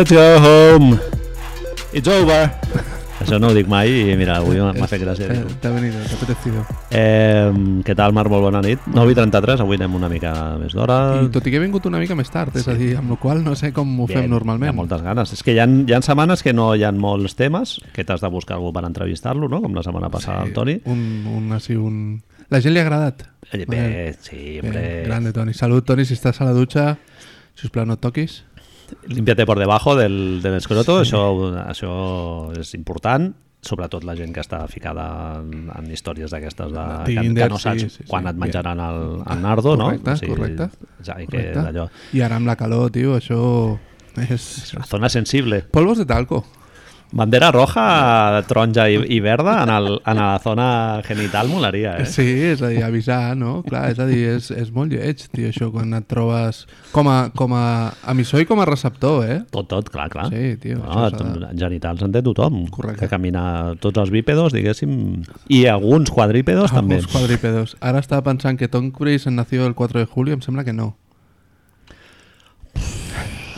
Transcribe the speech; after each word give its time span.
Let's 0.00 0.12
go 0.12 0.38
home. 0.40 0.98
It's 1.92 2.08
over. 2.08 2.48
Això 3.20 3.36
no 3.36 3.50
ho 3.50 3.52
dic 3.52 3.66
mai 3.68 3.90
i 3.92 4.14
mira, 4.16 4.38
avui 4.40 4.56
m'ha 4.56 4.86
fet 4.88 5.02
gràcia 5.02 5.26
Te, 5.28 5.34
dir-ho. 5.36 5.50
te 5.60 5.68
ha 5.68 5.72
venido, 5.74 5.98
te 6.00 6.14
ha 6.14 6.16
apetecido. 6.16 6.62
Eh, 6.88 7.50
què 7.84 7.92
tal, 7.98 8.14
Marc? 8.16 8.32
Molt 8.32 8.46
bona 8.46 8.62
nit. 8.64 8.80
9 8.88 9.12
i 9.12 9.18
33, 9.18 9.60
avui 9.60 9.76
anem 9.76 9.98
una 9.98 10.08
mica 10.08 10.32
més 10.56 10.72
d'hora. 10.72 10.96
I 11.20 11.28
tot 11.34 11.44
i 11.44 11.52
que 11.52 11.60
he 11.60 11.62
vingut 11.66 11.84
una 11.90 12.00
mica 12.00 12.16
més 12.16 12.32
tard, 12.32 12.56
és 12.56 12.64
a 12.64 12.78
dir, 12.80 12.94
amb 12.96 13.12
la 13.12 13.18
qual 13.20 13.44
no 13.44 13.52
sé 13.60 13.74
com 13.76 13.92
ho 14.00 14.06
Bien, 14.08 14.22
fem 14.22 14.32
normalment. 14.32 14.70
Hi 14.70 14.72
ha 14.72 14.78
moltes 14.78 15.04
ganes. 15.04 15.34
És 15.36 15.44
que 15.44 15.52
hi 15.52 15.60
ha, 15.60 15.68
hi 15.68 15.92
ha 15.92 16.00
setmanes 16.06 16.40
que 16.46 16.56
no 16.56 16.70
hi 16.72 16.86
ha 16.88 16.94
molts 16.96 17.36
temes, 17.36 17.76
que 17.92 18.08
t'has 18.08 18.24
de 18.24 18.32
buscar 18.32 18.56
algú 18.56 18.72
per 18.72 18.86
entrevistar-lo, 18.88 19.52
no? 19.52 19.60
com 19.60 19.76
la 19.76 19.84
setmana 19.84 20.08
passada 20.08 20.46
el 20.48 20.56
Toni. 20.56 20.78
Un, 20.88 21.02
un, 21.28 21.52
així, 21.58 21.76
un... 21.76 22.22
La 22.48 22.64
gent 22.64 22.72
li 22.72 22.80
ha 22.80 22.88
agradat. 22.88 23.26
Eh, 23.52 23.66
Bé, 23.66 23.68
Bé, 23.76 24.14
sí, 24.24 24.46
hombre. 24.64 24.80
Bé, 24.80 25.02
grande, 25.12 25.36
Toni. 25.36 25.52
Salut, 25.52 25.84
Toni, 25.84 26.08
si 26.08 26.16
estàs 26.16 26.40
a 26.40 26.48
la 26.48 26.56
dutxa, 26.56 26.94
si 27.52 27.68
us 27.68 27.74
plau, 27.74 27.84
no 27.84 28.00
et 28.00 28.08
toquis. 28.08 28.46
Límpiate 29.06 29.46
por 29.46 29.58
debajo 29.58 29.96
del, 29.96 30.40
del 30.42 30.56
escroto, 30.58 31.00
això, 31.04 31.22
això 31.66 31.94
és 32.58 32.74
important 32.78 33.32
sobretot 33.60 34.04
la 34.08 34.14
gent 34.16 34.32
que 34.32 34.40
està 34.40 34.62
ficada 34.72 35.04
en, 35.40 35.68
en 35.68 35.90
històries 35.92 36.32
d'aquestes 36.32 36.70
de, 36.72 36.84
que, 37.04 37.20
Tinder, 37.20 37.48
que 37.48 37.52
no 37.52 37.58
saps 37.60 37.82
sí, 37.82 37.88
sí, 37.90 38.02
sí. 38.04 38.08
quan 38.08 38.28
et 38.30 38.38
menjaran 38.40 38.80
el, 38.80 39.02
el 39.20 39.42
nardo, 39.42 39.74
correcte, 39.76 40.14
no? 40.16 40.34
correcte. 40.34 40.70
Ja, 41.04 41.18
i 41.20 41.26
que 41.26 41.36
Correcte. 41.36 41.66
allò, 41.68 41.86
I 42.16 42.24
ara 42.24 42.40
amb 42.40 42.48
la 42.48 42.56
calor, 42.60 42.88
tio, 42.94 43.18
això 43.20 43.42
és... 44.24 44.72
la 44.78 44.86
zona 44.88 45.12
sensible. 45.12 45.60
Polvos 45.70 46.00
de 46.00 46.08
talco. 46.08 46.44
Bandera 47.12 47.50
roja, 47.50 47.84
taronja 48.46 48.84
i, 48.88 48.98
i 49.16 49.18
verda 49.20 49.56
en, 49.64 49.70
el, 49.74 49.88
en 50.06 50.16
la 50.20 50.38
zona 50.38 51.00
genital 51.02 51.48
molaria, 51.50 51.96
eh? 51.98 52.06
Sí, 52.06 52.22
és 52.52 52.62
a 52.62 52.68
dir, 52.70 52.84
avisar, 52.86 53.34
no? 53.36 53.64
Clar, 53.66 53.88
és 53.90 53.98
a 53.98 54.06
dir, 54.06 54.20
és, 54.36 54.50
és 54.54 54.70
molt 54.70 54.94
lleig, 54.94 55.24
tio, 55.34 55.48
això, 55.50 55.72
quan 55.74 55.90
et 55.98 56.06
trobes 56.10 56.62
com 56.94 57.10
a, 57.10 57.16
com 57.34 57.56
a 57.58 57.64
emissor 58.14 58.44
i 58.44 58.46
com 58.46 58.62
a 58.62 58.68
receptor, 58.68 59.24
eh? 59.26 59.40
Tot, 59.50 59.66
tot, 59.72 59.90
clar, 59.90 60.06
clar. 60.12 60.28
Sí, 60.30 60.54
tio, 60.62 60.78
No, 60.84 61.08
de- 61.10 61.50
genitals 61.58 62.06
en 62.06 62.14
té 62.14 62.22
tothom. 62.22 62.62
Correcte. 62.70 63.02
Que 63.02 63.10
camina 63.10 63.74
tots 63.82 63.98
els 63.98 64.14
bípedos, 64.14 64.54
diguéssim, 64.54 65.24
i 65.50 65.64
alguns 65.66 66.14
quadrípedos 66.14 66.70
també. 66.70 67.00
Alguns 67.00 67.10
quadrípedos. 67.12 67.76
Ara 67.80 67.98
estava 67.98 68.22
pensant 68.30 68.58
que 68.60 68.68
Tom 68.70 68.92
Cruise 68.94 69.26
en 69.26 69.34
nació 69.40 69.66
el 69.66 69.74
4 69.74 69.98
de 69.98 70.06
julio, 70.06 70.38
em 70.38 70.46
sembla 70.46 70.62
que 70.62 70.72
no. 70.72 70.92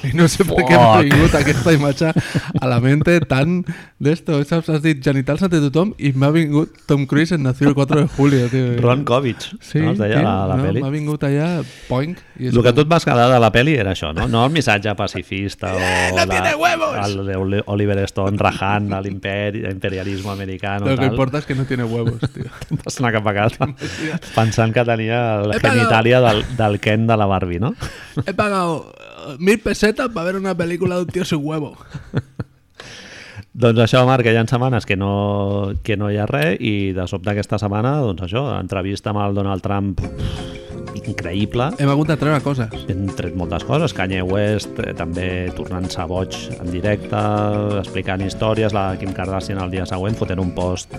I 0.03 0.13
no 0.19 0.27
sé 0.29 0.45
per 0.45 0.65
què 0.67 0.75
m'ha 0.79 0.97
Fuck. 0.97 1.05
vingut 1.07 1.35
aquesta 1.39 1.73
imatge 1.77 2.13
a 2.61 2.67
la 2.71 2.81
mente 2.83 3.21
tan 3.31 3.61
d'esto. 4.03 4.41
Saps? 4.45 4.69
Has 4.73 4.83
dit 4.83 5.03
genitals 5.05 5.43
ante 5.47 5.61
tothom 5.63 5.93
i 5.99 6.11
m'ha 6.13 6.31
vingut 6.35 6.73
Tom 6.87 7.07
Cruise 7.07 7.33
en 7.37 7.43
nació 7.47 7.69
el 7.69 7.75
4 7.75 8.01
de 8.01 8.07
julio, 8.17 8.49
tio. 8.51 8.73
Ron 8.81 9.05
Kovic, 9.05 9.39
Sí, 9.61 9.79
no? 9.81 9.93
es 9.93 9.99
deia 9.99 10.17
tio, 10.19 10.25
la, 10.27 10.47
la 10.51 10.57
no, 10.57 10.65
pel·li. 10.67 10.81
M'ha 10.83 10.91
vingut 10.91 11.23
allà, 11.29 11.51
poink. 11.89 12.19
I 12.39 12.49
El 12.51 12.63
que 12.63 12.73
tu 12.73 12.81
et 12.83 12.89
vas 12.91 13.05
quedar 13.07 13.29
de 13.31 13.39
la 13.39 13.53
peli 13.55 13.75
era 13.79 13.93
això, 13.93 14.13
no? 14.15 14.27
No 14.29 14.45
el 14.47 14.53
missatge 14.53 14.95
pacifista 14.99 15.73
o 15.75 15.79
no 16.17 16.27
tiene 16.27 16.55
huevos! 16.57 16.97
el 17.07 17.27
de 17.27 17.37
Oli- 17.37 17.63
Oliver 17.67 17.99
Stone 18.09 18.37
rajant 18.39 18.91
l'imperi- 19.05 19.63
l'imperialisme 19.69 20.31
americano. 20.33 20.87
Lo 20.87 20.97
que 20.99 21.07
importa 21.07 21.39
és 21.39 21.47
que 21.47 21.55
no 21.55 21.65
tiene 21.65 21.85
huevos, 21.85 22.19
tio. 22.35 22.51
Vas 22.85 22.99
anar 23.01 23.13
cap 23.13 23.27
a 23.29 23.35
casa 23.35 23.69
pensant 24.35 24.73
que 24.75 24.85
tenia 24.85 25.23
la 25.47 25.59
genitàlia 25.63 26.21
del, 26.21 26.43
del 26.59 26.81
Ken 26.81 27.07
de 27.07 27.17
la 27.17 27.27
Barbie, 27.27 27.61
no? 27.61 27.75
He 28.27 28.35
pagado 28.35 28.93
eh, 28.99 29.37
mil 29.39 29.59
pesetas 29.93 30.15
para 30.15 30.27
ver 30.27 30.37
una 30.37 30.57
película 30.57 30.97
de 30.97 31.03
un 31.03 31.09
tío 31.09 31.25
sin 31.25 31.41
huevo. 31.43 31.77
Doncs 33.53 33.83
això, 33.85 34.01
Marc, 34.09 34.25
que 34.25 34.33
hi 34.33 34.39
ha 34.41 34.47
setmanes 34.49 34.87
que 34.89 34.97
no, 34.97 35.75
que 35.85 35.99
no 36.01 36.09
hi 36.11 36.17
ha 36.17 36.25
res 36.27 36.57
i 36.61 36.93
de 36.97 37.05
sobte 37.09 37.35
aquesta 37.35 37.59
setmana, 37.61 37.99
doncs 38.01 38.25
això, 38.25 38.47
entrevista 38.57 39.13
amb 39.13 39.21
el 39.27 39.37
Donald 39.37 39.65
Trump 39.65 40.01
increïble. 41.03 41.67
Hem 41.83 41.91
hagut 41.93 42.09
de 42.09 42.17
treure 42.17 42.41
coses. 42.45 42.87
Hem 42.89 43.11
tret 43.19 43.37
moltes 43.37 43.65
coses. 43.69 43.93
Kanye 43.97 44.23
West 44.25 44.79
eh, 44.81 44.95
també 44.97 45.51
tornant-se 45.57 46.07
boig 46.09 46.37
en 46.55 46.71
directe, 46.73 47.23
explicant 47.83 48.25
històries. 48.25 48.73
La 48.77 48.93
Kim 49.01 49.13
Kardashian 49.17 49.61
el 49.61 49.75
dia 49.75 49.85
següent 49.89 50.17
fotent 50.17 50.41
un 50.41 50.55
post 50.57 50.95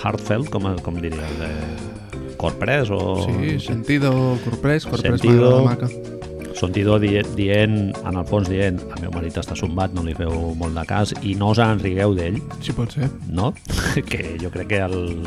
heartfelt, 0.00 0.48
com, 0.54 0.70
com 0.86 1.02
diries, 1.02 1.44
eh, 1.44 2.30
corprès 2.40 2.94
o... 2.94 3.02
Sí, 3.26 3.58
sentido, 3.66 4.14
corprès, 4.46 4.88
corprès 4.88 5.20
Sentido. 5.20 5.66
m'agrada 5.66 5.90
maca. 5.90 6.19
Sentido 6.54 6.98
dient, 6.98 7.28
dient, 7.36 7.76
en 8.04 8.16
el 8.18 8.24
fons 8.28 8.48
dient, 8.50 8.80
el 8.96 9.02
meu 9.04 9.12
marit 9.14 9.36
està 9.40 9.54
sombat, 9.56 9.92
no 9.96 10.02
li 10.04 10.14
feu 10.18 10.32
molt 10.58 10.74
de 10.76 10.84
cas, 10.88 11.12
i 11.22 11.34
no 11.38 11.52
us 11.54 11.60
en 11.62 11.78
rigueu 11.80 12.14
d'ell, 12.16 12.40
Sí, 12.60 12.74
pot 12.76 12.92
ser. 12.92 13.08
no? 13.28 13.52
que 14.10 14.36
jo 14.42 14.50
crec 14.50 14.68
que 14.74 14.80
el... 14.84 15.22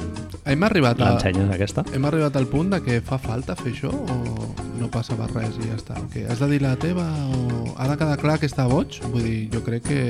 Hem 0.46 0.64
arribat, 0.68 1.00
a, 1.02 1.16
aquesta. 1.56 1.86
hem 1.94 2.06
arribat 2.06 2.36
al 2.38 2.48
punt 2.52 2.70
de 2.76 2.82
que 2.84 3.00
fa 3.02 3.18
falta 3.18 3.56
fer 3.56 3.72
això 3.74 3.90
o 3.94 4.54
no 4.80 4.90
passa 4.92 5.16
per 5.16 5.30
res 5.34 5.58
i 5.62 5.70
ja 5.70 5.78
està? 5.80 5.98
O 6.02 6.10
què? 6.12 6.28
Has 6.30 6.44
de 6.44 6.50
dir 6.52 6.62
la 6.62 6.76
teva 6.76 7.08
o 7.34 7.74
ha 7.78 7.88
de 7.88 7.98
quedar 7.98 8.18
clar 8.22 8.40
que 8.40 8.50
està 8.52 8.68
boig? 8.70 9.00
Vull 9.10 9.24
dir, 9.24 9.38
jo 9.54 9.64
crec 9.66 9.88
que... 9.88 10.02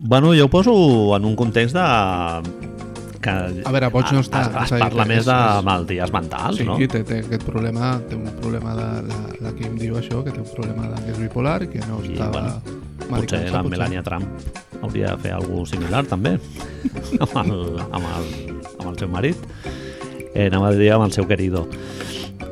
Bueno, 0.00 0.32
jo 0.34 0.46
ho 0.46 0.50
poso 0.50 0.72
en 1.16 1.26
un 1.28 1.36
context 1.36 1.76
de... 1.76 2.89
Que 3.20 3.30
A 3.66 3.70
veure, 3.74 3.88
boig 3.92 4.08
no 4.16 4.20
està, 4.24 4.40
Es, 4.46 4.72
es 4.72 4.80
parla 4.80 5.02
que 5.04 5.08
més 5.10 5.18
és- 5.20 5.26
de 5.28 5.38
malalties 5.66 6.12
mentals, 6.14 6.56
Sí, 6.56 6.64
no? 6.64 6.76
té, 6.78 7.02
té 7.04 7.18
aquest 7.20 7.44
problema, 7.44 7.90
té 8.08 8.16
un 8.16 8.30
problema 8.40 8.72
de... 8.78 8.86
La, 9.10 9.18
la 9.44 9.52
Kim 9.58 9.74
diu 9.76 9.98
això, 10.00 10.22
que 10.24 10.32
té 10.32 10.40
un 10.40 10.48
problema 10.54 10.88
de 10.94 11.02
que 11.04 11.10
és 11.12 11.18
bipolar 11.20 11.58
i 11.66 11.68
que 11.68 11.82
no 11.86 12.00
I, 12.04 12.14
estava... 12.14 12.40
bueno, 13.10 13.20
Potser 13.20 13.42
la 13.50 13.60
potser. 13.60 13.70
Melania 13.70 14.02
Trump 14.02 14.24
hauria 14.82 15.10
de 15.16 15.22
fer 15.26 15.32
alguna 15.36 15.66
similar 15.68 16.04
també 16.08 16.38
amb 17.26 17.36
el, 17.42 17.52
amb 17.90 18.04
el, 18.06 18.28
amb 18.78 18.86
el 18.92 18.98
seu 19.02 19.08
marit 19.12 19.36
eh, 20.32 20.46
anava 20.46 20.68
a 20.70 20.76
dir 20.78 20.92
amb 20.94 21.04
el 21.04 21.12
seu 21.12 21.26
querido 21.28 21.66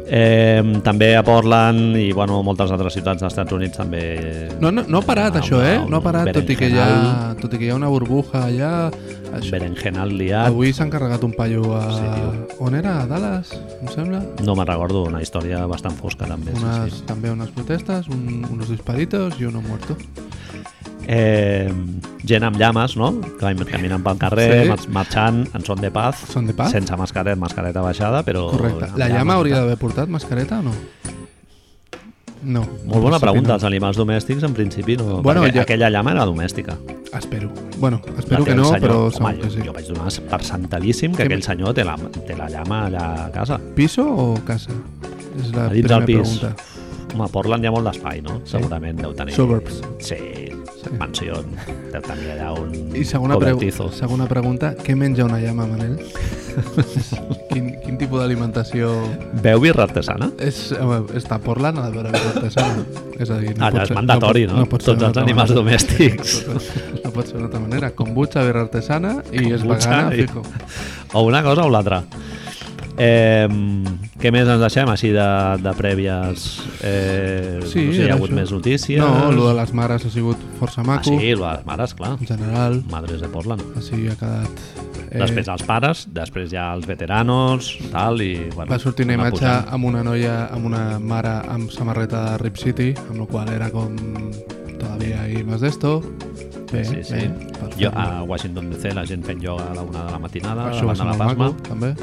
eh, 0.06 0.62
també 0.84 1.10
a 1.16 1.22
Portland 1.26 1.96
i 2.00 2.10
bueno, 2.12 2.40
moltes 2.46 2.70
altres 2.74 2.94
ciutats 2.96 3.20
dels 3.22 3.32
Estats 3.32 3.52
Units 3.52 3.76
també 3.78 4.02
No, 4.60 4.70
no, 4.72 4.84
no 4.88 4.98
ha 4.98 5.06
parat 5.06 5.34
Una- 5.36 5.42
això, 5.44 5.60
eh? 5.64 5.78
No 5.88 5.98
ha 5.98 6.02
parat, 6.04 6.32
tot 6.34 6.48
i, 6.50 6.56
que 6.56 6.68
hi 6.70 6.78
ha, 6.78 7.34
tot 7.40 7.54
i 7.54 7.58
que 7.60 7.66
hi 7.68 7.70
ha 7.70 7.76
una 7.78 7.88
burbuja 7.92 8.44
allà. 8.48 8.72
Això. 9.28 9.50
berenjenal 9.58 10.08
liat 10.16 10.46
Avui 10.48 10.72
s'han 10.72 10.88
carregat 10.88 11.22
un 11.26 11.34
paio 11.36 11.74
a... 11.76 11.82
Sí. 11.92 12.54
On 12.64 12.74
era? 12.74 13.02
A 13.02 13.06
Dallas, 13.06 13.50
em 13.82 13.90
sembla? 13.92 14.22
no 14.44 14.54
me'n 14.56 14.66
recordo, 14.66 15.02
una 15.04 15.20
història 15.20 15.66
bastant 15.68 15.94
fosca 16.00 16.24
també 16.26 16.54
sí, 16.56 16.62
Unes, 16.64 16.94
sí. 16.96 17.04
També 17.06 17.30
unes 17.30 17.50
protestes, 17.52 18.08
un, 18.08 18.46
unos 18.50 18.70
disparitos 18.72 19.36
i 19.38 19.44
uno 19.44 19.60
muerto. 19.60 19.96
Eh, 21.10 21.72
gent 22.22 22.44
amb 22.44 22.58
llames 22.60 22.94
no? 23.00 23.14
que 23.40 23.54
caminen 23.64 24.02
pel 24.04 24.18
carrer 24.20 24.48
Sí. 24.64 24.68
mar- 24.68 24.88
marxant 24.92 25.46
en 25.56 25.64
son 25.64 25.80
de 25.80 25.90
paz 25.90 26.18
Son 26.30 26.46
de 26.46 26.52
paz? 26.52 26.70
sense 26.70 26.94
mascareta, 27.00 27.34
mascareta 27.34 27.80
baixada 27.80 28.22
però 28.26 28.50
Correcte. 28.50 28.90
La 28.98 29.06
llames 29.08 29.14
llama 29.16 29.32
i 29.32 29.36
hauria 29.38 29.56
d'haver 29.62 29.78
portat 29.78 30.06
mascareta 30.12 30.58
o 30.58 30.62
no? 30.68 30.72
No. 32.42 32.60
Molt 32.86 33.02
bona 33.02 33.18
pregunta. 33.18 33.54
Els 33.56 33.64
animals 33.64 33.96
domèstics, 33.98 34.44
en 34.46 34.52
principi, 34.54 34.96
no. 34.96 35.22
Bueno, 35.22 35.42
ja- 35.52 35.62
Aquella 35.62 35.88
llama 35.90 36.12
era 36.12 36.24
domèstica. 36.24 36.76
Espero. 37.18 37.50
Bueno, 37.78 38.00
espero 38.18 38.44
que 38.44 38.54
no, 38.54 38.66
senyor. 38.66 38.80
però 38.80 38.98
Home, 39.06 39.32
segur 39.34 39.40
que 39.40 39.50
sí. 39.50 39.66
jo 39.66 39.72
vaig 39.72 39.86
donar 39.88 40.12
per 40.30 40.44
santadíssim 40.44 41.12
que 41.12 41.16
Que 41.16 41.22
aquell 41.24 41.42
senyor 41.42 41.74
té 41.74 41.84
la, 41.84 41.96
té 41.96 42.36
la 42.36 42.48
llama 42.48 42.86
allà 42.86 43.24
a 43.26 43.30
casa. 43.32 43.58
Piso 43.74 44.04
o 44.06 44.34
casa? 44.46 44.70
És 45.40 45.52
la 45.52 45.68
primera 45.68 46.04
pis. 46.04 46.16
pregunta. 46.38 46.54
Home, 47.14 47.24
a 47.24 47.28
Portland 47.28 47.64
hi 47.64 47.66
ha 47.66 47.70
molt 47.72 47.86
d'espai, 47.88 48.20
no? 48.22 48.40
Segurament 48.44 49.00
deu 49.00 49.14
tenir... 49.14 49.34
Suburbs. 49.34 49.82
Sí, 49.98 50.16
Sí. 50.78 50.90
mansió. 50.98 51.34
Deu 51.92 52.02
tenir 52.04 52.28
allà 52.36 52.52
un 52.54 52.70
I 52.96 53.02
segona, 53.04 53.34
pregu 53.40 53.58
cobertizo. 53.58 53.88
segona 53.92 54.26
pregunta, 54.30 54.74
què 54.78 54.94
menja 54.96 55.24
una 55.26 55.40
llama, 55.42 55.66
Manel? 55.66 55.96
quin, 57.50 57.72
quin 57.84 57.98
tipus 57.98 58.20
d'alimentació... 58.22 58.90
Veu 59.42 59.60
birra 59.62 59.84
artesana? 59.88 60.30
És, 60.38 60.68
home, 60.78 61.00
està 61.18 61.38
Portland 61.42 61.80
a 61.82 61.88
la 61.88 61.90
vera 61.94 62.12
artesana. 62.14 62.84
És 63.18 63.30
a 63.34 63.38
dir, 63.42 63.56
no 63.58 63.66
Allà 63.66 63.72
pot 63.74 63.82
és 63.82 63.90
ser, 63.90 63.96
mandatori, 63.98 64.44
no? 64.46 64.64
pot 64.70 64.84
ser 64.86 64.94
Tots 64.94 65.08
els 65.10 65.20
animals 65.24 65.50
manera. 65.50 65.60
domèstics. 65.62 66.38
No 67.08 67.12
pot 67.14 67.26
ser 67.26 67.38
d'una 67.38 67.46
altra 67.48 67.60
manera. 67.62 67.90
Kombucha, 67.96 68.42
birra 68.46 68.62
artesana 68.66 69.16
i 69.32 69.48
és 69.50 69.62
Kombucha 69.62 69.90
vegana, 69.90 70.14
i- 70.14 70.26
fijo. 70.26 70.42
O 71.18 71.22
una 71.26 71.42
cosa 71.42 71.64
o 71.64 71.70
l'altra. 71.72 72.02
Eh, 72.98 73.46
què 74.18 74.32
més 74.34 74.48
ens 74.50 74.58
deixem 74.60 74.88
així 74.90 75.12
de, 75.14 75.26
de 75.62 75.72
prèvies? 75.78 76.46
Eh, 76.82 77.60
Sí, 77.68 77.84
no 77.86 77.92
sé, 77.94 78.02
hi 78.04 78.08
ha 78.10 78.14
hagut 78.16 78.30
això. 78.32 78.38
més 78.40 78.52
notícies? 78.52 78.98
No, 79.02 79.28
el 79.30 79.38
de 79.38 79.54
les 79.60 79.72
mares 79.76 80.04
ha 80.06 80.10
sigut 80.10 80.36
força 80.58 80.80
Ah, 80.82 80.86
maco. 80.88 81.04
sí, 81.04 81.30
el 81.30 81.38
de 81.38 81.46
les 81.52 81.66
mares, 81.66 81.94
clar. 81.94 82.16
En 82.18 82.26
general, 82.26 82.82
Madres 82.90 83.20
de 83.20 83.28
Portland. 83.28 83.62
així 83.76 84.08
ha 84.08 84.16
quedat... 84.18 84.50
Eh... 85.10 85.18
Després 85.22 85.48
els 85.48 85.62
pares, 85.64 86.06
després 86.12 86.50
ja 86.50 86.66
els 86.74 86.86
veteranos, 86.86 87.70
tal, 87.92 88.20
i... 88.20 88.48
Bueno, 88.54 88.70
Va 88.72 88.78
sortir 88.78 89.06
una 89.06 89.14
imatge 89.14 89.38
posant. 89.38 89.68
amb 89.72 89.84
una 89.88 90.02
noia, 90.04 90.48
amb 90.52 90.66
una 90.66 90.98
mare 90.98 91.36
amb 91.48 91.70
samarreta 91.72 92.24
de 92.32 92.38
Rip 92.42 92.58
City, 92.60 92.90
amb 93.08 93.20
la 93.22 93.26
qual 93.30 93.48
era 93.54 93.70
com 93.70 93.94
todavía 94.78 95.22
hay 95.22 95.42
más 95.44 95.60
de 95.62 95.68
esto. 95.68 96.02
Bé, 96.72 96.84
Sí, 96.84 96.98
sí. 97.02 97.14
bé, 97.14 97.30
Jo, 97.78 97.90
a 97.94 98.22
Washington 98.24 98.68
DC, 98.70 98.92
la 98.92 99.06
gent 99.06 99.24
fent 99.24 99.40
ioga 99.42 99.70
a 99.70 99.74
la 99.74 99.82
una 99.82 100.04
de 100.04 100.10
la 100.12 100.18
matinada, 100.18 100.68
Això 100.72 100.84
va 100.84 100.92
davant 100.94 101.12
de 101.12 101.18
la 101.18 101.24
Pasma. 101.24 101.48
maco, 101.48 101.62
també. 101.62 101.94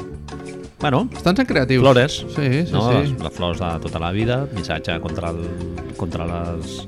Bueno, 0.78 1.08
Estan 1.16 1.36
sent 1.36 1.48
creatius. 1.48 1.80
flores, 1.82 2.26
Sí, 2.36 2.66
sí, 2.66 2.72
no? 2.72 2.90
sí. 2.90 2.98
Les, 3.12 3.22
les 3.22 3.32
flors 3.32 3.58
de 3.60 3.78
tota 3.80 3.98
la 3.98 4.12
vida, 4.12 4.46
missatge 4.54 5.00
contra, 5.00 5.30
el, 5.30 5.40
contra 5.96 6.26
les 6.26 6.86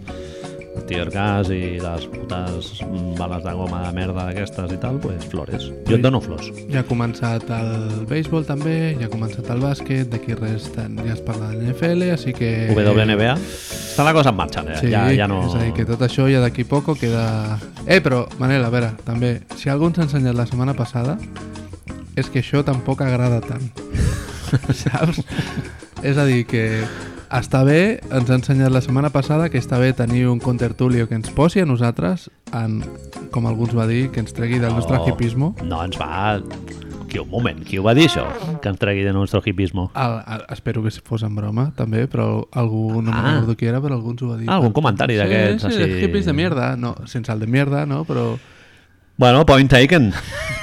gas 1.13 1.51
i 1.53 1.79
les 1.81 2.07
putes 2.07 2.81
bales 3.19 3.45
de 3.45 3.53
goma 3.53 3.83
de 3.87 3.93
merda 3.93 4.25
d'aquestes 4.29 4.73
i 4.73 4.79
tal, 4.81 4.99
pues 5.01 5.25
flores. 5.29 5.67
Jo 5.89 5.97
et 5.97 6.03
dono 6.03 6.21
flors. 6.21 6.49
Ja 6.71 6.81
ha 6.81 6.87
començat 6.89 7.45
el 7.53 8.07
béisbol 8.09 8.47
també, 8.49 8.97
ja 9.01 9.07
ha 9.09 9.13
començat 9.13 9.51
el 9.53 9.61
bàsquet, 9.61 10.09
d'aquí 10.09 10.35
res 10.39 10.71
ja 10.77 11.13
es 11.13 11.21
parla 11.21 11.51
de 11.53 11.69
NFL, 11.69 12.09
així 12.15 12.33
que... 12.33 12.71
WNBA. 12.73 13.35
Està 13.37 14.05
la 14.07 14.15
cosa 14.17 14.31
en 14.33 14.37
marxa, 14.37 14.65
eh? 14.65 14.79
Sí, 14.81 14.91
ja, 14.95 15.09
ja 15.13 15.29
no... 15.29 15.43
és 15.49 15.55
a 15.59 15.65
dir, 15.67 15.75
que 15.77 15.85
tot 15.85 16.01
això 16.07 16.29
ja 16.31 16.41
d'aquí 16.41 16.65
poco 16.65 16.95
queda... 16.97 17.59
Eh, 17.87 18.01
però, 18.01 18.27
Manel, 18.39 18.65
a 18.65 18.71
veure, 18.73 18.93
també, 19.05 19.41
si 19.57 19.69
algú 19.69 19.91
ens 19.91 19.99
ha 20.01 20.07
ensenyat 20.09 20.37
la 20.39 20.47
setmana 20.49 20.73
passada, 20.79 21.19
és 22.19 22.29
que 22.33 22.43
això 22.43 22.65
tampoc 22.67 23.01
agrada 23.07 23.41
tant. 23.45 23.71
Saps? 24.83 25.23
És 26.03 26.17
a 26.19 26.25
dir, 26.29 26.45
que 26.49 26.65
està 27.29 27.61
bé, 27.67 27.99
ens 28.15 28.31
ha 28.31 28.37
ensenyat 28.39 28.73
la 28.73 28.81
setmana 28.81 29.11
passada 29.13 29.51
que 29.53 29.59
està 29.61 29.77
bé 29.83 29.91
tenir 29.93 30.27
un 30.31 30.39
contertulio 30.41 31.09
que 31.11 31.17
ens 31.19 31.29
posi 31.35 31.61
a 31.61 31.67
nosaltres, 31.69 32.31
en, 32.57 32.79
com 33.35 33.49
alguns 33.51 33.75
va 33.77 33.85
dir, 33.91 34.07
que 34.15 34.23
ens 34.23 34.33
tregui 34.37 34.61
del 34.63 34.73
nostre 34.77 35.01
hipismo. 35.07 35.55
No, 35.65 35.83
ens 35.85 35.99
va... 36.01 36.39
Qui, 37.09 37.17
un 37.23 37.31
moment, 37.33 37.63
qui 37.65 37.79
ho 37.81 37.83
va 37.87 37.95
dir 37.97 38.05
això? 38.05 38.27
Que 38.61 38.69
ens 38.69 38.77
tregui 38.81 39.01
de 39.07 39.15
nostre 39.17 39.41
hipismo? 39.49 39.87
El, 39.97 40.19
el, 40.29 40.43
espero 40.53 40.83
que 40.85 40.91
fos 41.01 41.23
en 41.25 41.33
broma, 41.39 41.71
també, 41.77 42.03
però 42.09 42.43
algú, 42.53 43.01
no 43.01 43.09
Ah. 43.15 43.23
me'n 43.23 43.29
recordo 43.39 43.55
qui 43.57 43.65
era, 43.71 43.81
però 43.81 43.97
algú 43.97 44.13
ens 44.13 44.25
ho 44.27 44.29
va 44.29 44.37
dir. 44.37 44.49
Ah, 44.51 44.59
algun 44.59 44.75
comentari 44.77 45.17
d'aquests, 45.17 45.65
Sí, 45.65 45.73
sí, 45.73 45.83
així. 45.87 46.03
hippies 46.05 46.29
de 46.29 46.35
mierda, 46.37 46.75
no, 46.77 46.95
sense 47.09 47.33
el 47.33 47.41
de 47.41 47.47
mierda, 47.49 47.87
no, 47.89 48.03
però... 48.05 48.35
Bueno, 49.17 49.47
point 49.49 49.71
taken, 49.73 50.13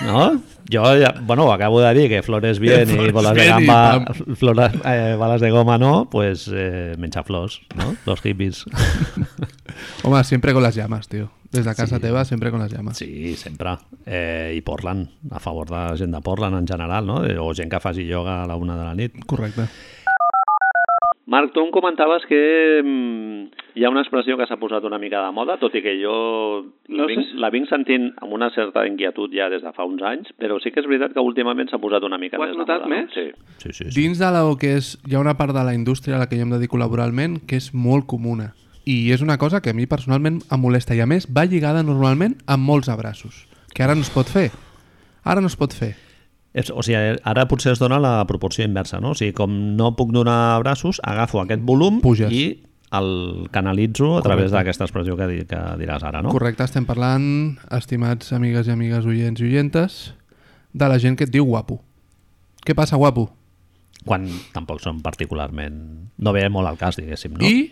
no? 0.05 0.27
Jo, 0.71 0.83
ja, 0.99 1.13
bueno, 1.21 1.51
acabo 1.53 1.79
de 1.79 1.93
dir 1.93 2.09
que 2.09 2.23
flores 2.23 2.57
bien 2.59 2.89
i 2.89 2.93
Flores 2.95 3.13
bolas 3.13 3.35
de 3.35 3.41
bien 3.41 3.59
i 3.61 3.65
gamba, 3.67 4.05
flores, 4.35 4.71
eh, 4.83 5.15
balas 5.17 5.41
de 5.41 5.51
goma 5.51 5.77
no, 5.77 6.09
pues 6.09 6.49
eh, 6.51 6.95
menjar 6.97 7.23
flors, 7.23 7.61
no? 7.75 7.95
Los 8.05 8.21
hippies. 8.21 8.65
Home, 10.03 10.23
siempre 10.23 10.53
con 10.53 10.63
las 10.63 10.75
llamas, 10.75 11.07
tío. 11.07 11.29
Des 11.51 11.63
de 11.65 11.75
casa 11.75 11.95
Sí. 11.97 12.01
teva, 12.01 12.25
sempre 12.25 12.51
con 12.51 12.61
les 12.61 12.71
llames. 12.71 12.97
Sí, 12.97 13.35
sempre. 13.37 13.77
Eh, 14.05 14.53
I 14.57 14.61
Portland, 14.61 15.09
a 15.31 15.39
favor 15.39 15.67
de 15.69 15.75
la 15.75 15.95
gent 15.97 16.13
de 16.13 16.21
Portland 16.21 16.57
en 16.57 16.67
general, 16.67 17.05
no? 17.05 17.21
O 17.45 17.53
gent 17.53 17.71
que 17.71 17.79
faci 17.79 18.01
ioga 18.03 18.43
a 18.43 18.47
la 18.47 18.55
una 18.55 18.75
de 18.77 18.83
la 18.83 18.93
nit. 18.95 19.13
Correcte. 19.25 19.67
Marc, 21.35 21.51
tu 21.51 21.59
em 21.65 21.71
comentaves 21.73 22.23
que 22.29 22.39
mm, 22.79 23.63
hi 23.75 23.83
ha 23.83 23.89
una 23.91 24.05
expressió 24.05 24.37
que 24.39 24.45
s'ha 24.47 24.55
posat 24.61 24.85
una 24.87 24.99
mica 25.01 25.19
de 25.19 25.31
moda, 25.35 25.57
tot 25.59 25.73
i 25.75 25.81
que 25.83 25.97
jo 25.99 26.13
la, 26.87 27.01
No 27.01 27.07
vinc, 27.09 27.25
sé 27.27 27.39
la 27.43 27.49
vinc 27.51 27.67
sentint 27.67 28.05
amb 28.23 28.35
una 28.37 28.47
certa 28.55 28.85
inquietud 28.87 29.33
ja 29.35 29.49
des 29.51 29.65
de 29.65 29.73
fa 29.75 29.83
uns 29.83 30.03
anys, 30.05 30.31
però 30.39 30.61
sí 30.63 30.71
que 30.71 30.79
és 30.79 30.87
veritat 30.87 31.11
que 31.15 31.23
últimament 31.25 31.67
s'ha 31.71 31.81
posat 31.83 32.05
una 32.07 32.19
mica 32.21 32.39
Ho 32.39 32.45
has 32.45 32.53
més 32.53 32.55
de 32.55 32.63
notat 32.63 32.85
moda. 32.85 32.93
més? 32.93 33.09
No? 33.11 33.15
Sí. 33.17 33.65
Sí, 33.65 33.73
sí, 33.73 33.89
sí. 33.89 33.95
Dins 33.99 34.21
de 34.21 34.31
la 34.31 34.45
que 34.61 34.75
és... 34.79 34.93
Hi 35.09 35.17
ha 35.17 35.23
una 35.23 35.35
part 35.35 35.51
de 35.55 35.65
la 35.67 35.75
indústria 35.75 36.15
a 36.15 36.21
la 36.23 36.29
que 36.31 36.39
jo 36.39 36.47
em 36.47 36.55
dedico 36.55 36.79
laboralment 36.79 37.41
que 37.49 37.59
és 37.59 37.73
molt 37.73 38.07
comuna. 38.07 38.53
I 38.85 39.11
és 39.11 39.21
una 39.25 39.37
cosa 39.41 39.59
que 39.61 39.73
a 39.73 39.75
mi 39.75 39.89
personalment 39.91 40.39
em 40.47 40.61
molesta. 40.61 40.95
I 40.95 41.01
a 41.03 41.09
més 41.09 41.27
va 41.27 41.43
lligada 41.49 41.83
normalment 41.83 42.37
amb 42.47 42.63
molts 42.63 42.87
abraços. 42.87 43.43
Que 43.75 43.83
ara 43.83 43.95
no 43.97 44.05
es 44.07 44.13
pot 44.13 44.29
fer. 44.31 44.51
Ara 45.25 45.41
no 45.41 45.51
es 45.51 45.57
pot 45.59 45.73
fer. 45.75 45.95
És, 46.55 46.71
o 46.71 46.79
sigui, 46.85 47.17
ara 47.27 47.43
potser 47.51 47.73
es 47.75 47.81
dona 47.81 47.99
la 47.99 48.13
proporció 48.29 48.63
inversa, 48.63 49.01
no? 49.03 49.11
O 49.11 49.17
sigui, 49.19 49.33
com 49.35 49.51
no 49.75 49.91
puc 49.99 50.13
donar 50.15 50.55
braços, 50.63 51.01
agafo 51.03 51.41
aquest 51.41 51.65
volum 51.67 51.99
Puges. 52.03 52.31
i 52.31 52.45
el 52.95 53.49
canalitzo 53.51 54.13
a 54.19 54.21
través 54.23 54.53
d'aquesta 54.53 54.85
expressió 54.87 55.17
que, 55.19 55.27
di, 55.27 55.41
que 55.49 55.59
diràs 55.81 56.05
ara, 56.07 56.21
no? 56.23 56.31
Correcte, 56.31 56.63
estem 56.63 56.87
parlant, 56.87 57.25
estimats 57.75 58.31
amigues 58.37 58.69
i 58.69 58.75
amigues 58.75 59.07
oients 59.09 59.41
i 59.43 59.49
oientes, 59.49 59.97
de 60.71 60.87
la 60.91 60.99
gent 61.01 61.19
que 61.19 61.27
et 61.27 61.33
diu 61.33 61.47
guapo. 61.49 61.81
Què 62.65 62.75
passa, 62.77 62.95
guapo? 62.95 63.27
Quan 64.05 64.29
tampoc 64.53 64.79
són 64.83 65.01
particularment... 65.03 65.75
No 66.21 66.31
ve 66.35 66.45
molt 66.53 66.71
al 66.71 66.79
cas, 66.79 66.95
diguéssim, 67.01 67.35
no? 67.35 67.43
I 67.43 67.67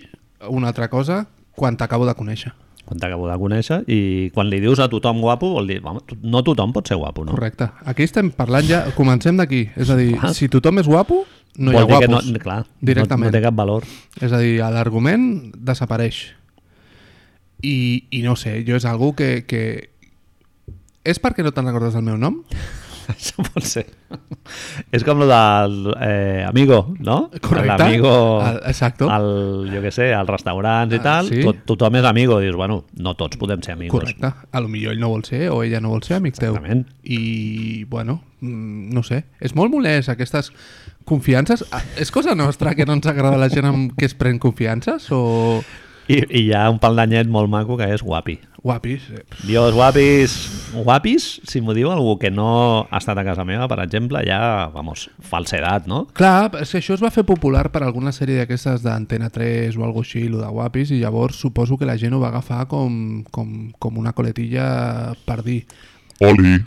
una 0.51 0.74
altra 0.74 0.89
cosa, 0.91 1.24
quan 1.56 1.79
t'acabo 1.79 2.07
de 2.09 2.18
conèixer. 2.19 2.51
Quan 2.83 3.00
t'acabo 3.00 3.30
de 3.30 3.35
conèixer 3.39 3.77
i 3.88 4.00
quan 4.35 4.50
li 4.51 4.59
dius 4.59 4.81
a 4.83 4.89
tothom 4.91 5.21
guapo, 5.24 5.53
vol 5.56 5.69
dir, 5.71 5.77
home, 5.88 6.01
no 6.27 6.41
tothom 6.44 6.74
pot 6.75 6.89
ser 6.89 6.97
guapo, 7.00 7.24
no? 7.24 7.31
Correcte. 7.31 7.69
Aquí 7.88 8.03
estem 8.03 8.33
parlant 8.35 8.68
ja... 8.68 8.81
Comencem 8.97 9.39
d'aquí. 9.39 9.69
És 9.80 9.91
a 9.94 9.95
dir, 10.00 10.12
Clar. 10.19 10.33
si 10.35 10.50
tothom 10.51 10.81
és 10.83 10.89
guapo, 10.91 11.21
no 11.63 11.71
hi 11.71 11.77
ha 11.77 11.85
vol 11.85 11.88
dir 11.88 12.00
que 12.03 12.12
guapos. 12.12 12.30
no, 12.33 12.44
clar, 12.44 12.59
Directament. 12.81 13.30
No, 13.30 13.31
no 13.31 13.38
té 13.38 13.44
cap 13.45 13.56
valor. 13.56 13.88
És 14.19 14.35
a 14.35 14.41
dir, 14.44 14.57
l'argument 14.59 15.25
desapareix. 15.56 16.25
I, 17.63 17.75
I 18.12 18.21
no 18.25 18.35
sé, 18.35 18.59
jo 18.68 18.75
és 18.75 18.86
algú 18.89 19.13
que, 19.15 19.45
que... 19.47 19.63
És 21.07 21.24
perquè 21.24 21.44
no 21.47 21.56
te'n 21.56 21.71
recordes 21.71 21.95
del 21.95 22.03
meu 22.03 22.19
nom? 22.19 22.41
Això 23.13 23.44
pot 23.45 23.63
ser. 23.67 23.85
És 24.94 25.03
com 25.03 25.19
lo 25.19 25.25
del 25.29 25.94
eh, 26.01 26.44
amigo, 26.47 26.94
no? 27.00 27.29
Correcte. 27.41 27.77
L'amigo... 27.77 28.11
El- 28.45 28.59
exacto. 28.69 29.07
El, 29.11 29.69
jo 29.73 29.81
què 29.83 29.91
sé, 29.95 30.09
als 30.13 30.29
restaurants 30.29 30.94
i 30.94 31.00
Ah, 31.00 31.03
tal, 31.05 31.29
sí. 31.31 31.41
tot, 31.44 31.63
tothom 31.69 31.97
és 32.00 32.05
amigo. 32.09 32.39
Dius, 32.44 32.55
bueno, 32.59 32.83
no 33.00 33.15
tots 33.19 33.38
podem 33.41 33.61
ser 33.65 33.73
amigos. 33.77 34.00
Correcte. 34.00 34.31
A 34.51 34.61
lo 34.63 34.69
millor 34.71 34.94
ell 34.94 35.01
no 35.01 35.09
vol 35.13 35.23
ser 35.27 35.50
o 35.51 35.61
ella 35.63 35.81
no 35.83 35.89
vol 35.95 36.03
ser 36.03 36.17
amic 36.19 36.38
teu. 36.39 36.53
Exactament. 36.55 36.88
I, 37.03 37.83
bueno, 37.89 38.21
mm, 38.41 38.94
no 38.94 39.03
sé. 39.03 39.23
És 39.39 39.55
molt 39.55 39.73
molest 39.73 40.09
aquestes 40.13 40.51
confiances. 41.05 41.65
Ah, 41.71 41.81
És 42.00 42.11
cosa 42.11 42.35
nostra 42.35 42.75
que 42.75 42.85
no 42.85 42.94
ens 43.00 43.07
agrada 43.11 43.38
la 43.38 43.50
gent 43.51 43.65
amb 43.67 43.95
que 43.97 44.05
es 44.07 44.13
pren 44.15 44.39
confiances 44.39 45.09
o 45.11 45.61
I, 46.07 46.17
I 46.29 46.41
hi 46.47 46.53
ha 46.53 46.65
un 46.71 46.79
pal 46.83 46.95
d'anyet 47.00 47.29
molt 47.31 47.47
maco 47.51 47.77
que 47.79 47.88
és 47.94 48.01
guapi. 48.03 48.38
Guapis? 48.63 49.10
Eh, 49.12 49.24
Dios, 49.44 49.74
guapis, 49.75 50.33
guapis, 50.74 51.27
si 51.45 51.62
m'ho 51.62 51.75
diu 51.75 51.92
algú 51.92 52.15
que 52.18 52.31
no 52.31 52.88
ha 52.89 53.01
estat 53.01 53.19
a 53.19 53.25
casa 53.27 53.45
meva, 53.45 53.68
per 53.68 53.81
exemple, 53.83 54.24
ja, 54.25 54.71
vamos, 54.74 55.10
falsedat, 55.19 55.86
no? 55.92 56.06
Clar, 56.15 56.50
és 56.63 56.71
que 56.71 56.80
això 56.80 56.95
es 56.95 57.04
va 57.04 57.12
fer 57.13 57.25
popular 57.27 57.68
per 57.74 57.83
alguna 57.83 58.15
sèrie 58.15 58.39
d'aquestes 58.39 58.81
d'Antena 58.86 59.30
3 59.33 59.77
o 59.77 59.86
algo 59.86 60.01
així, 60.01 60.25
lo 60.31 60.42
de 60.42 60.50
guapis, 60.50 60.95
i 60.95 61.01
llavors 61.04 61.42
suposo 61.44 61.77
que 61.77 61.89
la 61.89 62.00
gent 62.00 62.15
ho 62.15 62.24
va 62.24 62.31
agafar 62.31 62.65
com, 62.71 63.25
com, 63.30 63.74
com 63.77 64.00
una 64.00 64.15
coletilla 64.15 65.13
per 65.27 65.44
dir. 65.44 65.63
Oli, 66.21 66.63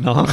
No? 0.00 0.26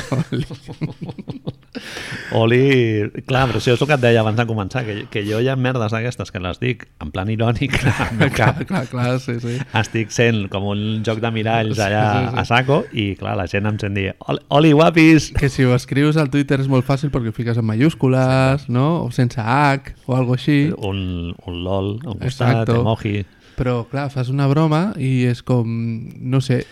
Oli... 2.37 3.09
Clar, 3.27 3.47
però 3.49 3.59
això 3.59 3.73
és 3.73 3.81
el 3.81 3.87
que 3.89 3.95
et 3.97 4.01
deia 4.03 4.21
abans 4.21 4.37
de 4.37 4.45
començar, 4.47 4.83
que, 4.87 4.95
que 5.11 5.23
jo 5.27 5.39
hi 5.41 5.47
ha 5.51 5.55
merdes 5.59 5.91
d'aquestes 5.93 6.31
que 6.31 6.39
les 6.43 6.59
dic 6.61 6.85
en 7.03 7.11
plan 7.13 7.29
irònic, 7.31 7.73
clar, 7.81 8.29
cap. 8.35 8.61
clar, 8.69 8.83
clar, 8.91 9.15
sí, 9.23 9.37
sí. 9.43 9.55
estic 9.79 10.11
sent 10.13 10.45
com 10.53 10.67
un 10.71 11.01
joc 11.07 11.21
de 11.23 11.31
miralls 11.35 11.79
allà 11.81 12.03
Sí, 12.11 12.21
sí, 12.21 12.29
sí. 12.31 12.39
a 12.41 12.45
saco 12.49 12.79
i 12.91 13.07
clar, 13.19 13.35
la 13.39 13.47
gent 13.51 13.67
em 13.71 13.79
sent 13.81 13.97
dir 13.97 14.07
"Oli- 14.27 14.43
Oli, 14.59 14.71
guapis! 14.77 15.31
Que 15.37 15.49
si 15.49 15.65
ho 15.65 15.75
escrius 15.75 16.17
al 16.21 16.29
Twitter 16.33 16.59
és 16.61 16.69
molt 16.71 16.85
fàcil 16.87 17.11
perquè 17.13 17.31
ho 17.31 17.35
fiques 17.35 17.57
en 17.57 17.65
mayúscules, 17.67 18.67
no? 18.69 18.87
O 19.05 19.11
sense 19.15 19.39
H, 19.41 19.95
o 20.07 20.15
algo 20.15 20.35
així. 20.37 20.71
Un, 20.77 21.33
un 21.47 21.61
lol, 21.65 21.95
un 22.05 22.19
costat, 22.19 22.61
Exacto. 22.67 22.81
emoji... 22.81 23.21
Però, 23.61 23.75
clar, 23.91 24.07
fas 24.09 24.31
una 24.33 24.47
broma 24.49 24.79
i 24.97 25.27
és 25.29 25.43
com... 25.45 25.67
No 26.17 26.39
sé, 26.41 26.63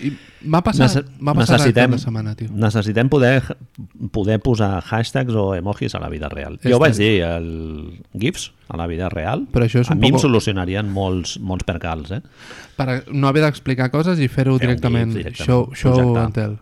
m'ha 0.42 0.62
passat, 0.66 1.06
m'ha 1.22 1.36
passat 1.38 1.60
necessitem, 1.60 1.92
la 1.94 2.00
setmana, 2.02 2.34
tio. 2.40 2.48
necessitem 2.50 3.12
poder, 3.14 3.44
poder 4.16 4.40
posar 4.42 4.72
hashtags 4.82 5.36
o 5.38 5.52
emojis 5.54 5.94
a 5.94 6.02
la 6.02 6.10
vida 6.10 6.30
real. 6.34 6.58
Jo 6.64 6.80
Este- 6.80 6.82
vaig 6.82 6.98
dir 6.98 7.12
el 7.28 7.50
GIFs 8.18 8.48
a 8.74 8.78
la 8.82 8.88
vida 8.90 9.10
real. 9.14 9.46
Però 9.54 9.68
això 9.68 9.84
és 9.84 9.90
a 9.92 9.94
un 9.94 10.00
mi 10.02 10.10
em 10.10 10.18
poco- 10.18 10.26
solucionarien 10.28 10.90
molts, 10.90 11.38
molts 11.40 11.64
percals, 11.70 12.10
eh? 12.18 12.22
Per 12.80 13.04
no 13.14 13.28
haver 13.30 13.44
d'explicar 13.46 13.92
coses 13.94 14.18
i 14.20 14.28
fer-ho 14.28 14.58
directament, 14.58 15.14
gif 15.14 15.22
directament, 15.24 15.46
show, 15.46 15.70
show 15.76 16.18
and 16.18 16.34
tell. 16.34 16.58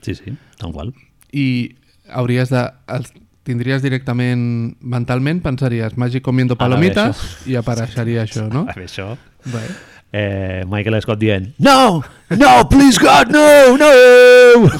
Sí, 0.00 0.14
sí, 0.14 0.32
tal 0.56 0.72
qual. 0.72 0.94
I 1.32 1.74
hauries 2.08 2.48
de... 2.48 2.64
Els 2.96 3.12
tindries 3.48 3.82
directament 3.84 4.76
mentalment, 4.80 5.40
pensaries 5.44 5.96
Magic 5.96 6.24
comiendo 6.24 6.58
palomites 6.60 7.22
i 7.48 7.56
apareixeria 7.58 8.26
això, 8.26 8.46
no? 8.52 8.66
A 8.68 8.74
veure, 8.76 8.88
això... 8.88 9.14
Bé. 9.48 9.64
Eh, 10.12 10.64
Michael 10.68 10.96
Scott 11.04 11.20
dient 11.20 11.50
No! 11.60 12.02
No, 12.32 12.52
please 12.68 13.00
God, 13.00 13.32
no! 13.32 13.76
No! 13.80 14.70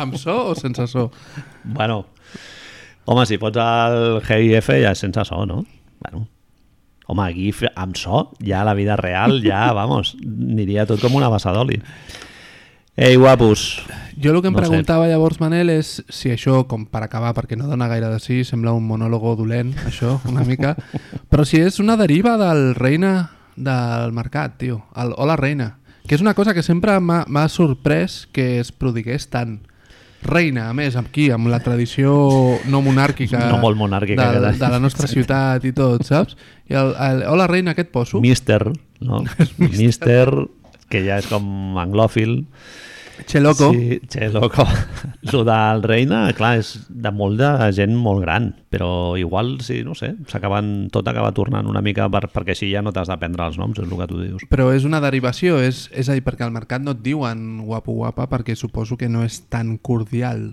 Amb 0.00 0.16
so 0.20 0.52
o 0.52 0.54
sense 0.56 0.86
so? 0.88 1.10
bueno, 1.64 2.06
home, 3.04 3.26
si 3.28 3.36
pots 3.40 3.60
el 3.60 4.20
GIF 4.24 4.70
ja 4.80 4.94
és 4.94 5.02
sense 5.02 5.24
so, 5.28 5.42
no? 5.48 5.62
Bueno, 6.00 6.24
home, 7.10 7.26
GIF 7.36 7.64
amb 7.74 7.98
so, 7.98 8.30
ja 8.40 8.64
la 8.64 8.76
vida 8.78 8.96
real, 9.00 9.40
ja, 9.44 9.66
vamos, 9.76 10.14
aniria 10.20 10.86
tot 10.88 11.02
com 11.02 11.16
una 11.18 11.28
bassa 11.32 11.52
d'oli. 11.56 11.80
Ei, 13.00 13.16
guapos, 13.16 13.80
Jo 14.20 14.34
el 14.34 14.42
que 14.42 14.48
em 14.48 14.52
No 14.52 14.60
sé. 14.60 14.66
preguntava 14.66 15.06
llavors, 15.08 15.38
Manel, 15.40 15.70
és 15.72 16.02
si 16.12 16.28
això, 16.28 16.66
com 16.68 16.84
per 16.84 17.00
acabar, 17.02 17.32
perquè 17.32 17.56
no 17.56 17.64
dona 17.70 17.88
gaire 17.88 18.10
de 18.12 18.18
sí, 18.20 18.42
sembla 18.44 18.74
un 18.76 18.84
monòlogo 18.84 19.32
dolent, 19.38 19.72
això, 19.88 20.18
una 20.28 20.44
mica, 20.44 20.74
però 21.32 21.46
si 21.48 21.56
és 21.56 21.78
una 21.80 21.96
deriva 21.96 22.36
del 22.36 22.74
reina 22.76 23.30
del 23.56 24.12
mercat, 24.12 24.58
tio, 24.60 24.82
el 25.00 25.14
Hola 25.16 25.36
Reina, 25.40 25.78
que 26.06 26.14
és 26.14 26.20
una 26.20 26.34
cosa 26.34 26.52
que 26.52 26.62
sempre 26.62 26.98
m'ha 27.00 27.48
sorprès 27.48 28.26
que 28.32 28.60
es 28.60 28.72
prodigués 28.72 29.30
tant. 29.32 29.62
Reina, 30.20 30.68
a 30.68 30.74
més, 30.76 30.96
aquí, 31.00 31.30
amb 31.32 31.48
la 31.48 31.62
tradició 31.64 32.12
no 32.68 32.82
monàrquica, 32.84 33.46
No 33.48 33.56
molt 33.62 33.78
monàrquica, 33.80 34.28
de, 34.36 34.52
que 34.52 34.58
de 34.60 34.68
la 34.68 34.78
nostra 34.78 35.08
ciutat 35.08 35.64
i 35.64 35.72
tot, 35.72 36.04
saps? 36.04 36.36
I 36.68 36.76
el, 36.76 36.92
el 36.92 37.24
Hola 37.32 37.46
Reina 37.48 37.72
aquest 37.72 37.88
poso, 37.88 38.20
Mister, 38.20 38.66
no? 39.00 39.24
Mister, 39.56 40.28
que 40.90 41.00
ja 41.06 41.16
és 41.22 41.26
com 41.32 41.78
anglòfil. 41.80 42.44
Che 43.30 43.38
loco. 43.38 43.72
Sí, 43.72 44.00
che 44.08 44.28
loco. 44.28 44.66
Lo 45.30 45.44
del 45.44 45.82
Reina, 45.84 46.24
clar, 46.34 46.56
és 46.58 46.72
de 46.90 47.12
molt 47.14 47.38
de 47.38 47.68
gent 47.76 47.92
molt 47.94 48.24
gran, 48.24 48.48
però 48.74 49.14
igual, 49.20 49.52
sí, 49.62 49.84
no 49.86 49.94
sé, 49.94 50.16
s'acaben, 50.26 50.88
tot 50.90 51.06
acaba 51.06 51.30
tornant 51.36 51.68
una 51.70 51.78
mica 51.78 52.08
per, 52.10 52.24
perquè 52.32 52.56
així 52.56 52.72
ja 52.72 52.82
no 52.82 52.90
t'has 52.90 53.06
d'aprendre 53.06 53.46
els 53.46 53.60
noms, 53.60 53.78
és 53.78 53.86
el 53.86 53.94
que 54.00 54.08
tu 54.10 54.18
dius. 54.18 54.48
Però 54.50 54.72
és 54.74 54.88
una 54.88 54.98
derivació, 55.04 55.60
és, 55.62 55.84
és 55.94 56.10
a 56.10 56.18
dir, 56.18 56.24
perquè 56.26 56.42
al 56.42 56.50
mercat 56.56 56.82
no 56.82 56.96
et 56.96 57.04
diuen 57.06 57.62
guapo 57.68 57.94
guapa 58.00 58.26
perquè 58.32 58.58
suposo 58.58 58.98
que 58.98 59.06
no 59.06 59.22
és 59.22 59.44
tan 59.46 59.76
cordial. 59.78 60.48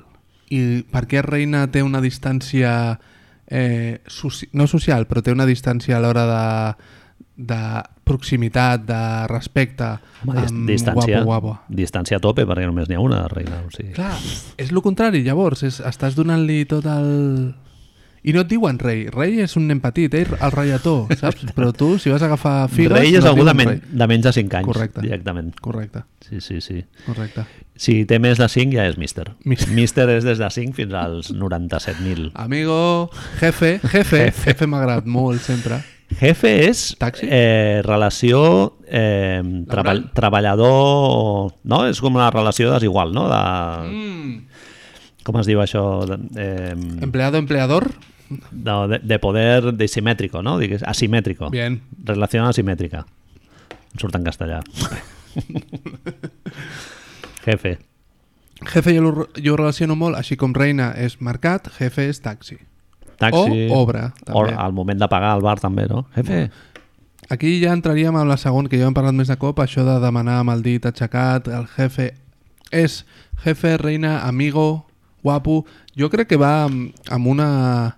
I 0.53 0.83
per 0.93 1.07
què 1.09 1.25
Reina 1.25 1.65
té 1.73 1.81
una 1.81 2.03
distància, 2.03 2.99
eh, 3.49 4.03
soci 4.05 4.51
no 4.53 4.69
social, 4.69 5.09
però 5.09 5.25
té 5.25 5.33
una 5.33 5.49
distància 5.49 5.97
a 5.97 6.05
l'hora 6.05 6.29
de, 6.29 6.45
de 7.49 7.61
proximitat, 8.07 8.85
de 8.87 9.01
respecte 9.31 9.91
Home, 10.23 10.39
amb 10.47 10.65
distància, 10.69 11.21
guapo 11.23 11.51
guapo? 11.51 11.57
distància 11.69 12.17
a 12.17 12.23
tope, 12.23 12.45
perquè 12.49 12.65
només 12.65 12.89
n'hi 12.89 12.95
ha 12.97 13.03
una 13.03 13.21
de 13.25 13.29
Reina. 13.35 13.61
O 13.67 13.71
sigui. 13.75 13.93
Clar, 13.97 14.15
és 14.57 14.71
el 14.73 14.81
contrari, 14.81 15.23
llavors, 15.27 15.63
és, 15.67 15.79
estàs 15.85 16.15
donant-li 16.17 16.63
tot 16.65 16.85
el... 16.89 17.53
I 18.27 18.33
no 18.35 18.41
et 18.43 18.49
diuen 18.49 18.75
rei, 18.81 19.05
rei 19.13 19.37
és 19.39 19.53
un 19.55 19.67
nen 19.69 19.79
petit, 19.79 20.11
eh? 20.17 20.25
el 20.27 20.51
reietó, 20.51 21.05
saps? 21.21 21.45
Però 21.55 21.69
tu, 21.71 21.93
si 22.01 22.09
vas 22.11 22.23
a 22.25 22.27
agafar 22.27 22.67
figues... 22.67 22.91
Rei 22.91 23.13
és 23.15 23.23
no 23.23 23.29
algú 23.29 23.45
de, 23.47 23.53
men 23.55 23.69
rei. 23.69 23.77
de 24.01 24.07
menys 24.09 24.25
de 24.25 24.33
5 24.35 24.57
anys, 24.57 24.67
Correcte. 24.67 25.03
directament. 25.05 25.53
Correcte, 25.63 26.01
Sí, 26.27 26.41
sí, 26.41 26.57
sí. 26.59 26.81
correcte. 27.05 27.45
Si 27.79 28.01
té 28.09 28.17
més 28.19 28.35
de 28.41 28.47
5 28.51 28.73
ja 28.75 28.83
és 28.89 28.97
míster. 28.99 29.29
Mister. 29.47 29.69
Míster 29.77 30.09
és 30.17 30.25
des 30.27 30.41
de 30.41 30.49
5 30.49 30.75
fins 30.75 30.91
als 30.97 31.29
97.000. 31.31 32.31
Amigo, 32.33 33.09
jefe, 33.39 33.77
jefe, 33.93 34.25
jefe 34.33 34.67
m'ha 34.67 34.81
agradat 34.81 35.05
molt 35.07 35.39
sempre. 35.45 35.79
Jefe 36.07 36.51
és 36.69 36.95
Taxi? 36.97 37.27
eh, 37.29 37.81
relació 37.83 38.77
eh, 38.87 39.41
treball, 39.69 40.05
treballador... 40.15 41.51
No? 41.67 41.81
És 41.89 41.99
com 42.01 42.15
una 42.15 42.29
relació 42.31 42.71
desigual, 42.73 43.11
no? 43.13 43.27
De, 43.27 43.41
Mm. 43.91 44.37
com 45.27 45.35
es 45.41 45.45
diu 45.49 45.59
això? 45.59 45.83
Eh, 46.39 46.71
Empleado, 47.03 47.37
empleador. 47.37 47.91
de, 48.29 48.71
de, 48.87 48.99
de 49.03 49.19
poder 49.19 49.73
desimétrico, 49.75 50.41
no? 50.43 50.57
Digues, 50.57 50.83
asimètrico. 50.83 51.49
Bien. 51.49 51.81
Relació 52.03 52.45
asimètrica. 52.47 53.05
Em 53.93 53.99
surt 53.99 54.15
en 54.15 54.23
castellà. 54.23 54.61
Jefe. 57.45 57.77
Jefe 58.65 58.95
jo, 58.95 59.27
jo 59.43 59.55
relaciono 59.55 59.95
molt, 59.95 60.17
així 60.17 60.35
com 60.35 60.53
reina 60.55 60.89
és 60.97 61.19
mercat, 61.21 61.69
jefe 61.77 62.07
és 62.09 62.19
taxi. 62.25 62.57
Taxi. 63.17 63.67
O 63.71 63.81
obra, 63.81 64.13
O 64.29 64.45
també. 64.45 64.55
al 64.57 64.73
moment 64.73 64.99
de 64.99 65.07
pagar 65.09 65.33
al 65.35 65.41
bar 65.41 65.59
també, 65.59 65.87
no? 65.89 66.05
Jefe. 66.15 66.49
Aquí 67.29 67.57
ja 67.59 67.73
entraríem 67.75 68.15
amb 68.15 68.29
la 68.29 68.37
segona, 68.37 68.69
que 68.69 68.79
ja 68.79 68.87
hem 68.87 68.95
parlat 68.95 69.15
més 69.17 69.27
de 69.27 69.35
cop, 69.35 69.59
això 69.59 69.83
de 69.83 69.97
demanar 69.99 70.39
amb 70.41 70.53
el 70.53 70.61
dit 70.63 70.85
aixecat, 70.85 71.49
el 71.51 71.65
jefe 71.75 72.13
és 72.71 73.01
jefe, 73.43 73.77
reina, 73.77 74.21
amigo, 74.27 74.85
guapo. 75.23 75.65
Jo 75.97 76.09
crec 76.13 76.29
que 76.29 76.37
va 76.39 76.65
amb, 76.67 76.93
amb 77.11 77.27
una 77.27 77.97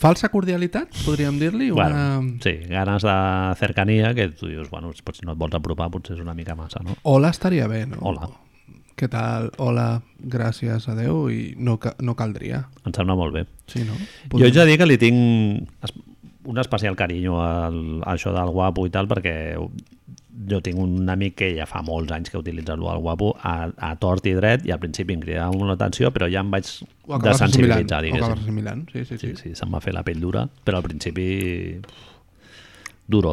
falsa 0.00 0.30
cordialitat, 0.32 0.94
podríem 1.04 1.38
dir-li. 1.40 1.70
Una... 1.74 1.82
Bueno, 1.82 2.38
sí, 2.44 2.54
ganes 2.68 3.02
de 3.02 3.16
cercania 3.58 4.14
que 4.14 4.28
tu 4.28 4.46
dius, 4.46 4.70
bueno, 4.70 4.92
si 4.94 5.26
no 5.26 5.32
et 5.34 5.38
vols 5.40 5.56
apropar 5.58 5.90
potser 5.90 6.16
és 6.16 6.22
una 6.22 6.34
mica 6.34 6.54
massa, 6.54 6.80
no? 6.84 6.96
Hola 7.02 7.32
estaria 7.34 7.66
bé, 7.68 7.86
no? 7.90 7.98
Hola. 8.00 8.30
Què 9.00 9.08
tal? 9.08 9.48
Hola, 9.56 10.02
gràcies, 10.20 10.84
adeu, 10.92 11.24
i 11.32 11.54
no, 11.56 11.78
no 12.04 12.14
caldria. 12.18 12.66
Em 12.84 12.92
sembla 12.92 13.16
molt 13.16 13.32
bé. 13.38 13.46
Sí, 13.72 13.80
no? 13.88 13.96
Jo 14.34 14.44
haig 14.44 14.58
de 14.58 14.66
dir 14.68 14.76
que 14.76 14.88
li 14.88 14.98
tinc 15.00 15.94
un 16.50 16.60
especial 16.60 16.98
carinyo 16.98 17.38
al, 17.40 17.80
a 18.04 18.12
això 18.12 18.34
del 18.36 18.52
guapo 18.52 18.84
i 18.84 18.92
tal, 18.92 19.08
perquè 19.08 19.34
jo 20.50 20.60
tinc 20.64 20.78
un 20.80 21.08
amic 21.08 21.36
que 21.40 21.50
ja 21.56 21.66
fa 21.68 21.80
molts 21.84 22.12
anys 22.12 22.32
que 22.32 22.38
utilitza 22.40 22.76
el 22.76 22.84
guapo 22.84 23.32
a, 23.40 23.70
a 23.72 23.94
tort 24.00 24.28
i 24.28 24.34
dret 24.36 24.68
i 24.68 24.72
al 24.74 24.80
principi 24.82 25.16
em 25.16 25.24
cridava 25.24 25.52
molt 25.56 25.72
l'atenció, 25.72 26.12
però 26.12 26.28
ja 26.32 26.44
em 26.44 26.52
vaig 26.52 26.68
desensibilitzar, 27.24 28.02
diguéssim. 28.04 28.86
sí, 28.92 29.04
sí, 29.04 29.16
sí. 29.16 29.20
Sí, 29.26 29.36
sí, 29.42 29.54
se'm 29.56 29.72
va 29.72 29.80
fer 29.84 29.96
la 29.96 30.04
pell 30.04 30.20
dura, 30.20 30.44
però 30.64 30.80
al 30.80 30.88
principi... 30.88 31.80
Duro. 33.10 33.32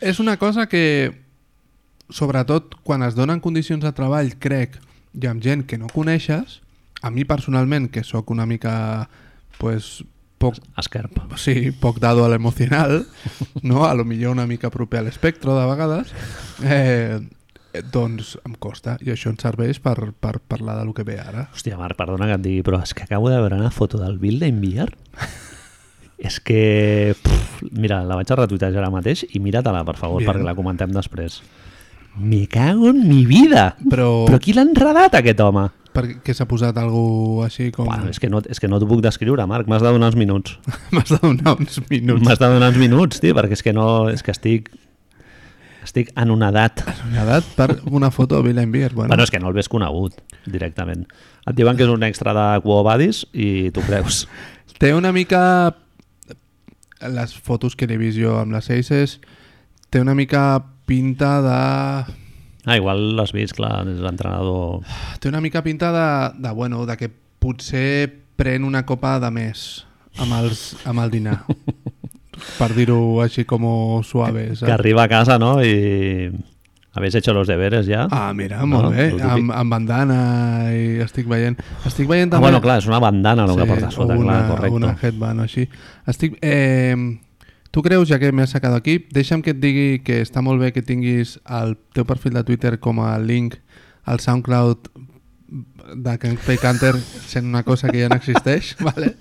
És 0.00 0.18
una 0.18 0.34
cosa 0.40 0.64
que, 0.66 1.12
sobretot 2.10 2.76
quan 2.86 3.02
es 3.06 3.16
donen 3.18 3.40
condicions 3.40 3.84
de 3.84 3.92
treball, 3.96 4.34
crec, 4.42 4.78
i 5.14 5.26
amb 5.30 5.42
gent 5.42 5.66
que 5.66 5.78
no 5.78 5.90
coneixes, 5.92 6.60
a 7.02 7.10
mi 7.10 7.24
personalment, 7.24 7.88
que 7.90 8.04
sóc 8.04 8.30
una 8.30 8.46
mica 8.46 9.08
pues, 9.58 10.02
poc, 10.38 10.56
Esquerp. 10.80 11.18
sí, 11.36 11.70
poc 11.72 11.98
dado 12.00 12.24
a 12.24 12.30
l'emocional, 12.32 13.06
no? 13.62 13.84
a 13.86 13.94
lo 13.94 14.04
millor 14.04 14.32
una 14.32 14.46
mica 14.46 14.70
proper 14.70 15.00
a 15.00 15.08
l'espectro 15.08 15.58
de 15.58 15.66
vegades, 15.66 16.14
eh, 16.64 17.20
eh, 17.72 17.82
doncs 17.92 18.36
em 18.44 18.56
costa, 18.58 18.96
i 19.04 19.12
això 19.12 19.32
ens 19.32 19.44
serveix 19.44 19.80
per, 19.84 20.12
per 20.12 20.38
parlar 20.40 20.78
de 20.78 20.88
lo 20.88 20.96
que 20.96 21.04
ve 21.04 21.18
ara. 21.20 21.48
Hòstia, 21.54 21.78
Marc, 21.80 21.98
perdona 21.98 22.28
que 22.30 22.40
et 22.40 22.46
digui, 22.46 22.64
però 22.66 22.82
és 22.84 22.94
que 22.94 23.06
acabo 23.08 23.30
de 23.32 23.40
veure 23.40 23.60
una 23.60 23.72
foto 23.74 24.00
del 24.00 24.18
Bill 24.22 24.40
d'enviar. 24.42 24.90
és 26.20 26.36
que... 26.44 27.16
Pff, 27.16 27.64
mira, 27.72 28.02
la 28.04 28.16
vaig 28.18 28.30
a 28.30 28.38
retuitejar 28.42 28.82
ara 28.82 28.92
mateix 28.92 29.24
i 29.28 29.40
mira-te-la, 29.40 29.82
per 29.88 29.96
favor, 30.00 30.20
Bien. 30.20 30.30
perquè 30.30 30.44
la 30.46 30.56
comentem 30.56 30.92
després. 30.92 31.40
Me 32.16 32.46
cago 32.48 32.90
en 32.90 33.06
mi 33.08 33.24
vida! 33.26 33.76
Però, 33.88 34.24
Però 34.26 34.40
qui 34.42 34.52
l'ha 34.56 34.66
enredat, 34.66 35.14
aquest 35.20 35.40
home? 35.40 35.68
per 35.90 36.04
què 36.22 36.34
s'ha 36.36 36.46
posat 36.46 36.76
algú 36.78 37.42
així 37.42 37.70
com... 37.74 37.88
Bueno, 37.88 38.10
és 38.12 38.20
que 38.22 38.28
no, 38.30 38.38
és 38.46 38.60
que 38.62 38.68
no 38.70 38.78
t'ho 38.78 38.86
puc 38.86 39.00
descriure, 39.02 39.42
Marc, 39.50 39.66
m'has 39.70 39.82
de 39.82 39.90
donar 39.90 40.12
uns 40.12 40.18
minuts. 40.18 40.54
M'has 40.94 41.10
de 41.10 41.18
donar 41.22 41.56
uns 41.56 41.80
minuts. 41.90 42.22
M'has 42.26 42.38
de 42.38 42.50
donar 42.52 42.68
uns 42.70 42.78
minuts, 42.78 43.18
tio, 43.22 43.34
perquè 43.34 43.58
és 43.58 43.64
que 43.66 43.74
no... 43.74 43.88
És 44.12 44.22
que 44.22 44.30
estic... 44.34 44.70
Estic 45.82 46.12
en 46.20 46.30
una 46.30 46.50
edat... 46.54 46.84
Una 47.08 47.24
edat 47.24 47.50
per 47.56 47.68
una 47.90 48.12
foto 48.14 48.38
de 48.38 48.46
Bill 48.46 48.62
Beer. 48.70 48.92
Bueno, 48.94 49.10
Bueno, 49.10 49.26
és 49.26 49.32
que 49.34 49.40
no 49.42 49.50
el 49.50 49.56
ves 49.56 49.70
conegut, 49.72 50.20
directament. 50.46 51.06
Et 51.48 51.56
diuen 51.58 51.74
que 51.78 51.86
és 51.88 51.90
un 51.90 52.06
extra 52.06 52.34
de 52.36 52.46
Quo 52.62 52.82
Vadis 52.86 53.24
i 53.32 53.70
tu 53.74 53.82
creus. 53.86 54.26
Té 54.78 54.94
una 54.94 55.10
mica... 55.16 55.42
Les 57.00 57.32
fotos 57.34 57.74
que 57.74 57.86
he 57.88 57.96
vist 57.96 58.18
jo 58.20 58.34
amb 58.36 58.52
les 58.52 58.66
Aces 58.70 59.18
té 59.90 60.02
una 60.04 60.14
mica 60.14 60.60
pinta 60.90 61.36
de... 61.44 61.58
Ah, 62.66 62.76
igual 62.76 63.14
l'has 63.16 63.30
vist, 63.32 63.54
clar, 63.56 63.84
és 63.88 64.02
l'entrenador... 64.02 64.82
Té 65.22 65.30
una 65.30 65.40
mica 65.40 65.62
pinta 65.64 65.92
de, 65.94 66.08
de, 66.42 66.50
bueno, 66.56 66.82
de 66.88 66.96
que 66.98 67.08
potser 67.40 68.10
pren 68.40 68.66
una 68.66 68.82
copa 68.88 69.14
de 69.22 69.30
més 69.32 69.62
amb, 70.18 70.34
els, 70.42 70.64
amb 70.90 71.00
el 71.04 71.12
dinar. 71.14 71.38
per 72.60 72.70
dir-ho 72.76 73.20
així 73.24 73.46
com 73.48 73.64
suave. 74.06 74.50
Que 74.50 74.62
Saps? 74.64 74.72
arriba 74.78 75.06
a 75.06 75.12
casa, 75.12 75.38
no? 75.38 75.58
I... 75.62 76.30
Habéis 76.92 77.14
hecho 77.14 77.32
los 77.32 77.46
deberes 77.46 77.86
ja? 77.86 78.08
Ah, 78.10 78.32
mira, 78.34 78.64
molt 78.66 78.88
No, 78.88 78.90
bé. 78.90 79.04
Amb, 79.22 79.52
amb 79.54 79.70
bandana 79.70 80.16
i 80.74 80.98
estic 81.04 81.28
veient... 81.30 81.54
Estic 81.86 82.08
veient 82.10 82.32
Ah, 82.32 82.34
també... 82.34 82.48
bueno, 82.48 82.60
clar, 82.64 82.80
és 82.82 82.88
una 82.90 82.98
bandana 82.98 83.44
el 83.46 83.54
que 83.54 83.66
porta 83.70 83.90
sota, 83.94 84.16
una, 84.18 84.40
clar, 84.40 84.48
correcte. 84.50 84.76
Una 84.80 84.96
headband 84.98 85.44
o 85.44 85.46
així. 85.46 85.68
Estic... 86.10 86.34
Eh, 86.42 86.96
tu 87.70 87.82
creus, 87.82 88.08
ja 88.10 88.18
que 88.18 88.32
m'he 88.34 88.46
sacat 88.50 88.74
aquí, 88.74 88.98
deixa'm 89.14 89.44
que 89.46 89.54
et 89.54 89.60
digui 89.62 90.00
que 90.04 90.20
està 90.24 90.42
molt 90.42 90.62
bé 90.62 90.72
que 90.74 90.82
tinguis 90.82 91.38
el 91.46 91.76
teu 91.94 92.06
perfil 92.08 92.34
de 92.38 92.44
Twitter 92.46 92.78
com 92.82 93.02
a 93.04 93.14
link 93.18 93.56
al 94.04 94.20
SoundCloud 94.20 94.90
de 95.94 96.16
Can't 96.18 96.38
Play 96.44 96.58
Canter 96.62 96.94
sent 96.98 97.46
una 97.46 97.62
cosa 97.66 97.90
que 97.90 98.02
ja 98.02 98.08
no 98.10 98.18
existeix, 98.18 98.76
vale? 98.86 99.14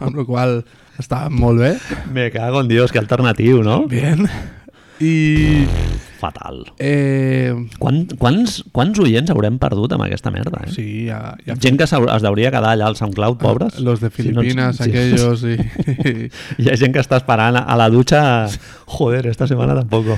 amb 0.00 0.16
la 0.16 0.24
qual 0.28 0.62
està 1.00 1.26
molt 1.32 1.60
bé. 1.60 1.74
Me 2.12 2.30
cago 2.32 2.60
en 2.60 2.68
Dios, 2.68 2.92
que 2.92 3.00
alternatiu, 3.00 3.62
no? 3.64 3.86
Bien. 3.88 4.28
I... 5.00 5.66
Fatal. 6.20 6.66
Eh, 6.78 7.54
Quan, 7.80 8.02
quants, 8.20 8.58
quants 8.76 8.98
oients 9.00 9.30
haurem 9.32 9.56
perdut 9.58 9.94
amb 9.96 10.04
aquesta 10.04 10.28
merda, 10.30 10.58
eh? 10.66 10.72
sí, 10.74 10.84
ja, 11.08 11.32
ja 11.46 11.54
Gent 11.56 11.78
que 11.80 11.86
es 11.88 12.22
deuria 12.26 12.50
quedar 12.52 12.74
allà 12.74 12.90
al 12.90 12.96
SoundCloud, 12.98 13.38
pobres. 13.40 13.78
Los 13.80 14.00
de 14.04 14.10
Si 14.10 14.28
no 14.28 14.42
Filipinas, 14.42 14.76
sí. 14.76 14.90
aquellos 14.90 15.42
y... 15.44 15.56
y- 15.56 16.30
Hi 16.60 16.68
ha 16.68 16.76
gent 16.76 16.92
que 16.92 17.00
està 17.00 17.16
esperant 17.16 17.56
a 17.56 17.76
la 17.80 17.88
dutxa... 17.88 18.48
Joder, 18.84 19.24
esta 19.32 19.48
setmana 19.48 19.78
tampoc. 19.80 20.12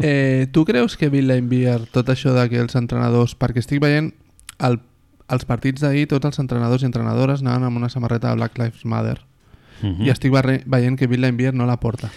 Eh, 0.00 0.48
tu 0.50 0.64
creus 0.64 0.96
que 0.96 1.10
Bill 1.12 1.28
Laimbeer, 1.28 1.82
tot 1.92 2.08
això 2.08 2.32
de 2.32 2.48
que 2.48 2.58
els 2.64 2.74
entrenadors... 2.80 3.36
Perquè 3.36 3.60
estic 3.60 3.84
veient 3.84 4.14
el, 4.64 4.80
els 5.28 5.44
partits 5.44 5.84
d'ahir, 5.84 6.08
tots 6.08 6.24
els 6.32 6.40
entrenadors 6.40 6.82
i 6.82 6.88
entrenadores 6.88 7.44
anaven 7.44 7.68
amb 7.68 7.76
una 7.84 7.92
samarreta 7.92 8.30
de 8.32 8.40
Black 8.40 8.56
Lives 8.58 8.86
Matter. 8.88 9.20
Mm 9.82 10.06
I 10.06 10.10
estic 10.14 10.32
veient 10.32 10.96
que 10.96 11.06
Bill 11.10 11.20
Laimbeer 11.20 11.52
no 11.52 11.66
la 11.68 11.76
porta. 11.84 12.08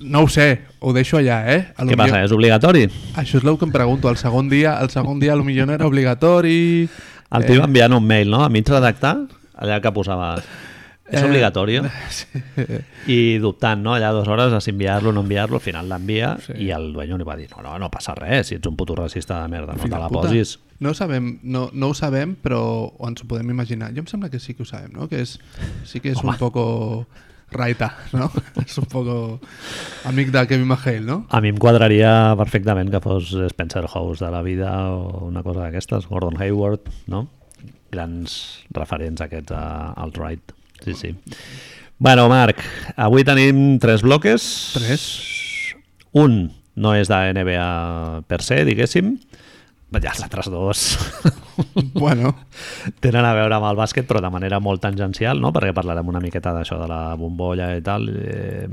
No 0.00 0.22
ho 0.24 0.28
sé, 0.28 0.62
ho 0.80 0.92
deixo 0.92 1.16
allà, 1.18 1.38
eh? 1.54 1.72
A 1.76 1.84
Què 1.88 1.96
passa, 1.96 2.22
és 2.24 2.32
obligatori? 2.32 2.84
Això 3.16 3.38
és 3.38 3.44
el 3.44 3.56
que 3.58 3.64
em 3.64 3.72
pregunto. 3.72 4.08
El 4.10 4.16
segon 4.20 4.48
dia, 4.48 4.78
el 4.82 4.90
segon 4.90 5.18
dia 5.20 5.36
millor 5.36 5.66
no 5.68 5.72
era 5.74 5.86
obligatori... 5.86 6.88
El 7.28 7.42
Eh. 7.42 7.46
tio 7.48 7.58
va 7.60 7.66
enviant 7.66 7.92
un 7.92 8.04
mail, 8.06 8.30
no? 8.30 8.44
A 8.44 8.48
mig 8.48 8.68
redactar, 8.68 9.16
allà 9.58 9.80
que 9.82 9.90
posava... 9.92 10.36
És 11.06 11.22
Eh, 11.22 11.24
obligatori. 11.26 11.80
Sí. 12.10 12.26
I 13.06 13.38
dubtant, 13.38 13.82
no? 13.82 13.94
Allà 13.94 14.12
dues 14.12 14.26
hores 14.28 14.52
a 14.52 14.60
si 14.60 14.70
enviar-lo 14.70 15.10
o 15.10 15.12
no 15.12 15.20
enviar-lo, 15.22 15.56
al 15.56 15.62
final 15.62 15.88
l'envia 15.88 16.36
Sí. 16.44 16.52
i 16.66 16.70
el 16.74 16.92
dueño 16.92 17.16
li 17.18 17.24
va 17.24 17.36
dir 17.36 17.48
no, 17.54 17.62
no, 17.62 17.78
no 17.78 17.90
passa 17.90 18.14
res, 18.14 18.48
si 18.48 18.56
ets 18.56 18.66
un 18.66 18.76
puto 18.76 18.94
racista 18.94 19.40
de 19.42 19.48
merda, 19.48 19.72
no 19.74 19.78
Fill 19.82 19.90
te 19.92 19.98
la 19.98 20.08
puta. 20.08 20.28
posis. 20.28 20.58
No, 20.78 20.92
sabem, 20.94 21.38
no, 21.42 21.70
no 21.72 21.88
ho 21.88 21.94
sabem, 21.94 22.34
però 22.36 22.92
ens 23.06 23.22
ho 23.22 23.26
podem 23.26 23.48
imaginar. 23.50 23.92
Jo 23.94 24.00
em 24.02 24.06
sembla 24.10 24.28
que 24.30 24.38
sí 24.40 24.54
que 24.54 24.62
ho 24.62 24.66
sabem, 24.66 24.90
no? 24.92 25.08
Que 25.08 25.22
és, 25.22 25.38
sí 25.84 26.00
que 26.00 26.10
és 26.10 26.18
Home. 26.18 26.30
un 26.32 26.36
poco 26.38 27.06
Raita, 27.50 27.96
¿no? 28.12 28.30
es 28.66 28.76
un 28.78 28.86
poco 28.86 29.40
amic 30.04 30.30
de 30.30 30.46
Kevin 30.46 30.66
McHale, 30.66 31.00
¿no? 31.00 31.26
A 31.30 31.40
mi 31.40 31.48
em 31.54 31.56
quadraria 31.56 32.34
perfectament 32.36 32.90
que 32.90 33.00
fos 33.00 33.32
Spencer 33.52 33.86
House 33.86 34.20
de 34.20 34.30
la 34.30 34.42
vida 34.42 34.72
o 34.90 35.26
una 35.28 35.42
cosa 35.46 35.66
d'aquestes, 35.66 36.08
Gordon 36.10 36.40
Hayward, 36.42 36.90
no? 37.06 37.28
Grans 37.94 38.66
referents 38.74 39.22
aquests 39.22 39.54
a 39.54 39.94
alt-right. 39.94 40.52
Sí, 40.84 40.94
sí. 40.94 41.14
Bueno, 41.98 42.28
Marc, 42.28 42.60
avui 42.96 43.24
tenim 43.24 43.78
tres 43.80 44.02
bloques. 44.04 44.44
Tres. 44.74 45.06
Un 46.12 46.50
no 46.76 46.92
és 46.92 47.08
de 47.08 47.32
NBA 47.32 48.26
per 48.28 48.42
se, 48.44 48.64
diguéssim. 48.68 49.16
Ja 49.96 50.12
els 50.12 50.24
altres 50.26 50.50
dos 50.52 50.80
Bueno, 51.96 52.34
tenen 53.00 53.24
a 53.24 53.34
veure 53.36 53.56
amb 53.56 53.68
el 53.70 53.78
bàsquet, 53.78 54.06
però 54.08 54.20
de 54.22 54.30
manera 54.32 54.60
molt 54.60 54.82
tangencial, 54.84 55.40
no? 55.40 55.52
perquè 55.54 55.74
parlarem 55.76 56.08
una 56.08 56.22
miqueta 56.22 56.52
d'això 56.56 56.78
de 56.82 56.88
la 56.90 57.00
bombolla 57.18 57.70
i 57.76 57.82
tal, 57.84 58.08
eh, 58.12 58.68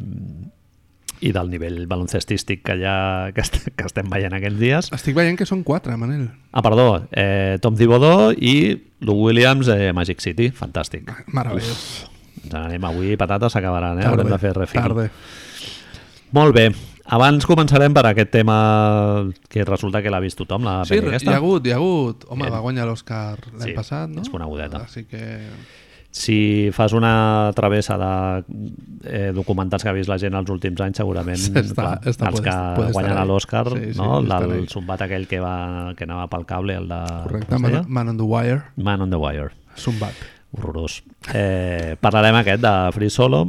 i 1.24 1.32
del 1.32 1.50
nivell 1.50 1.86
baloncestístic 1.88 2.64
que, 2.68 2.78
ja, 2.82 2.96
que, 3.36 3.44
est 3.44 3.60
que 3.78 3.88
estem 3.88 4.10
veient 4.12 4.36
aquests 4.36 4.60
dies. 4.60 4.90
estic 4.96 5.16
veient 5.16 5.40
que 5.40 5.48
són 5.48 5.64
quatre, 5.64 5.96
Manel. 6.00 6.28
Ah, 6.52 6.64
perdó, 6.66 7.06
eh, 7.12 7.60
Tom 7.64 7.78
Thibodeau 7.80 8.34
i 8.36 8.56
Lou 9.04 9.24
Williams 9.28 9.72
de 9.72 9.94
Magic 9.96 10.24
City, 10.24 10.52
fantàstic. 10.56 11.08
Meravellós. 11.32 12.10
Ens 12.44 12.52
n'anem 12.52 12.84
avui, 12.90 13.16
patates 13.20 13.56
s'acabaran, 13.56 14.02
eh? 14.02 14.08
Haurem 14.10 14.32
de 14.32 14.40
fer 14.42 14.52
refil. 14.58 14.82
tarde. 14.82 15.10
Molt 16.34 16.56
bé, 16.56 16.72
abans 17.06 17.46
començarem 17.46 17.94
per 17.94 18.06
aquest 18.08 18.32
tema 18.32 19.30
que 19.50 19.66
resulta 19.68 20.02
que 20.02 20.10
l'ha 20.14 20.22
vist 20.24 20.38
tothom, 20.40 20.64
la 20.64 20.84
Sí, 20.86 20.96
pel·li 20.96 21.04
hi 21.04 21.06
ha 21.06 21.16
aquesta. 21.18 21.36
hagut, 21.38 21.68
hi 21.68 21.72
ha 21.72 21.76
hagut. 21.76 22.26
Home, 22.30 22.44
Bien. 22.46 22.54
va 22.54 22.60
guanyar 22.64 22.86
l'Oscar 22.88 23.38
l'any 23.54 23.70
Sí, 23.72 23.74
passat, 23.78 24.10
no? 24.10 24.22
és 24.22 24.30
conegudeta. 24.30 24.84
Així 24.88 25.06
que... 25.06 25.24
Si 26.14 26.70
fas 26.72 26.94
una 26.94 27.50
travessa 27.56 27.96
de 27.98 28.10
eh, 29.10 29.32
documentals 29.34 29.82
que 29.82 29.90
ha 29.90 29.94
vist 29.98 30.08
la 30.12 30.20
gent 30.22 30.36
els 30.38 30.50
últims 30.54 30.80
anys, 30.86 30.98
segurament 31.02 31.40
Està- 31.64 31.96
està- 32.06 32.30
els 32.30 32.40
que 32.46 32.54
puede 32.76 32.92
guanyen 32.94 33.28
l'Oscar, 33.28 33.64
Sí, 33.74 33.94
sí, 33.94 33.98
no? 34.00 34.20
el 34.20 34.68
zumbat 34.70 35.02
aquell 35.02 35.26
que, 35.28 35.40
va, 35.42 35.96
que 35.98 36.04
anava 36.06 36.28
pel 36.30 36.46
cable, 36.46 36.76
el 36.78 36.88
de... 36.88 37.02
Correcte? 37.24 37.58
Man, 37.58 37.86
Man 37.88 38.10
on 38.14 38.18
the 38.18 38.24
Wire, 38.30 38.62
Man 38.78 39.02
on 39.02 39.10
the 39.10 39.18
Wire. 39.18 39.50
Zumbat. 39.76 40.14
horrorós. 40.54 41.02
Eh, 41.34 41.96
parlarem 42.00 42.36
aquest 42.36 42.62
de 42.62 42.74
Free 42.94 43.10
Solo, 43.10 43.48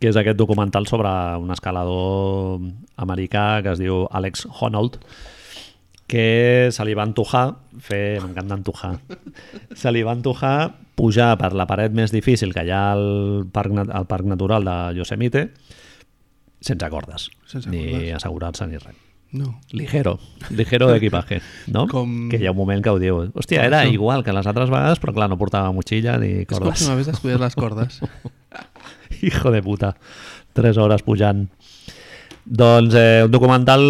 que 0.00 0.10
és 0.10 0.16
aquest 0.20 0.36
documental 0.36 0.86
sobre 0.86 1.08
un 1.40 1.50
escalador 1.54 2.60
americà 3.00 3.62
que 3.64 3.72
es 3.72 3.80
diu 3.80 4.04
Alex 4.10 4.46
Honnold, 4.60 4.98
que 6.08 6.68
se 6.72 6.84
li 6.88 6.94
va 6.96 7.04
antojar 7.04 7.56
fer, 7.84 8.20
m'encanta 8.24 8.56
antojar, 8.56 8.94
se 9.76 9.92
li 9.92 10.02
va 10.06 10.14
antojar 10.16 10.74
pujar 10.98 11.34
per 11.38 11.52
la 11.54 11.66
paret 11.68 11.92
més 11.94 12.10
difícil 12.12 12.52
que 12.56 12.64
hi 12.64 12.70
ha 12.72 12.92
al 12.94 13.46
Parc, 13.52 13.76
al 13.86 14.06
parc 14.08 14.24
Natural 14.26 14.64
de 14.64 14.76
Yosemite 14.98 15.50
sense 16.60 16.88
cordes, 16.90 17.28
Sense 17.46 17.68
ni 17.70 17.84
cordes. 17.92 18.14
assegurar-se 18.16 18.66
ni 18.66 18.78
res. 18.80 18.96
No. 19.30 19.60
Ligero, 19.76 20.16
ligero 20.50 20.88
d'equipaje, 20.92 21.42
no? 21.68 21.84
Com- 21.86 22.30
Que 22.32 22.38
hi 22.40 22.46
ha 22.48 22.50
un 22.50 22.56
moment 22.56 22.80
que 22.82 22.90
ho 22.90 22.98
diu. 22.98 23.20
Hòstia, 23.36 23.62
era 23.68 23.84
igual 23.86 24.24
que 24.24 24.32
les 24.32 24.46
altres 24.48 24.70
vegades, 24.72 24.98
però 24.98 25.12
clar, 25.14 25.28
no 25.28 25.36
portava 25.38 25.70
motxilla 25.76 26.16
ni 26.18 26.30
És 26.40 26.46
com 26.48 26.62
cordes. 26.64 26.80
si 26.80 26.88
m'hagués 26.88 27.12
descuidat 27.12 27.40
les 27.44 27.54
cordes. 27.54 28.00
Hijo 29.22 29.50
de 29.50 29.62
puta. 29.62 29.94
Tres 30.52 30.78
hores 30.78 31.02
pujant. 31.02 31.46
Doncs 32.44 32.94
eh, 32.96 33.22
un 33.26 33.30
documental 33.30 33.84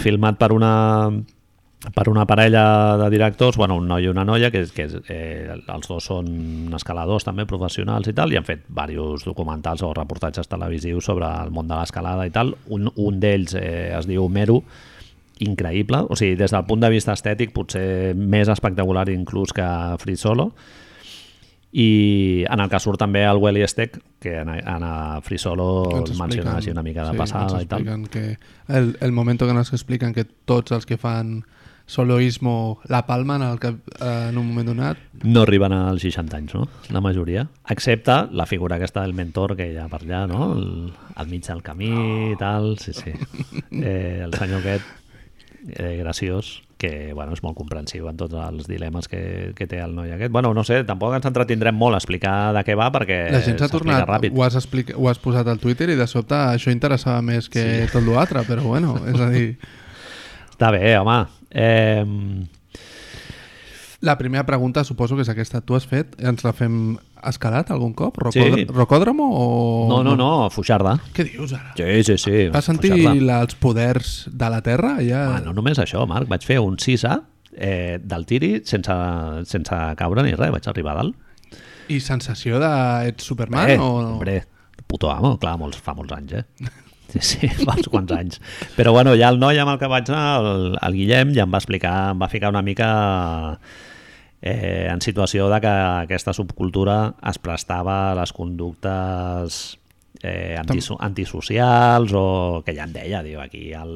filmat 0.00 0.38
per 0.40 0.52
una 0.52 0.72
per 1.94 2.08
una 2.08 2.24
parella 2.26 2.96
de 2.96 3.10
directors, 3.10 3.56
bueno, 3.56 3.74
un 3.74 3.88
noi 3.90 4.04
i 4.04 4.08
una 4.08 4.22
noia, 4.24 4.52
que, 4.54 4.62
que 4.70 4.84
eh, 5.10 5.50
els 5.50 5.88
dos 5.90 6.06
són 6.06 6.70
escaladors 6.78 7.26
també 7.26 7.46
professionals 7.50 8.06
i 8.06 8.14
tal, 8.14 8.30
i 8.30 8.38
han 8.38 8.46
fet 8.46 8.62
diversos 8.68 9.26
documentals 9.26 9.82
o 9.82 9.90
reportatges 9.96 10.46
televisius 10.46 11.10
sobre 11.10 11.26
el 11.26 11.50
món 11.50 11.66
de 11.66 11.74
l'escalada 11.74 12.28
i 12.28 12.30
tal. 12.30 12.54
Un, 12.70 12.86
un 12.94 13.18
d'ells 13.20 13.56
eh, 13.58 13.90
es 13.98 14.06
diu 14.06 14.28
Meru, 14.30 14.60
increïble, 15.42 16.04
o 16.06 16.14
sigui, 16.14 16.36
des 16.38 16.54
del 16.54 16.68
punt 16.68 16.84
de 16.84 16.92
vista 16.92 17.16
estètic 17.18 17.50
potser 17.50 18.14
més 18.14 18.52
espectacular 18.52 19.08
inclús 19.10 19.50
que 19.56 19.66
Free 19.98 20.20
Solo, 20.20 20.52
i 21.72 22.44
en 22.52 22.60
el 22.60 22.68
que 22.68 22.80
surt 22.84 23.00
també 23.00 23.22
el 23.24 23.40
Welly 23.40 23.64
Steck, 23.68 23.96
que 24.20 24.36
en, 24.42 24.50
en 24.60 24.84
a 24.84 25.20
Free 25.24 25.40
Solo 25.40 25.88
Ens 25.96 26.12
el 26.12 26.20
menciona 26.20 26.58
així 26.58 26.70
una 26.70 26.84
mica 26.84 27.06
de 27.08 27.16
sí, 27.16 27.20
passada 27.22 27.62
i 27.64 27.66
tal. 27.66 27.88
Que 28.12 28.36
el, 28.68 28.94
el 29.00 29.12
moment 29.16 29.40
que 29.40 29.48
ens 29.48 29.72
expliquen 29.72 30.12
que 30.12 30.26
tots 30.44 30.76
els 30.76 30.86
que 30.86 31.00
fan 31.00 31.40
soloismo 31.86 32.80
la 32.88 33.02
palmen 33.06 33.42
al 33.42 33.58
cap, 33.60 33.80
eh, 33.98 34.28
en 34.30 34.38
un 34.38 34.46
moment 34.46 34.68
donat 34.70 35.00
No 35.24 35.42
arriben 35.42 35.72
als 35.72 36.04
60 36.04 36.36
anys, 36.36 36.54
no? 36.54 36.68
La 36.90 37.00
majoria. 37.00 37.46
Excepte 37.68 38.14
la 38.32 38.46
figura 38.46 38.76
aquesta 38.76 39.02
del 39.02 39.14
mentor 39.14 39.56
que 39.56 39.68
hi 39.72 39.76
ha 39.80 39.88
per 39.92 40.02
allà, 40.02 40.26
no? 40.30 40.52
El, 40.54 40.92
al 41.16 41.28
mig 41.28 41.44
del 41.46 41.62
camí 41.62 41.90
i 42.32 42.36
tal, 42.40 42.76
sí, 42.78 42.92
sí. 42.96 43.16
Eh, 43.72 44.20
el 44.24 44.34
senyor 44.36 44.60
aquest, 44.60 44.84
eh, 45.72 45.96
graciós, 45.98 46.62
que 46.82 47.12
bueno, 47.14 47.36
és 47.36 47.42
molt 47.44 47.54
comprensiu 47.58 48.08
en 48.10 48.16
tots 48.18 48.34
els 48.42 48.66
dilemes 48.66 49.06
que, 49.10 49.22
que 49.54 49.68
té 49.70 49.78
el 49.82 49.94
noi 49.94 50.10
aquest. 50.16 50.32
Bueno, 50.34 50.50
no 50.56 50.64
sé, 50.66 50.80
tampoc 50.88 51.14
ens 51.14 51.28
entretindrem 51.30 51.78
molt 51.78 51.94
a 51.94 52.02
explicar 52.02 52.34
de 52.56 52.64
què 52.66 52.74
va 52.78 52.90
perquè 52.94 53.20
la 53.30 53.42
gent 53.44 53.60
s'ha 53.60 53.70
tornat 53.70 54.02
ràpid. 54.08 54.34
ho 54.34 54.42
has, 54.42 54.58
explica, 54.58 54.96
ho 54.98 55.06
has 55.10 55.22
posat 55.22 55.46
al 55.46 55.62
Twitter 55.62 55.92
i 55.94 55.98
de 55.98 56.08
sobte 56.10 56.34
això 56.34 56.74
interessava 56.74 57.22
més 57.22 57.46
que 57.52 57.62
sí. 57.62 57.92
tot 57.94 58.02
l'altre 58.08 58.42
però 58.48 58.66
bueno, 58.74 58.96
és 59.06 59.22
a 59.22 59.30
dir 59.30 59.46
Està 60.52 60.68
bé, 60.70 60.92
home. 60.94 61.16
Eh, 61.50 62.04
la 64.02 64.18
primera 64.18 64.44
pregunta 64.46 64.84
suposo 64.84 65.16
que 65.16 65.24
és 65.24 65.30
aquesta 65.32 65.62
tu 65.64 65.74
has 65.74 65.88
fet, 65.90 66.12
ens 66.22 66.44
la 66.46 66.52
fem 66.54 66.76
escalat 67.30 67.70
algun 67.74 67.92
cop? 67.98 68.18
Rocod 68.18 68.56
Sí. 68.56 68.64
Rocòdromo 68.68 69.26
o... 69.30 69.44
no, 69.90 70.02
no, 70.06 70.14
no, 70.18 70.30
Fuixarda. 70.50 70.96
Què 71.14 71.26
dius 71.28 71.54
ara? 71.56 71.74
Sí, 71.78 72.02
sí, 72.08 72.18
sí. 72.18 72.46
Vas 72.54 72.68
sentir 72.68 72.94
la, 73.22 73.40
els 73.42 73.56
poders 73.60 74.14
de 74.32 74.50
la 74.52 74.62
Terra? 74.64 74.96
Ja... 75.04 75.24
Ah, 75.36 75.40
no 75.44 75.54
només 75.56 75.80
això, 75.82 76.06
Marc. 76.08 76.30
Vaig 76.30 76.46
fer 76.46 76.60
un 76.62 76.78
6A 76.80 77.18
eh, 77.56 77.98
del 78.02 78.26
tiri 78.26 78.54
sense, 78.68 78.96
sense 79.48 79.82
caure 79.98 80.24
ni 80.26 80.34
res. 80.34 80.52
Vaig 80.54 80.70
arribar 80.72 80.96
a 80.96 81.02
dalt. 81.02 81.58
I 81.92 81.98
sensació 82.00 82.60
de... 82.62 82.72
Ets 83.10 83.26
Superman 83.32 83.74
eh, 83.74 83.78
o... 83.80 83.90
Hombre, 84.14 84.38
puto 84.86 85.10
amo. 85.12 85.36
Clar, 85.42 85.58
molts, 85.60 85.80
fa 85.82 85.94
molts 85.98 86.14
anys, 86.16 86.40
eh? 86.40 86.70
Sí, 87.12 87.20
sí, 87.30 87.48
fa 87.62 87.76
uns 87.76 87.90
quants 87.92 88.12
anys. 88.16 88.42
Però 88.76 88.94
bueno, 88.96 89.14
ja 89.18 89.30
el 89.32 89.40
noi 89.42 89.60
amb 89.60 89.74
el 89.74 89.80
que 89.80 89.90
vaig 89.90 90.10
anar, 90.10 90.26
el, 90.40 90.76
el 90.80 91.00
Guillem, 91.00 91.34
ja 91.36 91.46
em 91.46 91.52
va 91.54 91.60
explicar, 91.62 91.96
em 92.14 92.22
va 92.22 92.30
ficar 92.32 92.52
una 92.54 92.64
mica 92.64 92.88
eh, 94.42 94.88
en 94.90 95.00
situació 95.00 95.48
de 95.48 95.60
que 95.62 95.70
aquesta 96.02 96.34
subcultura 96.34 97.14
es 97.30 97.38
prestava 97.38 98.10
a 98.10 98.18
les 98.18 98.34
conductes 98.34 99.78
eh, 100.22 100.56
antiso 100.58 100.98
antisocials 101.00 102.12
o 102.14 102.26
que 102.66 102.74
ja 102.74 102.84
em 102.84 102.92
deia, 102.92 103.22
diu, 103.22 103.40
aquí 103.40 103.70
al, 103.72 103.94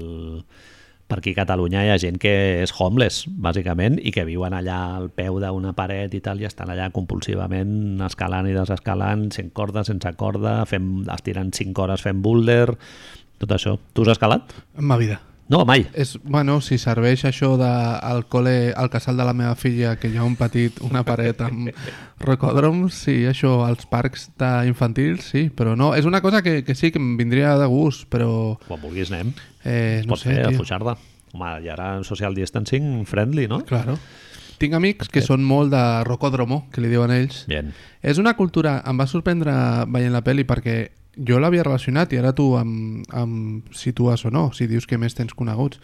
per 1.06 1.18
aquí 1.18 1.34
a 1.34 1.40
Catalunya 1.42 1.84
hi 1.86 1.90
ha 1.90 1.98
gent 2.02 2.18
que 2.22 2.34
és 2.62 2.72
homeless, 2.78 3.26
bàsicament, 3.26 3.98
i 4.02 4.14
que 4.14 4.26
viuen 4.26 4.54
allà 4.54 4.78
al 4.96 5.10
peu 5.10 5.38
d'una 5.42 5.74
paret 5.76 6.14
i 6.14 6.22
tal, 6.22 6.42
i 6.42 6.48
estan 6.48 6.70
allà 6.70 6.88
compulsivament 6.94 8.02
escalant 8.06 8.50
i 8.50 8.56
desescalant, 8.56 9.28
sense 9.34 9.54
corda, 9.54 9.86
sense 9.86 10.14
corda, 10.18 10.60
fent, 10.66 11.06
estirant 11.14 11.54
5 11.54 11.86
hores 11.86 12.06
fent 12.06 12.22
boulder, 12.22 12.74
tot 13.42 13.54
això. 13.54 13.76
Tu 13.94 14.06
has 14.06 14.16
escalat? 14.16 14.54
En 14.78 14.86
ma 14.86 14.98
vida. 14.98 15.20
No, 15.48 15.60
mai. 15.64 15.84
És, 15.94 16.16
bueno, 16.26 16.56
si 16.60 16.74
serveix 16.78 17.22
això 17.28 17.52
de, 17.60 17.68
al 18.02 18.24
col·le, 18.26 18.72
al 18.74 18.88
casal 18.90 19.16
de 19.16 19.24
la 19.28 19.34
meva 19.36 19.54
filla, 19.54 19.92
que 20.00 20.08
hi 20.10 20.16
ha 20.18 20.24
un 20.26 20.34
petit, 20.34 20.80
una 20.82 21.04
paret 21.06 21.40
amb 21.46 21.70
rocòdroms, 22.26 22.94
sí, 23.06 23.20
això, 23.30 23.60
als 23.66 23.86
parcs 23.86 24.28
de 24.40 24.50
infantils, 24.66 25.28
sí, 25.30 25.46
però 25.54 25.76
no, 25.78 25.92
és 25.94 26.04
una 26.08 26.20
cosa 26.24 26.42
que, 26.42 26.64
que 26.66 26.74
sí 26.74 26.90
que 26.90 26.98
em 26.98 27.14
vindria 27.20 27.54
de 27.60 27.66
gust, 27.70 28.08
però 28.10 28.56
Quan 28.66 28.82
vulguis 28.82 29.12
anem. 29.12 29.30
eh, 29.62 30.00
Es 30.00 30.06
no 30.10 30.16
pot 30.16 30.24
sé, 30.24 30.32
fer 30.34 30.46
a 30.46 30.48
tio. 30.50 30.58
Fuixarda. 30.64 30.96
Home, 31.36 31.52
i 31.62 31.68
ara 31.70 31.92
social 32.02 32.34
distancing 32.34 33.04
friendly, 33.06 33.46
no? 33.46 33.60
Claro. 33.68 33.98
Tinc 34.56 34.72
amics 34.72 35.10
que 35.12 35.20
són 35.20 35.42
molt 35.44 35.68
de 35.74 35.82
rocòdromo, 36.08 36.62
que 36.72 36.80
li 36.80 36.88
diuen 36.88 37.12
ells. 37.12 37.42
Bien. 37.46 37.74
És 38.00 38.16
una 38.18 38.32
cultura... 38.38 38.78
Em 38.88 38.96
va 38.96 39.04
sorprendre 39.06 39.52
veient 39.92 40.14
la 40.16 40.22
pel·li 40.24 40.46
perquè 40.48 40.78
jo 41.16 41.38
l'havia 41.40 41.62
relacionat 41.64 42.12
i 42.12 42.18
ara 42.20 42.34
tu 42.36 42.56
em, 42.58 43.02
em 43.12 43.62
situes 43.72 44.24
o 44.26 44.30
no, 44.30 44.50
si 44.52 44.66
dius 44.66 44.86
que 44.86 44.98
més 44.98 45.14
tens 45.14 45.34
coneguts. 45.34 45.80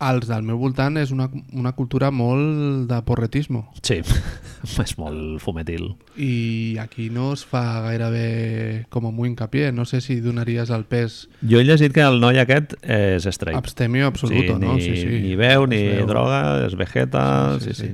Els 0.00 0.24
del 0.30 0.40
meu 0.48 0.56
voltant 0.56 0.96
és 0.96 1.10
una, 1.12 1.26
una 1.52 1.74
cultura 1.76 2.08
molt 2.10 2.86
de 2.88 3.02
porretismo 3.04 3.66
Sí, 3.84 3.98
és 4.80 4.94
molt 4.96 5.42
fumetil. 5.44 5.90
i 6.16 6.78
aquí 6.80 7.10
no 7.12 7.34
es 7.34 7.42
fa 7.44 7.82
gairebé 7.84 8.86
com 8.88 9.04
a 9.04 9.10
muy 9.12 9.28
hincapié. 9.28 9.72
No 9.76 9.84
sé 9.84 10.00
si 10.00 10.16
donaries 10.24 10.70
el 10.72 10.86
pes 10.88 11.26
Jo 11.44 11.60
he 11.60 11.64
llegit 11.68 11.92
que 11.92 12.00
el 12.00 12.16
noi 12.18 12.40
aquest 12.40 12.78
és 12.80 13.26
straight. 13.28 13.58
abstemio 13.60 14.06
absoluto, 14.06 14.54
sí, 14.56 14.58
no? 14.64 14.72
Ni, 14.76 14.80
Sí, 14.88 14.96
sí. 15.02 15.06
ni 15.20 15.36
veu, 15.36 15.66
ni 15.66 15.76
Es 15.76 15.96
veu. 15.98 16.06
droga, 16.06 16.64
és 16.66 16.76
vegeta... 16.80 17.58
Sí, 17.60 17.74
sí. 17.74 17.92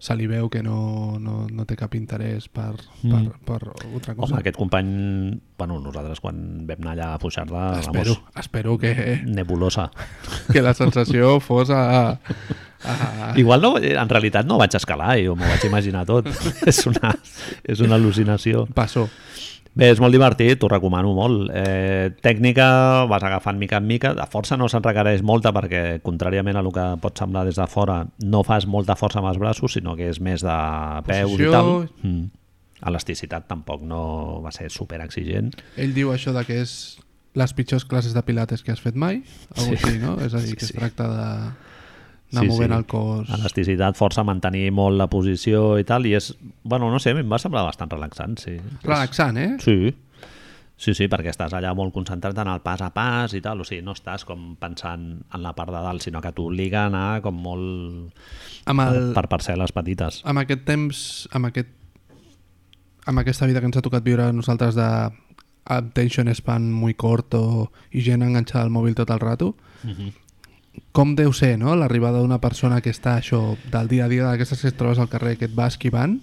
Se 0.00 0.14
li 0.16 0.24
veu 0.26 0.48
que 0.48 0.62
no, 0.64 1.18
no, 1.20 1.42
no 1.52 1.64
té 1.68 1.76
cap 1.76 1.92
interès 1.94 2.46
per, 2.48 2.72
Mm. 3.02 3.10
per, 3.12 3.58
per 3.60 3.72
altra 3.92 4.14
cosa. 4.16 4.32
Home, 4.34 4.40
aquest 4.40 4.56
company... 4.56 5.36
Bueno, 5.60 5.76
nosaltres 5.84 6.20
quan 6.24 6.38
vam 6.68 6.80
anar 6.80 6.94
allà 6.94 7.08
a 7.14 7.18
pujar-la, 7.20 7.66
espero, 7.82 8.14
vamos, 8.16 8.40
espero 8.40 8.78
que, 8.80 9.20
nebulosa. 9.26 9.90
que 10.52 10.62
la 10.64 10.72
sensació 10.74 11.38
fos 11.40 11.68
a, 11.70 12.18
Ah, 12.82 13.34
Igual 13.36 13.60
no, 13.60 13.74
en 13.76 14.08
realitat 14.08 14.46
no 14.48 14.56
vaig 14.56 14.72
escalar, 14.72 15.18
jo 15.20 15.34
m'ho 15.36 15.44
vaig 15.44 15.66
imaginar 15.68 16.06
tot. 16.08 16.24
és, 16.70 16.78
una, 16.88 17.10
és 17.68 17.82
una 17.84 17.98
al·lucinació. 17.98 18.62
passó. 18.72 19.04
Bé, 19.72 19.86
és 19.94 20.00
molt 20.02 20.10
divertit, 20.12 20.58
t'ho 20.58 20.68
recomano 20.68 21.12
molt. 21.14 21.50
Eh, 21.54 22.10
tècnica 22.24 23.06
vas 23.08 23.22
agafant 23.22 23.56
mica 23.58 23.78
en 23.78 23.86
mica, 23.86 24.10
de 24.18 24.26
força 24.26 24.56
no 24.58 24.66
se'n 24.68 24.82
requereix 24.82 25.22
molta 25.22 25.52
perquè, 25.54 26.00
contràriament 26.02 26.58
a 26.58 26.64
el 26.64 26.72
que 26.74 26.86
pot 27.00 27.16
semblar 27.22 27.44
des 27.46 27.54
de 27.60 27.66
fora, 27.70 28.00
no 28.18 28.42
fas 28.42 28.66
molta 28.66 28.96
força 28.98 29.20
amb 29.22 29.28
els 29.30 29.38
braços, 29.38 29.72
sinó 29.78 29.94
que 29.96 30.08
és 30.10 30.18
més 30.20 30.42
de 30.42 30.56
peus 31.06 31.30
Posició. 31.30 31.48
i 31.48 31.52
tal. 31.54 31.70
Mm. 32.02 32.26
Elasticitat 32.90 33.46
tampoc 33.46 33.82
no 33.86 34.40
va 34.42 34.50
ser 34.56 34.70
super 34.72 35.00
exigent. 35.04 35.52
Ell 35.76 35.94
diu 35.94 36.10
això 36.14 36.32
de 36.34 36.42
que 36.48 36.60
és 36.64 36.98
les 37.38 37.52
pitjors 37.54 37.84
classes 37.86 38.14
de 38.16 38.22
pilates 38.26 38.64
que 38.64 38.72
has 38.72 38.80
fet 38.82 38.96
mai, 38.96 39.22
Sí. 39.54 39.70
així, 39.76 39.98
no? 40.02 40.16
És 40.20 40.34
a 40.34 40.38
dir, 40.40 40.48
Sí, 40.48 40.56
que 40.56 40.64
es 40.64 40.72
sí. 40.72 40.78
tracta 40.78 41.06
de 41.06 41.52
anar 42.32 42.46
movent 42.46 42.72
el 42.76 42.84
cos. 42.86 43.28
Elasticitat, 43.34 43.96
força 43.98 44.22
mantenir 44.24 44.70
molt 44.72 44.96
la 44.98 45.08
posició 45.10 45.78
i 45.80 45.84
tal, 45.84 46.06
i 46.06 46.14
és, 46.14 46.34
bueno, 46.62 46.90
no 46.90 46.98
sé, 47.02 47.10
em 47.10 47.30
va 47.30 47.38
semblar 47.42 47.64
bastant 47.66 47.90
relaxant, 47.90 48.38
sí. 48.38 48.56
Relaxant, 48.84 49.36
eh? 49.36 49.56
Sí, 49.60 49.94
sí, 50.80 50.94
sí, 50.94 51.08
perquè 51.12 51.28
estàs 51.34 51.52
allà 51.52 51.74
molt 51.76 51.92
concentrat 51.92 52.38
en 52.38 52.48
el 52.48 52.60
pas 52.64 52.80
a 52.80 52.90
pas 52.94 53.34
i 53.34 53.40
tal, 53.44 53.60
o 53.60 53.64
sigui, 53.68 53.82
no 53.84 53.92
estàs 53.92 54.24
com 54.24 54.54
pensant 54.60 55.22
en 55.34 55.42
la 55.42 55.52
part 55.58 55.70
de 55.74 55.82
dalt, 55.84 56.00
sinó 56.02 56.22
que 56.22 56.32
t'obliga 56.32 56.84
a 56.84 56.86
anar 56.92 57.20
com 57.22 57.34
molt 57.34 58.14
Amb, 58.70 58.80
el, 58.86 59.10
per 59.16 59.26
parcel·les 59.28 59.72
petites. 59.72 60.22
amb 60.24 60.38
aquest 60.44 60.64
temps, 60.64 61.28
amb 61.32 61.46
aquest 61.50 61.68
amb 63.06 63.18
aquesta 63.18 63.46
vida 63.48 63.60
que 63.60 63.66
ens 63.66 63.76
ha 63.76 63.82
tocat 63.82 64.04
viure 64.04 64.26
nosaltres 64.32 64.74
de 64.76 64.86
attention 65.64 66.28
span 66.34 66.70
muy 66.72 66.94
corto 66.94 67.70
i 67.90 68.02
gent 68.04 68.22
enganxada 68.22 68.64
al 68.64 68.70
mòbil 68.70 68.94
tot 68.94 69.10
el 69.10 69.20
rato, 69.20 69.56
Mhm. 69.84 70.12
Com 70.92 71.14
deu 71.16 71.32
ser, 71.32 71.56
no?, 71.58 71.74
l'arribada 71.76 72.20
d'una 72.20 72.40
persona 72.40 72.80
que 72.80 72.90
està 72.90 73.16
això 73.18 73.56
del 73.70 73.88
dia 73.88 74.06
a 74.06 74.10
dia, 74.10 74.26
d'aquestes 74.26 74.62
que 74.62 74.70
et 74.72 74.78
trobes 74.78 74.98
al 74.98 75.10
carrer, 75.10 75.36
que 75.38 75.48
et 75.50 75.56
va 75.56 75.68
esquivant, 75.70 76.18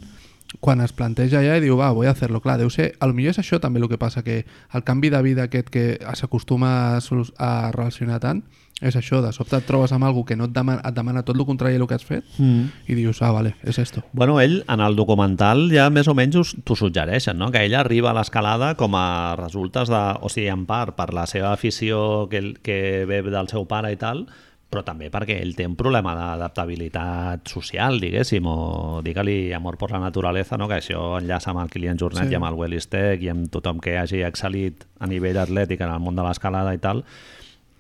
quan 0.64 0.82
es 0.82 0.94
planteja 0.96 1.42
ja 1.44 1.58
i 1.58 1.64
diu, 1.64 1.76
va, 1.80 1.90
a 1.92 2.12
hacerlo, 2.12 2.40
clar, 2.42 2.58
deu 2.60 2.70
ser, 2.72 2.94
a 3.00 3.08
lo 3.08 3.14
millor 3.14 3.36
és 3.36 3.42
això 3.42 3.60
també 3.60 3.82
el 3.82 3.90
que 3.92 4.00
passa, 4.00 4.24
que 4.24 4.46
el 4.74 4.84
canvi 4.88 5.10
de 5.12 5.22
vida 5.22 5.48
aquest 5.48 5.70
que 5.70 6.00
s'acostuma 6.16 6.98
a, 6.98 7.02
a 7.38 7.72
relacionar 7.76 8.22
tant, 8.24 8.44
és 8.80 8.96
això, 8.96 9.24
de 9.26 9.32
sobte 9.34 9.58
et 9.58 9.66
trobes 9.66 9.92
amb 9.92 10.06
algú 10.06 10.24
que 10.24 10.36
no 10.38 10.46
et 10.46 10.52
demana, 10.54 10.82
et 10.86 10.94
demana 10.94 11.24
tot 11.26 11.36
el 11.36 11.46
contrari 11.48 11.78
del 11.80 11.88
que 11.88 11.96
has 11.96 12.06
fet 12.06 12.24
Mm. 12.38 12.68
i 12.88 12.94
dius, 12.94 13.22
ah, 13.24 13.32
vale, 13.32 13.56
és 13.64 13.80
esto. 13.80 14.04
Bueno, 14.14 14.40
ell, 14.40 14.64
en 14.70 14.80
el 14.82 14.96
documental, 14.96 15.72
ja 15.74 15.90
més 15.90 16.08
o 16.08 16.14
menys 16.14 16.36
us- 16.36 16.56
t'ho 16.64 16.76
suggereixen, 16.76 17.38
no? 17.38 17.50
que 17.52 17.64
ell 17.66 17.74
arriba 17.76 18.12
a 18.12 18.14
l'escalada 18.14 18.76
com 18.76 18.94
a 18.96 19.36
resultes 19.36 19.90
de... 19.90 20.04
O 20.22 20.30
sigui, 20.30 20.48
en 20.50 20.66
part, 20.68 20.94
per 20.96 21.12
la 21.14 21.26
seva 21.26 21.54
afició 21.54 22.28
que, 22.30 22.54
que 22.62 23.06
ve 23.08 23.24
del 23.24 23.48
seu 23.50 23.66
pare 23.66 23.92
i 23.92 23.98
tal, 23.98 24.28
però 24.70 24.84
també 24.84 25.08
perquè 25.10 25.40
ell 25.42 25.56
té 25.56 25.66
un 25.66 25.78
problema 25.80 26.14
d'adaptabilitat 26.14 27.48
social, 27.48 28.00
diguéssim, 28.02 28.46
o 28.46 29.02
digue-li 29.04 29.54
amor 29.56 29.78
per 29.78 29.92
la 29.92 30.00
naturalesa, 30.04 30.58
no? 30.58 30.68
que 30.68 30.76
això 30.82 31.18
enllaça 31.22 31.52
amb 31.52 31.62
el 31.64 31.70
Kilian 31.70 31.98
Jornet 31.98 32.24
Sí. 32.26 32.28
sí. 32.30 32.34
i 32.34 32.36
amb 32.36 32.46
el 32.50 32.54
Willis 32.60 32.90
Tech 32.90 33.22
i 33.24 33.30
amb 33.30 33.50
tothom 33.50 33.80
que 33.80 33.98
hagi 33.98 34.22
excel·lit 34.28 34.86
a 35.00 35.08
nivell 35.08 35.38
atlètic 35.38 35.82
en 35.82 35.90
el 35.94 36.00
món 36.04 36.16
de 36.16 36.24
l'escalada 36.24 36.74
i 36.76 36.80
tal, 36.84 37.04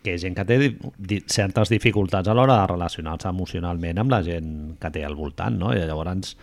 que 0.03 0.17
gent 0.21 0.35
que 0.37 0.45
té 0.47 0.57
di- 0.61 1.23
certes 1.27 1.69
dificultats 1.73 2.29
a 2.29 2.35
l'hora 2.37 2.61
de 2.61 2.67
relacionar-se 2.73 3.27
emocionalment 3.29 3.99
amb 3.99 4.13
la 4.13 4.21
gent 4.23 4.53
que 4.79 4.91
té 4.93 5.03
al 5.05 5.15
voltant, 5.19 5.57
no? 5.59 5.73
I 5.75 5.83
llavors 5.85 6.35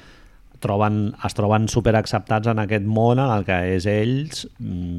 troben, 0.64 1.14
es 1.26 1.34
troben 1.36 1.66
superacceptats 1.68 2.48
en 2.52 2.58
aquest 2.62 2.84
món 2.88 3.18
en 3.20 3.30
el 3.30 3.44
que 3.44 3.56
és 3.76 3.84
ells 3.90 4.46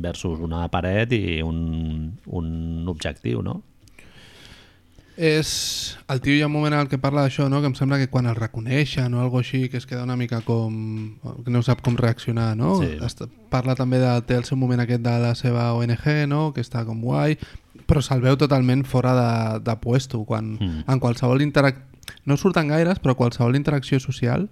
versus 0.03 0.39
una 0.45 0.67
paret 0.69 1.13
i 1.17 1.39
un, 1.41 2.11
un 2.27 2.51
objectiu, 2.91 3.41
no? 3.41 3.61
És... 5.17 5.97
El 6.11 6.19
tio 6.21 6.35
hi 6.35 6.41
ha 6.43 6.47
un 6.49 6.53
moment 6.53 6.73
en 6.75 6.81
el 6.83 6.89
que 6.91 6.99
parla 6.99 7.23
d'això, 7.23 7.47
no? 7.49 7.61
que 7.63 7.69
em 7.71 7.75
sembla 7.77 7.97
que 8.01 8.09
quan 8.11 8.27
el 8.27 8.35
reconeixen 8.35 9.13
o 9.15 9.21
algo 9.23 9.39
així, 9.39 9.69
que 9.71 9.77
es 9.79 9.85
queda 9.87 10.03
una 10.03 10.17
mica 10.19 10.41
com... 10.45 11.15
que 11.45 11.53
no 11.53 11.61
sap 11.63 11.81
com 11.85 11.95
reaccionar, 11.97 12.51
no? 12.59 12.75
Sí. 12.83 12.97
Parla 13.49 13.77
també 13.79 14.01
de... 14.03 14.11
té 14.27 14.35
el 14.35 14.43
seu 14.43 14.59
moment 14.59 14.83
aquest 14.83 15.05
de 15.05 15.13
la 15.23 15.31
seva 15.39 15.69
ONG, 15.79 16.03
no? 16.27 16.49
que 16.53 16.61
està 16.65 16.83
com 16.85 16.99
guai, 17.01 17.37
però 17.85 18.01
se'l 18.01 18.21
veu 18.21 18.37
totalment 18.37 18.83
fora 18.85 19.13
de, 19.15 19.59
de 19.65 19.75
puesto, 19.81 20.23
quan 20.25 20.57
Mm. 20.59 20.83
en 20.87 20.99
qualsevol 20.99 21.41
interac... 21.41 21.77
No 22.25 22.37
surten 22.37 22.67
gaires, 22.69 22.99
però 23.01 23.15
qualsevol 23.15 23.55
interacció 23.55 23.99
social 23.99 24.49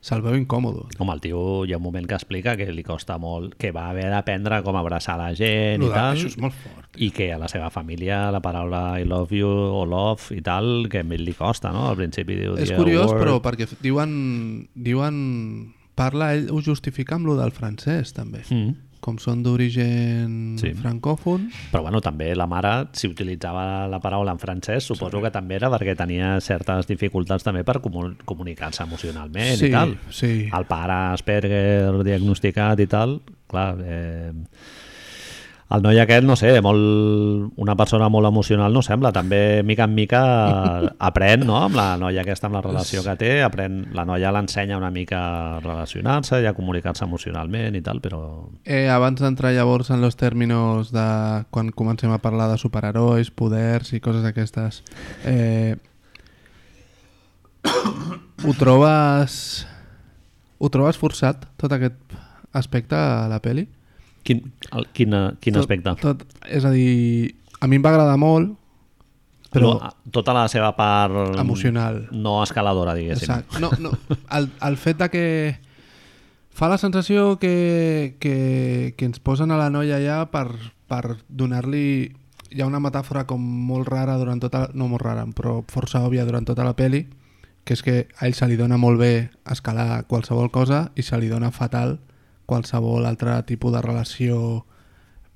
se'l 0.00 0.22
veu 0.24 0.32
incòmodo. 0.36 0.86
Com 0.96 1.10
el 1.12 1.20
tio 1.20 1.64
hi 1.68 1.72
ha 1.74 1.76
un 1.76 1.82
moment 1.84 2.06
que 2.08 2.14
explica 2.16 2.54
que 2.56 2.70
li 2.72 2.82
costa 2.82 3.18
molt, 3.20 3.54
que 3.60 3.70
va 3.72 3.90
haver 3.90 4.06
d'aprendre 4.08 4.62
com 4.64 4.76
abraçar 4.76 5.18
la 5.20 5.34
gent 5.36 5.80
Lo 5.82 5.88
i 5.90 5.92
tal, 5.92 6.16
Això 6.16 6.26
és 6.30 6.38
molt 6.40 6.54
fort. 6.56 6.88
i 6.96 7.10
que 7.10 7.30
a 7.34 7.38
la 7.38 7.48
seva 7.52 7.68
família 7.68 8.30
la 8.32 8.40
paraula 8.40 8.98
I 9.00 9.04
love 9.04 9.36
you 9.36 9.48
o 9.48 9.84
love 9.84 10.32
i 10.36 10.40
tal, 10.40 10.88
que 10.88 11.00
a 11.00 11.04
li 11.04 11.34
costa, 11.36 11.70
no? 11.72 11.88
Al 11.90 11.96
principi 11.96 12.34
diu... 12.36 12.56
És 12.56 12.68
"Dear 12.70 12.78
curiós, 12.80 13.10
word". 13.12 13.20
però 13.20 13.40
perquè 13.42 13.68
diuen... 13.82 14.68
diuen 14.74 15.74
parla, 15.94 16.32
ell 16.32 16.48
ho 16.50 16.62
justifica 16.64 17.16
amb 17.16 17.26
lo 17.28 17.36
del 17.36 17.52
francès, 17.52 18.14
també. 18.16 18.40
Mm. 18.48 18.72
Com 19.00 19.16
són 19.18 19.42
d'origen 19.42 20.56
Sí. 20.60 20.74
francòfon, 20.76 21.48
Però 21.72 21.80
bueno, 21.82 22.00
també 22.04 22.34
la 22.36 22.46
mare, 22.46 22.88
si 22.92 23.08
utilitzava 23.08 23.86
la 23.88 23.98
paraula 23.98 24.32
en 24.32 24.38
francès, 24.38 24.84
suposo 24.84 25.22
que 25.22 25.30
també 25.30 25.54
era 25.56 25.70
perquè 25.70 25.96
tenia 25.96 26.34
certes 26.40 26.86
dificultats 26.86 27.42
també 27.42 27.64
per 27.64 27.80
comu 27.80 28.10
comunicar-se 28.26 28.82
emocionalment 28.82 29.56
sí, 29.56 29.66
i 29.66 29.70
tal. 29.72 29.96
sí. 30.10 30.48
El 30.52 30.66
pare 30.66 30.92
Asperger 31.14 32.02
diagnosticat 32.04 32.78
i 32.80 32.86
tal, 32.86 33.20
clar, 33.48 33.76
eh, 33.82 34.32
el 35.70 35.84
noi 35.84 36.00
aquest, 36.02 36.24
no 36.26 36.34
sé, 36.34 36.50
molt, 36.64 37.52
una 37.62 37.76
persona 37.78 38.08
molt 38.10 38.26
emocional 38.26 38.74
no 38.74 38.82
sembla, 38.82 39.12
també 39.14 39.62
mica 39.66 39.86
en 39.86 39.94
mica 39.94 40.22
aprèn, 41.10 41.44
no?, 41.46 41.60
amb 41.62 41.78
la 41.78 41.94
noia 42.00 42.24
aquesta, 42.24 42.48
amb 42.48 42.58
la 42.58 42.64
relació 42.64 43.04
que 43.06 43.14
té, 43.20 43.30
aprèn, 43.46 43.84
la 43.94 44.04
noia 44.08 44.32
l'ensenya 44.34 44.78
una 44.80 44.90
mica 44.90 45.20
a 45.20 45.60
relacionar-se 45.62 46.42
i 46.42 46.48
a 46.50 46.54
comunicar-se 46.56 47.06
emocionalment 47.06 47.78
i 47.78 47.84
tal, 47.86 48.02
però... 48.02 48.22
Eh, 48.64 48.88
abans 48.90 49.22
d'entrar 49.22 49.54
llavors 49.54 49.92
en 49.94 50.02
los 50.02 50.18
términos 50.18 50.90
de 50.90 51.06
quan 51.54 51.70
comencem 51.70 52.10
a 52.10 52.18
parlar 52.18 52.50
de 52.50 52.58
superherois, 52.58 53.30
poders 53.30 53.94
i 53.94 54.02
coses 54.02 54.26
d'aquestes, 54.26 54.82
eh, 55.24 55.76
ho 58.44 58.56
trobes... 58.58 59.66
Ho 60.60 60.68
trobes 60.68 60.98
forçat, 61.00 61.46
tot 61.56 61.72
aquest 61.72 61.96
aspecte 62.52 62.92
a 62.92 63.28
la 63.30 63.38
peli? 63.40 63.70
Quin, 64.26 64.42
el, 64.72 64.86
quin, 64.92 65.16
quin 65.40 65.56
tot, 65.56 65.62
aspecte? 65.62 65.94
Tot, 66.02 66.24
és 66.48 66.64
a 66.64 66.72
dir, 66.74 67.34
a 67.60 67.68
mi 67.70 67.78
em 67.80 67.84
va 67.84 67.94
agradar 67.94 68.18
molt, 68.20 68.56
però... 69.50 69.72
no, 69.74 69.90
tota 70.14 70.34
la 70.36 70.46
seva 70.48 70.70
part 70.76 71.38
Emocional. 71.40 72.04
no 72.12 72.42
escaladora, 72.44 72.94
diguéssim. 72.94 73.26
Exacte. 73.26 73.60
No, 73.60 73.70
no. 73.78 73.92
El, 74.36 74.50
el 74.62 74.76
fet 74.78 75.00
de 75.00 75.08
que 75.10 75.24
fa 76.54 76.68
la 76.70 76.78
sensació 76.78 77.38
que, 77.42 78.16
que, 78.20 78.94
que 78.96 79.08
ens 79.08 79.18
posen 79.18 79.50
a 79.50 79.58
la 79.58 79.70
noia 79.70 80.00
ja 80.02 80.22
per, 80.30 80.48
per 80.90 81.18
donar-li... 81.28 82.12
Hi 82.50 82.62
ha 82.64 82.66
una 82.66 82.80
metàfora 82.82 83.28
com 83.30 83.42
molt 83.42 83.86
rara 83.90 84.16
durant 84.18 84.40
tota... 84.42 84.68
No 84.74 84.88
molt 84.90 85.04
rara, 85.04 85.26
però 85.34 85.60
força 85.70 86.02
òbvia 86.02 86.26
durant 86.26 86.46
tota 86.46 86.66
la 86.66 86.74
peli, 86.78 87.04
que 87.64 87.76
és 87.76 87.82
que 87.86 87.96
a 88.18 88.26
ell 88.26 88.34
se 88.34 88.48
li 88.50 88.58
dona 88.58 88.78
molt 88.80 88.98
bé 88.98 89.30
escalar 89.50 90.04
qualsevol 90.10 90.50
cosa 90.50 90.88
i 90.98 91.06
se 91.06 91.18
li 91.18 91.30
dona 91.30 91.52
fatal 91.54 91.98
qualsevol 92.50 93.06
altre 93.08 93.38
tipus 93.48 93.72
de 93.76 93.82
relació 93.84 94.40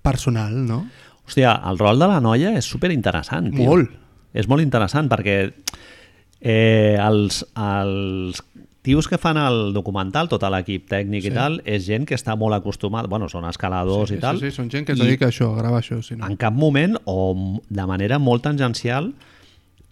personal, 0.05 0.57
no? 0.66 0.83
Hòstia, 1.24 1.55
el 1.70 1.79
rol 1.81 2.03
de 2.03 2.11
la 2.11 2.18
noia 2.20 2.53
és 2.59 2.66
super 2.68 2.90
interessant, 2.92 3.48
tio. 3.55 3.70
Molt. 3.70 3.94
És 4.37 4.50
molt 4.50 4.61
interessant 4.61 5.09
perquè 5.09 5.38
eh, 6.40 6.96
els, 7.00 7.44
els 7.57 8.42
tios 8.85 9.09
que 9.09 9.16
fan 9.16 9.38
el 9.40 9.70
documental, 9.72 10.29
tot 10.29 10.42
l'equip 10.53 10.85
tècnic 10.90 11.24
Sí. 11.24 11.31
i 11.31 11.33
tal, 11.33 11.61
és 11.64 11.87
gent 11.87 12.05
que 12.05 12.18
està 12.18 12.35
molt 12.37 12.53
acostumada, 12.59 13.09
bueno, 13.09 13.31
són 13.33 13.46
escaladors 13.48 14.11
sí, 14.12 14.18
i 14.18 14.20
tal, 14.20 14.37
Sí, 14.42 14.50
sí, 14.50 14.57
són 14.59 14.68
gent 14.68 14.85
que 14.85 14.92
es 14.92 15.00
dedica 15.00 15.31
a 15.31 15.33
això, 15.33 15.55
a 15.55 15.62
gravar 15.62 15.81
això. 15.81 16.03
Si 16.05 16.18
no. 16.18 16.27
en 16.29 16.37
cap 16.37 16.53
moment 16.53 16.98
o 17.07 17.33
de 17.70 17.87
manera 17.88 18.18
molt 18.20 18.44
tangencial 18.44 19.14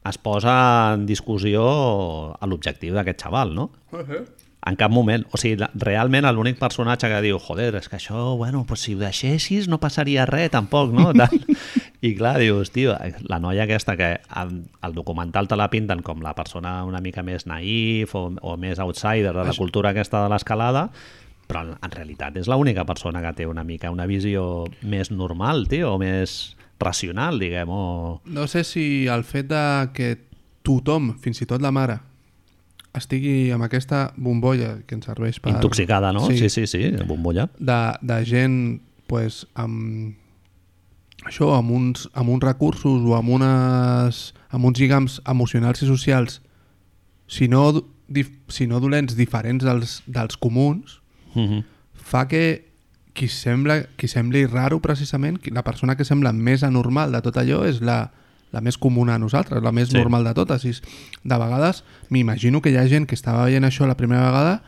es 0.04 0.18
posa 0.18 0.92
en 0.98 1.06
discussió 1.06 1.62
l'objectiu 2.44 2.92
d'aquest 2.98 3.22
xaval, 3.24 3.54
no? 3.54 3.70
En 4.64 4.76
cap 4.78 4.92
moment. 4.94 5.24
O 5.34 5.38
sigui, 5.40 5.56
realment 5.82 6.28
l'únic 6.30 6.60
personatge 6.60 7.08
que 7.10 7.22
diu 7.24 7.40
joder, 7.42 7.72
és 7.80 7.88
que 7.90 7.98
això, 7.98 8.36
bueno, 8.38 8.62
pues 8.68 8.84
si 8.86 8.94
ho 8.94 9.00
deixessis 9.00 9.66
no 9.68 9.80
passaria 9.82 10.26
res 10.28 10.52
tampoc, 10.54 10.92
no? 10.94 11.10
Tal. 11.18 11.34
I 12.02 12.12
clar, 12.18 12.36
dius, 12.42 12.70
tio, 12.74 12.94
la 13.26 13.40
noia 13.42 13.64
aquesta 13.66 13.96
que 13.98 14.12
el 14.38 14.94
documental 14.94 15.50
te 15.50 15.58
la 15.58 15.70
pinten 15.70 16.02
com 16.06 16.22
la 16.22 16.36
persona 16.38 16.80
una 16.86 17.02
mica 17.02 17.26
més 17.26 17.46
naïf 17.46 18.14
o, 18.18 18.28
o 18.38 18.56
més 18.58 18.78
outsider 18.82 19.34
de 19.34 19.44
la 19.50 19.54
cultura 19.58 19.90
aquesta 19.90 20.22
de 20.24 20.30
l'escalada, 20.32 20.88
però 21.46 21.66
en, 21.66 21.74
en 21.82 21.94
realitat 21.94 22.38
és 22.38 22.50
l'única 22.50 22.86
persona 22.88 23.22
que 23.22 23.34
té 23.42 23.46
una 23.50 23.64
mica 23.66 23.90
una 23.90 24.06
visió 24.06 24.64
més 24.82 25.10
normal, 25.10 25.66
tio, 25.70 25.96
o 25.96 26.00
més 26.02 26.56
racional, 26.82 27.38
diguem, 27.38 27.70
o... 27.70 28.20
No 28.26 28.46
sé 28.50 28.64
si 28.66 29.06
el 29.10 29.22
fet 29.26 29.50
de 29.50 29.64
que 29.94 30.14
tothom, 30.66 31.12
fins 31.22 31.42
i 31.42 31.46
tot 31.50 31.62
la 31.62 31.70
mare, 31.74 32.00
estigui 32.96 33.50
amb 33.54 33.64
aquesta 33.64 34.12
bombolla 34.16 34.78
que 34.86 34.96
ens 34.96 35.06
serveix 35.08 35.40
per... 35.40 35.54
Intoxicada, 35.54 36.12
no? 36.12 36.26
Sí, 36.28 36.36
Sí, 36.38 36.50
sí, 36.50 36.66
sí, 36.66 36.90
bombolla. 37.08 37.48
De, 37.58 37.80
de 38.02 38.18
gent 38.28 38.58
pues, 39.08 39.46
amb 39.54 40.16
això, 41.28 41.52
amb 41.56 41.70
uns, 41.72 42.08
amb 42.12 42.34
uns 42.34 42.44
recursos 42.44 43.04
o 43.06 43.14
amb, 43.16 43.32
unes, 43.38 44.24
amb 44.50 44.68
uns 44.68 44.80
lligams 44.80 45.20
emocionals 45.28 45.82
i 45.82 45.88
socials 45.88 46.40
si 47.30 47.48
no, 47.48 47.70
dif, 48.08 48.32
si 48.52 48.66
no 48.68 48.80
dolents 48.82 49.16
diferents 49.16 49.64
dels, 49.64 50.00
dels 50.06 50.36
comuns, 50.36 50.98
Mm 51.32 51.46
-hmm. 51.48 51.64
fa 51.94 52.28
que 52.28 52.72
qui, 53.14 53.28
sembla, 53.28 53.86
qui 53.96 54.08
sembli 54.08 54.46
raro 54.46 54.80
precisament, 54.80 55.40
la 55.52 55.62
persona 55.62 55.96
que 55.96 56.04
sembla 56.04 56.32
més 56.32 56.62
anormal 56.62 57.12
de 57.12 57.20
tot 57.24 57.36
allò 57.36 57.62
és 57.68 57.80
la, 57.84 58.10
la 58.52 58.60
més 58.60 58.76
comuna 58.78 59.14
a 59.14 59.18
nosaltres, 59.18 59.62
la 59.62 59.72
més 59.72 59.88
Sí. 59.88 59.96
normal 59.96 60.24
de 60.24 60.34
totes. 60.34 60.64
I 60.64 60.72
de 61.24 61.38
vegades 61.38 61.82
m'imagino 62.10 62.60
que 62.60 62.70
hi 62.70 62.76
ha 62.76 62.86
gent 62.88 63.06
que 63.08 63.14
estava 63.14 63.44
veient 63.46 63.64
això 63.64 63.86
la 63.86 63.96
primera 63.96 64.26
vegada 64.26 64.62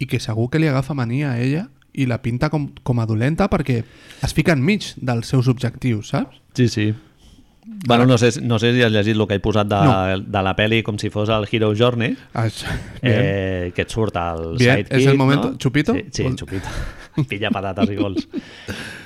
i 0.00 0.06
que 0.06 0.20
segur 0.20 0.50
que 0.50 0.58
li 0.58 0.66
agafa 0.68 0.94
mania 0.94 1.32
a 1.32 1.40
ella 1.40 1.68
i 1.94 2.06
la 2.06 2.20
pinta 2.22 2.50
com, 2.50 2.68
com 2.82 3.00
a 3.00 3.06
dolenta 3.06 3.48
perquè 3.50 3.84
es 4.22 4.34
fica 4.34 4.52
enmig 4.52 4.92
dels 4.96 5.26
seus 5.26 5.48
objectius, 5.48 6.08
saps? 6.10 6.36
Sí, 6.54 6.68
sí. 6.68 6.94
Bueno, 7.86 8.06
no 8.06 8.18
sé, 8.18 8.40
no 8.42 8.58
sé 8.58 8.72
si 8.74 8.82
has 8.82 8.90
llegit 8.92 9.14
el 9.16 9.26
que 9.28 9.34
he 9.34 9.40
posat 9.40 9.66
de, 9.68 9.76
No. 9.76 10.18
de 10.18 10.42
la 10.42 10.54
pel·li 10.56 10.82
com 10.82 10.96
si 10.98 11.10
fos 11.10 11.28
el 11.28 11.46
Hero 11.50 11.72
Journey, 11.76 12.16
bien. 12.34 12.50
eh, 13.02 13.72
que 13.74 13.82
et 13.82 13.90
surt 13.90 14.16
el 14.16 14.56
Bien, 14.56 14.76
sidekick, 14.84 14.92
és 14.98 15.06
el 15.06 15.16
momento- 15.18 15.50
no? 15.52 15.58
Chupito? 15.58 15.94
Sí, 15.94 16.04
sí 16.10 16.26
Chupito. 16.34 16.66
Pilla 17.28 17.50
patates 17.50 17.90
i 17.90 17.96
gols. 17.96 18.28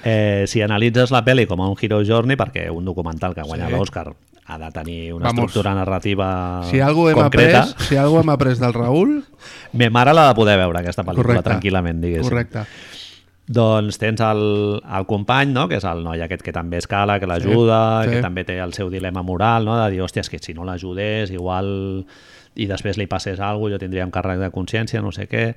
Eh, 0.04 0.44
si 0.46 0.60
analitzes 0.62 1.10
la 1.10 1.24
pel·li 1.24 1.46
com 1.46 1.60
a 1.60 1.68
un 1.68 1.76
Hero 1.80 2.02
Journey, 2.04 2.36
perquè 2.36 2.70
un 2.70 2.84
documental 2.84 3.34
que 3.34 3.42
guanya 3.42 3.68
Sí. 3.68 3.72
l'Oscar 3.74 4.14
ha 4.46 4.58
de 4.58 4.70
tenir 4.72 5.12
una 5.14 5.26
Vamos. 5.28 5.44
estructura 5.46 5.74
narrativa 5.74 6.62
si 6.68 6.80
algú 6.80 7.08
hem 7.08 7.14
concreta, 7.16 7.62
après, 7.62 7.86
si 7.88 7.96
algú 7.96 8.18
hem 8.20 8.28
après 8.30 8.58
del 8.58 8.72
Raül, 8.74 9.24
me 9.72 9.88
mare 9.90 10.12
l'ha 10.12 10.28
de 10.28 10.34
poder 10.34 10.58
veure, 10.58 10.78
aquesta 10.80 11.04
pel·lícula, 11.04 11.22
correcte. 11.42 11.50
tranquil·lament, 11.50 12.00
diguéssim. 12.00 12.28
Correcte. 12.28 12.64
Doncs 13.52 13.98
tens 14.00 14.20
el, 14.24 14.42
el 14.80 15.06
company, 15.10 15.52
no? 15.52 15.66
que 15.68 15.76
és 15.80 15.86
el 15.88 16.02
noi 16.04 16.22
aquest 16.24 16.44
que 16.46 16.54
també 16.56 16.78
escala, 16.80 17.18
que 17.20 17.28
l'ajuda, 17.28 17.80
Sí, 18.02 18.08
sí. 18.08 18.16
que 18.16 18.22
també 18.24 18.44
té 18.48 18.58
el 18.62 18.72
seu 18.76 18.90
dilema 18.92 19.24
moral, 19.26 19.66
no? 19.68 19.76
de 19.80 19.90
dir, 19.92 20.02
hòstia, 20.04 20.24
és 20.24 20.30
que 20.32 20.40
si 20.42 20.54
no 20.56 20.64
l'ajudés, 20.68 21.34
igual... 21.34 22.06
i 22.52 22.66
després 22.68 22.98
li 23.00 23.06
passés 23.08 23.40
alguna 23.40 23.70
cosa, 23.70 23.72
jo 23.72 23.80
tindria 23.80 24.04
un 24.04 24.10
càrrec 24.12 24.36
de 24.42 24.50
consciència, 24.52 25.00
no 25.00 25.08
sé 25.12 25.24
què. 25.24 25.54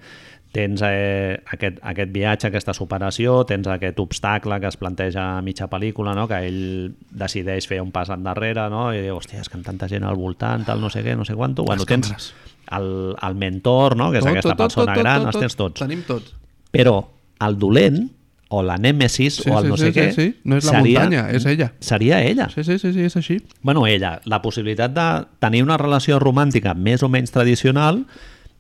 Tens 0.56 0.80
eh, 0.88 1.36
aquest, 1.52 1.82
aquest 1.84 2.12
viatge, 2.16 2.48
aquesta 2.48 2.72
superació, 2.74 3.42
tens 3.44 3.68
aquest 3.68 4.00
obstacle 4.00 4.56
que 4.64 4.70
es 4.72 4.78
planteja 4.80 5.26
a 5.36 5.42
mitja 5.44 5.68
pel·lícula, 5.68 6.14
no? 6.16 6.24
que 6.32 6.40
ell 6.48 6.94
decideix 7.12 7.68
fer 7.68 7.82
un 7.84 7.92
pas 7.92 8.10
endarrere 8.16 8.70
no? 8.72 8.86
i 8.96 9.02
diu, 9.04 9.18
hòstia, 9.20 9.42
és 9.44 9.52
que 9.52 9.60
amb 9.60 9.68
tanta 9.68 9.90
gent 9.92 10.08
al 10.08 10.16
voltant, 10.16 10.64
tal, 10.64 10.80
no 10.80 10.90
sé 10.94 11.04
què, 11.04 11.18
no 11.20 11.28
sé 11.28 11.36
quanto. 11.36 11.68
Bueno, 11.68 11.84
tens 11.84 12.32
el, 12.72 12.88
el 13.20 13.36
mentor, 13.36 13.98
no? 14.00 14.08
que 14.14 14.24
és 14.24 14.32
aquesta 14.32 14.56
persona 14.56 14.96
gran, 14.96 15.28
els 15.28 15.42
tens 15.44 15.60
tots. 15.60 15.84
Tenim 15.84 16.08
tots. 16.08 16.32
Però 16.72 17.02
el 17.44 17.58
dolent, 17.60 18.06
o 18.48 18.62
la 18.64 18.78
nèmesis, 18.78 19.42
Sí, 19.42 19.50
o 19.50 19.58
el 19.58 19.66
sí, 19.66 19.70
no 19.70 19.78
sí, 19.78 19.84
sé 19.84 19.92
sí, 19.92 20.00
què... 20.00 20.06
sí. 20.14 20.28
No 20.46 20.60
és 20.60 20.68
la 20.70 20.80
muntanya, 20.80 21.26
és 21.34 21.46
ella. 21.50 21.72
Seria 21.84 22.22
ella. 22.24 22.48
Sí, 22.54 22.64
sí, 22.64 22.78
sí, 22.80 22.94
sí, 22.94 23.08
és 23.10 23.18
així. 23.18 23.40
Bueno, 23.62 23.88
ella, 23.88 24.20
la 24.26 24.42
possibilitat 24.44 24.94
de 24.96 25.08
tenir 25.44 25.64
una 25.66 25.78
relació 25.82 26.20
romàntica 26.22 26.76
més 26.78 27.04
o 27.04 27.10
menys 27.10 27.34
tradicional 27.36 28.06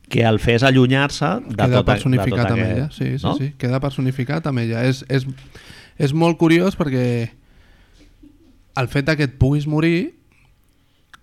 que 0.10 0.26
el 0.26 0.40
fes 0.40 0.66
allunyar-se 0.66 1.32
de 1.46 1.56
Queda 1.56 1.80
tot, 1.80 1.88
personificat 1.88 2.34
de 2.34 2.44
tot 2.44 2.52
amb 2.52 2.66
aquest, 2.66 2.76
ella. 2.76 2.90
Sí, 2.92 3.18
sí, 3.18 3.26
no? 3.26 3.38
sí. 3.40 3.54
Queda 3.62 3.80
personificat 3.82 4.50
amb 4.50 4.66
ella. 4.66 4.84
És, 4.90 5.06
és, 5.10 5.26
és 5.98 6.14
molt 6.18 6.38
curiós 6.42 6.78
perquè 6.78 7.08
el 8.76 8.92
fet 8.92 9.10
que 9.16 9.30
et 9.30 9.40
puguis 9.40 9.70
morir 9.70 10.16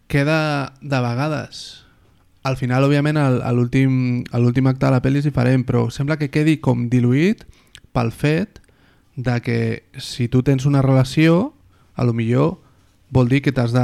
queda 0.09 0.73
de 0.81 0.99
vegades 1.01 1.82
al 2.43 2.57
final, 2.57 2.85
òbviament, 2.85 3.17
al- 3.19 3.43
a 3.43 3.53
l'últim 3.53 4.67
acte 4.67 4.87
de 4.87 4.91
la 4.93 5.03
pel·li 5.03 5.19
és 5.23 5.25
diferent, 5.29 5.65
però 5.67 5.89
sembla 5.91 6.17
que 6.19 6.31
quedi 6.31 6.57
com 6.61 6.89
diluït 6.91 7.45
pel 7.93 8.11
fet 8.13 8.61
de 9.17 9.41
que 9.45 9.85
si 9.99 10.29
tu 10.29 10.43
tens 10.43 10.65
una 10.67 10.83
relació, 10.83 11.53
a 11.95 12.05
lo 12.05 12.13
millor 12.13 12.59
vol 13.11 13.29
dir 13.29 13.43
que 13.43 13.53
t'has 13.53 13.73
de, 13.73 13.83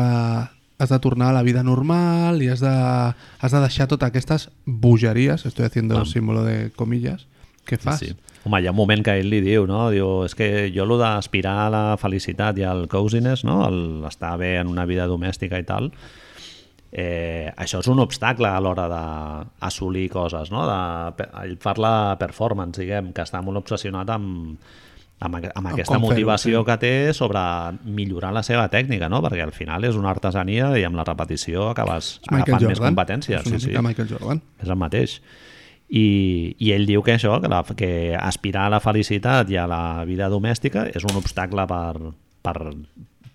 has 0.79 0.89
de 0.89 0.99
tornar 0.99 1.29
a 1.31 1.37
la 1.37 1.43
vida 1.43 1.63
normal 1.63 2.41
i 2.43 2.49
has 2.49 2.61
de, 2.61 2.71
has 2.71 3.53
de 3.53 3.61
deixar 3.61 3.87
totes 3.87 4.09
aquestes 4.09 4.49
bogeries, 4.65 5.45
estoy 5.47 5.67
haciendo 5.67 6.01
el 6.01 6.07
símbolo 6.07 6.43
de 6.45 6.71
comillas, 6.75 7.27
que 7.67 7.77
fas. 7.77 7.99
Sí. 8.01 8.15
Home, 8.45 8.63
hi 8.63 8.67
ha 8.67 8.71
un 8.73 8.77
moment 8.79 9.03
que 9.05 9.13
ell 9.21 9.29
li 9.29 9.43
diu, 9.45 9.67
no? 9.69 9.91
Diu, 9.93 10.23
és 10.25 10.33
que 10.39 10.71
jo 10.73 10.87
el 10.87 10.95
d'aspirar 11.01 11.67
a 11.67 11.71
la 11.75 11.83
felicitat 12.01 12.57
i 12.57 12.65
al 12.65 12.87
coziness, 12.89 13.43
no? 13.45 13.61
El 13.69 14.05
estar 14.09 14.39
bé 14.41 14.55
en 14.63 14.69
una 14.73 14.87
vida 14.89 15.07
domèstica 15.11 15.59
i 15.61 15.67
tal, 15.69 15.91
eh, 16.93 17.53
això 17.57 17.81
és 17.83 17.89
un 17.93 17.99
obstacle 18.01 18.49
a 18.49 18.61
l'hora 18.61 18.89
d'assolir 18.89 20.09
coses, 20.13 20.51
no? 20.55 20.67
De, 20.69 21.27
ell 21.45 21.57
parla 21.63 21.95
de 22.13 22.21
performance, 22.23 22.81
diguem, 22.81 23.13
que 23.13 23.25
està 23.27 23.43
molt 23.45 23.61
obsessionat 23.61 24.09
amb, 24.15 24.61
amb, 25.21 25.35
aqu- 25.41 25.51
amb 25.59 25.67
aquesta 25.73 25.99
motivació 25.99 26.61
sí. 26.63 26.67
que 26.71 26.77
té 26.79 26.93
sobre 27.17 27.41
millorar 27.85 28.33
la 28.33 28.43
seva 28.47 28.69
tècnica, 28.73 29.09
no? 29.11 29.21
Perquè 29.25 29.43
al 29.45 29.53
final 29.53 29.85
és 29.85 29.97
una 29.99 30.11
artesania 30.15 30.73
i 30.79 30.85
amb 30.87 30.97
la 30.97 31.05
repetició 31.05 31.71
acabes 31.73 32.21
És 32.23 32.31
Michael 32.31 32.55
agafant 32.55 32.69
més 32.73 32.81
competències. 32.81 33.41
És 33.45 33.53
una 33.53 33.59
Sí, 33.61 33.73
sí 33.75 33.83
Michael 33.83 34.09
Jordan. 34.09 34.43
és 34.63 34.69
el 34.69 34.77
mateix. 34.81 35.21
I, 35.89 36.55
i 36.61 36.73
ell 36.75 36.85
diu 36.85 37.01
que 37.03 37.15
això, 37.17 37.39
que, 37.41 37.49
la, 37.49 37.63
que 37.65 38.15
aspirar 38.21 38.67
a 38.69 38.73
la 38.77 38.81
felicitat 38.85 39.49
i 39.49 39.57
a 39.57 39.67
la 39.67 40.05
vida 40.05 40.29
domèstica 40.29 40.83
és 40.93 41.05
un 41.09 41.17
obstacle 41.17 41.65
per, 41.67 42.13
per 42.45 42.57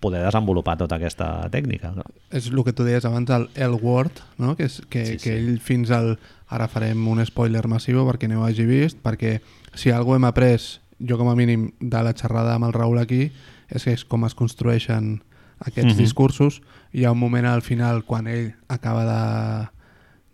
poder 0.04 0.20
desenvolupar 0.26 0.76
tota 0.80 0.98
aquesta 1.00 1.48
tècnica. 1.52 1.94
És 2.30 2.50
el 2.52 2.60
que 2.66 2.74
tu 2.76 2.84
deies 2.84 3.04
abans, 3.08 3.30
el 3.32 3.48
L 3.56 3.78
word, 3.80 4.20
no? 4.38 4.54
que, 4.58 4.68
és, 4.68 4.82
que, 4.92 5.04
Sí, 5.08 5.18
sí, 5.18 5.24
que 5.24 5.36
ell 5.40 5.58
fins 5.64 5.90
al... 5.94 6.18
Ara 6.54 6.68
farem 6.68 7.00
un 7.08 7.22
spoiler 7.26 7.64
massiu 7.66 8.04
perquè 8.06 8.28
no 8.30 8.42
ho 8.42 8.44
hagi 8.46 8.66
vist, 8.68 8.98
perquè 9.02 9.38
si 9.74 9.90
algú 9.90 10.12
hem 10.14 10.26
après, 10.28 10.60
jo 11.00 11.16
com 11.18 11.30
a 11.32 11.34
mínim, 11.34 11.70
de 11.80 12.02
la 12.04 12.12
xerrada 12.14 12.52
amb 12.54 12.68
el 12.68 12.74
Raül 12.76 13.00
aquí, 13.00 13.30
és 13.72 13.82
que 13.82 13.94
és 13.96 14.04
com 14.04 14.26
es 14.28 14.36
construeixen 14.38 15.22
aquests 15.64 15.94
Mhm. 15.94 15.98
discursos. 15.98 16.60
Hi 16.92 17.06
ha 17.08 17.12
un 17.12 17.18
moment 17.18 17.46
al 17.48 17.62
final 17.62 18.04
quan 18.04 18.28
ell 18.28 18.52
acaba 18.68 19.02
de, 19.08 19.68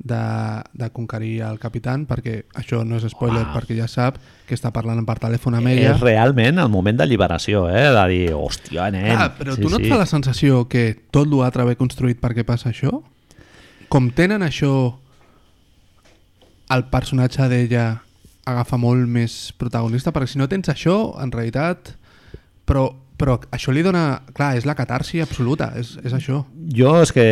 de, 0.03 0.63
de 0.73 0.89
conquerir 0.91 1.43
el 1.45 1.59
capitán, 1.61 2.07
perquè 2.09 2.41
això 2.57 2.81
no 2.89 2.97
és 2.97 3.05
spoiler, 3.13 3.43
Uau. 3.45 3.53
perquè 3.59 3.77
ja 3.77 3.87
sap 3.91 4.17
que 4.49 4.57
està 4.57 4.73
parlant 4.73 5.03
per 5.07 5.19
telèfon 5.21 5.59
amb 5.59 5.71
ella. 5.71 5.93
És 5.93 6.01
realment 6.03 6.59
el 6.63 6.71
moment 6.73 6.97
de 6.97 7.07
lliberació, 7.07 7.67
eh? 7.69 7.91
de 7.95 8.05
dir, 8.13 8.23
hòstia, 8.35 8.89
nen. 8.95 9.13
Ah, 9.13 9.29
però 9.37 9.59
tu 9.61 9.69
no 9.69 9.79
et 9.79 9.91
fa 9.93 10.01
la 10.01 10.09
sensació 10.09 10.65
que 10.73 10.95
tot 11.13 11.29
l'altre 11.29 11.69
ve 11.69 11.77
construït 11.79 12.21
perquè 12.23 12.47
passa 12.49 12.73
això? 12.73 13.03
Com 13.93 14.09
tenen 14.17 14.43
això, 14.47 14.73
el 16.71 16.87
personatge 16.89 17.51
d'ella 17.51 17.87
agafa 18.51 18.79
molt 18.81 19.05
més 19.11 19.51
protagonista, 19.61 20.15
perquè 20.17 20.33
si 20.33 20.41
no 20.41 20.49
tens 20.51 20.73
això, 20.73 21.17
en 21.21 21.33
realitat... 21.35 21.97
Però, 22.71 22.85
però 23.21 23.37
això 23.53 23.75
li 23.75 23.85
dona... 23.85 24.23
Clar, 24.35 24.55
és 24.57 24.67
la 24.69 24.77
catarsi 24.79 25.21
absoluta, 25.21 25.73
és, 25.77 25.95
és 26.07 26.17
això. 26.17 26.43
Jo 26.73 26.97
és 27.05 27.13
que 27.13 27.25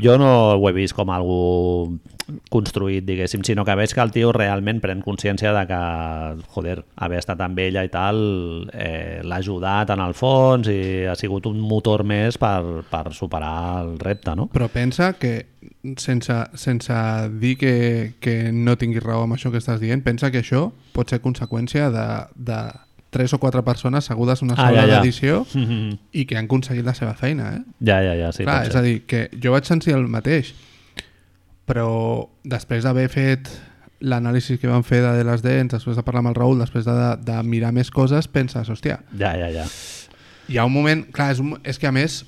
jo 0.00 0.16
no 0.20 0.32
ho 0.56 0.68
he 0.70 0.76
vist 0.76 0.96
com 0.96 1.12
algú 1.12 1.98
construït, 2.50 3.04
diguéssim, 3.06 3.44
sinó 3.46 3.64
que 3.64 3.74
veig 3.78 3.92
que 3.94 4.02
el 4.02 4.10
tio 4.14 4.32
realment 4.34 4.80
pren 4.82 5.02
consciència 5.04 5.52
de 5.54 5.62
que, 5.68 5.80
joder, 6.54 6.80
haver 6.96 7.20
estat 7.20 7.42
amb 7.44 7.60
ella 7.62 7.84
i 7.86 7.90
tal 7.92 8.18
eh, 8.72 9.20
l'ha 9.22 9.38
ajudat 9.38 9.92
en 9.94 10.02
el 10.02 10.16
fons 10.18 10.70
i 10.72 11.06
ha 11.06 11.14
sigut 11.18 11.46
un 11.46 11.60
motor 11.62 12.02
més 12.08 12.38
per, 12.42 12.82
per 12.90 13.04
superar 13.14 13.84
el 13.84 13.94
repte, 14.02 14.34
no? 14.38 14.48
Però 14.52 14.66
pensa 14.72 15.12
que, 15.20 15.34
sense, 16.02 16.40
sense 16.58 16.96
dir 17.38 17.54
que, 17.60 17.76
que 18.20 18.36
no 18.52 18.74
tinguis 18.80 19.04
raó 19.04 19.26
amb 19.26 19.38
això 19.38 19.54
que 19.54 19.62
estàs 19.62 19.78
dient, 19.82 20.02
pensa 20.06 20.32
que 20.34 20.42
això 20.42 20.70
pot 20.96 21.12
ser 21.12 21.22
conseqüència 21.22 21.92
de, 21.94 22.08
de 22.34 22.60
tres 23.16 23.32
o 23.32 23.40
quatre 23.40 23.62
persones 23.64 24.04
segudes 24.04 24.42
una 24.44 24.54
Ah, 24.54 24.66
sala 24.68 24.82
ja, 24.84 24.86
ja. 24.86 25.00
d'edició 25.00 25.42
Mhm. 25.54 25.98
i 26.20 26.26
que 26.28 26.36
han 26.36 26.44
aconseguit 26.50 26.84
la 26.84 26.94
seva 26.94 27.14
feina, 27.16 27.54
eh? 27.56 27.62
Ja, 27.80 28.02
ja, 28.04 28.14
ja, 28.14 28.30
sí. 28.36 28.44
Clar, 28.44 28.66
és 28.68 28.72
ser. 28.76 28.78
a 28.78 28.82
dir, 28.84 28.98
que 29.08 29.30
jo 29.42 29.52
vaig 29.56 29.64
sentir 29.64 29.94
el 29.96 30.06
mateix, 30.12 30.52
però 31.66 31.88
després 32.46 32.84
d'haver 32.86 33.08
fet 33.10 33.48
l'anàlisi 34.06 34.58
que 34.60 34.68
vam 34.68 34.84
fer 34.84 35.00
de 35.02 35.14
The 35.16 35.24
Last 35.24 35.44
Dance, 35.46 35.72
després 35.78 35.96
de 35.96 36.02
parlar 36.04 36.20
amb 36.22 36.28
el 36.34 36.36
Raül, 36.36 36.58
després 36.60 36.84
de, 36.84 36.94
de 37.24 37.36
mirar 37.48 37.72
més 37.72 37.88
coses, 37.90 38.28
penses, 38.28 38.68
hòstia, 38.70 39.00
Ja, 39.18 39.32
ja, 39.40 39.48
ja. 39.50 39.64
hi 40.48 40.58
ha 40.60 40.66
un 40.68 40.72
moment... 40.74 41.06
Clar, 41.16 41.30
és, 41.32 41.40
un, 41.42 41.56
és 41.64 41.78
que 41.80 41.88
a 41.88 41.92
més, 41.96 42.20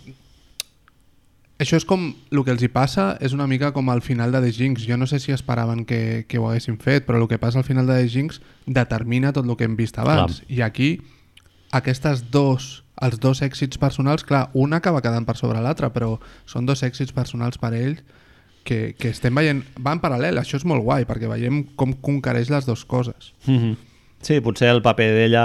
això 1.58 1.76
és 1.78 1.84
com... 1.88 2.08
El 2.30 2.44
que 2.46 2.52
els 2.54 2.62
hi 2.62 2.68
passa 2.72 3.16
és 3.24 3.34
una 3.34 3.46
mica 3.50 3.72
com 3.74 3.88
al 3.90 4.02
final 4.02 4.32
de 4.32 4.40
The 4.44 4.52
Jinx. 4.54 4.86
Jo 4.86 4.96
no 4.96 5.06
sé 5.10 5.18
si 5.18 5.32
esperaven 5.34 5.84
que, 5.84 6.24
que 6.28 6.38
ho 6.38 6.48
haguessin 6.48 6.78
fet, 6.78 7.06
però 7.06 7.18
el 7.20 7.28
que 7.30 7.38
passa 7.38 7.58
al 7.58 7.66
final 7.66 7.86
de 7.86 7.96
The 7.98 8.08
Jinx 8.08 8.40
determina 8.66 9.32
tot 9.32 9.46
el 9.48 9.56
que 9.58 9.66
hem 9.66 9.74
vist 9.78 9.98
abans. 9.98 10.42
I 10.48 10.62
aquí, 10.62 11.00
aquestes 11.74 12.30
dos 12.30 12.84
els 13.00 13.20
dos 13.22 13.42
èxits 13.46 13.78
personals, 13.78 14.24
clar, 14.26 14.48
un 14.58 14.72
acaba 14.74 15.02
quedant 15.04 15.26
per 15.26 15.36
sobre 15.38 15.60
l'altre, 15.62 15.90
però 15.94 16.16
són 16.50 16.66
dos 16.66 16.82
èxits 16.82 17.14
personals 17.14 17.58
per 17.62 17.70
ell 17.78 18.00
que, 18.66 18.94
que 18.98 19.12
estem 19.14 19.34
veient... 19.38 19.62
Va 19.78 19.94
en 19.94 20.00
paral·lel, 20.02 20.40
això 20.40 20.58
és 20.58 20.66
molt 20.66 20.82
guai, 20.82 21.06
perquè 21.08 21.30
veiem 21.30 21.62
com 21.78 21.94
conquereix 22.04 22.50
les 22.50 22.66
dues 22.66 22.82
coses. 22.84 23.32
Mhm. 23.46 23.76
Sí, 24.18 24.40
potser 24.42 24.72
el 24.74 24.82
paper 24.82 25.12
d'ella 25.14 25.44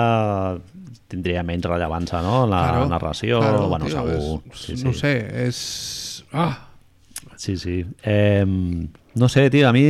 tindria 1.14 1.44
menys 1.46 1.68
rellevància, 1.70 2.24
no? 2.26 2.44
En 2.48 2.50
la 2.56 2.62
Claro, 2.72 2.88
narració, 2.90 3.40
claro, 3.44 3.68
bueno, 3.70 3.86
tio, 3.86 4.00
segur. 4.00 4.42
És, 4.50 4.64
sí, 4.66 4.78
sí. 4.78 4.84
No 4.88 4.94
sé, 4.98 5.14
és... 5.46 5.60
Ah, 6.34 6.74
Sí, 7.36 7.58
sí. 7.58 7.86
Eh, 8.04 8.46
no 9.16 9.30
sé, 9.30 9.50
tio, 9.50 9.68
a 9.68 9.74
mi 9.74 9.84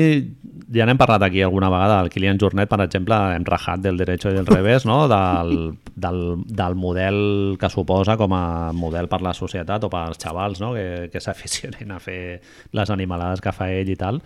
ja 0.74 0.86
n'hem 0.88 0.98
parlat 0.98 1.24
aquí 1.28 1.42
alguna 1.42 1.70
vegada, 1.70 2.00
el 2.02 2.10
Kilian 2.10 2.40
Jornet, 2.40 2.70
per 2.70 2.80
exemple, 2.84 3.18
hem 3.36 3.46
rajat 3.46 3.84
del 3.84 3.98
derecho 3.98 4.32
i 4.32 4.38
del 4.38 4.48
revés, 4.48 4.86
no? 4.90 5.08
del, 5.08 5.74
del, 5.96 6.20
del 6.48 6.76
model 6.76 7.20
que 7.60 7.70
suposa 7.70 8.18
com 8.18 8.34
a 8.36 8.72
model 8.74 9.10
per 9.12 9.22
la 9.22 9.36
societat 9.38 9.86
o 9.86 9.92
pels 9.94 10.20
xavals 10.22 10.64
no? 10.64 10.74
que, 10.74 11.10
que 11.14 11.22
s'aficionen 11.22 11.94
a 11.94 12.02
fer 12.04 12.42
les 12.72 12.94
animalades 12.94 13.44
que 13.44 13.56
fa 13.56 13.70
ell 13.72 13.94
i 13.94 14.00
tal. 14.00 14.22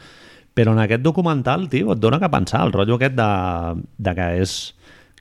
Però 0.57 0.73
en 0.73 0.81
aquest 0.81 1.03
documental, 1.05 1.67
tio, 1.69 1.93
et 1.93 2.01
dona 2.01 2.19
que 2.21 2.31
pensar 2.33 2.63
el 2.65 2.73
rotllo 2.73 2.97
aquest 2.97 3.17
de, 3.17 3.31
de 3.97 4.15
que 4.17 4.29
és 4.41 4.57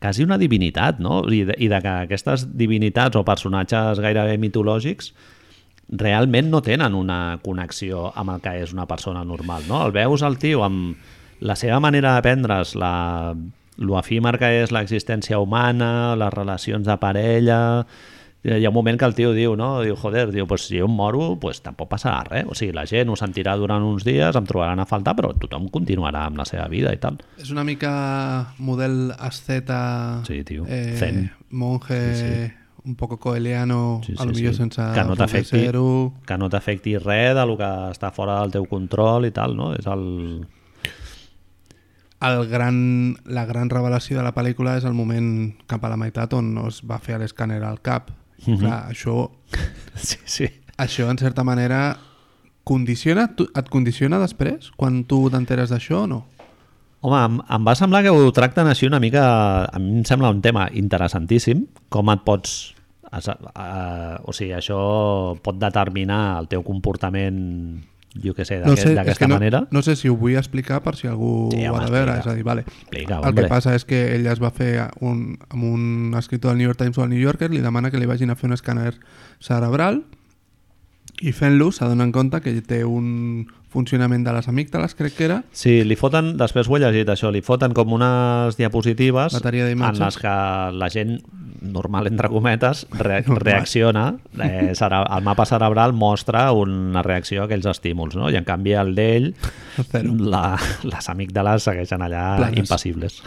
quasi 0.01 0.25
una 0.25 0.39
divinitat, 0.41 1.01
no? 1.01 1.25
I 1.29 1.43
de, 1.49 1.57
I 1.59 1.69
de 1.73 1.81
que 1.85 1.97
aquestes 2.07 2.47
divinitats 2.57 3.19
o 3.19 3.25
personatges 3.27 4.01
gairebé 4.01 4.39
mitològics 4.41 5.13
realment 5.89 6.51
no 6.51 6.63
tenen 6.63 6.95
una 6.95 7.39
connexió 7.45 8.09
amb 8.19 8.31
el 8.35 8.41
que 8.43 8.57
és 8.65 8.73
una 8.75 8.87
persona 8.91 9.25
normal, 9.25 9.63
no? 9.69 9.85
El 9.87 9.93
veus 9.95 10.23
el 10.27 10.39
tio 10.39 10.65
amb 10.67 10.97
la 11.41 11.55
seva 11.57 11.79
manera 11.81 12.15
de 12.17 12.23
prendre's, 12.25 12.75
la, 12.75 13.35
lo 13.77 13.99
efímer 14.01 14.39
que 14.41 14.49
és 14.65 14.73
l'existència 14.73 15.39
humana, 15.39 16.17
les 16.17 16.33
relacions 16.35 16.87
de 16.87 16.97
parella... 16.99 17.63
Hi 18.47 18.63
ha 18.63 18.69
un 18.71 18.75
moment 18.77 18.95
que 18.95 19.05
el 19.05 19.15
tio 19.17 19.33
diu, 19.35 19.57
no? 19.59 19.81
Diu, 19.83 19.97
joder, 19.99 20.29
diu, 20.31 20.45
pues, 20.47 20.69
si 20.69 20.77
jo 20.79 20.87
em 20.87 20.93
moro, 20.95 21.33
pues, 21.43 21.59
tampoc 21.65 21.89
passarà 21.91 22.21
res. 22.29 22.45
O 22.47 22.55
sigui, 22.55 22.71
la 22.77 22.85
gent 22.87 23.11
ho 23.11 23.17
sentirà 23.19 23.57
durant 23.59 23.83
uns 23.83 24.05
dies, 24.07 24.37
em 24.39 24.47
trobaran 24.47 24.79
a 24.79 24.85
faltar, 24.87 25.17
però 25.19 25.33
tothom 25.35 25.65
continuarà 25.75 26.23
amb 26.29 26.39
la 26.39 26.45
seva 26.47 26.69
vida 26.71 26.93
i 26.95 27.01
tal. 27.03 27.17
És 27.43 27.51
una 27.51 27.65
mica 27.67 27.91
model 28.63 29.11
asceta, 29.19 30.21
Sí, 30.29 30.45
tio. 30.47 30.63
eh, 30.69 30.95
Zen. 30.97 31.33
monje, 31.51 31.99
Sí, 32.15 32.53
un 32.87 32.95
poco 32.95 33.19
coeliano, 33.19 34.01
Sí, 34.07 34.13
sí, 34.13 34.19
a 34.23 34.25
lo 34.25 34.33
millor 34.33 34.53
sí. 34.55 34.59
sense 34.59 34.81
Que 34.95 35.05
no 35.05 35.17
t'afecti 35.17 35.65
que 36.27 36.39
no 36.39 36.49
t'afecti 36.49 36.97
res 36.99 37.35
de 37.35 37.45
lo 37.47 37.57
que 37.59 37.65
està 37.91 38.13
fora 38.15 38.41
del 38.41 38.53
teu 38.53 38.67
control 38.71 39.27
i 39.27 39.33
tal, 39.33 39.57
no? 39.57 39.73
És 39.75 39.87
el... 39.87 40.47
El 42.21 42.47
gran, 42.49 43.17
la 43.27 43.45
gran 43.45 43.69
revelació 43.69 44.17
de 44.17 44.23
la 44.25 44.33
pel·lícula 44.35 44.79
és 44.79 44.85
el 44.89 44.95
moment 44.97 45.53
cap 45.69 45.85
a 45.85 45.91
la 45.93 45.99
meitat 46.01 46.33
on 46.33 46.55
es 46.67 46.79
va 46.89 46.97
fer 46.99 47.19
l'escàner 47.21 47.59
al 47.63 47.81
cap. 47.85 48.09
I, 48.47 48.53
Mhm. 48.53 48.59
clar, 48.61 48.79
això, 48.91 49.31
Sí, 49.97 50.17
sí. 50.25 50.49
això, 50.79 51.11
en 51.11 51.19
certa 51.19 51.45
manera, 51.45 51.97
condiciona, 52.65 53.35
tu- 53.37 53.49
et 53.55 53.69
condiciona 53.69 54.19
després, 54.19 54.71
quan 54.77 55.05
tu 55.05 55.29
t'enteres 55.31 55.71
d'això 55.71 56.05
o 56.05 56.07
no? 56.07 56.25
Home, 57.03 57.19
em, 57.25 57.41
em 57.55 57.67
va 57.67 57.75
semblar 57.77 58.03
que 58.03 58.11
ho 58.11 58.33
tracten 58.33 58.67
així 58.67 58.87
una 58.87 58.99
mica... 58.99 59.65
A 59.67 59.79
mi 59.79 59.99
em 59.99 60.05
sembla 60.05 60.31
un 60.31 60.41
tema 60.43 60.69
interessantíssim, 60.73 61.67
com 61.89 62.09
et 62.11 62.25
pots... 62.25 62.75
o 63.19 64.33
sigui, 64.33 64.53
això 64.53 65.37
pot 65.43 65.59
determinar 65.59 66.39
el 66.41 66.49
teu 66.49 66.63
comportament, 66.63 67.83
jo 68.17 68.33
què 68.33 68.45
sé, 68.49 68.59
No 68.61 68.71
d'aquest- 68.73 68.89
sé, 68.89 68.95
d'aquesta 68.95 69.25
que 69.25 69.29
no, 69.29 69.35
manera. 69.37 69.67
no 69.71 69.83
sé 69.83 69.95
si 69.97 70.09
ho 70.09 70.17
vull 70.17 70.37
explicar 70.37 70.83
per 70.83 70.97
si 70.97 71.07
algú 71.07 71.51
Sí, 71.53 71.67
ho 71.67 71.77
ha 71.77 71.85
de 71.85 71.91
veure. 71.91 72.13
explica. 72.13 72.19
És 72.21 72.27
a 72.27 72.35
dir, 72.35 72.45
vale, 72.45 72.61
Explica, 72.63 73.19
el 73.19 73.25
hombre. 73.29 73.45
que 73.45 73.49
passa 73.51 73.75
és 73.75 73.85
que 73.85 74.15
ell 74.17 74.27
es 74.27 74.41
va 74.43 74.51
fer 74.51 74.89
un, 75.01 75.39
amb 75.51 75.65
un 75.65 76.15
escriptor 76.17 76.51
del 76.53 76.59
New 76.59 76.67
York 76.69 76.79
Times 76.79 76.97
o 76.99 77.03
del 77.03 77.11
New 77.11 77.21
Yorker, 77.21 77.51
li 77.51 77.61
demana 77.61 77.91
que 77.91 77.99
li 77.99 78.07
vagin 78.07 78.31
a 78.31 78.37
fer 78.37 78.49
un 78.49 78.55
escàner 78.57 78.95
cerebral 79.41 80.05
i 81.21 81.33
fent-lo 81.33 81.71
s'adona 81.73 82.05
en 82.05 82.13
compte 82.13 82.41
que 82.41 82.53
té 82.63 82.85
un 82.85 83.47
funcionament 83.69 84.25
de 84.25 84.33
les 84.33 84.49
amígdales, 84.49 84.95
crec 84.95 85.15
que 85.17 85.25
era, 85.25 85.43
Sí, 85.53 85.83
li 85.85 85.97
foten, 85.97 86.37
després 86.39 86.69
ho 86.69 86.77
he 86.77 86.81
llegit 86.81 87.09
això, 87.09 87.31
li 87.33 87.43
foten 87.43 87.73
com 87.75 87.93
unes 87.93 88.57
diapositives 88.57 89.35
en 89.35 89.99
les 89.99 90.17
que 90.17 90.29
la 90.73 90.89
gent 90.89 91.21
normal, 91.61 92.07
entre 92.07 92.29
cometes, 92.29 92.87
re 92.91 93.23
Normal. 93.23 93.41
reacciona, 93.41 94.07
eh, 94.43 94.73
cere 94.75 95.03
el 95.17 95.25
mapa 95.25 95.47
cerebral 95.47 95.93
mostra 95.93 96.53
una 96.53 97.03
reacció 97.03 97.43
a 97.43 97.47
aquells 97.47 97.67
estímuls, 97.67 98.17
no? 98.17 98.31
i 98.31 98.37
en 98.37 98.45
canvi 98.45 98.73
el 98.73 98.95
d'ell, 98.95 99.35
la, 100.19 100.57
les 100.83 101.09
amígdales 101.09 101.67
segueixen 101.69 102.03
allà 102.03 102.37
Planes. 102.37 102.59
impassibles. 102.65 103.23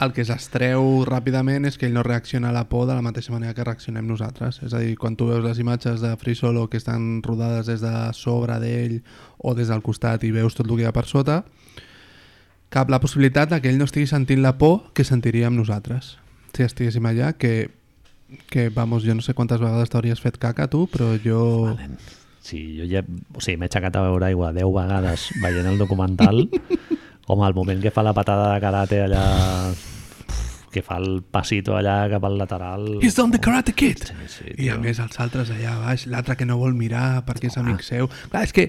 el 0.00 0.14
que 0.16 0.24
s'estreu 0.24 1.04
ràpidament 1.04 1.66
és 1.68 1.76
que 1.76 1.84
ell 1.88 1.96
no 1.96 2.02
reacciona 2.06 2.48
a 2.48 2.56
la 2.56 2.64
por 2.70 2.86
de 2.88 2.94
la 2.96 3.04
mateixa 3.04 3.34
manera 3.34 3.52
que 3.54 3.64
reaccionem 3.66 4.06
nosaltres. 4.08 4.62
És 4.64 4.72
a 4.72 4.80
dir, 4.80 4.94
quan 4.96 5.16
tu 5.16 5.28
veus 5.28 5.44
les 5.44 5.60
imatges 5.60 6.00
de 6.00 6.14
Free 6.16 6.38
Solo 6.38 6.68
que 6.72 6.80
estan 6.80 7.22
rodades 7.22 7.68
des 7.68 7.84
de 7.84 7.92
sobre 8.16 8.56
d'ell 8.62 9.02
o 9.36 9.54
des 9.54 9.68
del 9.68 9.82
costat 9.84 10.24
i 10.24 10.32
veus 10.32 10.56
tot 10.56 10.66
el 10.70 10.76
que 10.78 10.86
hi 10.86 10.88
ha 10.88 10.96
per 10.96 11.04
sota, 11.04 11.42
cap 12.70 12.88
la 12.88 13.00
possibilitat 13.02 13.50
de 13.50 13.60
que 13.60 13.68
ell 13.68 13.78
no 13.78 13.84
estigui 13.84 14.06
sentint 14.08 14.40
la 14.40 14.56
por 14.56 14.92
que 14.94 15.04
sentiríem 15.04 15.56
nosaltres. 15.58 16.16
Si 16.54 16.64
estiguéssim 16.66 17.06
allà, 17.06 17.34
que, 17.38 17.70
que 18.50 18.68
vamos, 18.74 19.04
jo 19.06 19.14
no 19.14 19.22
sé 19.24 19.34
quantes 19.34 19.60
vegades 19.62 19.92
t'hauries 19.92 20.22
fet 20.22 20.40
caca 20.42 20.68
tu, 20.70 20.86
però 20.90 21.14
jo... 21.24 21.42
Nen, 21.78 21.98
Sí, 22.40 22.78
jo 22.78 22.86
ja, 22.88 23.02
o 23.36 23.42
sigui, 23.44 23.58
m'he 23.60 23.68
aixecat 23.68 23.98
a 24.00 24.02
beure 24.06 24.30
aigua 24.30 24.48
10 24.56 24.70
vegades 24.72 25.26
veient 25.42 25.68
el 25.68 25.76
documental. 25.78 26.46
Home, 27.30 27.46
el 27.46 27.54
moment 27.54 27.82
que 27.84 27.92
fa 27.94 28.02
la 28.02 28.14
patada 28.16 28.54
de 28.54 28.62
karate 28.64 29.02
allà 29.04 29.24
que 30.70 30.82
fa 30.86 30.96
el 31.02 31.20
passito 31.26 31.74
allà 31.76 32.04
cap 32.10 32.24
al 32.24 32.36
lateral 32.38 32.84
He's 33.02 33.18
on 33.18 33.32
the 33.34 33.40
Karate 33.42 33.74
Kid! 33.74 34.04
Sí, 34.06 34.28
sí, 34.30 34.52
I 34.64 34.70
a 34.70 34.78
més 34.78 35.00
els 35.02 35.18
altres 35.22 35.50
allà 35.50 35.76
baix, 35.82 36.06
l'altre 36.10 36.36
que 36.38 36.46
no 36.46 36.58
vol 36.58 36.74
mirar 36.78 37.24
perquè 37.26 37.50
és 37.50 37.58
amic 37.58 37.82
seu. 37.86 38.08
Clar, 38.30 38.44
és 38.46 38.54
que 38.54 38.68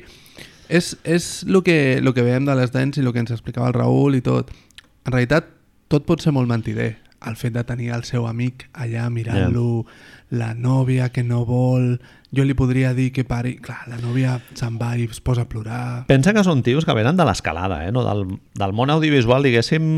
és, 0.68 0.94
és 1.04 1.30
el 1.48 1.62
que, 1.66 1.78
el 2.02 2.14
que 2.14 2.26
veiem 2.26 2.46
de 2.50 2.58
les 2.58 2.74
dents 2.74 2.98
i 2.98 3.06
el 3.06 3.12
que 3.14 3.22
ens 3.24 3.34
explicava 3.34 3.70
el 3.70 3.78
Raül 3.78 4.18
i 4.18 4.24
tot. 4.26 4.50
En 5.06 5.14
realitat, 5.14 5.50
tot 5.94 6.06
pot 6.10 6.22
ser 6.24 6.34
molt 6.34 6.50
mentider. 6.50 6.96
El 7.28 7.36
fet 7.38 7.54
de 7.54 7.64
tenir 7.68 7.92
el 7.94 8.04
seu 8.08 8.26
amic 8.26 8.68
allà 8.74 9.10
mirant-lo, 9.14 9.86
la 10.32 10.54
nòvia 10.56 11.12
que 11.14 11.24
no 11.24 11.44
vol... 11.46 12.00
Jo 12.32 12.46
li 12.48 12.56
podria 12.56 12.94
dir 12.96 13.12
que 13.12 13.26
pari... 13.28 13.58
Clar, 13.60 13.84
la 13.92 14.00
nòvia 14.00 14.38
se'n 14.56 14.80
va 14.80 14.94
i 14.98 15.06
es 15.12 15.20
posa 15.20 15.44
a 15.44 15.50
plorar... 15.52 16.08
Pensa 16.08 16.34
que 16.34 16.46
són 16.48 16.64
tios 16.64 16.88
que 16.88 16.96
venen 16.96 17.20
de 17.20 17.28
l'escalada, 17.28 17.84
eh? 17.86 17.92
no? 17.92 18.06
del, 18.08 18.26
del 18.58 18.74
món 18.74 18.90
audiovisual, 18.94 19.44
diguéssim, 19.44 19.90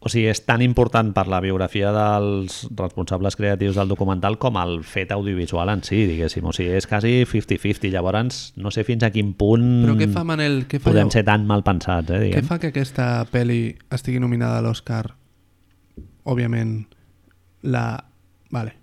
o 0.00 0.08
sigui, 0.08 0.30
és 0.32 0.40
tan 0.48 0.62
important 0.64 1.10
per 1.12 1.26
la 1.28 1.42
biografia 1.44 1.90
dels 1.92 2.62
responsables 2.72 3.36
creatius 3.36 3.76
del 3.76 3.90
documental 3.90 4.38
com 4.40 4.56
el 4.56 4.78
fet 4.86 5.12
audiovisual 5.12 5.68
en 5.74 5.82
si, 5.84 6.06
diguéssim. 6.08 6.46
O 6.48 6.54
sigui, 6.56 6.72
és 6.78 6.88
quasi 6.88 7.26
50-50. 7.28 7.90
Llavors, 7.92 8.40
no 8.56 8.72
sé 8.72 8.86
fins 8.88 9.04
a 9.04 9.10
quin 9.12 9.34
punt 9.36 9.84
Però 9.84 9.98
què 9.98 10.08
fa 10.08 10.24
Manel? 10.24 10.62
Què 10.70 10.80
fa, 10.80 10.88
podem 10.88 11.10
llavors? 11.10 11.18
ser 11.18 11.26
tan 11.28 11.44
mal 11.50 11.66
pensats, 11.66 12.08
eh? 12.08 12.16
Què 12.16 12.30
Diguem. 12.30 12.48
fa 12.48 12.60
que 12.62 12.72
aquesta 12.72 13.10
pel·li 13.28 13.74
estigui 13.92 14.22
nominada 14.22 14.62
a 14.62 14.64
l'Oscar? 14.64 15.10
Òbviament, 16.30 16.86
la... 17.62 17.84
Vale, 18.50 18.74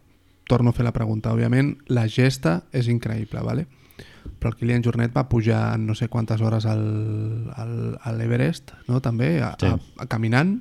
torno 0.48 0.72
a 0.72 0.76
fer 0.76 0.86
la 0.88 0.94
pregunta. 0.96 1.34
Òbviament, 1.36 1.74
la 1.92 2.06
gesta 2.08 2.62
és 2.72 2.88
increïble, 2.92 3.42
vale? 3.44 3.68
però 4.38 4.52
el 4.52 4.58
Kilian 4.60 4.84
Jornet 4.84 5.14
va 5.16 5.24
pujar 5.32 5.80
no 5.80 5.96
sé 5.96 6.10
quantes 6.12 6.42
hores 6.44 6.66
al, 6.68 6.82
al, 7.56 7.72
a 8.04 8.12
l'Everest, 8.12 8.74
no? 8.90 9.00
també, 9.02 9.38
a, 9.42 9.54
Sí. 9.60 9.66
a, 9.72 9.78
a 10.04 10.06
caminant. 10.06 10.58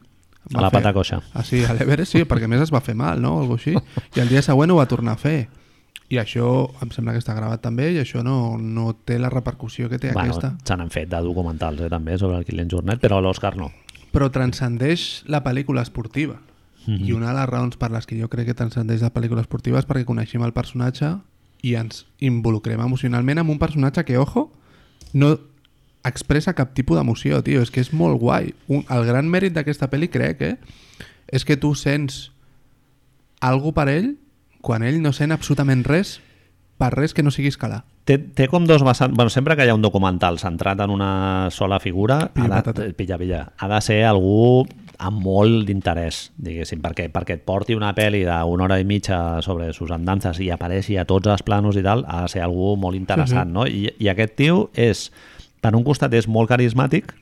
A 0.55 0.63
la 0.63 0.71
pata 0.71 0.93
coixa. 0.95 1.19
Ah, 1.35 1.43
sí, 1.43 1.65
a 1.67 1.75
l'Everest 1.75 2.15
sí, 2.15 2.23
perquè 2.25 2.47
més 2.49 2.63
es 2.63 2.71
va 2.73 2.81
fer 2.81 2.95
mal, 2.95 3.19
no? 3.21 3.41
Algo 3.43 3.57
així. 3.59 3.75
I 4.15 4.23
el 4.23 4.31
dia 4.31 4.41
següent 4.47 4.71
ho 4.71 4.77
va 4.79 4.87
tornar 4.87 5.17
a 5.19 5.21
fer. 5.21 5.49
I 6.09 6.21
això 6.23 6.47
em 6.81 6.93
sembla 6.95 7.13
que 7.17 7.19
està 7.19 7.35
gravat 7.35 7.61
també 7.67 7.91
i 7.97 7.99
això 7.99 8.23
no, 8.23 8.55
no 8.57 8.93
té 9.05 9.19
la 9.19 9.29
repercussió 9.35 9.91
que 9.91 9.99
té 9.99 10.13
Bueno, 10.15 10.31
aquesta. 10.39 10.53
se 10.63 10.77
n'han 10.79 10.93
fet 10.95 11.11
de 11.11 11.19
documentals 11.27 11.83
eh, 11.83 11.91
també 11.91 12.15
sobre 12.17 12.39
el 12.39 12.47
Kilian 12.47 12.71
Jornet, 12.71 13.03
però 13.03 13.19
l'Òscar 13.21 13.57
no. 13.59 13.73
però 14.15 14.31
transcendeix 14.31 15.25
la 15.27 15.43
pel·lícula 15.43 15.83
esportiva. 15.83 16.39
Mhm. 16.87 17.05
I 17.05 17.13
una 17.13 17.33
de 17.33 17.41
les 17.41 17.49
raons 17.49 17.77
per 17.77 17.91
les 17.91 18.07
que 18.07 18.19
jo 18.21 18.29
crec 18.29 18.47
que 18.47 18.55
transcendeix 18.55 19.03
la 19.03 19.13
pel·lícula 19.13 19.43
esportiva 19.43 19.79
és 19.79 19.87
perquè 19.87 20.05
coneixem 20.05 20.43
el 20.43 20.55
personatge 20.55 21.19
i 21.63 21.75
ens 21.75 22.07
involucrem 22.21 22.81
emocionalment 22.81 23.39
amb 23.39 23.51
un 23.51 23.59
personatge 23.59 24.05
que, 24.05 24.19
ojo, 24.19 24.53
no 25.13 25.39
expressa 26.07 26.55
cap 26.55 26.75
tipus 26.75 26.99
d'emoció, 26.99 27.43
tio. 27.43 27.63
És 27.63 27.73
que 27.75 27.83
és 27.83 27.93
molt 27.93 28.21
guai. 28.21 28.55
Un, 28.69 28.85
el 28.89 29.05
gran 29.09 29.29
mèrit 29.29 29.57
d'aquesta 29.57 29.91
pel·li, 29.91 30.09
crec, 30.13 30.43
eh, 30.43 30.57
és 31.27 31.45
que 31.45 31.57
tu 31.57 31.75
sents 31.75 32.31
algo 33.41 33.73
per 33.75 33.89
ell 33.91 34.15
quan 34.63 34.83
ell 34.83 35.03
no 35.03 35.13
sent 35.15 35.35
absolutament 35.35 35.85
res 35.87 36.21
per 36.77 36.91
res 36.95 37.15
que 37.15 37.23
no 37.23 37.33
sigui 37.35 37.51
escalar. 37.53 37.85
Té, 38.07 38.19
té 38.19 38.47
com 38.51 38.67
dos 38.67 38.85
vessants... 38.87 39.15
Bueno, 39.17 39.31
sempre 39.35 39.57
que 39.59 39.67
hi 39.67 39.71
ha 39.73 39.77
un 39.79 39.83
documental 39.83 40.39
centrat 40.39 40.81
en 40.85 40.93
una 40.95 41.49
sola 41.51 41.81
figura, 41.83 42.21
Pilla 42.35 42.61
ha 42.61 42.73
de, 42.73 42.93
pilla, 42.95 43.19
pilla, 43.19 43.41
ha 43.59 43.69
de 43.71 43.81
ser 43.83 44.05
algú 44.07 44.67
amb 44.99 45.21
molt 45.23 45.67
d'interès, 45.69 46.31
diguéssim, 46.41 46.81
perquè, 46.85 47.09
perquè 47.13 47.37
et 47.39 47.45
porti 47.47 47.77
una 47.77 47.93
pel·li 47.97 48.25
d'una 48.25 48.65
hora 48.65 48.81
i 48.81 48.85
mitja 48.89 49.43
sobre 49.45 49.73
sus 49.77 49.91
andances 49.93 50.41
i 50.41 50.51
apareixi 50.51 50.97
a 50.99 51.05
tots 51.05 51.29
els 51.29 51.43
planos 51.47 51.77
i 51.77 51.83
tal, 51.85 52.05
ha 52.09 52.23
de 52.27 52.33
ser 52.33 52.45
algú 52.47 52.77
molt 52.81 52.97
interessant, 52.97 53.51
Sí, 53.51 53.53
sí. 53.53 53.57
no? 53.59 53.67
I, 53.67 53.91
I 54.01 54.09
aquest 54.13 54.37
tio 54.39 54.71
és, 54.75 55.11
per 55.61 55.75
un 55.75 55.83
costat 55.85 56.13
és 56.15 56.29
molt 56.31 56.49
carismàtic, 56.49 57.13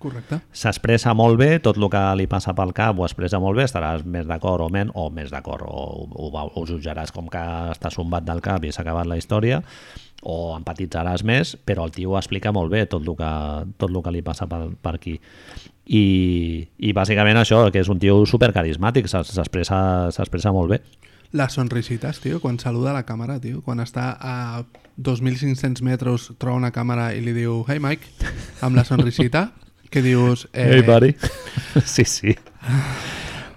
s'expressa 0.52 1.14
molt 1.16 1.38
bé, 1.40 1.58
tot 1.64 1.78
el 1.80 1.88
que 1.90 2.02
li 2.20 2.26
passa 2.30 2.54
pel 2.54 2.74
cap 2.76 2.98
ho 3.00 3.06
expressa 3.06 3.40
molt 3.40 3.56
bé, 3.56 3.64
estaràs 3.64 4.04
més 4.04 4.26
d'acord 4.28 4.60
o 4.66 4.68
men 4.68 4.90
o 4.94 5.08
més 5.10 5.30
d'acord, 5.32 5.64
o, 5.64 6.06
o, 6.10 6.28
o, 6.30 6.48
ho 6.54 6.66
jutjaràs 6.68 7.12
com 7.14 7.30
que 7.32 7.44
està 7.72 7.90
sombat 7.94 8.26
del 8.26 8.42
cap 8.44 8.64
i 8.64 8.72
s'ha 8.72 8.82
acabat 8.84 9.08
la 9.08 9.16
història, 9.16 9.62
o 10.24 10.54
empatitzaràs 10.56 11.24
més, 11.28 11.54
però 11.68 11.84
el 11.86 11.92
tio 11.94 12.16
explica 12.18 12.52
molt 12.52 12.72
bé 12.72 12.84
tot 12.88 13.04
el 13.04 13.16
que, 13.18 13.30
tot 13.76 13.90
el 13.90 14.02
que 14.02 14.12
li 14.14 14.22
passa 14.24 14.48
per, 14.50 14.62
per 14.80 14.96
aquí. 14.96 15.18
I, 15.84 16.04
I 16.80 16.92
bàsicament 16.96 17.36
això, 17.36 17.66
que 17.70 17.82
és 17.84 17.90
un 17.92 18.00
tio 18.00 18.22
supercarismàtic, 18.28 19.10
s'expressa 19.10 20.52
molt 20.56 20.72
bé. 20.72 20.80
Les 21.34 21.56
sonrisites, 21.58 22.20
tio, 22.22 22.38
quan 22.40 22.60
saluda 22.62 22.94
la 22.94 23.02
càmera, 23.04 23.40
tio, 23.42 23.60
quan 23.66 23.82
està 23.82 24.12
a 24.16 24.62
2.500 25.02 25.82
metres, 25.82 26.30
troba 26.38 26.60
una 26.60 26.70
càmera 26.72 27.10
i 27.12 27.20
li 27.24 27.34
diu 27.34 27.64
Hey 27.66 27.82
Mike, 27.82 28.30
amb 28.62 28.78
la 28.78 28.86
sonrisita, 28.86 29.48
que 29.92 30.02
dius... 30.02 30.46
Eh, 30.52 30.80
buddy. 30.86 31.12
sí, 31.84 32.06
sí. 32.06 32.38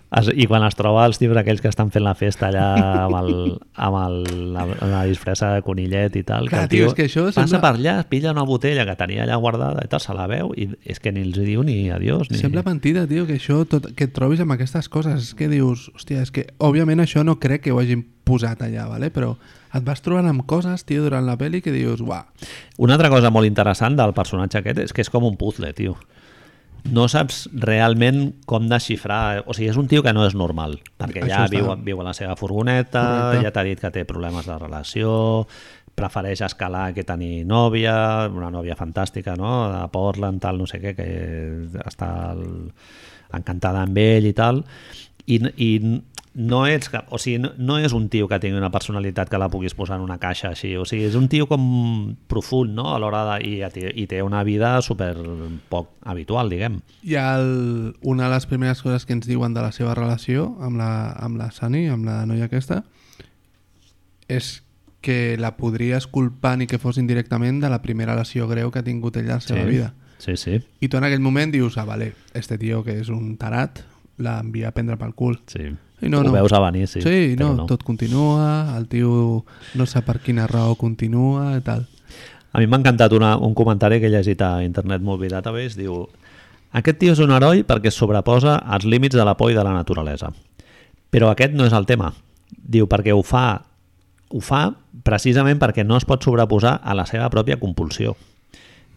Es, 0.08 0.30
I 0.32 0.46
quan 0.48 0.64
es 0.64 0.76
troba 0.80 1.02
els 1.04 1.18
tios 1.20 1.36
aquells 1.36 1.60
que 1.60 1.68
estan 1.68 1.90
fent 1.92 2.06
la 2.06 2.14
festa 2.16 2.48
allà 2.48 2.68
amb, 3.04 3.16
el, 3.20 3.32
amb 3.76 3.98
el, 4.00 4.16
la, 4.56 4.64
la 4.88 5.02
disfressa 5.10 5.50
de 5.58 5.66
conillet 5.66 6.16
i 6.16 6.24
tal, 6.24 6.48
Clar, 6.48 6.62
que 6.62 6.64
el 6.64 6.70
tio, 6.72 6.78
tio, 6.86 6.88
és 6.94 6.96
que 6.96 7.08
això 7.10 7.26
passa 7.28 7.44
sembla- 7.44 7.60
per 7.66 7.72
allà, 7.76 7.96
pilla 8.08 8.32
una 8.32 8.46
botella 8.48 8.86
que 8.88 8.96
tenia 8.96 9.26
allà 9.26 9.36
guardada 9.36 9.84
i 9.84 9.92
tal, 9.92 10.00
se 10.00 10.16
la 10.16 10.30
veu 10.32 10.54
i 10.56 10.70
és 10.88 11.04
que 11.04 11.12
ni 11.12 11.26
els 11.28 11.36
diu 11.36 11.66
ni 11.68 11.90
adiós. 11.92 12.32
Ni... 12.32 12.40
Sembla 12.40 12.64
mentida, 12.64 13.04
tio, 13.08 13.28
que 13.28 13.36
això 13.36 13.66
tot, 13.68 13.92
que 14.00 14.08
et 14.08 14.16
trobis 14.16 14.40
amb 14.40 14.56
aquestes 14.56 14.88
coses. 14.88 15.28
És 15.28 15.36
que 15.36 15.52
dius, 15.52 15.90
hòstia, 15.96 16.24
és 16.24 16.32
que 16.32 16.48
òbviament 16.64 17.04
això 17.04 17.26
no 17.28 17.36
crec 17.44 17.68
que 17.68 17.76
ho 17.76 17.82
hagin 17.84 18.06
posat 18.28 18.64
allà, 18.64 18.88
¿vale? 18.88 19.12
però 19.12 19.36
et 19.76 19.84
vas 19.84 20.00
trobant 20.02 20.28
amb 20.28 20.46
coses, 20.48 20.86
tio, 20.88 21.04
durant 21.04 21.28
la 21.28 21.36
pel·li 21.40 21.60
que 21.62 21.72
dius, 21.76 22.00
uah, 22.00 22.24
Una 22.80 22.96
altra 22.96 23.12
cosa 23.12 23.30
molt 23.30 23.48
interessant 23.48 23.96
del 24.00 24.16
personatge 24.16 24.62
aquest 24.64 24.80
és 24.88 24.94
que 24.96 25.04
és 25.04 25.12
com 25.12 25.28
un 25.28 25.36
puzzle, 25.36 25.74
tio. 25.76 25.98
No 26.92 27.08
saps 27.12 27.50
realment 27.54 28.34
com 28.46 28.68
desxifrar... 28.70 29.44
O 29.46 29.54
sigui, 29.54 29.70
és 29.72 29.78
un 29.80 29.88
tio 29.92 30.04
que 30.06 30.14
no 30.16 30.26
és 30.28 30.36
normal, 30.38 30.78
perquè 31.00 31.24
Això 31.24 31.32
ja 31.32 31.42
està- 31.46 31.56
viu, 31.58 31.72
viu 31.84 32.02
a 32.02 32.08
la 32.10 32.14
seva 32.16 32.36
furgoneta, 32.40 33.02
Correcte. 33.04 33.44
ja 33.44 33.52
t'ha 33.56 33.64
dit 33.68 33.82
que 33.82 33.92
té 33.92 34.06
problemes 34.08 34.46
de 34.48 34.58
relació, 34.58 35.48
prefereix 35.98 36.42
escalar 36.46 36.94
que 36.94 37.04
tenir 37.04 37.44
nòvia, 37.50 38.30
una 38.30 38.52
nòvia 38.54 38.76
fantàstica, 38.78 39.36
no?, 39.36 39.68
de 39.74 39.82
Portland, 39.92 40.40
tal, 40.44 40.60
no 40.62 40.68
sé 40.70 40.80
què, 40.84 40.94
que 40.96 41.08
està 41.84 42.12
el... 42.36 42.72
encantada 43.34 43.82
amb 43.84 43.98
ell 44.00 44.30
i 44.30 44.34
tal, 44.38 44.62
i, 45.28 45.42
i 45.60 45.72
no 46.38 46.68
ets 46.70 46.92
cap, 46.94 47.08
o 47.10 47.18
sigui, 47.18 47.40
no, 47.42 47.50
no 47.58 47.80
és 47.82 47.96
un 47.98 48.04
tio 48.14 48.28
que 48.30 48.38
tingui 48.38 48.60
una 48.60 48.70
personalitat 48.70 49.30
que 49.32 49.40
la 49.42 49.48
puguis 49.50 49.74
posar 49.74 49.96
en 49.98 50.04
una 50.06 50.20
caixa 50.22 50.52
així, 50.52 50.76
o 50.78 50.84
sigui, 50.86 51.08
és 51.10 51.16
un 51.18 51.26
tio 51.32 51.48
com 51.50 51.64
profund, 52.30 52.76
no?, 52.78 52.92
a 52.94 53.00
l'hora 53.02 53.24
de... 53.32 53.38
I, 53.48 53.56
i 53.98 54.06
té 54.06 54.22
una 54.22 54.44
vida 54.46 54.76
super 54.86 55.16
poc 55.72 55.90
habitual, 56.06 56.52
diguem. 56.54 56.78
Ha 57.18 57.26
el, 57.40 57.96
una 58.06 58.28
de 58.28 58.36
les 58.36 58.46
primeres 58.46 58.84
coses 58.86 59.08
que 59.10 59.18
ens 59.18 59.26
diuen 59.26 59.58
de 59.58 59.64
la 59.66 59.72
seva 59.74 59.96
relació 59.98 60.52
amb 60.62 60.78
la, 60.78 60.92
amb 61.18 61.42
la 61.42 61.50
Sunny, 61.56 61.88
amb 61.90 62.06
la 62.06 62.20
noia 62.30 62.46
aquesta, 62.52 62.84
és 64.30 64.60
que 65.02 65.38
la 65.42 65.56
podries 65.58 66.06
culpar 66.06 66.54
ni 66.62 66.70
que 66.70 66.78
fos 66.78 67.02
indirectament 67.02 67.64
de 67.64 67.74
la 67.74 67.82
primera 67.82 68.14
lesió 68.20 68.46
greu 68.46 68.70
que 68.70 68.84
ha 68.84 68.86
tingut 68.86 69.18
ella 69.18 69.40
a 69.40 69.42
la 69.42 69.48
seva 69.48 69.66
sí. 69.66 69.74
vida. 69.74 69.90
Sí, 70.22 70.38
sí, 70.38 70.62
I 70.82 70.90
tu 70.90 71.02
en 71.02 71.10
aquell 71.10 71.22
moment 71.22 71.50
dius, 71.54 71.82
ah, 71.82 71.86
vale, 71.86 72.14
este 72.38 72.62
tio 72.62 72.84
que 72.86 73.00
és 73.02 73.10
un 73.10 73.36
tarat, 73.42 73.82
l'envia 74.22 74.70
a 74.70 74.78
prendre 74.78 75.02
pel 75.02 75.18
cul. 75.18 75.42
sí. 75.50 75.74
I 76.02 76.10
no, 76.10 76.20
Ho 76.20 76.24
no. 76.28 76.32
veus 76.32 76.54
a 76.54 76.60
venir, 76.62 76.88
sí. 76.88 77.02
sí 77.02 77.36
però 77.36 77.54
no, 77.56 77.66
tot 77.66 77.84
continua, 77.84 78.78
el 78.78 78.86
tio 78.88 79.44
no 79.76 79.88
sap 79.90 80.06
per 80.06 80.20
quina 80.22 80.46
raó 80.48 80.76
continua 80.78 81.56
i 81.58 81.64
tal. 81.66 81.88
A 82.54 82.62
mi 82.62 82.68
m'ha 82.70 82.80
encantat 82.80 83.14
una, 83.18 83.36
un 83.38 83.56
comentari 83.58 84.00
que 84.00 84.08
he 84.08 84.14
llegit 84.14 84.42
a 84.46 84.62
Internet 84.64 85.02
Movie 85.02 85.32
Database, 85.34 85.78
diu 85.80 86.06
aquest 86.78 87.00
tio 87.02 87.16
és 87.16 87.22
un 87.24 87.34
heroi 87.34 87.64
perquè 87.66 87.90
sobreposa 87.94 88.60
als 88.62 88.86
límits 88.86 89.18
de 89.18 89.26
la 89.26 89.38
por 89.40 89.52
i 89.52 89.58
de 89.58 89.64
la 89.66 89.74
naturalesa. 89.74 90.30
Però 91.10 91.32
aquest 91.32 91.56
no 91.56 91.66
és 91.66 91.74
el 91.74 91.88
tema. 91.90 92.12
Diu 92.52 92.88
perquè 92.88 93.16
ho 93.16 93.24
fa 93.24 93.48
ho 94.30 94.42
fa 94.44 94.74
precisament 95.08 95.60
perquè 95.60 95.86
no 95.88 95.98
es 95.98 96.06
pot 96.06 96.24
sobreposar 96.24 96.80
a 96.84 96.96
la 96.98 97.06
seva 97.08 97.30
pròpia 97.32 97.60
compulsió. 97.62 98.16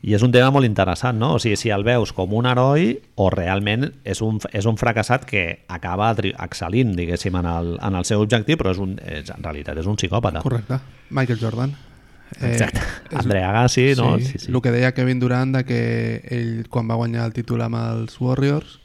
I 0.02 0.14
és 0.16 0.22
un 0.24 0.32
tema 0.32 0.48
molt 0.50 0.64
interessant, 0.64 1.18
no? 1.20 1.34
O 1.36 1.38
sigui, 1.42 1.58
si 1.60 1.68
el 1.74 1.82
veus 1.84 2.14
com 2.16 2.32
un 2.32 2.46
heroi 2.48 2.94
o 3.20 3.26
realment 3.30 3.84
és 4.08 4.22
un, 4.24 4.38
és 4.56 4.64
un 4.64 4.78
fracassat 4.80 5.26
que 5.28 5.42
acaba 5.68 6.14
excel·lint, 6.16 6.94
diguéssim, 6.96 7.36
en 7.36 7.46
el, 7.46 7.74
en 7.84 7.98
el 7.98 8.06
seu 8.08 8.22
objectiu, 8.24 8.56
però 8.56 8.72
és 8.72 8.80
un, 8.80 8.96
és, 9.04 9.28
en 9.28 9.42
realitat 9.44 9.76
és 9.76 9.86
un 9.90 9.96
psicòpata. 10.00 10.40
Correcte. 10.40 10.78
Michael 11.10 11.38
Jordan. 11.42 11.76
Exacte. 12.40 12.80
és- 13.10 13.18
Andrea 13.24 13.50
Agassi, 13.50 13.92
no? 13.98 14.16
Sí, 14.18 14.38
sí. 14.38 14.50
El 14.52 14.60
que 14.62 14.70
deia 14.70 14.92
Kevin 14.94 15.20
Durant 15.20 15.52
de 15.56 15.64
que 15.66 16.22
ell, 16.30 16.68
quan 16.70 16.88
va 16.88 16.94
guanyar 16.94 17.26
el 17.26 17.32
títol 17.36 17.60
amb 17.66 17.76
els 17.76 18.16
Warriors, 18.20 18.78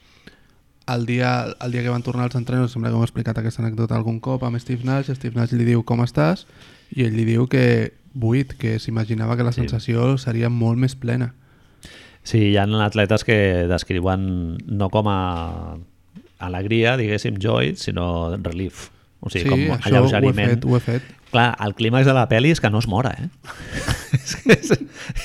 el 0.87 1.05
dia, 1.05 1.45
el 1.61 1.71
dia 1.71 1.81
que 1.81 1.89
van 1.89 2.03
tornar 2.03 2.25
als 2.25 2.35
entrenos, 2.35 2.71
sembla 2.73 2.89
que 2.91 2.95
m'ho 2.97 3.05
he 3.05 3.07
explicat 3.07 3.37
aquesta 3.39 3.63
anècdota 3.63 3.95
algun 3.95 4.19
cop, 4.19 4.43
amb 4.43 4.59
Steve 4.59 4.83
Nash, 4.83 5.09
Steve 5.15 5.33
Nash 5.39 5.53
li 5.53 5.63
diu 5.65 5.81
com 5.83 6.03
estàs, 6.03 6.43
i 6.91 7.05
ell 7.07 7.15
li 7.15 7.23
diu 7.25 7.47
que 7.47 7.93
buit, 8.15 8.55
que 8.57 8.77
s'imaginava 8.79 9.35
que 9.37 9.43
la 9.43 9.51
Sí. 9.53 9.61
sensació 9.61 10.17
seria 10.17 10.49
molt 10.49 10.79
més 10.79 10.95
plena. 10.95 11.33
Sí, 12.23 12.39
hi 12.51 12.57
ha 12.57 12.63
atletes 12.85 13.23
que 13.23 13.67
descriuen 13.69 14.57
no 14.65 14.89
com 14.89 15.07
a 15.11 15.77
alegria, 16.39 16.95
diguéssim, 16.97 17.37
joy, 17.39 17.75
sinó 17.75 18.35
relief. 18.41 18.89
O 19.19 19.29
sigui, 19.29 19.49
com 19.49 19.59
això 19.77 19.89
ho 19.89 19.93
he 19.93 19.97
alleugeriment. 19.97 20.49
fet, 20.55 20.65
ho 20.65 20.75
he 20.77 20.79
fet. 20.79 21.03
Clar, 21.31 21.55
el 21.65 21.73
clímax 21.75 22.05
de 22.05 22.13
la 22.13 22.27
pel·li 22.29 22.51
és 22.51 22.61
que 22.61 22.69
no 22.69 22.79
es 22.79 22.87
mora, 22.87 23.11
eh? 23.19 23.29
és, 24.13 24.35
és, 24.55 24.71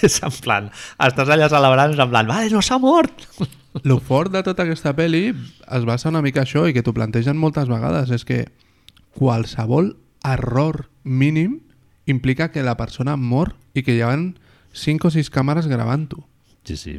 és 0.03 0.23
en 0.27 0.33
plan, 0.43 0.71
estàs 0.99 1.29
allà 1.29 1.49
celebrant, 1.53 1.93
és 1.95 1.99
en 2.03 2.11
plan, 2.11 2.27
vale, 2.27 2.51
no 2.51 2.63
s'ha 2.63 2.79
mort! 2.79 3.27
Lo 3.85 4.01
fort 4.01 4.33
de 4.33 4.43
tota 4.43 4.65
aquesta 4.65 4.95
pel·li 4.97 5.29
es 5.31 5.85
basa 5.87 6.09
una 6.11 6.23
mica 6.23 6.43
això 6.43 6.65
i 6.69 6.73
que 6.75 6.83
t'ho 6.83 6.93
plantegen 6.97 7.37
moltes 7.39 7.69
vegades, 7.71 8.11
és 8.11 8.25
que 8.27 8.47
qualsevol 9.15 9.97
error 10.27 10.89
mínim 11.05 11.61
implica 12.11 12.51
que 12.53 12.63
la 12.67 12.77
persona 12.77 13.17
mor 13.17 13.55
i 13.75 13.83
que 13.87 13.95
hi 13.97 14.03
ha 14.05 14.11
5 14.73 15.09
o 15.09 15.11
6 15.11 15.31
càmeres 15.35 15.67
gravant-ho. 15.71 16.25
Sí, 16.65 16.77
sí. 16.77 16.99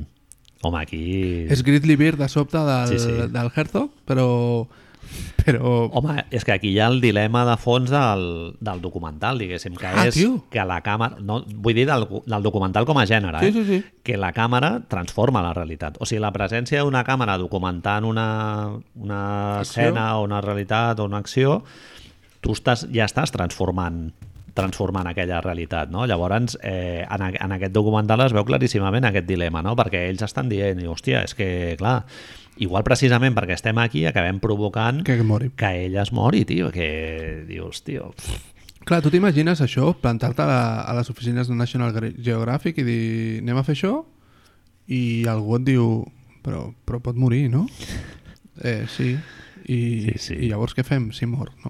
Home, 0.64 0.82
aquí... 0.82 1.02
És 1.50 1.64
Grizzly 1.64 1.96
Bear 1.98 2.18
de 2.18 2.28
sobte 2.30 2.58
del, 2.58 2.88
Sí, 2.92 3.00
sí. 3.00 3.12
del 3.34 3.52
Herzog, 3.56 3.90
però... 4.06 4.68
però 5.42 5.90
Home, 5.98 6.22
és 6.32 6.44
que 6.46 6.54
aquí 6.54 6.70
hi 6.70 6.80
ha 6.80 6.86
el 6.92 7.00
dilema 7.02 7.42
de 7.48 7.56
fons 7.58 7.90
del, 7.90 8.26
del 8.62 8.82
documental, 8.84 9.40
diguéssim, 9.42 9.74
que 9.76 9.88
Ah, 9.90 10.06
és 10.08 10.14
tio. 10.16 10.44
que 10.54 10.64
la 10.68 10.78
càmera... 10.86 11.18
No, 11.20 11.40
vull 11.48 11.74
dir 11.76 11.88
del, 11.90 12.06
del 12.30 12.44
documental 12.46 12.86
com 12.86 13.00
a 13.02 13.08
gènere, 13.10 13.42
Sí, 13.42 13.50
eh? 13.50 13.54
sí, 13.54 13.66
sí. 13.66 13.80
que 14.04 14.18
la 14.22 14.30
càmera 14.38 14.82
transforma 14.88 15.42
la 15.42 15.54
realitat. 15.58 15.98
O 16.00 16.06
sigui, 16.06 16.22
la 16.22 16.32
presència 16.36 16.84
d'una 16.86 17.04
càmera 17.08 17.40
documentant 17.42 18.06
una, 18.06 18.28
una 18.96 19.22
Acció. 19.60 19.82
escena 19.88 20.06
o 20.20 20.24
una 20.30 20.42
realitat 20.46 21.00
o 21.02 21.06
una 21.10 21.18
acció, 21.26 21.64
tu 22.42 22.54
estàs, 22.54 22.86
ja 22.94 23.06
estàs 23.10 23.34
transformant 23.34 24.12
transformant 24.58 25.08
aquella 25.08 25.42
realitat, 25.42 25.90
no? 25.92 26.06
Llavors, 26.08 26.58
eh, 26.64 27.06
en, 27.10 27.24
en 27.36 27.56
aquest 27.58 27.74
documental 27.74 28.26
es 28.26 28.34
veu 28.36 28.46
claríssimament 28.46 29.08
aquest 29.10 29.28
dilema, 29.28 29.62
no? 29.66 29.76
Perquè 29.80 30.08
ells 30.10 30.24
estan 30.28 30.50
dient, 30.52 30.82
hòstia, 30.88 31.24
és 31.28 31.36
que, 31.38 31.50
clar, 31.80 32.02
igual 32.62 32.84
precisament 32.88 33.36
perquè 33.38 33.56
estem 33.58 33.78
aquí 33.82 34.06
acabem 34.06 34.40
provocant 34.44 35.04
que 35.08 35.18
mori. 35.24 35.52
que 35.56 35.72
ella 35.86 36.04
es 36.04 36.12
mori, 36.14 36.46
tio, 36.46 36.72
que 36.72 37.44
dius, 37.48 37.84
tio... 37.84 38.14
pff, 38.18 38.48
Clar, 38.82 38.98
tu 39.06 39.12
t'imagines 39.14 39.60
això, 39.62 39.92
plantar-te 39.94 40.42
a, 40.42 40.82
a 40.82 40.94
les 40.98 41.10
oficines 41.14 41.46
de 41.48 41.54
National 41.54 41.94
Geographic 42.18 42.80
i 42.82 42.86
dir 42.88 43.04
anem 43.44 43.60
a 43.60 43.64
fer 43.68 43.76
això? 43.76 43.92
I 44.90 45.28
algú 45.30 45.60
et 45.60 45.68
diu 45.68 45.86
però, 46.42 46.64
però 46.86 46.98
pot 47.06 47.16
morir, 47.16 47.44
no? 47.54 47.68
Eh, 48.66 48.88
sí. 48.90 49.14
I, 49.70 49.78
Sí, 50.10 50.16
sí. 50.18 50.34
I 50.34 50.50
llavors 50.50 50.74
què 50.74 50.84
fem 50.84 51.12
si 51.14 51.30
mor? 51.30 51.52
No? 51.62 51.70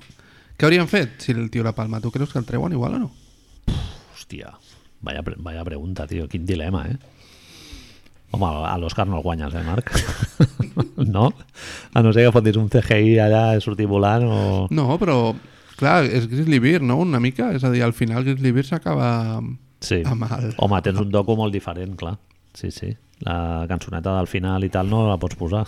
Què 0.61 0.67
haurien 0.67 0.85
fet 0.85 1.23
si 1.25 1.33
el 1.33 1.47
tio 1.49 1.63
la 1.65 1.71
palma? 1.73 1.97
Tu 2.03 2.11
creus 2.13 2.29
que 2.29 2.37
el 2.37 2.45
treuen 2.45 2.75
igual 2.77 2.93
o 2.99 2.99
no? 3.01 3.07
Hòstia, 4.13 4.51
vaya, 5.01 5.23
pre- 5.25 5.39
vaya 5.41 5.63
pregunta, 5.65 6.05
tio, 6.05 6.27
quin 6.29 6.45
dilema, 6.45 6.83
eh? 6.91 6.97
Home, 8.31 8.45
a 8.69 8.75
l'Òscar 8.79 9.07
no 9.09 9.17
el 9.17 9.23
guanyes, 9.25 9.55
eh, 9.57 9.63
Marc? 9.65 9.89
no? 11.15 11.31
A 11.97 12.03
no 12.05 12.13
ser 12.13 12.27
que 12.27 12.35
fotis 12.37 12.59
un 12.61 12.69
CGI 12.71 13.17
allà 13.25 13.41
i 13.57 13.63
sortir 13.65 13.89
volant 13.89 14.27
o... 14.29 14.37
No, 14.71 14.85
però 15.01 15.33
clar, 15.81 16.05
és 16.05 16.29
Grizzly 16.29 16.61
Bear, 16.63 16.85
no? 16.85 16.99
Una 17.01 17.19
mica, 17.19 17.49
és 17.57 17.65
a 17.65 17.73
dir, 17.73 17.81
al 17.83 17.97
final 17.97 18.23
Grizzly 18.23 18.53
Bear 18.55 18.69
s'acaba 18.69 19.09
Sí. 19.81 20.03
amb 20.05 20.27
el... 20.29 20.51
Home, 20.61 20.79
tens 20.85 21.01
un 21.01 21.09
docu 21.09 21.33
molt 21.35 21.51
diferent, 21.57 21.97
clar. 21.97 22.13
Sí, 22.53 22.69
sí. 22.69 22.93
La 23.25 23.65
cançoneta 23.69 24.15
del 24.17 24.29
final 24.29 24.65
i 24.65 24.71
tal 24.73 24.89
no 24.89 25.03
la 25.07 25.19
pots 25.21 25.37
posar. 25.37 25.65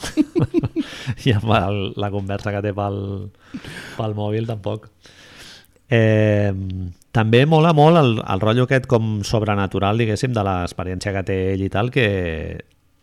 I 1.27 1.35
amb 1.37 1.53
el, 1.59 1.79
la 2.01 2.09
conversa 2.13 2.53
que 2.55 2.63
té 2.65 2.73
pel, 2.77 2.99
pel 3.97 4.17
mòbil 4.17 4.49
tampoc. 4.49 4.89
Eh, 5.93 6.51
també 7.13 7.43
mola 7.45 7.73
molt 7.77 7.99
el, 7.99 8.15
el 8.17 8.41
rotllo 8.41 8.65
aquest 8.65 8.87
com 8.89 9.19
sobrenatural, 9.27 9.99
diguéssim, 10.01 10.33
de 10.33 10.45
l'experiència 10.47 11.13
que 11.13 11.25
té 11.27 11.39
ell 11.53 11.61
i 11.61 11.69
tal, 11.69 11.91
que 11.93 12.07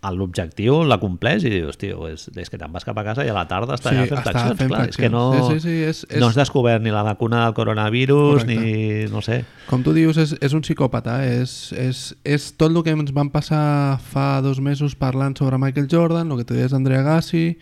l'objectiu 0.08 0.78
la 0.88 0.96
compleix 0.98 1.44
i 1.44 1.50
dius, 1.52 1.76
tio, 1.76 2.06
és, 2.08 2.30
és 2.34 2.48
que 2.48 2.56
te'n 2.56 2.72
vas 2.72 2.86
cap 2.88 2.96
a 2.96 3.04
casa 3.04 3.24
i 3.26 3.28
a 3.28 3.34
la 3.36 3.42
tarda 3.50 3.74
està 3.76 3.90
Sí, 3.92 3.96
fent 4.08 4.22
flexions. 4.22 4.56
fent 4.56 4.70
clar, 4.70 4.88
és 4.88 4.96
que 4.96 5.10
no. 5.12 5.24
Sí, 5.50 5.58
sí, 5.58 5.60
sí, 5.60 5.74
és- 5.84 6.06
és- 6.08 6.20
no 6.22 6.28
has 6.28 6.34
descobert 6.38 6.80
ni 6.82 6.90
la 6.90 7.02
vacuna 7.02 7.44
del 7.44 7.52
coronavirus 7.54 8.44
Correcte. 8.44 8.56
ni, 8.56 9.10
no 9.12 9.20
sé, 9.20 9.44
Com 9.68 9.82
tu 9.82 9.92
dius, 9.92 10.16
és, 10.16 10.36
és 10.40 10.52
un 10.54 10.62
psicòpata, 10.62 11.18
és, 11.28 11.72
és, 11.72 12.16
és 12.24 12.56
tot 12.56 12.70
el 12.74 12.82
que 12.82 12.90
ens 12.96 13.12
van 13.12 13.28
passar 13.30 14.00
fa 14.00 14.40
dos 14.40 14.58
mesos 14.60 14.96
parlant 14.96 15.36
sobre 15.36 15.58
Michael 15.58 15.86
Jordan, 15.90 16.32
el 16.32 16.38
que 16.38 16.44
tu 16.44 16.54
deies 16.54 16.72
d'Andrea 16.72 17.02
Gassi, 17.02 17.58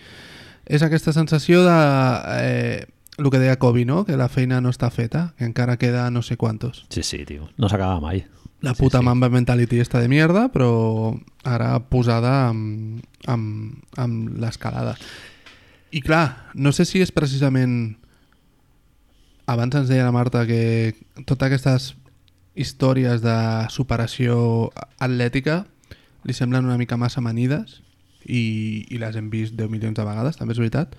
és 0.66 0.82
aquesta 0.82 1.12
sensació 1.12 1.64
de... 1.64 1.76
Eh, 2.39 2.86
el 3.18 3.30
que 3.30 3.39
deia 3.41 3.57
Kobe, 3.59 3.84
no? 3.84 4.05
Que 4.07 4.16
la 4.16 4.28
feina 4.28 4.61
no 4.61 4.70
està 4.70 4.93
feta, 4.95 5.34
que 5.36 5.45
encara 5.45 5.76
queda 5.76 6.09
no 6.12 6.22
sé 6.22 6.36
quantos. 6.36 6.86
Sí, 6.89 7.03
sí, 7.03 7.24
tio. 7.26 7.49
No 7.59 7.68
s'acaba 7.68 7.99
mai. 7.99 8.24
La 8.61 8.74
Sí, 8.74 8.82
puta 8.82 8.98
sí. 8.98 9.04
mamba 9.06 9.28
mentality 9.30 9.78
està 9.80 10.00
de 10.02 10.09
mierda, 10.11 10.48
però 10.50 11.14
ara 11.46 11.76
posada 11.90 12.48
amb, 12.48 12.98
amb, 13.26 13.78
amb 13.96 14.34
l'escalada. 14.42 14.96
I 15.94 16.02
clar, 16.02 16.50
no 16.54 16.72
sé 16.74 16.84
si 16.84 17.02
és 17.04 17.12
precisament... 17.14 17.96
Abans 19.48 19.78
ens 19.78 19.88
deia 19.88 20.04
la 20.04 20.12
Marta 20.12 20.42
que 20.44 20.92
totes 21.24 21.46
aquestes 21.46 21.84
històries 22.59 23.22
de 23.24 23.36
superació 23.72 24.68
atlètica 25.00 25.62
li 26.28 26.34
semblen 26.36 26.66
una 26.68 26.76
mica 26.76 26.98
massa 27.00 27.22
manides 27.24 27.78
i, 28.26 28.84
i 28.92 28.98
les 29.00 29.16
hem 29.16 29.30
vist 29.32 29.54
10 29.56 29.70
milions 29.72 29.96
de 29.96 30.04
vegades, 30.04 30.36
també 30.36 30.52
és 30.52 30.61
veritat. 30.61 30.92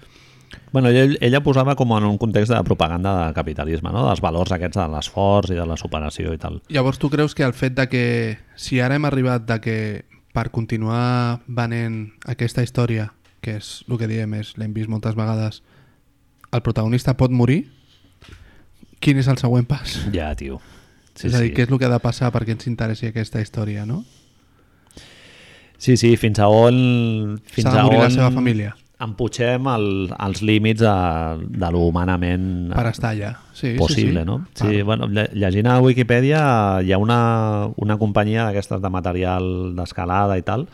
Bueno, 0.72 0.89
ell, 0.89 1.18
ella 1.22 1.41
posava 1.41 1.76
com 1.76 1.91
en 1.97 2.06
un 2.06 2.18
context 2.22 2.52
de 2.54 2.60
propaganda 2.64 3.28
de 3.28 3.34
capitalisme, 3.34 3.91
no? 3.93 4.06
dels 4.08 4.22
valors 4.22 4.52
aquests 4.54 4.78
de 4.78 4.86
l'esforç 4.91 5.54
i 5.54 5.58
de 5.58 5.66
la 5.66 5.78
superació 5.78 6.34
i 6.34 6.41
tal. 6.41 6.60
Llavors 6.70 7.02
tu 7.02 7.10
creus 7.10 7.36
que 7.36 7.45
el 7.45 7.56
fet 7.58 7.76
de 7.78 7.88
que 7.89 8.04
si 8.56 8.80
ara 8.82 8.97
hem 8.97 9.08
arribat 9.10 9.47
de 9.50 9.60
que 9.64 9.78
per 10.34 10.50
continuar 10.54 11.41
venent 11.47 12.14
aquesta 12.30 12.64
història, 12.66 13.10
que 13.41 13.58
és 13.58 13.80
el 13.89 13.97
que 13.97 14.10
diem, 14.10 14.36
és 14.38 14.54
l'hem 14.62 14.76
vist 14.76 14.91
moltes 14.91 15.18
vegades, 15.18 15.64
el 16.54 16.66
protagonista 16.66 17.18
pot 17.18 17.34
morir, 17.34 17.64
quin 19.02 19.18
és 19.18 19.30
el 19.32 19.41
següent 19.41 19.66
pas? 19.70 19.97
Ja, 20.14 20.34
tio. 20.38 20.62
Sí, 21.16 21.28
és 21.28 21.34
a 21.34 21.41
dir, 21.41 21.50
sí. 21.50 21.56
què 21.58 21.66
és 21.66 21.74
el 21.74 21.82
que 21.82 21.89
ha 21.89 21.93
de 21.93 22.02
passar 22.04 22.30
perquè 22.34 22.54
ens 22.54 22.70
interessi 22.70 23.10
aquesta 23.10 23.41
història, 23.41 23.88
no? 23.89 24.04
Sí, 25.80 25.95
sí, 25.97 26.14
fins 26.20 26.41
a 26.43 26.50
on... 26.52 27.39
S'ha 27.56 27.74
de 27.74 27.84
morir 27.88 28.04
on 28.04 28.06
la 28.06 28.14
seva 28.14 28.30
família 28.36 28.76
emputxem 29.00 29.68
el, 29.72 29.86
els 30.20 30.41
límits 30.43 30.82
de, 30.84 30.93
de 31.64 31.70
lo 31.72 31.86
humanament 31.88 32.74
per 32.76 32.86
estar 32.91 33.14
allà. 33.14 33.30
Sí, 33.56 33.76
possible, 33.80 34.20
sí, 34.22 34.26
sí. 34.26 34.28
no? 34.28 34.38
Sí, 34.60 34.82
bueno, 34.84 35.08
lle- 35.08 35.30
llegint 35.34 35.68
a 35.72 35.78
Wikipedia 35.84 36.41
hi 36.84 36.91
ha 36.91 37.00
una, 37.00 37.20
una 37.80 37.97
companyia 38.02 38.50
d'aquestes 38.50 38.82
de 38.84 38.91
material 38.91 39.50
d'escalada 39.78 40.36
i 40.39 40.43
tal 40.47 40.68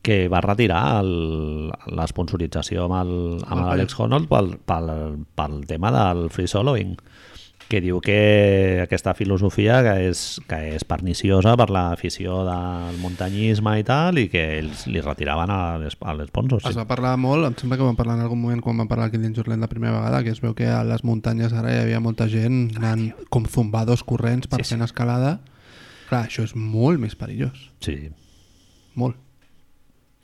que 0.00 0.28
va 0.32 0.40
retirar 0.40 1.02
l'esponsorització 1.04 2.86
amb 2.86 2.96
el 3.00 3.10
l'Àlex 3.60 3.96
Honnold 4.00 4.28
pel, 4.30 4.52
pel, 4.68 4.90
pel 5.36 5.58
tema 5.68 5.90
del 5.94 6.28
free 6.32 6.48
soloing 6.48 6.94
que 7.70 7.78
diu 7.80 8.00
que 8.02 8.80
aquesta 8.82 9.14
filosofia 9.14 9.76
que 9.86 9.92
és, 10.10 10.40
que 10.50 10.58
és 10.74 10.82
perniciosa 10.84 11.52
per 11.56 11.68
l'afició 11.70 12.40
del 12.48 12.98
muntanyisme 12.98 13.76
i 13.78 13.84
tal 13.86 14.18
i 14.18 14.26
que 14.32 14.42
ells 14.58 14.88
li 14.90 15.00
retiraven 15.00 15.52
a 15.54 15.78
l'es- 15.78 15.96
a 16.02 16.14
l'esponsor. 16.18 16.60
Es 16.64 16.72
Sí. 16.74 16.78
va 16.80 16.88
parlar 16.90 17.14
molt, 17.16 17.46
em 17.46 17.54
sembla 17.56 17.78
que 17.78 17.86
vam 17.86 17.94
parlar 17.96 18.16
en 18.18 18.24
algun 18.26 18.40
moment 18.42 18.60
quan 18.60 18.76
vam 18.76 18.88
parlar 18.90 19.06
aquí 19.08 19.18
dins 19.22 19.36
Jorlet 19.38 19.58
la 19.62 19.68
primera 19.70 19.94
vegada, 20.00 20.24
que 20.24 20.30
es 20.34 20.40
veu 20.42 20.52
que 20.54 20.66
a 20.66 20.82
les 20.84 21.04
muntanyes 21.04 21.52
ara 21.54 21.72
hi 21.72 21.78
havia 21.84 22.00
molta 22.00 22.26
gent 22.28 22.72
anant 22.76 23.12
com 23.30 23.46
zumbados 23.46 24.02
corrents 24.02 24.48
per 24.50 24.58
Sí, 24.64 24.64
sí, 24.64 24.74
fent 24.74 24.82
escalada. 24.82 25.40
Clar, 26.10 26.26
això 26.26 26.42
és 26.42 26.56
molt 26.56 26.98
més 26.98 27.14
perillós, 27.14 27.70
sí. 27.80 28.10
molt. 28.96 29.14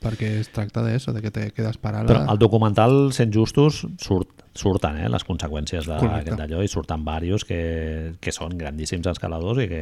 Perquè 0.03 0.29
es 0.43 0.51
tracta 0.53 0.83
d'això, 0.85 1.11
de 1.15 1.23
que 1.23 1.31
te 1.33 1.47
quedes 1.55 1.79
parat. 1.81 2.05
Però 2.09 2.21
al 2.29 2.37
documental, 2.37 3.09
sent 3.17 3.31
justos, 3.33 3.81
surt, 4.01 4.43
surten 4.57 4.99
eh, 5.01 5.09
les 5.09 5.25
conseqüències 5.25 5.89
d'allò 5.89 6.61
i 6.61 6.69
surten 6.69 7.05
varios 7.05 7.45
que, 7.47 8.13
que 8.21 8.33
són 8.33 8.57
grandíssims 8.59 9.09
escaladors 9.09 9.63
i 9.63 9.67
que, 9.71 9.81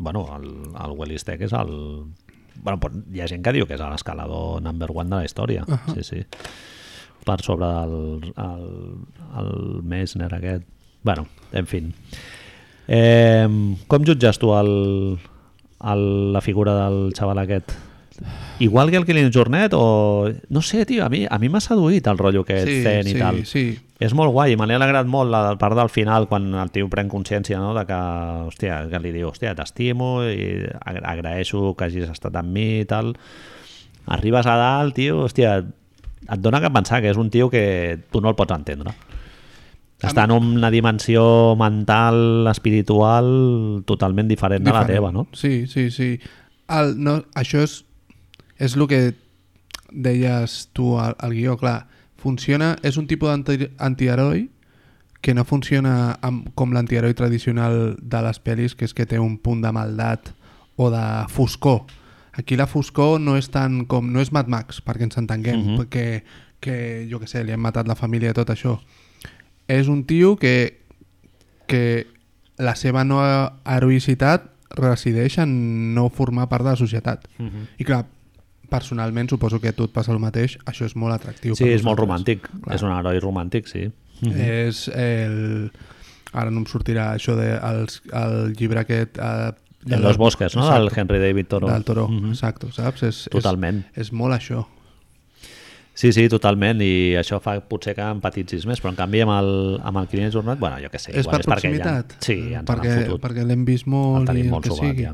bueno, 0.00 0.24
el, 0.36 0.48
el 0.72 0.96
Willis 0.96 1.26
Tech 1.28 1.44
és 1.44 1.54
el... 1.56 1.72
Bueno, 2.60 2.90
hi 3.12 3.22
ha 3.22 3.28
gent 3.28 3.44
que 3.44 3.54
diu 3.56 3.68
que 3.68 3.76
és 3.76 3.84
l'escalador 3.84 4.60
number 4.64 4.90
one 4.92 5.08
de 5.12 5.20
la 5.20 5.28
història. 5.28 5.64
Uh. 5.68 5.76
-huh. 5.76 5.94
Sí, 5.94 6.04
sí. 6.04 6.24
Per 7.24 7.40
sobre 7.44 7.66
del 7.66 8.32
el, 8.36 8.66
el 9.38 9.82
Messner 9.82 10.32
aquest. 10.34 10.64
Bueno, 11.02 11.26
en 11.52 11.66
fi. 11.66 11.84
Eh, 12.88 13.48
com 13.86 14.04
jutges 14.04 14.38
tu 14.38 14.52
el, 14.56 15.18
el, 15.84 16.32
la 16.32 16.40
figura 16.40 16.74
del 16.74 17.12
xaval 17.14 17.38
aquest? 17.38 17.89
Igual 18.60 18.90
que 18.90 18.96
el 18.98 19.06
Killing 19.06 19.30
Jornet 19.32 19.72
o... 19.74 20.30
No 20.50 20.60
sé, 20.62 20.84
tio, 20.84 21.04
a 21.04 21.08
mi 21.08 21.22
a 21.28 21.38
mi 21.40 21.48
m'ha 21.48 21.60
seduït 21.64 22.06
el 22.10 22.18
rotllo 22.18 22.42
aquest 22.44 22.68
sí, 22.68 22.82
zen 22.84 23.04
sí, 23.08 23.14
i 23.16 23.18
tal. 23.20 23.38
sí. 23.48 23.62
És 24.00 24.12
molt 24.16 24.32
guai, 24.32 24.54
me 24.56 24.64
l'he 24.68 24.76
alegrat 24.76 25.06
molt 25.08 25.28
la 25.32 25.56
part 25.60 25.76
del 25.76 25.88
final 25.92 26.26
quan 26.28 26.50
el 26.56 26.70
tio 26.72 26.88
pren 26.88 27.08
consciència 27.08 27.58
no? 27.60 27.74
de 27.76 27.82
que, 27.88 27.96
hòstia, 28.48 28.82
que 28.92 29.00
li 29.00 29.12
diu, 29.12 29.28
hòstia, 29.28 29.54
t'estimo 29.56 30.22
i 30.28 30.66
agra- 30.80 31.04
agraeixo 31.14 31.74
que 31.76 31.84
hagis 31.88 32.08
estat 32.12 32.36
amb 32.40 32.52
mi 32.52 32.66
i 32.80 32.86
tal. 32.88 33.14
Arribes 34.08 34.46
a 34.48 34.56
dalt, 34.56 34.94
tio, 34.96 35.22
hòstia, 35.26 35.58
et 36.28 36.40
dona 36.40 36.60
que 36.60 36.70
pensar 36.72 37.00
que 37.04 37.10
és 37.12 37.20
un 37.20 37.28
tio 37.32 37.48
que 37.52 37.98
tu 38.10 38.20
no 38.24 38.28
el 38.32 38.36
pots 38.36 38.56
entendre. 38.56 38.92
Està 40.00 40.24
en 40.24 40.32
una 40.32 40.70
dimensió 40.72 41.54
mental, 41.60 42.46
espiritual, 42.48 43.82
totalment 43.84 44.28
diferent, 44.32 44.64
de 44.64 44.72
la 44.72 44.80
Diferent. 44.80 44.96
teva, 44.96 45.12
no? 45.12 45.26
Sí, 45.36 45.66
sí, 45.68 45.90
sí. 45.90 46.14
El, 46.72 46.94
no, 47.04 47.18
això 47.36 47.60
és, 47.60 47.82
és 48.60 48.76
el 48.76 48.86
que 48.90 49.14
deies 49.90 50.68
tu 50.76 50.92
al, 51.00 51.16
al 51.18 51.32
guió, 51.34 51.56
clar. 51.58 51.86
Funciona, 52.20 52.74
és 52.84 52.98
un 53.00 53.06
tipus 53.08 53.30
d'anti- 53.32 53.70
antiheroi 53.80 54.50
que 55.20 55.34
no 55.34 55.44
funciona 55.44 56.18
amb, 56.24 56.50
com 56.54 56.72
l'antiheroi 56.72 57.14
tradicional 57.16 57.96
de 58.00 58.20
les 58.24 58.38
pel·lis, 58.44 58.74
que 58.76 58.84
és 58.84 58.94
que 58.94 59.06
té 59.08 59.18
un 59.20 59.38
punt 59.38 59.60
de 59.64 59.72
maldat 59.72 60.30
o 60.76 60.90
de 60.92 61.02
foscor. 61.28 61.82
Aquí 62.32 62.56
la 62.56 62.66
foscor 62.68 63.18
no 63.20 63.36
és 63.36 63.50
tant 63.52 63.82
com... 63.90 64.12
No 64.12 64.20
és 64.20 64.30
Mad 64.32 64.48
Max, 64.48 64.80
perquè 64.84 65.02
ens 65.08 65.18
entenguem, 65.18 65.58
Mhm. 65.74 65.88
que, 65.90 66.24
que, 66.60 67.06
jo 67.10 67.18
que 67.20 67.26
sé, 67.26 67.42
li 67.44 67.52
han 67.52 67.60
matat 67.60 67.88
la 67.88 67.96
família 67.96 68.30
i 68.30 68.36
tot 68.36 68.48
això. 68.52 68.78
És 69.68 69.88
un 69.88 70.04
tio 70.04 70.36
que, 70.36 70.78
que 71.66 72.06
la 72.58 72.74
seva 72.76 73.04
no 73.04 73.20
heroïcitat 73.64 74.46
resideix 74.76 75.38
en 75.42 75.94
no 75.94 76.08
formar 76.10 76.48
part 76.48 76.64
de 76.64 76.70
la 76.70 76.76
societat. 76.76 77.26
I 77.78 77.84
clar, 77.84 78.04
personalment 78.70 79.28
suposo 79.30 79.60
que 79.60 79.68
a 79.68 79.76
tu 79.76 79.84
et 79.88 79.92
passa 79.92 80.12
el 80.14 80.20
mateix, 80.22 80.56
això 80.70 80.86
és 80.88 80.94
molt 80.96 81.12
atractiu. 81.16 81.54
Sí, 81.58 81.68
és 81.68 81.82
molt 81.86 81.98
romàntic. 82.00 82.46
Clar. 82.48 82.74
És 82.78 82.82
un 82.86 82.92
heroi 82.96 83.20
romàntic, 83.20 83.68
sí. 83.70 83.88
És 84.30 84.86
el... 84.94 85.70
Ara 86.32 86.50
no 86.54 86.60
em 86.62 86.66
sortirà 86.70 87.08
això 87.16 87.34
de 87.34 87.56
els, 87.58 88.00
el 88.14 88.52
llibre 88.54 88.84
aquest... 88.86 89.18
Eh, 89.18 89.50
En 89.90 90.02
los 90.04 90.18
bosques, 90.20 90.52
no? 90.54 90.62
Exacto. 90.66 90.84
Del 90.84 90.92
Henry 91.00 91.18
David 91.18 91.46
Thoreau. 91.48 91.70
Del 91.72 91.84
Toro, 91.88 92.06
Mhm. 92.08 92.34
exacto, 92.34 92.68
saps? 92.70 93.02
És, 93.02 93.22
Totalment. 93.32 93.78
És, 93.94 94.08
és 94.08 94.12
molt 94.12 94.34
això. 94.36 94.66
Sí, 96.00 96.12
sí, 96.12 96.28
totalment, 96.32 96.80
i 96.84 97.14
això 97.18 97.40
fa 97.42 97.58
potser 97.68 97.92
que 97.96 98.04
empatitzis 98.14 98.64
més, 98.68 98.78
però 98.80 98.92
en 98.94 98.96
canvi 98.96 99.20
amb 99.24 99.32
el, 99.34 99.50
amb 99.84 99.98
el 100.00 100.06
Client 100.08 100.30
Jornat, 100.32 100.60
bueno, 100.60 100.78
jo 100.80 100.88
què 100.92 101.00
sé, 101.02 101.10
és 101.12 101.26
igual 101.26 101.34
per 101.34 101.40
és 101.42 101.48
perquè 101.50 101.72
ja, 101.72 101.80
proximitat? 101.82 102.14
sí, 102.24 102.36
ens 102.56 102.68
perquè, 102.68 102.94
perquè 103.20 103.44
l'hem 103.44 103.64
vist 103.68 103.88
molt 103.90 104.30
El 104.32 104.38
i 104.38 104.44
el 104.46 104.52
molt 104.54 104.64
que 104.68 104.76
sigui. 104.78 105.02
ja. 105.08 105.12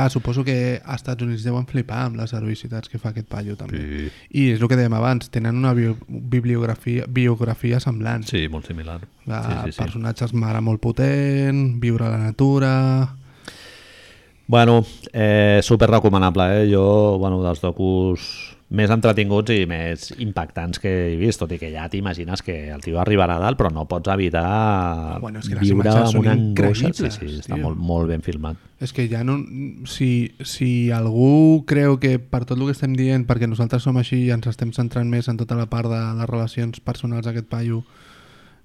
Clar, 0.00 0.10
suposo 0.10 0.42
que 0.42 0.80
als 0.82 1.02
Estats 1.02 1.20
Units 1.20 1.42
deuen 1.44 1.66
flipar 1.68 2.06
amb 2.06 2.16
les 2.16 2.30
heroïcitats 2.32 2.88
que 2.88 2.96
fa 2.96 3.10
aquest 3.10 3.26
paio 3.28 3.52
també. 3.58 3.80
Sí. 3.84 4.06
I 4.32 4.44
és 4.54 4.62
el 4.62 4.70
que 4.70 4.78
dèiem 4.78 4.94
abans, 4.96 5.28
tenen 5.28 5.58
una 5.60 5.74
bio, 5.76 5.98
bibliografia, 6.08 7.04
biografia 7.04 7.82
semblant. 7.84 8.24
Sí, 8.24 8.46
molt 8.48 8.64
similar. 8.70 8.96
La, 9.28 9.42
sí, 9.44 9.58
sí, 9.66 9.74
sí. 9.74 9.82
Personatges 9.82 10.32
mare 10.32 10.62
molt 10.64 10.80
potent, 10.80 11.60
viure 11.82 12.08
a 12.08 12.14
la 12.14 12.22
natura... 12.30 12.72
Bueno, 14.50 14.80
eh, 15.12 15.60
super 15.62 15.90
recomanable, 15.90 16.48
eh? 16.62 16.64
Jo, 16.72 17.18
bueno, 17.20 17.42
dels 17.44 17.60
docus 17.60 18.56
més 18.70 18.86
entretinguts 18.94 19.50
i 19.50 19.64
més 19.66 20.04
impactants 20.22 20.78
que 20.78 20.90
he 21.10 21.16
vist, 21.18 21.40
tot 21.42 21.50
i 21.50 21.58
que 21.58 21.72
ja 21.72 21.88
t'imagines 21.90 22.38
que 22.46 22.54
el 22.70 22.80
tio 22.84 23.00
arribarà 23.02 23.34
a 23.40 23.42
dalt, 23.42 23.58
però 23.58 23.70
no 23.74 23.82
pots 23.90 24.12
evitar 24.14 25.18
Bueno, 25.20 25.40
és 25.42 25.48
que 25.50 25.58
viure 25.58 25.90
amb 25.90 26.20
una 26.20 26.36
angoixa. 26.36 26.92
Sí, 26.94 27.10
sí, 27.10 27.30
està 27.40 27.56
tio. 27.56 27.64
molt, 27.64 27.76
molt 27.82 28.06
ben 28.12 28.22
filmat. 28.22 28.56
És 28.80 28.92
que 28.94 29.08
ja 29.10 29.24
no... 29.26 29.40
Si, 29.90 30.30
si 30.46 30.90
algú 30.94 31.64
creu 31.66 31.98
que 31.98 32.18
per 32.22 32.44
tot 32.46 32.56
el 32.60 32.68
que 32.70 32.76
estem 32.78 32.94
dient, 32.94 33.26
perquè 33.26 33.50
nosaltres 33.50 33.82
som 33.82 33.98
així 33.98 34.22
i 34.28 34.30
ens 34.30 34.46
estem 34.46 34.70
centrant 34.76 35.10
més 35.10 35.26
en 35.28 35.36
tota 35.42 35.58
la 35.58 35.66
part 35.66 35.90
de 35.90 35.98
les 36.20 36.30
relacions 36.30 36.78
personals 36.80 37.26
d'aquest 37.26 37.50
paio, 37.50 37.82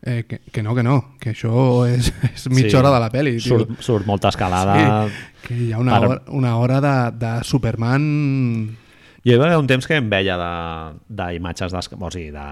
eh, 0.05 0.21
que, 0.29 0.37
que 0.53 0.61
no, 0.61 0.75
que 0.77 0.83
no, 0.85 0.99
que 1.19 1.33
això 1.33 1.87
és, 1.89 2.13
és 2.35 2.45
mitja 2.53 2.75
Sí. 2.77 2.81
hora 2.83 2.93
de 2.93 3.01
la 3.01 3.09
pel·li, 3.09 3.39
tio. 3.41 3.57
Surt, 3.57 3.77
surt 3.81 4.05
molta 4.05 4.29
escalada... 4.29 5.07
Sí, 5.09 5.31
que 5.49 5.57
hi 5.65 5.71
ha 5.73 5.81
una, 5.81 5.97
Per- 5.99 6.07
hora, 6.13 6.21
una 6.29 6.57
hora 6.61 6.79
de, 6.81 6.97
de 7.25 7.37
Superman... 7.43 8.77
Hi 9.25 9.35
va 9.41 9.47
haver 9.47 9.57
un 9.57 9.65
temps 9.67 9.87
que 9.89 9.97
em 9.97 10.09
veia 10.11 10.35
de- 10.37 10.99
d'imatges, 11.09 11.73
d'esca- 11.73 11.97
o 11.99 12.11
sigui, 12.13 12.29
de 12.31 12.43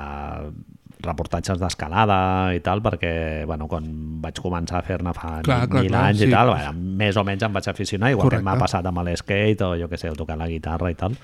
reportatges 1.04 1.60
d'escalada 1.60 2.54
i 2.56 2.62
tal, 2.64 2.80
perquè 2.82 3.44
bueno, 3.46 3.68
quan 3.68 3.84
vaig 4.24 4.40
començar 4.40 4.80
a 4.80 4.86
fer-ne 4.88 5.12
fa 5.14 5.42
Clar, 5.44 5.68
clar, 5.68 5.82
mil 5.84 5.92
clar, 5.92 6.04
anys 6.10 6.22
sí. 6.24 6.30
i 6.30 6.32
tal, 6.32 6.50
bueno, 6.54 6.72
més 7.02 7.18
o 7.20 7.24
menys 7.28 7.44
em 7.44 7.54
vaig 7.54 7.68
aficionar, 7.70 8.10
igual 8.14 8.30
que 8.32 8.40
m'ha 8.40 8.54
Correcte. 8.56 8.64
passat 8.64 8.88
amb 8.90 9.04
l'skate 9.04 9.68
o 9.68 9.76
jo 9.78 9.90
que 9.92 9.98
sé, 10.00 10.10
o 10.10 10.16
tocar 10.16 10.38
la 10.40 10.48
guitarra 10.48 10.90
i 10.92 10.96
tal. 10.96 11.18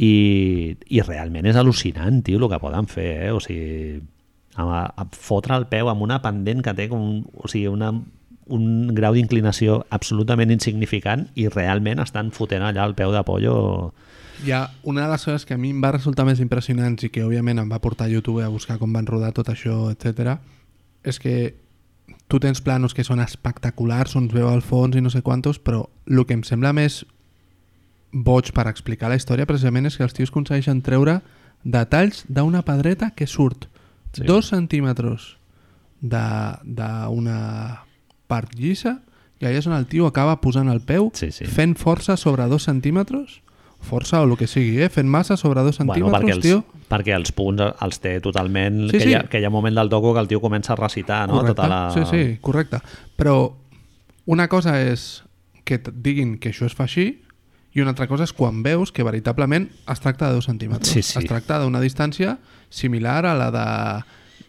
I, 0.00 0.76
i 0.88 1.02
realment 1.02 1.44
és 1.50 1.56
al·lucinant, 1.60 2.22
tio, 2.24 2.38
el 2.38 2.48
que 2.48 2.58
poden 2.62 2.86
fer, 2.88 3.26
eh? 3.26 3.32
O 3.36 3.40
sigui, 3.44 4.00
a, 4.56 4.86
a 4.96 5.04
fotre 5.12 5.58
el 5.58 5.66
peu 5.68 5.90
amb 5.90 6.00
una 6.06 6.22
pendent 6.22 6.62
que 6.64 6.72
té 6.78 6.88
com, 6.88 7.18
o 7.34 7.48
sigui, 7.52 7.66
una, 7.68 7.90
un 8.48 8.94
grau 8.96 9.12
d'inclinació 9.12 9.82
absolutament 9.90 10.50
insignificant 10.54 11.26
i 11.34 11.48
realment 11.52 12.00
estan 12.00 12.30
fotent 12.32 12.62
allà 12.64 12.86
el 12.88 12.94
peu 12.94 13.12
de 13.12 13.20
pollo 13.28 13.92
Hi 14.44 14.52
ha 14.52 14.70
una 14.84 15.02
de 15.04 15.10
les 15.12 15.24
coses 15.24 15.44
que 15.44 15.54
a 15.54 15.58
mi 15.60 15.70
em 15.74 15.80
va 15.84 15.90
resultar 15.92 16.24
més 16.24 16.40
impressionants 16.40 17.04
i 17.04 17.10
que 17.12 17.24
òbviament 17.26 17.60
em 17.60 17.68
va 17.68 17.80
portar 17.84 18.06
a 18.06 18.12
YouTube 18.12 18.40
a 18.44 18.48
buscar 18.48 18.78
com 18.80 18.92
van 18.94 19.06
rodar 19.08 19.32
tot 19.36 19.50
això, 19.52 19.90
etc. 19.92 20.38
és 21.04 21.18
que 21.20 21.56
tu 22.26 22.40
tens 22.40 22.60
planos 22.64 22.94
que 22.94 23.04
són 23.04 23.20
espectaculars, 23.20 24.16
on 24.16 24.28
es 24.30 24.32
veu 24.34 24.48
al 24.48 24.62
fons 24.62 24.96
i 24.96 25.02
no 25.04 25.10
sé 25.12 25.20
quantos, 25.22 25.58
però 25.60 25.88
el 26.06 26.24
que 26.26 26.34
em 26.38 26.42
sembla 26.46 26.72
més 26.72 27.04
boig 28.12 28.50
per 28.56 28.66
explicar 28.70 29.10
la 29.12 29.18
història 29.20 29.46
precisament 29.46 29.86
és 29.86 29.96
que 29.98 30.02
els 30.06 30.14
tios 30.16 30.30
aconsegueixen 30.32 30.80
treure 30.82 31.20
detalls 31.62 32.24
d'una 32.28 32.62
pedreta 32.66 33.12
que 33.14 33.26
surt 33.26 33.68
Sí. 34.12 34.24
dos 34.26 34.48
centímetres 34.50 35.36
d'una 36.02 37.84
part 38.26 38.54
llisa 38.58 38.96
i 39.38 39.44
allà 39.46 39.60
és 39.60 39.66
on 39.68 39.76
el 39.76 39.86
tio 39.86 40.08
acaba 40.08 40.40
posant 40.40 40.68
el 40.72 40.80
peu 40.80 41.12
Sí, 41.14 41.30
sí. 41.30 41.44
fent 41.46 41.76
força 41.78 42.16
sobre 42.16 42.48
dos 42.50 42.64
centímetres 42.66 43.40
força 43.80 44.20
o 44.20 44.26
el 44.28 44.36
que 44.36 44.46
sigui, 44.46 44.80
eh? 44.82 44.88
fent 44.92 45.08
massa 45.08 45.36
sobre 45.36 45.62
dos 45.64 45.78
Bueno, 45.78 45.94
centímetres, 45.94 46.20
perquè 46.20 46.34
els, 46.36 46.44
tio. 46.44 46.84
perquè 46.90 47.14
els 47.16 47.32
punts 47.32 47.62
els 47.82 48.00
té 48.00 48.20
totalment... 48.20 48.82
Sí, 48.90 48.98
que, 48.98 49.04
sí. 49.04 49.10
Hi 49.10 49.14
ha, 49.18 49.22
que 49.30 49.40
hi 49.40 49.44
ha 49.44 49.50
un 49.50 49.56
moment 49.56 49.76
del 49.76 49.88
docu 49.88 50.12
que 50.14 50.20
el 50.20 50.28
tio 50.28 50.40
comença 50.40 50.74
a 50.74 50.76
recitar, 50.76 51.26
no? 51.28 51.40
Correcte. 51.40 51.54
Tota 51.56 51.68
la... 51.68 51.80
Sí, 51.94 52.04
sí, 52.10 52.38
correcte. 52.40 52.80
Però 53.16 53.34
una 54.26 54.48
cosa 54.52 54.76
és 54.82 55.24
que 55.64 55.80
et 55.80 55.90
diguin 56.04 56.36
que 56.38 56.52
això 56.52 56.68
es 56.68 56.76
fa 56.76 56.84
així 56.88 57.08
i 57.72 57.80
una 57.82 57.92
altra 57.94 58.08
cosa 58.10 58.26
és 58.26 58.32
quan 58.34 58.62
veus 58.66 58.90
que 58.92 59.04
veritablement 59.06 59.68
es 59.88 60.00
tracta 60.02 60.28
de 60.28 60.34
dos 60.40 60.46
centímetres. 60.50 60.90
Sí, 60.90 61.02
sí. 61.02 61.18
Es 61.20 61.28
tracta 61.30 61.60
d'una 61.62 61.80
distància 61.80 62.38
similar 62.68 63.24
a 63.26 63.34
la 63.38 63.50
de 63.54 63.66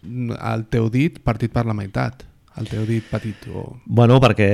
el 0.02 0.64
teu 0.70 0.88
dit 0.90 1.20
partit 1.22 1.52
per 1.54 1.64
la 1.66 1.74
meitat. 1.78 2.24
El 2.60 2.66
teu 2.68 2.82
dit 2.84 3.04
petit. 3.08 3.46
O... 3.48 3.78
Bueno, 3.86 4.18
perquè 4.20 4.46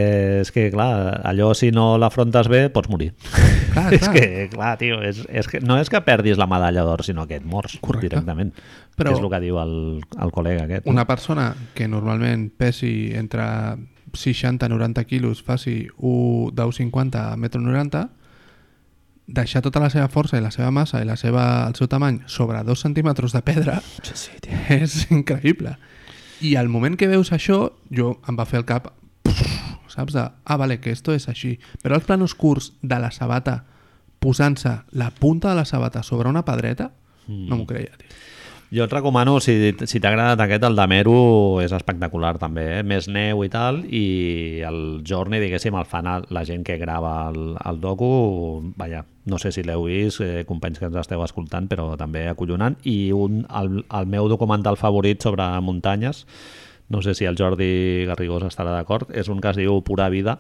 és 0.44 0.53
que, 0.55 0.68
clar, 0.70 1.20
allò 1.26 1.51
si 1.59 1.72
no 1.74 1.96
l'afrontes 1.99 2.46
bé, 2.49 2.68
pots 2.70 2.88
morir. 2.92 3.11
Clar, 3.74 3.92
és 3.96 4.01
clar. 4.05 4.12
que, 4.14 4.49
clar, 4.53 4.70
tio, 4.80 5.01
és, 5.03 5.18
és 5.28 5.49
que, 5.51 5.61
no 5.61 5.76
és 5.78 5.90
que 5.90 6.01
perdis 6.07 6.38
la 6.40 6.46
medalla 6.51 6.84
d'or, 6.86 7.03
sinó 7.05 7.26
que 7.28 7.36
et 7.40 7.44
mors 7.44 7.74
Correcte. 7.80 8.09
directament. 8.09 8.53
Però- 8.96 9.12
és 9.14 9.20
el 9.22 9.28
que 9.30 9.40
diu 9.42 9.59
el, 9.61 9.74
el 10.18 10.30
col·lega 10.34 10.64
aquest. 10.68 10.86
Una 10.90 11.05
persona 11.07 11.51
que 11.74 11.86
normalment 11.90 12.49
pesi 12.57 13.11
entre 13.18 13.44
60 14.14 14.66
i 14.66 14.72
90 14.72 15.05
quilos, 15.05 15.42
faci 15.44 15.82
un 15.99 16.55
10,50 16.57 17.18
a 17.20 17.36
1,90 17.36 18.01
m, 18.07 18.09
deixar 19.28 19.61
tota 19.61 19.82
la 19.82 19.90
seva 19.92 20.09
força 20.09 20.38
i 20.38 20.42
la 20.42 20.51
seva 20.51 20.70
massa 20.72 21.03
i 21.03 21.07
la 21.07 21.18
seva, 21.20 21.66
el 21.68 21.74
seu 21.76 21.86
tamany 21.92 22.22
sobre 22.26 22.62
dos 22.64 22.80
centímetres 22.80 23.34
de 23.36 23.42
pedra 23.44 23.74
Sí, 24.01 24.14
sí, 24.14 24.30
tio. 24.40 24.57
és 24.80 25.03
increïble. 25.12 25.76
I 26.41 26.55
al 26.57 26.68
moment 26.68 26.97
que 26.97 27.09
veus 27.11 27.32
això, 27.34 27.72
jo 27.91 28.20
em 28.28 28.36
va 28.39 28.47
fer 28.47 28.61
el 28.61 28.66
cap, 28.68 28.93
saps? 29.91 30.14
De, 30.14 30.22
ah, 30.22 30.57
vale, 30.57 30.78
que 30.80 30.93
esto 30.95 31.14
és 31.16 31.28
així. 31.28 31.57
Però 31.82 31.99
els 31.99 32.07
planos 32.07 32.34
curts 32.39 32.72
de 32.82 32.99
la 33.03 33.11
sabata 33.11 33.64
posant-se 34.22 34.74
la 34.99 35.11
punta 35.11 35.51
de 35.51 35.57
la 35.59 35.64
sabata 35.66 36.03
sobre 36.03 36.28
una 36.28 36.45
pedreta, 36.45 36.93
no 37.26 37.59
m'ho 37.59 37.66
creia, 37.66 37.95
tio. 37.99 38.09
Jo 38.68 38.84
et 38.84 38.92
recomano, 38.92 39.38
si, 39.40 39.54
si 39.88 39.96
t'ha 39.96 40.10
agradat 40.10 40.42
aquest, 40.44 40.64
el 40.68 40.74
de 40.76 40.84
Meru 40.92 41.14
és 41.64 41.72
espectacular 41.72 42.34
també, 42.36 42.66
eh? 42.76 42.82
més 42.84 43.06
neu 43.08 43.40
i 43.46 43.48
tal, 43.48 43.78
i 43.88 44.60
el 44.68 44.80
Journey, 45.08 45.40
diguéssim, 45.40 45.72
el 45.72 45.86
fan 45.88 46.10
la 46.28 46.42
gent 46.44 46.66
que 46.68 46.76
grava 46.76 47.30
el, 47.30 47.54
el 47.56 47.80
docu, 47.80 48.10
vaja, 48.76 49.06
no 49.24 49.38
sé 49.40 49.54
si 49.56 49.64
l'heu 49.64 49.86
vist, 49.88 50.20
eh, 50.20 50.42
companys 50.48 50.82
que 50.82 50.84
ens 50.90 50.98
esteu 51.00 51.24
escoltant, 51.24 51.64
però 51.70 51.94
també 51.96 52.26
acollonant, 52.28 52.76
i 52.84 53.08
un, 53.16 53.46
el, 53.48 53.86
el 53.88 54.10
meu 54.12 54.28
documental 54.28 54.76
favorit 54.76 55.24
sobre 55.24 55.48
muntanyes, 55.64 56.26
no 56.92 57.00
sé 57.00 57.16
si 57.16 57.24
el 57.24 57.40
Jordi 57.40 58.04
Garrigós 58.10 58.44
estarà 58.50 58.76
d'acord, 58.76 59.08
és 59.16 59.32
un 59.32 59.40
que 59.40 59.48
es 59.48 59.62
diu 59.62 59.80
Pura 59.80 60.10
Vida, 60.12 60.36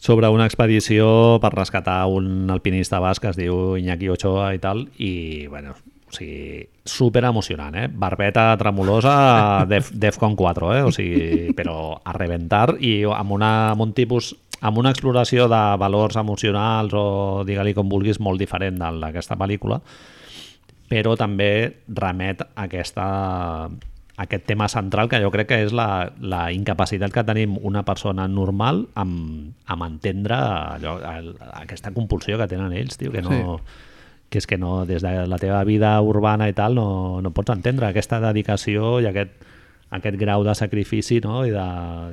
sobre 0.00 0.32
una 0.32 0.48
expedició 0.48 1.36
per 1.44 1.52
rescatar 1.52 2.06
un 2.08 2.48
alpinista 2.48 3.04
basc 3.04 3.26
que 3.26 3.34
es 3.34 3.36
diu 3.36 3.76
Iñaki 3.76 4.08
Ochoa 4.16 4.54
i 4.56 4.64
tal, 4.64 4.86
i, 4.96 5.44
bueno, 5.52 5.76
o 6.08 6.12
sigui, 6.16 6.64
super 6.88 7.22
emocionant, 7.28 7.76
eh? 7.76 7.86
Barbeta 7.92 8.50
tremolosa, 8.56 9.64
Def, 9.68 9.92
Defcon 9.92 10.36
4, 10.36 10.74
eh? 10.78 10.82
O 10.88 10.92
sigui, 10.94 11.54
però 11.56 11.98
a 12.02 12.14
reventar 12.16 12.78
i 12.80 13.02
amb, 13.04 13.34
una, 13.36 13.52
amb 13.72 13.84
un 13.84 13.96
tipus 13.96 14.34
amb 14.58 14.80
una 14.80 14.90
exploració 14.90 15.46
de 15.46 15.60
valors 15.78 16.16
emocionals 16.18 16.94
o 16.96 17.44
digue-li 17.46 17.76
com 17.76 17.90
vulguis 17.92 18.18
molt 18.18 18.40
diferent 18.42 18.80
d'aquesta 18.80 19.36
pel·lícula 19.38 19.78
però 20.88 21.14
també 21.20 21.50
remet 21.86 22.42
a 22.42 22.64
aquesta, 22.64 23.06
aquest 24.18 24.46
tema 24.48 24.68
central 24.72 25.10
que 25.12 25.20
jo 25.22 25.30
crec 25.30 25.50
que 25.52 25.60
és 25.66 25.74
la, 25.76 26.08
la 26.18 26.48
incapacitat 26.54 27.12
que 27.14 27.26
tenim 27.28 27.58
una 27.62 27.84
persona 27.86 28.26
normal 28.28 28.86
amb, 28.98 29.52
amb 29.68 29.86
entendre 29.86 30.38
allò, 30.38 30.96
el, 31.12 31.34
aquesta 31.60 31.92
compulsió 31.94 32.40
que 32.40 32.48
tenen 32.50 32.74
ells, 32.74 32.98
tio, 32.98 33.12
que 33.14 33.22
no... 33.22 33.60
que 34.28 34.38
és 34.38 34.46
que 34.46 34.58
no, 34.60 34.84
des 34.86 35.02
de 35.02 35.26
la 35.26 35.38
teva 35.40 35.62
vida 35.64 35.96
urbana 36.04 36.48
i 36.48 36.56
tal 36.56 36.76
no, 36.76 37.20
no 37.24 37.32
pots 37.32 37.54
entendre 37.54 37.88
aquesta 37.88 38.20
dedicació 38.20 38.98
i 39.00 39.08
aquest, 39.08 39.32
aquest 39.90 40.18
grau 40.20 40.44
de 40.44 40.54
sacrifici 40.54 41.20
no? 41.24 41.46
I, 41.48 41.52
de, 41.54 41.68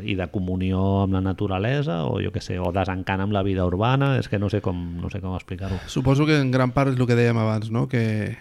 i 0.08 0.16
de 0.16 0.30
comunió 0.32 1.04
amb 1.04 1.18
la 1.18 1.24
naturalesa 1.26 2.04
o 2.08 2.22
jo 2.24 2.32
que 2.32 2.44
sé, 2.44 2.60
o 2.60 2.72
desencant 2.76 3.26
amb 3.26 3.36
la 3.36 3.44
vida 3.44 3.66
urbana 3.68 4.16
és 4.20 4.32
que 4.32 4.40
no 4.40 4.50
sé 4.50 4.62
com, 4.64 4.80
no 5.02 5.12
sé 5.12 5.20
com 5.20 5.36
explicar-ho 5.36 5.82
Suposo 5.92 6.26
que 6.26 6.40
en 6.40 6.52
gran 6.56 6.72
part 6.72 6.94
és 6.94 7.00
el 7.00 7.08
que 7.08 7.20
dèiem 7.20 7.40
abans, 7.42 7.72
no? 7.72 7.90
que 7.92 8.38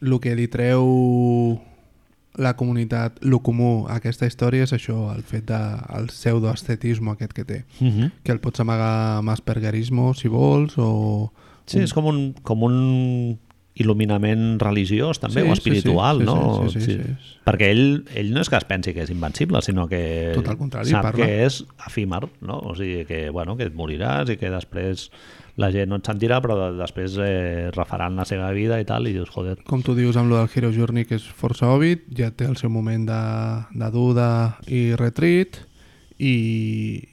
el 0.00 0.20
que 0.22 0.36
li 0.38 0.46
treu 0.46 1.58
la 2.38 2.54
comunitat, 2.54 3.18
el 3.26 3.34
comú 3.42 3.88
a 3.88 3.98
aquesta 3.98 4.28
història 4.28 4.62
és 4.68 4.72
això, 4.72 5.08
el 5.10 5.24
fet 5.26 5.48
de, 5.48 5.58
el 5.98 6.06
pseudoestetisme 6.12 7.10
aquest 7.16 7.34
que 7.34 7.44
té. 7.44 7.64
uh 7.80 7.86
-huh. 7.86 8.10
Que 8.22 8.32
el 8.32 8.38
pots 8.38 8.60
amagar 8.60 9.18
amb 9.18 9.30
aspergerismo, 9.30 10.14
si 10.14 10.28
vols, 10.28 10.78
o... 10.78 11.32
Sí, 11.68 11.82
és 11.84 11.92
com 11.94 12.06
un, 12.10 12.22
com 12.42 12.62
un 12.66 13.38
il·luminament 13.78 14.56
religiós 14.58 15.20
també, 15.22 15.42
Sí, 15.44 15.46
o 15.46 15.54
sí, 15.54 15.58
espiritual, 15.60 16.18
sí, 16.18 16.24
sí, 16.24 16.26
no? 16.26 16.68
sí, 16.72 16.80
sí, 16.80 16.94
sí. 16.98 17.34
Perquè 17.46 17.68
ell, 17.70 17.84
ell 18.18 18.32
no 18.34 18.40
és 18.42 18.48
que 18.50 18.58
es 18.58 18.64
pensi 18.66 18.92
que 18.92 19.04
és 19.04 19.10
invencible, 19.14 19.60
sinó 19.62 19.84
que 19.88 20.32
Tot 20.34 20.48
al 20.50 20.58
contrari, 20.58 20.90
sap 20.90 21.04
parla. 21.12 21.24
que 21.28 21.44
és 21.46 21.60
efímer, 21.86 22.24
no? 22.42 22.58
O 22.58 22.74
sigui, 22.74 23.04
que, 23.06 23.28
bueno, 23.30 23.54
que 23.56 23.68
et 23.70 23.76
moriràs 23.78 24.32
i 24.34 24.36
que 24.40 24.50
després 24.50 25.10
la 25.58 25.70
gent 25.74 25.88
no 25.90 26.00
et 26.02 26.06
sentirà, 26.10 26.40
però 26.42 26.56
de- 26.58 26.76
després 26.80 27.14
eh, 27.22 27.70
refaran 27.74 28.16
la 28.18 28.24
seva 28.26 28.50
vida 28.52 28.80
i 28.82 28.84
tal, 28.84 29.06
i 29.06 29.12
dius, 29.14 29.30
joder, 29.30 29.56
Com 29.66 29.82
tu 29.86 29.94
dius 29.94 30.16
amb 30.18 30.30
lo 30.30 30.38
del 30.42 30.50
Hero 30.54 30.72
Journey, 30.74 31.04
que 31.06 31.14
és 31.18 31.22
força 31.30 31.70
òbvid, 31.70 32.08
ja 32.18 32.32
té 32.34 32.46
el 32.50 32.56
seu 32.58 32.70
moment 32.70 33.06
de, 33.06 33.22
de 33.78 33.90
duda 33.94 34.58
i 34.66 34.94
retreat, 34.98 35.62
i, 36.18 36.34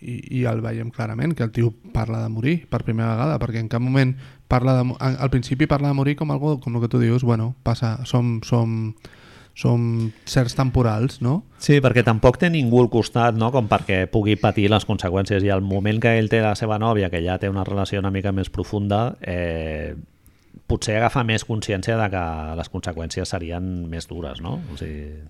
i, 0.01 0.14
i 0.41 0.45
el 0.49 0.62
veiem 0.66 0.89
clarament, 0.89 1.36
que 1.38 1.43
el 1.45 1.51
tio 1.53 1.70
parla 1.93 2.24
de 2.24 2.30
morir 2.34 2.56
per 2.70 2.82
primera 2.84 3.12
vegada, 3.14 3.38
perquè 3.38 3.62
en 3.62 3.68
cap 3.70 3.82
moment 3.86 4.16
parla 4.48 4.78
de, 4.82 4.96
al 5.00 5.30
principi 5.30 5.68
parla 5.68 5.89
de 5.89 5.98
morir 5.98 6.16
com 6.16 6.32
algo, 6.32 6.60
com 6.62 6.76
el 6.76 6.82
que 6.82 6.89
tu 6.91 7.00
dius, 7.00 7.24
bueno, 7.24 7.56
passa, 7.64 7.98
som, 8.06 8.39
som, 8.46 8.93
som 9.56 10.12
certs 10.28 10.56
temporals, 10.58 11.22
no? 11.24 11.39
Sí, 11.64 11.80
perquè 11.82 12.04
tampoc 12.06 12.38
té 12.41 12.52
ningú 12.52 12.84
al 12.84 12.89
costat 12.93 13.38
no? 13.39 13.50
com 13.56 13.70
perquè 13.72 14.04
pugui 14.12 14.36
patir 14.39 14.68
les 14.72 14.86
conseqüències 14.86 15.46
i 15.48 15.52
al 15.54 15.64
moment 15.66 16.02
que 16.04 16.18
ell 16.20 16.30
té 16.30 16.43
la 16.43 16.56
seva 16.60 16.78
nòvia, 16.82 17.10
que 17.10 17.24
ja 17.26 17.39
té 17.41 17.50
una 17.50 17.64
relació 17.66 18.04
una 18.04 18.14
mica 18.14 18.36
més 18.36 18.52
profunda, 18.52 19.16
eh, 19.22 19.96
potser 20.68 20.98
agafa 21.00 21.24
més 21.24 21.46
consciència 21.46 21.98
de 22.00 22.10
que 22.12 22.26
les 22.60 22.72
conseqüències 22.74 23.32
serien 23.32 23.86
més 23.89 24.10
dures, 24.12 24.41
no? 24.41 24.60
O 24.74 24.80
sigui, 24.80 25.24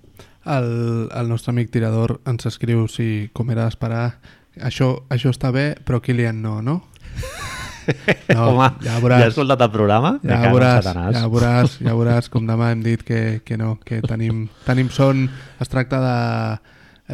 El, 0.46 1.10
el 1.10 1.30
nostre 1.30 1.50
amic 1.50 1.72
tirador 1.74 2.20
ens 2.30 2.46
escriu 2.46 2.86
si, 2.92 3.32
com 3.34 3.50
era 3.50 3.66
d'esperar, 3.66 4.20
això, 4.62 4.92
això 5.10 5.34
està 5.34 5.50
bé, 5.52 5.72
però 5.86 6.02
Kilian 6.06 6.42
no, 6.42 6.60
no? 6.62 6.82
No, 8.36 8.50
Home, 8.52 8.70
ja 8.84 8.96
ja 8.96 9.02
veuràs. 9.04 9.24
has 9.26 9.34
escoltat 9.34 9.62
el 9.68 9.72
programa? 9.74 10.16
Ja 10.26 10.40
veuràs, 10.52 10.88
ja 10.88 11.26
veuràs, 11.32 11.80
ja 11.84 11.98
veuràs 11.98 12.30
com 12.34 12.48
demà 12.48 12.72
hem 12.74 12.82
dit 12.86 13.04
que, 13.06 13.42
que 13.46 13.58
no, 13.58 13.76
que 13.86 14.02
tenim, 14.06 14.48
tenim 14.66 14.90
son, 14.94 15.28
es 15.62 15.72
tracta 15.72 16.02
de 16.04 16.16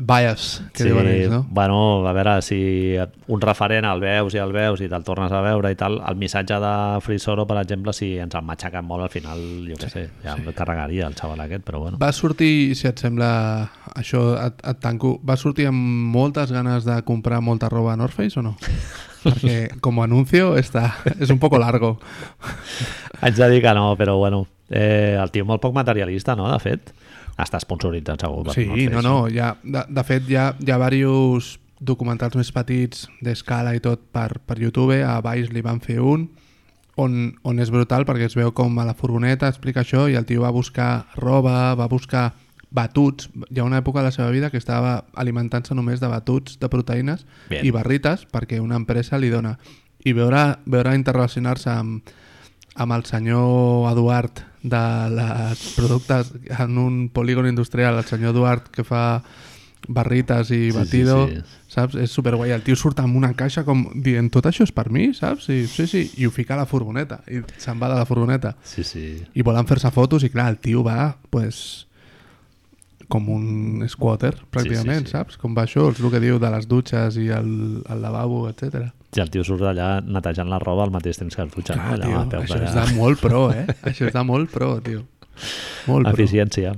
bias, 0.07 0.61
que 0.71 0.85
diuen 0.87 1.07
ells, 1.07 1.29
no? 1.29 1.45
bueno, 1.49 2.07
a 2.07 2.13
veure, 2.15 2.37
si 2.41 2.95
un 3.27 3.41
referent 3.43 3.83
el 3.89 3.99
veus 3.99 4.37
i 4.37 4.39
el 4.39 4.53
veus 4.55 4.79
i 4.79 4.87
te'l 4.87 5.03
tornes 5.03 5.33
a 5.35 5.41
veure 5.43 5.73
i 5.73 5.75
tal, 5.75 5.99
el 6.07 6.15
missatge 6.15 6.61
de 6.63 6.71
Frisoro, 7.03 7.43
per 7.47 7.57
exemple, 7.59 7.91
si 7.91 8.13
ens 8.23 8.37
el 8.39 8.47
matxaquen 8.47 8.87
molt, 8.87 9.03
al 9.03 9.11
final, 9.11 9.43
jo 9.67 9.75
què 9.81 9.91
sé, 9.91 10.05
ja 10.23 10.37
em 10.39 10.47
carregaria 10.55 11.09
el 11.11 11.17
xaval 11.19 11.43
aquest, 11.43 11.67
però 11.67 11.83
bueno. 11.83 11.99
Va 11.99 12.13
sortir, 12.15 12.71
si 12.79 12.87
et 12.87 13.03
sembla, 13.03 13.31
això 13.91 14.29
et, 14.39 14.63
et 14.71 14.79
tanco, 14.79 15.17
va 15.27 15.35
sortir 15.35 15.67
amb 15.67 16.15
moltes 16.15 16.55
ganes 16.55 16.87
de 16.87 17.01
comprar 17.03 17.43
molta 17.43 17.67
roba 17.67 17.91
a 17.91 17.99
North 17.99 18.15
Face 18.15 18.39
o 18.39 18.47
no? 18.47 18.55
Perquè 19.21 19.79
com 19.83 20.01
a 20.01 20.07
anuncio 20.09 20.55
està, 20.57 20.87
és 21.19 21.29
un 21.29 21.39
poco 21.39 21.59
largo. 21.61 21.95
Haig 23.21 23.37
de 23.37 23.49
dir 23.53 23.61
que 23.63 23.73
no, 23.77 23.93
però 23.99 24.17
bueno, 24.17 24.45
eh, 24.69 25.17
el 25.21 25.31
tio 25.31 25.45
molt 25.45 25.61
poc 25.61 25.75
materialista, 25.77 26.35
no?, 26.35 26.49
de 26.51 26.59
fet. 26.63 26.93
Està 27.41 27.61
sponsoritzat 27.61 28.21
segur. 28.21 28.43
per 28.49 28.55
Sí, 28.57 28.87
no, 28.91 29.01
no, 29.05 29.15
ja, 29.31 29.55
de, 29.63 29.85
de 29.87 30.03
fet 30.05 30.29
hi 30.29 30.37
ha, 30.37 30.51
hi 30.59 30.71
ha 30.73 30.77
diversos 30.77 31.55
documentals 31.81 32.37
més 32.37 32.51
petits 32.53 33.07
d'escala 33.25 33.73
i 33.73 33.81
tot 33.81 34.03
per, 34.13 34.35
per 34.45 34.59
YouTube, 34.61 34.99
a 35.01 35.17
baix 35.25 35.49
li 35.49 35.63
van 35.65 35.81
fer 35.81 35.97
un 36.01 36.27
on, 37.01 37.33
on 37.47 37.59
és 37.63 37.71
brutal 37.73 38.05
perquè 38.07 38.27
es 38.29 38.37
veu 38.37 38.51
com 38.55 38.77
a 38.79 38.85
la 38.87 38.95
furgoneta 38.97 39.49
explica 39.49 39.81
això 39.81 40.07
i 40.11 40.17
el 40.19 40.27
tio 40.29 40.43
va 40.43 40.53
buscar 40.53 41.07
roba, 41.15 41.73
va 41.79 41.87
buscar 41.91 42.31
batuts, 42.71 43.29
hi 43.51 43.59
ha 43.59 43.65
una 43.67 43.81
època 43.81 43.99
de 43.99 44.05
la 44.07 44.11
seva 44.15 44.29
vida 44.31 44.49
que 44.49 44.57
estava 44.57 45.03
alimentant-se 45.19 45.75
només 45.75 45.99
de 45.99 46.07
batuts 46.07 46.57
de 46.61 46.69
proteïnes 46.71 47.25
Bien. 47.49 47.65
i 47.67 47.71
barrites 47.75 48.23
perquè 48.31 48.61
una 48.63 48.79
empresa 48.79 49.19
li 49.19 49.29
dona 49.29 49.57
i 50.07 50.13
veure, 50.17 50.57
veure 50.65 50.95
interrelacionar-se 50.95 51.69
amb, 51.69 52.09
amb 52.75 52.95
el 52.95 53.03
senyor 53.05 53.91
Eduard 53.91 54.39
de 54.63 54.81
les 55.17 55.61
productes 55.75 56.31
en 56.57 56.77
un 56.77 57.09
polígon 57.09 57.47
industrial, 57.49 57.97
el 57.99 58.05
senyor 58.07 58.31
Eduard 58.35 58.69
que 58.71 58.83
fa 58.87 59.21
barrites 59.87 60.51
i 60.51 60.69
Sí, 60.69 60.71
sí, 60.71 60.77
batido, 60.77 61.27
sí. 61.27 61.41
saps? 61.67 61.95
És 61.97 62.11
superguai. 62.13 62.51
El 62.53 62.61
tio 62.63 62.75
surt 62.77 62.99
amb 63.01 63.15
una 63.17 63.33
caixa 63.33 63.63
com 63.65 63.87
dient 63.95 64.29
tot 64.31 64.45
això 64.45 64.63
és 64.63 64.71
per 64.71 64.89
mi, 64.93 65.09
saps? 65.17 65.49
I, 65.49 65.65
sí, 65.67 65.87
sí, 65.89 66.03
i 66.21 66.27
ho 66.29 66.31
fica 66.31 66.53
a 66.53 66.61
la 66.61 66.67
furgoneta 66.69 67.21
i 67.27 67.41
se'n 67.57 67.81
va 67.81 67.89
de 67.89 67.97
la 67.97 68.05
furgoneta. 68.05 68.55
Sí, 68.63 68.83
sí. 68.85 69.05
I 69.33 69.41
volen 69.41 69.65
fer-se 69.67 69.91
fotos 69.91 70.23
i 70.23 70.29
clar, 70.29 70.49
el 70.53 70.59
tio 70.61 70.83
va, 70.85 71.17
pues, 71.33 71.87
com 73.11 73.27
un 73.33 73.83
squatter, 73.91 74.31
pràcticament, 74.53 75.05
sí. 75.09 75.11
saps? 75.17 75.35
Com 75.41 75.53
va 75.57 75.65
això, 75.67 75.89
és 75.91 75.99
el 75.99 76.11
que 76.13 76.21
diu 76.23 76.39
de 76.39 76.51
les 76.53 76.67
dutxes 76.71 77.17
i 77.19 77.27
el, 77.35 77.49
el 77.83 78.01
lavabo, 78.03 78.45
etc. 78.49 78.87
I 79.11 79.19
el 79.25 79.29
tio 79.33 79.43
surt 79.43 79.65
allà 79.67 79.97
netejant 80.01 80.47
la 80.49 80.59
roba 80.63 80.85
al 80.87 80.93
mateix 80.95 81.19
temps 81.19 81.35
que 81.35 81.43
dutxa. 81.51 81.75
Clar, 81.75 81.97
no? 81.97 81.97
Allà, 81.97 82.05
tio, 82.07 82.21
a 82.21 82.29
peus 82.31 82.45
això 82.47 82.61
és 82.63 82.71
allà. 82.71 82.85
de 82.87 82.95
molt 83.01 83.19
pro, 83.19 83.41
eh? 83.51 83.65
això 83.91 84.07
és 84.07 84.15
de 84.15 84.23
molt 84.23 84.53
pro, 84.53 84.71
tio. 84.85 85.03
Molt 85.89 86.07
pro. 86.07 86.13
Eficiència. 86.15 86.71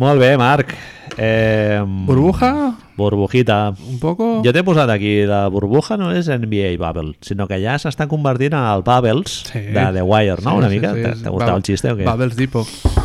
Molt 0.00 0.20
bé, 0.22 0.36
Marc. 0.38 0.72
Eh, 1.18 1.80
Burbuja, 2.06 2.50
Burbujita. 2.96 3.74
un 3.90 3.98
poco... 3.98 4.28
Jo 4.46 4.52
t'he 4.54 4.62
posat 4.64 4.88
aquí, 4.94 5.24
la 5.26 5.48
burbuja 5.50 5.96
no 5.98 6.12
és 6.14 6.28
NBA 6.30 6.76
Bubble, 6.78 7.16
sinó 7.26 7.48
que 7.50 7.58
ja 7.60 7.74
s'està 7.82 8.06
convertint 8.08 8.54
en 8.54 8.68
el 8.70 8.84
Bubbles 8.86 9.40
Sí. 9.50 9.64
de 9.74 9.86
The 9.98 10.04
Wire, 10.06 10.38
no? 10.46 10.52
Sí, 10.54 10.62
Una 10.62 10.70
sí, 10.70 10.78
mica? 10.78 10.94
sí, 10.94 11.04
és 11.10 11.24
t'ha 11.26 11.34
gustat 11.34 11.56
el 11.58 11.66
xiste 11.66 11.90
o 11.92 11.98
què? 11.98 12.06
Bubbles 12.06 12.38
Depot. 12.38 12.99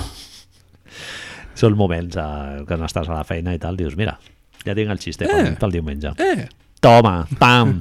Són 1.56 1.76
moments 1.80 2.18
eh, 2.20 2.64
que 2.68 2.78
no 2.78 2.86
estàs 2.90 3.08
a 3.10 3.16
la 3.16 3.24
feina 3.28 3.54
i 3.56 3.60
tal, 3.62 3.78
dius, 3.80 3.96
mira, 3.98 4.18
ja 4.66 4.76
tinc 4.76 4.92
el 4.92 5.00
xiste 5.00 5.26
Eh. 5.30 5.56
pel 5.60 5.72
diumenge. 5.72 6.12
Eh, 6.20 6.48
Toma, 6.86 7.24
pam! 7.40 7.80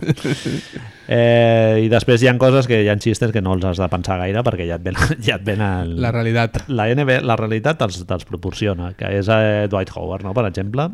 eh, 1.08 1.82
I 1.84 1.88
després 1.92 2.22
hi 2.22 2.28
ha 2.30 2.34
coses 2.40 2.68
que 2.70 2.78
hi 2.84 2.88
ha 2.88 2.94
xistes 3.00 3.32
que 3.34 3.42
no 3.44 3.52
els 3.56 3.64
has 3.68 3.80
de 3.82 3.88
pensar 3.92 4.16
gaire 4.20 4.40
perquè 4.46 4.64
ja 4.68 4.78
et 4.78 4.84
ven, 4.86 4.96
ja 5.26 5.36
et 5.36 5.44
ven 5.44 5.60
el, 5.64 5.96
la 6.00 6.12
realitat. 6.14 6.62
la, 6.68 6.86
NB, 6.94 7.18
la 7.26 7.36
realitat 7.36 7.80
te'ls 7.82 8.00
te 8.08 8.18
proporciona, 8.28 8.92
que 8.96 9.10
és 9.18 9.28
eh, 9.28 9.66
Dwight 9.68 9.92
Howard, 9.96 10.24
no? 10.24 10.32
per 10.36 10.46
exemple. 10.48 10.88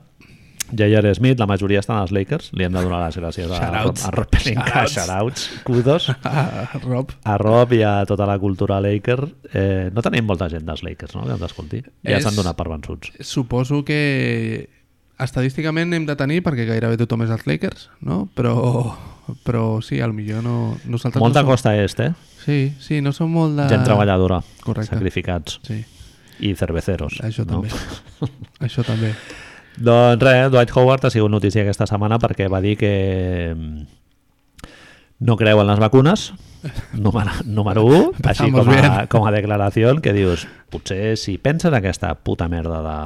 J.R. 0.76 1.14
Smith, 1.14 1.38
la 1.40 1.46
majoria 1.46 1.80
estan 1.80 1.98
als 1.98 2.12
Lakers, 2.12 2.50
li 2.54 2.64
hem 2.64 2.72
de 2.72 2.82
donar 2.82 3.00
les 3.06 3.16
gràcies 3.18 3.50
a, 3.50 3.58
Shoutouts. 3.60 4.04
a 4.06 4.10
Rob 4.14 4.28
Pelinka, 4.30 4.84
Shoutouts. 4.86 5.48
kudos, 5.64 6.08
Ah, 6.24 6.68
Rob. 6.84 7.10
a 7.24 7.36
Rob 7.38 7.72
i 7.72 7.82
a 7.82 8.04
tota 8.06 8.26
la 8.26 8.38
cultura 8.38 8.80
Laker. 8.80 9.20
Eh, 9.52 9.90
no 9.92 10.02
tenim 10.02 10.26
molta 10.26 10.48
gent 10.48 10.66
dels 10.66 10.82
Lakers, 10.86 11.14
no?, 11.16 11.24
que 11.26 11.32
ens 11.38 11.42
escolti. 11.48 11.82
Ja 12.06 12.20
s'han 12.20 12.36
donat 12.36 12.56
per 12.56 12.68
vençuts. 12.70 13.12
Suposo 13.20 13.82
que 13.84 14.68
estadísticament 15.20 15.92
hem 15.94 16.06
de 16.08 16.16
tenir, 16.16 16.40
perquè 16.46 16.64
gairebé 16.68 16.96
tothom 17.00 17.22
és 17.26 17.30
als 17.34 17.46
Lakers, 17.46 17.88
no? 18.00 18.22
Però, 18.34 18.54
però 19.44 19.64
sí, 19.84 19.98
al 20.00 20.14
millor 20.16 20.42
no... 20.46 20.76
Nosaltres 20.88 21.20
Molta 21.20 21.42
no 21.42 21.48
som... 21.48 21.52
costa 21.52 21.74
est, 21.76 22.00
eh? 22.00 22.12
Sí, 22.44 22.72
sí, 22.80 23.00
no 23.04 23.12
som 23.12 23.28
molt 23.32 23.58
de... 23.58 23.66
Gent 23.68 23.84
treballadora, 23.84 24.40
Correcte. 24.64 24.94
sacrificats 24.94 25.58
Sí, 25.66 25.82
i 26.40 26.54
cerveceros. 26.56 27.18
això 27.20 27.44
no? 27.44 27.60
també. 27.60 27.68
Això 28.64 28.84
també. 28.86 29.12
Doncs 29.78 30.22
res, 30.22 30.50
Dwight 30.50 30.74
Howard 30.76 31.06
ha 31.06 31.10
sigut 31.12 31.30
notícia 31.32 31.62
aquesta 31.62 31.86
setmana 31.88 32.18
perquè 32.20 32.48
va 32.50 32.60
dir 32.64 32.76
que 32.80 32.92
mm, 33.54 33.82
no 35.26 35.36
creu 35.36 35.60
en 35.62 35.68
les 35.70 35.80
vacunes, 35.80 36.30
número, 36.92 37.32
número 37.46 37.84
1, 37.86 38.12
així 38.32 38.50
com 38.50 38.66
a, 38.66 38.74
bien. 38.74 38.96
com 39.12 39.26
a 39.28 39.32
declaració, 39.34 39.94
que 40.02 40.14
dius, 40.16 40.46
potser 40.72 41.16
si 41.20 41.38
penses 41.38 41.72
aquesta 41.76 42.14
puta 42.18 42.48
merda 42.48 42.82
de... 42.84 42.98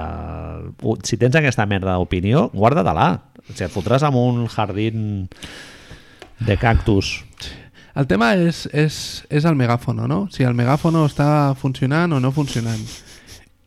de 0.00 0.96
si 1.06 1.18
tens 1.20 1.38
aquesta 1.38 1.66
merda 1.70 1.96
d'opinió, 1.96 2.48
guarda-te-la. 2.52 3.08
Si 3.52 3.64
et 3.64 3.72
fotràs 3.72 4.04
amb 4.06 4.18
un 4.20 4.46
jardín 4.50 5.28
de 6.42 6.56
cactus 6.58 7.20
El 7.94 8.06
tema 8.08 8.30
és, 8.40 8.64
és, 8.72 8.94
és 9.28 9.44
el 9.44 9.56
megàfono, 9.58 10.06
no? 10.08 10.22
Si 10.32 10.46
el 10.48 10.54
megàfono 10.56 11.04
està 11.04 11.52
funcionant 11.60 12.14
o 12.16 12.20
no 12.24 12.30
funcionant. 12.32 12.80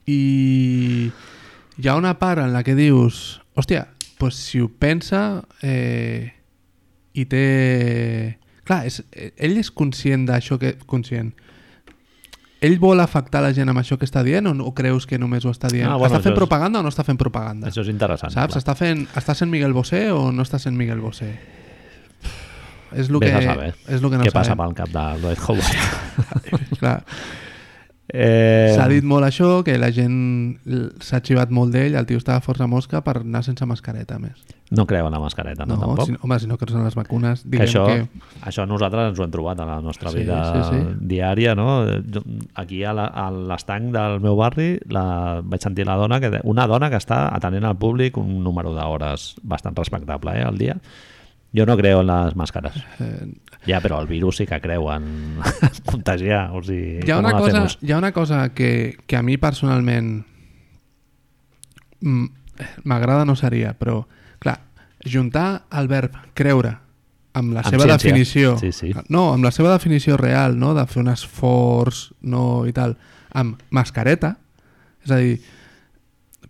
I 0.10 1.12
hi 1.78 1.88
ha 1.88 1.96
una 1.96 2.14
part 2.20 2.42
en 2.44 2.54
la 2.54 2.64
que 2.64 2.76
dius, 2.76 3.42
hòstia, 3.56 3.88
pues 4.18 4.36
si 4.36 4.62
ho 4.64 4.70
pensa 4.70 5.44
eh, 5.62 6.32
i 7.14 7.26
té... 7.32 7.44
Clar, 8.66 8.86
és, 8.90 9.02
ell 9.38 9.58
és 9.62 9.70
conscient 9.72 10.24
d'això 10.26 10.58
que... 10.62 10.74
Conscient. 10.90 11.34
Ell 12.66 12.80
vol 12.82 13.04
afectar 13.04 13.44
la 13.44 13.52
gent 13.54 13.70
amb 13.70 13.78
això 13.84 13.98
que 14.02 14.08
està 14.08 14.24
dient 14.26 14.48
o, 14.50 14.54
no, 14.58 14.66
o 14.66 14.74
creus 14.74 15.06
que 15.06 15.20
només 15.22 15.46
ho 15.46 15.52
està 15.54 15.70
dient? 15.70 15.86
Ah, 15.92 16.00
bueno, 16.00 16.16
està 16.16 16.24
fent 16.24 16.34
és- 16.34 16.40
propaganda 16.40 16.80
o 16.80 16.86
no 16.86 16.90
està 16.90 17.04
fent 17.06 17.20
propaganda? 17.20 17.70
Això 17.70 17.84
és 17.84 17.92
interessant. 17.92 18.34
Saps? 18.34 18.56
clar. 18.56 18.64
Està, 18.64 18.74
fent, 18.80 19.04
està 19.20 19.36
sent 19.38 19.52
Miguel 19.52 19.76
Bosé 19.76 20.08
o 20.16 20.32
no 20.34 20.42
està 20.48 20.58
sent 20.64 20.74
Miguel 20.80 21.04
Bosé? 21.04 21.30
És 22.96 23.10
el 23.12 23.20
que, 23.20 23.30
és 23.92 24.02
lo 24.02 24.10
que 24.10 24.18
no 24.18 24.24
què 24.24 24.32
passa 24.32 24.54
sabem. 24.56 24.72
pel 24.72 24.76
cap 24.78 24.92
de 24.94 25.06
Dwight 25.22 25.42
Howard. 25.44 26.78
Clar, 26.80 26.96
eh, 28.10 28.74
S'ha 28.76 28.88
dit 28.92 29.04
molt 29.04 29.26
això, 29.26 29.64
que 29.66 29.78
la 29.82 29.90
gent 29.92 30.58
s'ha 31.02 31.22
xivat 31.26 31.50
molt 31.52 31.74
d'ell, 31.74 31.96
el 31.98 32.06
tio 32.06 32.18
estava 32.22 32.42
força 32.46 32.68
mosca 32.68 33.02
per 33.06 33.18
anar 33.22 33.42
sense 33.44 33.66
mascareta, 33.66 34.20
més. 34.20 34.44
no 34.72 34.86
creu 34.90 35.06
en 35.06 35.14
la 35.14 35.20
mascareta, 35.20 35.66
no, 35.66 35.76
No, 35.76 35.82
tampoc? 35.88 36.06
si, 36.08 36.12
no- 36.14 36.20
home, 36.24 36.40
si 36.40 36.48
no 36.48 36.58
creus 36.58 36.76
en 36.76 36.84
les 36.84 36.96
vacunes, 36.98 37.44
que 37.44 37.50
diguem 37.50 37.68
això, 37.68 37.84
que... 37.86 38.08
això 38.50 38.66
nosaltres 38.68 39.12
ens 39.12 39.20
ho 39.20 39.24
hem 39.24 39.32
trobat 39.32 39.60
a 39.62 39.66
la 39.66 39.80
nostra 39.82 40.10
Sí, 40.10 40.18
vida 40.24 40.40
sí, 40.54 40.62
sí. 40.76 40.96
diària, 41.02 41.54
no? 41.56 41.86
Jo- 42.12 42.24
Aquí 42.56 42.84
a 42.84 42.94
l'estanc 42.94 43.92
del 43.94 44.20
meu 44.22 44.36
barri 44.36 44.80
la, 44.90 45.42
vaig 45.44 45.62
sentir 45.62 45.86
la 45.86 45.96
dona 45.98 46.20
que, 46.20 46.40
una 46.44 46.66
dona 46.68 46.90
que 46.90 46.98
està 46.98 47.28
atenent 47.36 47.64
al 47.66 47.78
públic 47.78 48.18
un 48.18 48.44
número 48.44 48.74
d'hores 48.74 49.36
bastant 49.44 49.76
respectable 49.78 50.34
eh, 50.40 50.44
al 50.44 50.58
dia. 50.58 50.78
Jo 51.56 51.66
no 51.66 51.78
creo 51.78 52.02
en 52.02 52.08
les 52.12 52.36
màscares. 52.36 52.76
Eh, 53.00 53.34
Ja, 53.66 53.80
però 53.82 53.98
el 54.00 54.06
virus 54.06 54.38
sí 54.38 54.46
que 54.46 54.60
creu 54.62 54.92
en 54.94 55.40
contagiar. 55.90 56.52
O 56.54 56.62
sigui, 56.62 57.00
hi, 57.02 57.10
ha 57.12 57.18
una 57.18 57.32
cosa, 57.34 57.48
hacemos? 57.64 57.78
hi 57.82 57.92
ha 57.94 57.98
una 57.98 58.12
cosa 58.14 58.50
que, 58.54 58.98
que 59.08 59.18
a 59.18 59.24
mi 59.26 59.38
personalment 59.42 60.20
m'agrada 62.84 63.26
no 63.26 63.36
seria, 63.36 63.74
però 63.78 64.04
clar, 64.40 64.60
juntar 65.06 65.66
el 65.74 65.88
verb 65.90 66.14
creure 66.38 66.76
amb 67.36 67.52
la 67.56 67.64
Amb 67.66 67.74
seva 67.74 67.84
ciència. 67.84 67.98
definició 67.98 68.54
Sí, 68.62 68.72
sí. 68.72 68.94
no, 69.10 69.34
amb 69.34 69.44
la 69.44 69.52
seva 69.52 69.72
definició 69.74 70.16
real 70.18 70.58
no? 70.60 70.74
de 70.78 70.86
fer 70.88 71.02
un 71.02 71.10
esforç 71.12 72.12
no, 72.22 72.66
i 72.70 72.72
tal, 72.72 72.96
amb 73.36 73.60
mascareta 73.76 74.36
és 75.04 75.12
a 75.12 75.18
dir 75.20 75.40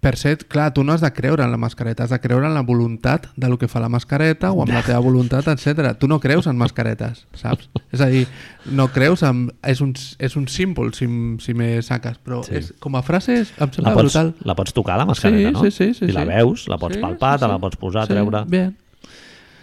per 0.06 0.20
ser, 0.22 0.36
clar, 0.46 0.68
tu 0.76 0.84
no 0.86 0.94
has 0.94 1.02
de 1.02 1.10
creure 1.18 1.42
en 1.42 1.50
la 1.50 1.58
mascareta, 1.58 2.04
has 2.06 2.12
de 2.14 2.20
creure 2.22 2.46
en 2.46 2.54
la 2.54 2.62
voluntat 2.62 3.26
de 3.36 3.48
lo 3.50 3.58
que 3.58 3.66
fa 3.68 3.80
la 3.82 3.90
mascareta 3.90 4.52
o 4.54 4.62
amb 4.62 4.70
la 4.76 4.84
teva 4.86 5.00
voluntat, 5.02 5.48
etc. 5.50 5.96
Tu 5.98 6.06
no 6.08 6.20
creus 6.22 6.46
en 6.46 6.60
mascaretes, 6.62 7.24
saps? 7.34 7.72
És 7.90 8.04
a 8.06 8.10
dir, 8.12 8.28
no 8.70 8.86
creus 8.94 9.24
en... 9.26 9.48
És 9.66 9.82
un, 9.82 9.96
és 10.22 10.36
un 10.38 10.46
símbol, 10.48 10.94
si, 10.94 11.08
si 11.42 11.56
me 11.58 11.82
saques, 11.82 12.20
però 12.22 12.44
Sí. 12.46 12.54
és, 12.60 12.70
com 12.80 12.94
a 13.00 13.02
frase 13.02 13.40
és, 13.42 13.54
em 13.58 13.66
La 13.66 13.74
sembla 13.80 13.96
pots, 13.98 14.14
brutal. 14.14 14.34
la 14.46 14.56
pots 14.56 14.74
tocar, 14.78 15.00
la 15.02 15.08
mascareta, 15.10 15.50
Sí, 15.50 15.54
no? 15.58 15.64
sí, 15.66 15.72
sí, 15.72 15.94
sí, 15.98 16.06
I 16.06 16.14
la 16.14 16.22
sí. 16.22 16.28
veus, 16.36 16.68
la 16.70 16.78
pots 16.78 17.00
Sí, 17.00 17.02
palpar, 17.02 17.40
sí, 17.40 17.44
te 17.46 17.48
la 17.50 17.56
sí. 17.58 17.62
pots 17.66 17.78
posar, 17.82 18.06
Sí, 18.06 18.14
treure... 18.14 18.44
Bé. 18.48 18.64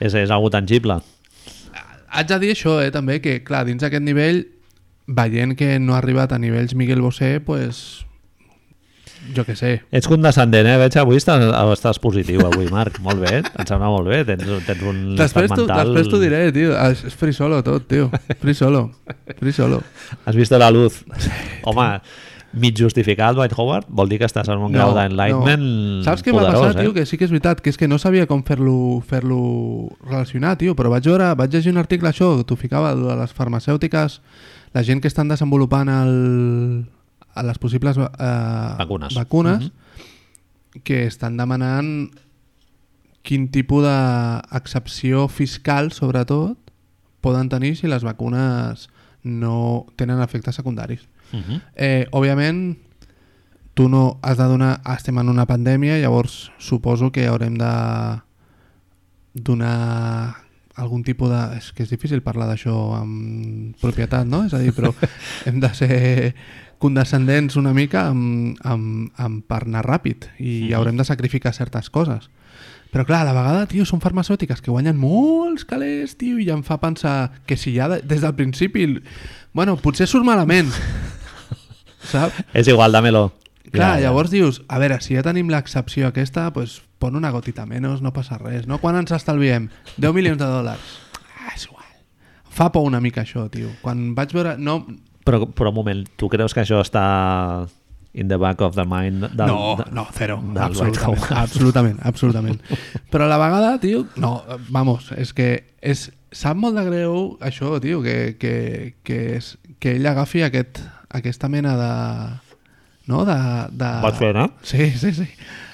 És, 0.03 0.15
és 0.19 0.31
algo 0.35 0.51
tangible. 0.51 0.99
Haig 2.11 2.27
de 2.35 2.39
dir 2.43 2.51
això, 2.57 2.81
eh, 2.83 2.91
també, 2.91 3.21
que 3.23 3.39
clar, 3.47 3.63
dins 3.71 3.81
d'aquest 3.87 4.03
nivell, 4.03 4.43
veient 5.07 5.55
que 5.55 5.79
no 5.79 5.95
ha 5.95 5.99
arribat 6.03 6.33
a 6.35 6.39
nivells 6.43 6.75
Miguel 6.75 7.01
Bosé, 7.01 7.39
pues, 7.41 8.03
jo 9.37 9.45
que 9.47 9.55
sé, 9.57 9.71
Ets 9.95 10.09
condescendent, 10.11 10.67
eh? 10.67 10.75
Veig 10.83 10.97
avui 11.01 11.17
estàs, 11.21 11.45
estàs 11.77 12.01
positiu, 12.03 12.43
avui, 12.49 12.67
Marc. 12.73 12.99
Molt 13.05 13.23
bé, 13.23 13.39
em 13.45 13.69
sembla 13.69 13.89
molt 13.93 14.11
bé. 14.11 14.25
Tens, 14.29 14.43
tens 14.67 14.83
un 14.83 15.15
Després 15.17 15.47
estat 15.49 15.57
t'ho 15.61 15.67
mental... 15.69 15.87
després 15.93 16.11
t'ho 16.11 16.21
diré, 16.23 16.43
tio. 16.53 16.75
És 16.91 17.17
free 17.19 17.33
solo 17.37 17.63
tot, 17.67 17.87
tio. 17.89 18.11
Free 18.43 18.55
solo. 18.59 18.89
Free 19.39 19.55
solo. 19.57 19.81
Has 20.27 20.37
vist 20.37 20.53
la 20.59 20.71
luz. 20.75 21.01
Home, 21.65 21.87
mig 22.53 22.77
justificat 22.77 23.33
Dwight 23.35 23.55
Howard 23.57 23.87
vol 23.89 24.11
dir 24.11 24.19
que 24.21 24.27
estàs 24.29 24.49
en 24.53 24.61
un 24.61 24.75
grau 24.75 24.91
d'enlightenment 24.93 26.03
Saps 26.05 26.21
què 26.21 26.35
m'ha 26.35 26.43
poderós, 26.43 26.67
passat, 26.67 26.83
tio? 26.83 26.91
eh? 26.91 26.95
Que 26.99 27.07
sí 27.09 27.17
que 27.17 27.25
és 27.25 27.33
veritat, 27.33 27.63
que 27.65 27.73
és 27.73 27.79
que 27.81 27.89
no 27.89 27.97
sabia 28.03 28.27
com 28.29 28.43
fer-lo 28.45 29.01
fer 29.09 29.23
relacionar, 29.25 30.59
tio, 30.61 30.75
però 30.77 30.91
vaig 30.93 31.07
veure, 31.09 31.31
vaig 31.39 31.55
llegir 31.55 31.73
un 31.73 31.81
article 31.81 32.11
això, 32.11 32.35
que 32.37 32.45
t'ho 32.45 32.59
ficava, 32.61 32.93
de 32.99 33.17
les 33.23 33.33
farmacèutiques, 33.33 34.19
la 34.77 34.83
gent 34.85 35.01
que 35.01 35.09
estan 35.09 35.33
desenvolupant 35.33 35.89
el, 35.89 36.85
a 37.35 37.43
les 37.43 37.59
possibles 37.59 37.97
eh, 37.97 38.75
Vacunes. 38.79 39.15
vacunes 39.15 39.65
Mhm. 39.65 40.83
que 40.85 41.07
estan 41.07 41.37
demanant 41.37 42.11
quin 43.23 43.49
tipus 43.51 43.85
d'excepció 43.85 45.29
fiscal, 45.29 45.93
sobretot, 45.93 46.59
poden 47.21 47.49
tenir 47.49 47.77
si 47.77 47.87
les 47.87 48.03
vacunes 48.03 48.89
no 49.23 49.87
tenen 49.97 50.21
efectes 50.21 50.57
secundaris. 50.57 51.07
Mhm. 51.33 51.61
Eh, 51.77 52.07
òbviament, 52.11 52.79
tu 53.75 53.89
no 53.89 54.19
has 54.23 54.37
de 54.37 54.45
donar... 54.45 54.81
Estem 54.97 55.17
en 55.19 55.29
una 55.31 55.47
pandèmia, 55.47 55.99
llavors 56.01 56.51
suposo 56.59 57.13
que 57.13 57.27
haurem 57.27 57.55
de 57.57 58.21
donar 59.35 60.37
algun 60.75 61.03
tipus 61.05 61.31
de... 61.31 61.41
És 61.59 61.71
que 61.73 61.85
és 61.85 61.91
difícil 61.93 62.23
parlar 62.25 62.49
d'això 62.51 62.75
amb 62.99 63.77
propietat, 63.81 64.27
no? 64.27 64.45
És 64.49 64.55
a 64.57 64.61
dir, 64.61 64.73
però 64.77 64.93
hem 65.47 65.61
de 65.61 65.71
ser 65.79 66.35
condescendents 66.83 67.55
una 67.57 67.73
mica 67.73 68.09
amb, 68.11 68.59
amb, 68.67 69.13
amb 69.17 69.45
per 69.47 69.63
anar 69.69 69.85
ràpid 69.87 70.27
i 70.39 70.69
Mhm. 70.69 70.75
haurem 70.77 70.97
de 70.99 71.05
sacrificar 71.07 71.55
certes 71.55 71.89
coses. 71.91 72.29
Però 72.93 73.07
clar, 73.09 73.23
a 73.23 73.25
la 73.25 73.33
vegada, 73.33 73.67
tio, 73.71 73.87
són 73.89 74.03
farmacèutiques 74.05 74.61
que 74.61 74.71
guanyen 74.71 74.99
molts 75.01 75.65
calés, 75.65 76.19
tio, 76.21 76.37
i 76.39 76.51
em 76.53 76.61
fa 76.63 76.77
pensar 76.83 77.31
que 77.47 77.57
si 77.57 77.73
ja 77.75 77.89
de, 77.89 78.03
des 78.03 78.21
del 78.21 78.35
principi... 78.35 78.85
Bueno, 79.55 79.77
potser 79.81 80.07
surt 80.07 80.25
malament, 80.29 80.69
saps? 82.13 82.43
És 82.53 82.69
igual, 82.69 82.93
dámelo. 82.93 83.33
Clar, 83.73 83.95
Ja, 83.95 84.01
ja. 84.01 84.01
llavors 84.09 84.31
dius, 84.31 84.63
a 84.69 84.79
veure, 84.79 84.99
si 85.01 85.15
ja 85.15 85.23
tenim 85.25 85.49
l'excepció 85.49 86.09
aquesta, 86.11 86.51
pues, 86.53 86.83
pon 86.99 87.17
una 87.17 87.31
gotita 87.33 87.65
menys, 87.65 88.03
no 88.03 88.13
passa 88.13 88.37
res, 88.39 88.67
no? 88.67 88.77
Quan 88.83 88.97
ens 89.01 89.13
estalviem? 89.17 89.71
10 89.97 90.13
milions 90.13 90.37
de 90.39 90.45
dòlars. 90.45 90.99
Ah, 91.41 91.55
és 91.55 91.65
igual. 91.65 91.87
Fa 92.51 92.71
por 92.73 92.85
una 92.85 93.01
mica 93.01 93.23
això, 93.23 93.49
tio. 93.51 93.71
Quan 93.81 94.15
vaig 94.15 94.33
veure... 94.37 94.59
No, 94.59 94.83
Però, 95.25 95.47
però 95.47 95.71
un 95.71 95.77
moment, 95.77 96.03
tu 96.19 96.29
creus 96.33 96.55
que 96.55 96.65
això 96.65 96.81
està 96.83 97.05
in 98.13 98.29
the 98.29 98.37
back 98.37 98.61
of 98.61 98.75
the 98.75 98.85
mind 98.85 99.29
del, 99.33 99.47
no, 99.47 99.77
de- 99.79 99.91
no, 99.95 100.07
zero. 100.13 100.43
Absolutament, 100.57 101.31
absolutament, 101.45 102.01
absolutament. 102.03 102.61
Però 103.11 103.25
a 103.25 103.31
la 103.31 103.39
vegada, 103.41 103.79
tio, 103.81 104.05
no, 104.21 104.35
vamos, 104.69 105.13
és 105.17 105.33
que 105.33 105.49
és, 105.81 106.11
sap 106.33 106.59
molt 106.61 106.77
de 106.77 106.85
greu 106.89 107.37
això, 107.41 107.79
tio, 107.81 108.03
que, 108.05 108.37
que, 108.41 108.55
que, 109.05 109.21
és, 109.39 109.55
que 109.81 109.97
ell 109.97 110.09
agafi 110.09 110.45
aquest, 110.45 110.83
aquesta 111.13 111.49
mena 111.53 111.77
de... 111.81 111.93
No? 113.11 113.25
De, 113.27 113.35
de... 113.75 113.89
Pots 114.05 114.21
fer, 114.21 114.31
no? 114.37 114.47
Sí, 114.63 114.93
sí, 114.95 115.11
sí. 115.17 115.27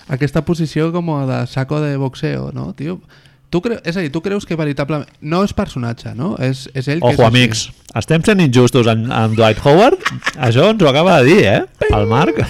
Aquesta 0.08 0.40
posició 0.46 0.88
com 0.94 1.10
de 1.28 1.42
saco 1.46 1.82
de 1.82 1.96
boxeo, 2.00 2.52
no, 2.56 2.72
tio? 2.74 3.02
Tu 3.50 3.60
cre... 3.64 3.78
És 3.88 3.96
a 3.96 4.02
dir, 4.04 4.10
tu 4.12 4.20
creus 4.20 4.44
que 4.44 4.56
veritablement... 4.60 5.08
No 5.24 5.40
és 5.46 5.54
personatge, 5.56 6.10
no? 6.14 6.34
És, 6.36 6.66
és 6.76 6.88
ell 6.92 7.00
que 7.00 7.14
és 7.14 7.16
Ojo, 7.18 7.24
així. 7.24 7.38
amics, 7.42 7.62
estem 7.96 8.24
sent 8.26 8.42
injustos 8.44 8.86
amb, 8.92 9.06
amb 9.10 9.38
Dwight 9.38 9.62
Howard? 9.64 10.02
Això 10.36 10.66
ens 10.72 10.82
ho 10.84 10.88
acaba 10.90 11.20
de 11.22 11.30
dir, 11.30 11.46
eh? 11.48 11.62
El 11.88 12.04
Marc. 12.10 12.42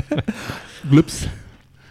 Glups. 0.90 1.22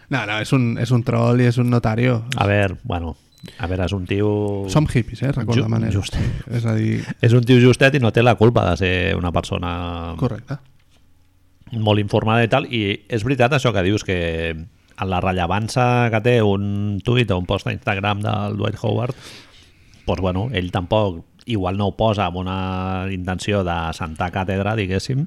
No, 0.09 0.23
no, 0.25 0.39
és 0.41 0.51
un, 0.57 0.71
és 0.82 0.89
un 0.93 1.03
troll 1.05 1.41
i 1.43 1.49
és 1.49 1.57
un 1.61 1.69
notario. 1.69 2.23
A 2.38 2.45
veure, 2.49 2.77
bueno, 2.84 3.15
a 3.61 3.67
veure, 3.69 3.86
és 3.86 3.93
un 3.97 4.05
tio... 4.09 4.30
Som 4.73 4.88
hippies, 4.89 5.21
eh? 5.21 5.32
Recorda, 5.36 5.61
Ju- 5.61 5.69
Manel. 5.69 5.93
just. 5.93 6.17
És 6.49 6.65
a 6.65 6.73
dir, 6.77 7.03
És 7.25 7.34
un 7.38 7.45
tio 7.45 7.59
justet 7.61 7.97
i 7.97 8.01
no 8.01 8.09
té 8.13 8.23
la 8.25 8.34
culpa 8.39 8.65
de 8.71 8.77
ser 8.82 8.93
una 9.17 9.32
persona 9.36 10.15
correcte. 10.17 10.57
molt 11.77 12.01
informada 12.01 12.43
i 12.45 12.49
tal, 12.49 12.65
i 12.73 12.82
és 13.07 13.23
veritat 13.25 13.53
això 13.53 13.69
que 13.73 13.84
dius, 13.86 14.03
que 14.03 14.55
la 15.08 15.22
rellevància 15.24 16.10
que 16.12 16.22
té 16.26 16.39
un 16.43 17.00
tuit 17.06 17.32
o 17.32 17.39
un 17.39 17.47
post 17.47 17.70
a 17.70 17.76
Instagram 17.76 18.24
del 18.26 18.58
Dwight 18.60 18.80
Howard, 18.84 19.16
doncs 20.06 20.22
bueno, 20.22 20.50
ell 20.52 20.72
tampoc 20.74 21.24
igual 21.50 21.78
no 21.78 21.89
ho 21.89 21.95
posa 21.97 22.28
amb 22.28 22.41
una 22.41 23.08
intenció 23.14 23.64
de 23.66 23.78
sentar 23.97 24.30
càtedra, 24.34 24.76
diguéssim, 24.78 25.26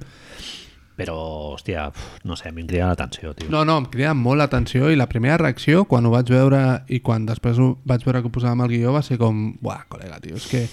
però, 0.97 1.17
hòstia, 1.55 1.87
no 2.29 2.37
sé, 2.37 2.51
a 2.51 2.53
mi 2.53 2.63
em 2.63 2.69
crida 2.69 2.87
l'atenció, 2.91 3.33
tio. 3.35 3.49
No, 3.51 3.65
no, 3.65 3.79
em 3.81 3.87
crida 3.91 4.13
molt 4.15 4.43
l'atenció 4.43 4.91
i 4.93 4.99
la 4.99 5.09
primera 5.11 5.39
reacció, 5.41 5.87
quan 5.89 6.07
ho 6.07 6.13
vaig 6.13 6.29
veure 6.31 6.61
i 6.93 7.01
quan 7.01 7.25
després 7.27 7.59
ho 7.59 7.73
vaig 7.89 8.05
veure 8.05 8.21
que 8.21 8.29
ho 8.29 8.35
posàvem 8.35 8.63
al 8.63 8.71
guió, 8.71 8.93
va 8.95 9.03
ser 9.07 9.17
com, 9.21 9.47
buah, 9.63 9.87
col·lega, 9.91 10.21
tio, 10.23 10.37
és 10.37 10.51
que... 10.51 10.67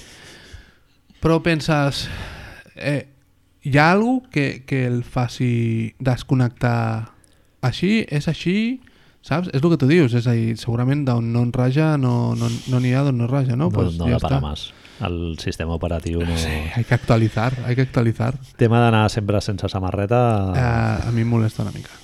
Però 1.19 1.39
penses, 1.43 2.05
eh, 2.75 3.01
hi 3.63 3.79
ha 3.79 3.89
algú 3.91 4.21
que, 4.31 4.63
que 4.67 4.85
el 4.87 5.01
faci 5.03 5.95
desconnectar 5.99 7.09
així, 7.65 8.05
és 8.07 8.29
així, 8.31 8.57
saps? 9.25 9.49
És 9.53 9.61
el 9.61 9.69
que 9.69 9.79
tu 9.81 9.89
dius, 9.89 10.13
és 10.17 10.27
a 10.27 10.35
dir, 10.37 10.55
segurament 10.59 11.05
d'on 11.07 11.31
no 11.33 11.43
en 11.47 11.53
raja 11.55 11.95
no 11.97 12.35
n'hi 12.35 12.49
no, 12.69 12.79
no 12.79 12.93
ha 12.99 13.03
d'on 13.07 13.17
no 13.17 13.27
raja, 13.27 13.55
no? 13.55 13.67
no, 13.67 13.71
pues 13.71 13.97
no 13.97 14.07
ja 14.07 14.19
da 14.19 14.27
para 14.27 14.41
más. 14.41 14.71
El 14.99 15.37
sistema 15.39 15.75
operatiu 15.75 16.19
no... 16.27 16.37
Sí, 16.37 16.51
hay 16.75 16.83
que 16.83 16.93
actualizar, 16.93 17.53
hay 17.65 17.75
que 17.75 17.83
actualizar. 17.83 18.35
Tema 18.57 18.81
d'anar 18.81 19.09
sempre 19.09 19.39
sense 19.41 19.69
samarreta... 19.69 20.51
Uh, 20.51 21.07
a 21.07 21.11
mi 21.15 21.23
em 21.23 21.29
molesta 21.29 21.63
una 21.63 21.71
mica. 21.71 21.95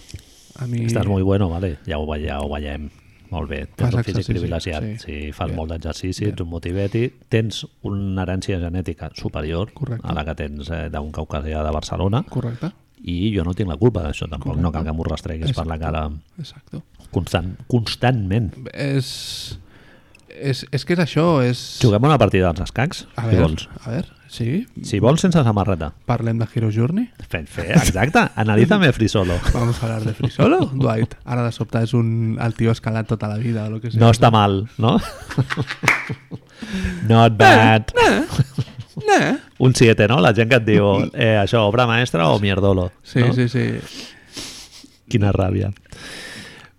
A 0.55 0.67
mi... 0.67 0.85
Estàs 0.85 1.07
muy 1.07 1.21
bueno, 1.21 1.49
vale, 1.49 1.77
ja 1.85 1.99
ho, 1.99 2.07
ja 2.15 2.39
ho 2.39 2.47
veiem. 2.53 2.87
Molt 3.33 3.49
bé, 3.49 3.65
tens 3.65 3.89
Fas 3.89 3.97
un 3.99 4.05
físic 4.05 4.27
privilegiat, 4.29 4.85
sí. 4.85 4.97
si 5.01 5.31
fas 5.35 5.49
Bé. 5.49 5.57
molt 5.57 5.73
d'exercici, 5.73 6.29
ets 6.29 6.43
un 6.43 6.49
motiveti, 6.51 7.07
tens 7.31 7.63
una 7.89 8.23
herència 8.23 8.59
genètica 8.61 9.09
superior 9.17 9.73
Correcte. 9.73 10.05
a 10.07 10.13
la 10.15 10.23
que 10.27 10.35
tens 10.39 10.69
eh, 10.69 10.85
d'un 10.93 11.11
caucasià 11.15 11.63
de 11.65 11.71
Barcelona 11.73 12.21
Correcte, 12.29 12.69
i 13.01 13.33
jo 13.35 13.43
no 13.43 13.55
tinc 13.57 13.71
la 13.71 13.79
culpa 13.81 14.05
d'això 14.05 14.29
tampoc, 14.29 14.53
Correcte. 14.53 14.63
no 14.63 14.71
cal 14.71 14.85
que 14.85 14.93
m'ho 14.95 15.07
rastreguis 15.09 15.57
per 15.57 15.65
la 15.67 15.79
cara 15.81 16.05
exacte. 16.37 16.83
Constant, 17.15 17.53
constantment. 17.71 18.51
És, 18.73 19.07
és, 20.35 20.65
és 20.75 20.83
que 20.85 20.97
és 20.97 21.01
això, 21.05 21.29
és... 21.47 21.63
Juguem 21.81 22.03
una 22.11 22.19
partida 22.21 22.51
dels 22.51 22.67
escacs, 22.67 23.05
A 23.15 23.23
si 23.25 23.31
veure, 23.31 23.45
vols. 23.47 23.65
a 23.85 23.93
veure, 23.93 24.11
sí, 24.35 24.49
Si 24.83 24.99
vols 24.99 25.23
sense 25.23 25.39
samarreta. 25.47 25.93
parlem 26.09 26.41
de 26.41 26.47
Hero 26.53 26.69
Journey. 26.75 27.07
Fet, 27.29 27.47
fer, 27.47 27.69
exacte, 27.77 28.25
analízame 28.35 28.91
free 28.97 29.07
solo. 29.09 29.39
Vamos 29.53 29.79
a 29.81 29.85
hablar 29.87 30.03
de 30.03 30.13
Free 30.17 30.29
Solo, 30.33 30.65
Dwight. 30.73 31.15
Ara 31.23 31.45
de 31.47 31.55
sobte 31.55 31.79
és 31.87 31.93
un, 31.95 32.35
el 32.43 32.53
tio 32.59 32.75
escalat 32.75 33.07
tota 33.07 33.31
la 33.31 33.39
vida 33.39 33.63
o 33.65 33.77
lo 33.77 33.81
que 33.81 33.93
sea. 33.93 34.01
No 34.03 34.11
està 34.11 34.29
mal, 34.35 34.65
no? 34.77 34.97
Not 37.07 37.37
bad. 37.37 37.83
No, 37.95 38.25
Un 39.57 39.75
7, 39.75 40.07
no? 40.07 40.19
La 40.23 40.33
gent 40.33 40.49
que 40.51 40.57
et 40.61 40.65
diu 40.67 40.85
eh, 41.13 41.35
això, 41.41 41.65
obra 41.67 41.85
maestra 41.87 42.29
o 42.31 42.39
mierdolo. 42.39 42.89
sí, 43.03 43.19
no? 43.23 43.33
sí, 43.35 43.47
sí. 43.51 43.65
Quina 45.11 45.31
ràbia. 45.35 45.69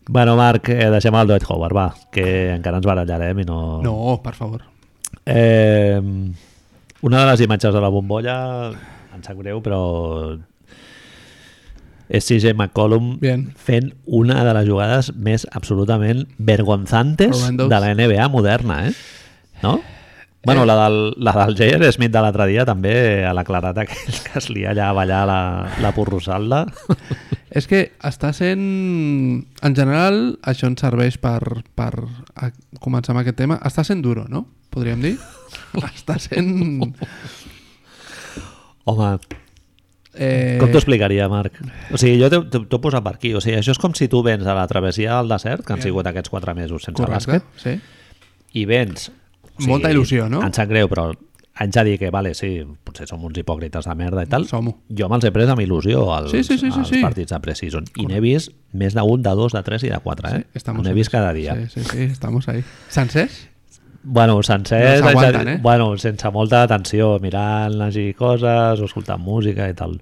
Bueno, 0.09 0.37
Marc, 0.39 0.69
eh, 0.71 0.91
deixem 0.93 1.15
el 1.19 1.27
Dwight 1.27 1.47
Howard, 1.51 1.75
va, 1.75 1.87
que 2.15 2.27
encara 2.55 2.79
ens 2.79 2.87
barallarem 2.87 3.41
i 3.43 3.47
no... 3.49 3.61
No, 3.83 3.97
per 4.23 4.37
favor. 4.39 4.63
Eh, 5.27 5.99
una 7.03 7.23
de 7.23 7.31
les 7.33 7.43
imatges 7.43 7.75
de 7.75 7.83
la 7.83 7.91
bombolla, 7.91 8.37
em 9.17 9.25
sap 9.27 9.41
greu, 9.41 9.59
però 9.65 9.81
és 12.07 12.23
CJ 12.23 12.53
McCollum 12.55 13.17
Bien. 13.19 13.49
fent 13.59 13.91
una 14.07 14.45
de 14.47 14.55
les 14.55 14.69
jugades 14.69 15.11
més 15.19 15.47
absolutament 15.51 16.23
vergonzantes 16.39 17.43
de 17.59 17.67
la 17.83 17.91
NBA 17.99 18.29
moderna, 18.31 18.85
eh? 18.87 18.95
No? 19.65 19.81
Bueno, 20.47 20.65
la 20.65 20.77
del, 20.85 21.15
la 21.19 21.33
del 21.33 21.57
J.R. 21.59 21.91
Smith 21.93 22.13
de 22.15 22.21
l'altre 22.23 22.47
dia 22.47 22.65
també 22.69 22.95
a 23.27 23.33
la 23.35 23.43
clarata 23.45 23.83
que 23.89 23.97
es 24.39 24.47
lia 24.49 24.71
allà 24.71 24.91
a 24.93 24.97
ballar 24.97 25.25
la, 25.27 25.41
la 25.83 25.91
porrossalda. 25.97 26.65
És 27.57 27.67
que 27.67 27.81
està 28.07 28.31
sent... 28.37 28.63
En 29.67 29.75
general, 29.75 30.37
això 30.47 30.71
ens 30.71 30.85
serveix 30.85 31.17
per, 31.19 31.41
per 31.75 31.91
començar 32.79 33.15
amb 33.15 33.25
aquest 33.25 33.41
tema. 33.43 33.59
Està 33.67 33.83
sent 33.87 34.05
duro, 34.05 34.29
no? 34.31 34.45
Podríem 34.71 35.03
dir? 35.03 35.17
està 35.97 36.21
sent... 36.23 36.95
Home, 38.87 39.11
Eh, 40.17 40.57
com 40.57 40.71
t'ho 40.73 40.81
explicaria, 40.81 41.27
Marc? 41.29 41.59
O 41.93 41.99
sigui, 42.01 42.17
jo 42.23 42.31
t'ho 42.33 42.65
he 42.65 42.81
posat 42.81 43.05
per 43.05 43.17
aquí. 43.19 43.35
O 43.37 43.43
sigui, 43.45 43.59
això 43.59 43.75
és 43.75 43.81
com 43.83 43.93
si 43.99 44.09
tu 44.09 44.23
vens 44.25 44.47
a 44.49 44.55
la 44.57 44.65
travessia 44.71 45.19
del 45.19 45.29
desert, 45.35 45.67
que 45.67 45.75
han 45.75 45.85
sigut 45.85 46.09
aquests 46.09 46.33
quatre 46.33 46.55
mesos 46.57 46.87
sense 46.89 47.03
Correcte, 47.03 47.37
bàsquet, 47.37 47.63
sí. 47.63 47.77
i 48.57 48.65
vens... 48.69 49.11
Molta 49.67 49.91
il·lusió, 49.91 50.29
no? 50.29 50.43
Em 50.45 50.53
sap 50.53 50.69
greu, 50.69 50.89
però 50.89 51.13
haig 51.57 51.71
de 51.73 51.85
dir 51.85 51.99
que, 51.99 52.11
vale, 52.13 52.35
sí, 52.37 52.51
potser 52.85 53.07
som 53.09 53.23
uns 53.25 53.39
hipòcrites 53.41 53.87
de 53.89 53.95
merda 53.97 54.23
i 54.23 54.29
tal. 54.29 54.45
Som-ho. 54.45 54.75
Jo 54.93 55.09
me'ls 55.09 55.25
he 55.25 55.31
pres 55.33 55.49
amb 55.49 55.63
il·lusió 55.65 56.03
als, 56.13 56.31
Sí, 56.31 56.43
sí, 56.45 56.59
sí, 56.59 56.71
sí, 56.71 56.79
als 56.83 56.89
sí. 56.93 57.01
partits 57.01 57.33
de 57.33 57.41
preseason. 57.41 57.85
I 57.97 58.05
n'he 58.11 58.21
vist 58.21 58.53
més 58.77 58.93
d'un, 58.95 59.23
de 59.23 59.33
dos, 59.35 59.53
de 59.57 59.63
tres 59.65 59.83
i 59.85 59.89
de 59.89 59.99
quatre, 60.05 60.29
eh? 60.43 60.45
Sí, 60.61 60.73
N'he 60.83 60.93
vist 60.93 61.11
cada 61.11 61.33
dia. 61.33 61.55
Sí, 61.57 61.81
sí, 61.81 61.85
sí, 61.91 62.03
estamos 62.13 62.49
ahí. 62.49 62.63
¿Sencers? 62.89 63.49
Bueno, 64.09 64.41
sencer, 64.43 65.01
No 65.03 65.11
dir- 65.21 65.49
eh? 65.49 65.59
bueno, 65.61 65.97
sense 65.99 66.31
molta 66.31 66.63
atenció, 66.63 67.19
mirant 67.19 67.81
així 67.83 68.13
coses, 68.15 68.79
o 68.79 68.85
escoltant 68.85 69.19
música 69.21 69.67
i 69.69 69.75
tal. 69.75 69.97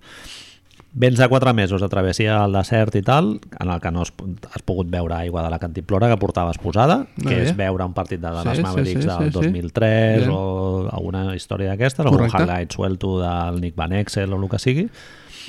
Vens 0.97 1.18
de 1.18 1.26
quatre 1.28 1.53
mesos 1.53 1.80
de 1.82 1.88
travessia 1.90 2.36
al 2.45 2.53
desert 2.55 2.95
i 2.95 3.01
tal, 3.03 3.40
en 3.59 3.70
el 3.70 3.80
que 3.82 3.90
no 3.90 4.03
has, 4.05 4.12
has 4.55 4.62
pogut 4.62 4.86
veure 4.92 5.16
aigua 5.16 5.42
de 5.42 5.51
la 5.51 5.59
cantimplora 5.59 6.07
que 6.09 6.16
portaves 6.22 6.59
posada, 6.62 7.01
que 7.18 7.32
bé. 7.34 7.40
és 7.49 7.57
veure 7.59 7.82
un 7.84 7.92
partit 7.97 8.20
de 8.22 8.28
Sí, 8.30 8.34
Dallas 8.36 8.57
sí, 8.57 8.62
Mavericks 8.62 9.01
sí, 9.03 9.09
del 9.09 9.18
sí, 9.18 9.24
sí. 9.24 9.30
2003 9.32 10.18
Bien. 10.20 10.30
o 10.30 10.88
alguna 10.92 11.24
història 11.34 11.72
d'aquesta, 11.72 12.05
o 12.07 12.12
un 12.14 12.28
highlight 12.30 12.70
suelto 12.70 13.16
del 13.18 13.61
Nick 13.61 13.74
Van 13.74 13.92
Exel 13.92 14.32
o 14.32 14.38
el 14.40 14.49
que 14.49 14.61
sigui. 14.62 14.86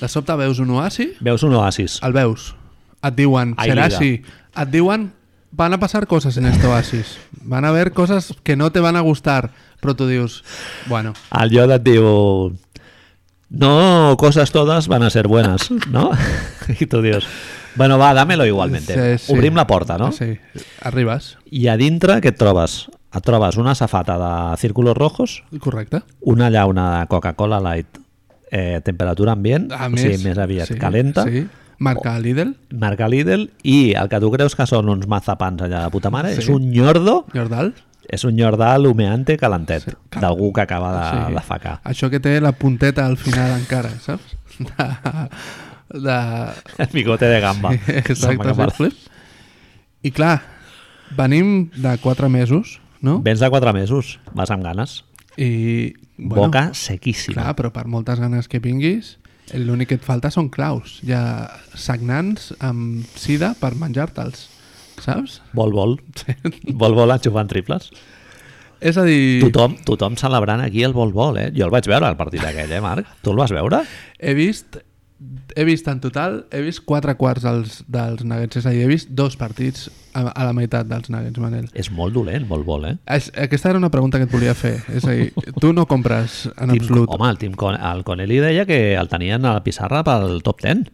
De 0.01 0.07
sobte 0.09 0.33
veus 0.35 0.57
un 0.59 0.71
oasi, 0.71 1.11
Veus 1.21 1.43
un 1.43 1.53
oasis. 1.53 1.99
el 2.01 2.13
veus. 2.17 2.55
Et 3.03 3.13
diuen, 3.13 3.53
será 3.61 3.85
liga. 3.85 3.97
así. 4.01 4.23
Et 4.57 4.69
diuen, 4.73 5.11
van 5.51 5.73
a 5.73 5.79
pasar 5.79 6.07
cosas 6.07 6.35
en 6.37 6.47
este 6.47 6.65
oasis. 6.65 7.19
Van 7.43 7.65
a 7.65 7.69
haber 7.69 7.93
cosas 7.93 8.33
que 8.41 8.55
no 8.55 8.71
te 8.71 8.79
van 8.79 8.95
a 8.95 9.01
gustar. 9.01 9.51
Però 9.79 9.93
tu 9.95 10.07
dius, 10.07 10.43
bueno, 10.87 11.13
El 11.39 11.51
Yoda 11.51 11.75
et 11.77 11.83
diu 11.85 12.55
no 13.49 14.15
cosas 14.17 14.51
todas 14.51 14.87
van 14.87 15.03
a 15.03 15.09
ser 15.09 15.27
buenas, 15.27 15.69
¿no? 15.89 16.11
I 16.79 16.85
tu 16.87 17.01
dius, 17.01 17.27
bueno, 17.75 17.97
va, 17.97 18.13
dámelo 18.13 18.45
igualmente. 18.45 19.17
Sí, 19.17 19.25
sí. 19.27 19.33
Obrim 19.33 19.55
la 19.55 19.67
porta, 19.67 19.97
no? 19.97 20.11
Sí, 20.11 20.37
arribes. 20.81 21.37
I 21.51 21.67
a 21.67 21.77
dintre 21.77 22.19
què 22.23 22.33
et 22.33 22.39
trobes? 22.39 22.87
Et 23.15 23.23
trobes 23.23 23.55
una 23.57 23.75
safata 23.75 24.17
de 24.19 24.57
círculos 24.57 24.95
rojos, 24.97 25.43
Correcte. 25.59 26.01
una 26.21 26.49
llauna 26.49 26.99
de 27.01 27.07
Coca-Cola 27.07 27.61
Light 27.61 27.87
eh, 28.51 28.81
temperatura 28.83 29.31
ambient, 29.33 29.71
A 29.71 29.87
o 29.87 29.89
més, 29.93 30.01
sigui, 30.03 30.23
més 30.23 30.37
aviat 30.37 30.67
sí, 30.67 30.75
calenta, 30.79 31.23
Sí. 31.29 31.45
Marca 31.77 32.13
Lidl, 32.19 32.53
marca 32.71 33.07
Lidl, 33.11 33.49
i 33.63 33.93
el 33.99 34.07
que 34.07 34.19
tu 34.23 34.29
creus 34.31 34.53
que 34.55 34.63
són 34.67 34.87
uns 34.87 35.07
mazapans 35.11 35.59
allà 35.65 35.81
de 35.83 35.89
puta 35.91 36.07
mare 36.09 36.31
Sí. 36.33 36.39
és 36.43 36.47
un 36.49 36.69
ñordo, 36.71 37.25
Jordal. 37.33 37.73
És 38.09 38.23
un 38.23 38.35
ñordal 38.35 38.85
humeante 38.87 39.37
calentet, 39.37 39.83
Sí, 39.83 39.91
cal- 40.09 40.21
d'algú 40.21 40.51
que 40.53 40.61
acaba 40.61 40.91
de, 40.95 41.05
Sí. 41.27 41.33
de 41.35 41.41
facar. 41.41 41.79
Això 41.83 42.09
que 42.09 42.19
té 42.19 42.39
la 42.41 42.51
punteta 42.53 43.05
al 43.05 43.17
final 43.17 43.57
encara, 43.59 43.89
saps? 43.99 44.35
De... 44.59 45.99
de... 45.99 46.51
El 46.77 46.87
bigote 46.93 47.25
de 47.25 47.39
gamba. 47.41 47.73
Exacte, 47.73 48.37
va 48.37 48.43
agafar. 48.51 48.71
sí, 48.71 48.77
flip. 48.77 48.93
I 50.05 50.11
clar, 50.11 50.41
venim 51.17 51.69
de 51.75 51.97
quatre 51.97 52.29
mesos, 52.29 52.79
no? 53.01 53.19
Vens 53.21 53.39
de 53.39 53.49
quatre 53.49 53.73
mesos, 53.73 54.19
vas 54.33 54.51
amb 54.51 54.63
ganes. 54.63 55.03
I, 55.37 55.93
Boca 56.17 56.69
sequíssima. 56.73 57.41
Clar, 57.41 57.55
però 57.57 57.71
per 57.75 57.87
moltes 57.91 58.19
ganes 58.21 58.47
que 58.47 58.59
vinguis, 58.63 59.17
l'únic 59.53 59.89
que 59.91 59.97
et 59.99 60.05
falta 60.05 60.29
són 60.31 60.47
claus. 60.49 61.01
Ha 61.11 61.51
sagnants 61.75 62.53
amb 62.63 63.03
sida 63.19 63.53
per 63.59 63.73
menjar-te'ls, 63.75 64.45
saps? 65.03 65.39
Vol, 65.57 65.73
vol. 65.75 65.97
Vol, 66.81 66.97
vol 66.97 67.15
enxufant 67.15 67.49
triples. 67.51 67.91
És 68.85 68.97
a 68.99 69.05
dir, 69.07 69.39
Tothom, 69.45 69.77
tothom 69.87 70.17
celebrant 70.19 70.61
aquí 70.61 70.83
el 70.85 70.93
vol, 70.93 71.13
vol, 71.15 71.39
eh? 71.41 71.47
Jo 71.55 71.69
el 71.69 71.73
vaig 71.73 71.87
veure 71.89 72.09
al 72.09 72.19
partit 72.19 72.43
aquell, 72.45 72.73
eh, 72.75 72.83
Marc? 72.83 73.07
Tu 73.23 73.31
el 73.31 73.39
vas 73.39 73.53
veure? 73.55 73.85
he 74.19 74.33
vist 74.37 74.77
he 75.55 75.63
vist 75.63 75.87
en 75.87 76.01
total, 76.03 76.41
he 76.51 76.59
vist 76.61 76.83
quatre 76.85 77.15
quarts 77.15 77.45
dels, 77.45 77.77
dels 77.87 78.23
Nuggets, 78.27 78.59
és 78.59 78.65
a 78.67 78.73
dir, 78.73 78.83
he 78.83 78.89
vist 78.89 79.13
dos 79.15 79.37
partits 79.39 79.87
a, 80.11 80.25
a 80.27 80.47
la 80.49 80.51
meitat 80.53 80.89
dels 80.89 81.07
Nuggets, 81.09 81.39
Manel. 81.39 81.69
És 81.73 81.89
molt 81.93 82.13
dolent, 82.13 82.43
molt 82.49 82.67
vol, 82.67 82.89
eh? 82.89 82.95
És, 83.15 83.29
aquesta 83.45 83.71
era 83.71 83.79
una 83.79 83.89
pregunta 83.93 84.19
que 84.19 84.27
et 84.27 84.33
volia 84.33 84.53
fer. 84.57 84.75
És 84.91 85.07
a 85.07 85.15
dir, 85.15 85.29
tu 85.63 85.71
no 85.73 85.87
compres 85.87 86.43
en 86.57 86.75
Tim, 86.75 86.83
absolut. 86.83 87.15
home, 87.15 87.31
el, 87.31 87.39
Tim 87.41 87.55
Con 87.55 87.79
el 87.79 88.03
Connelly 88.03 88.41
deia 88.43 88.67
que 88.67 88.79
el 88.99 89.09
tenien 89.11 89.47
a 89.47 89.55
la 89.55 89.63
pissarra 89.63 90.03
pel 90.05 90.41
top 90.43 90.61
10 90.67 90.85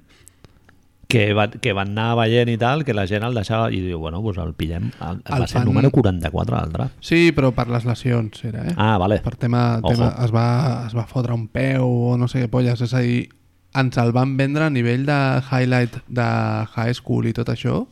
que, 1.11 1.25
va, 1.37 1.45
que 1.51 1.73
van 1.75 1.91
anar 1.91 2.15
veient 2.21 2.49
i 2.49 2.55
tal, 2.61 2.85
que 2.87 2.95
la 2.95 3.03
gent 3.09 3.25
el 3.27 3.35
deixava 3.35 3.67
i 3.75 3.81
diu, 3.83 3.99
bueno, 3.99 4.21
doncs 4.23 4.39
el 4.41 4.53
pillem 4.57 4.87
el, 5.03 5.19
el 5.25 5.41
va 5.43 5.47
ser 5.47 5.59
fan- 5.59 5.67
número 5.67 5.91
44 5.91 6.61
del 6.61 6.71
draft 6.77 6.95
Sí, 7.11 7.31
però 7.35 7.51
per 7.57 7.67
les 7.69 7.85
lesions 7.85 8.43
era, 8.47 8.63
eh? 8.71 8.73
ah, 8.77 8.95
vale, 9.01 9.19
Per 9.25 9.35
tema, 9.35 9.65
Ojo. 9.83 9.91
tema 9.93 10.09
es, 10.23 10.31
va, 10.33 10.47
es 10.87 10.95
va 10.97 11.05
fotre 11.09 11.35
un 11.35 11.47
peu 11.51 11.85
o 11.85 12.17
no 12.17 12.27
sé 12.31 12.45
què 12.45 12.49
polles, 12.53 12.81
és 12.81 12.93
a 12.95 13.03
dir, 13.03 13.25
ens 13.77 13.97
el 14.01 14.11
van 14.15 14.33
vendre 14.39 14.65
a 14.65 14.69
nivell 14.73 15.05
de 15.07 15.19
highlight 15.51 15.99
de 16.07 16.29
high 16.75 16.93
school 16.97 17.27
i 17.29 17.33
tot 17.37 17.47
això. 17.53 17.85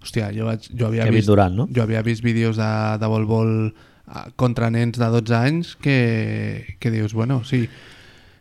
Hòstia, 0.00 0.30
jo, 0.32 0.46
vaig, 0.48 0.68
jo 0.72 0.86
havia 0.86 1.04
Kevin 1.04 1.18
vist... 1.18 1.28
Durant, 1.28 1.56
no? 1.58 1.68
Jo 1.74 1.82
havia 1.82 2.00
vist 2.06 2.22
vídeos 2.24 2.56
de, 2.56 2.68
de 3.02 3.08
vol-vol 3.10 3.50
eh, 3.68 4.22
contra 4.40 4.70
nens 4.72 4.96
de 4.98 5.08
12 5.12 5.34
anys 5.36 5.74
que, 5.76 6.76
que 6.80 6.90
dius, 6.94 7.12
bueno, 7.12 7.42
sí, 7.44 7.66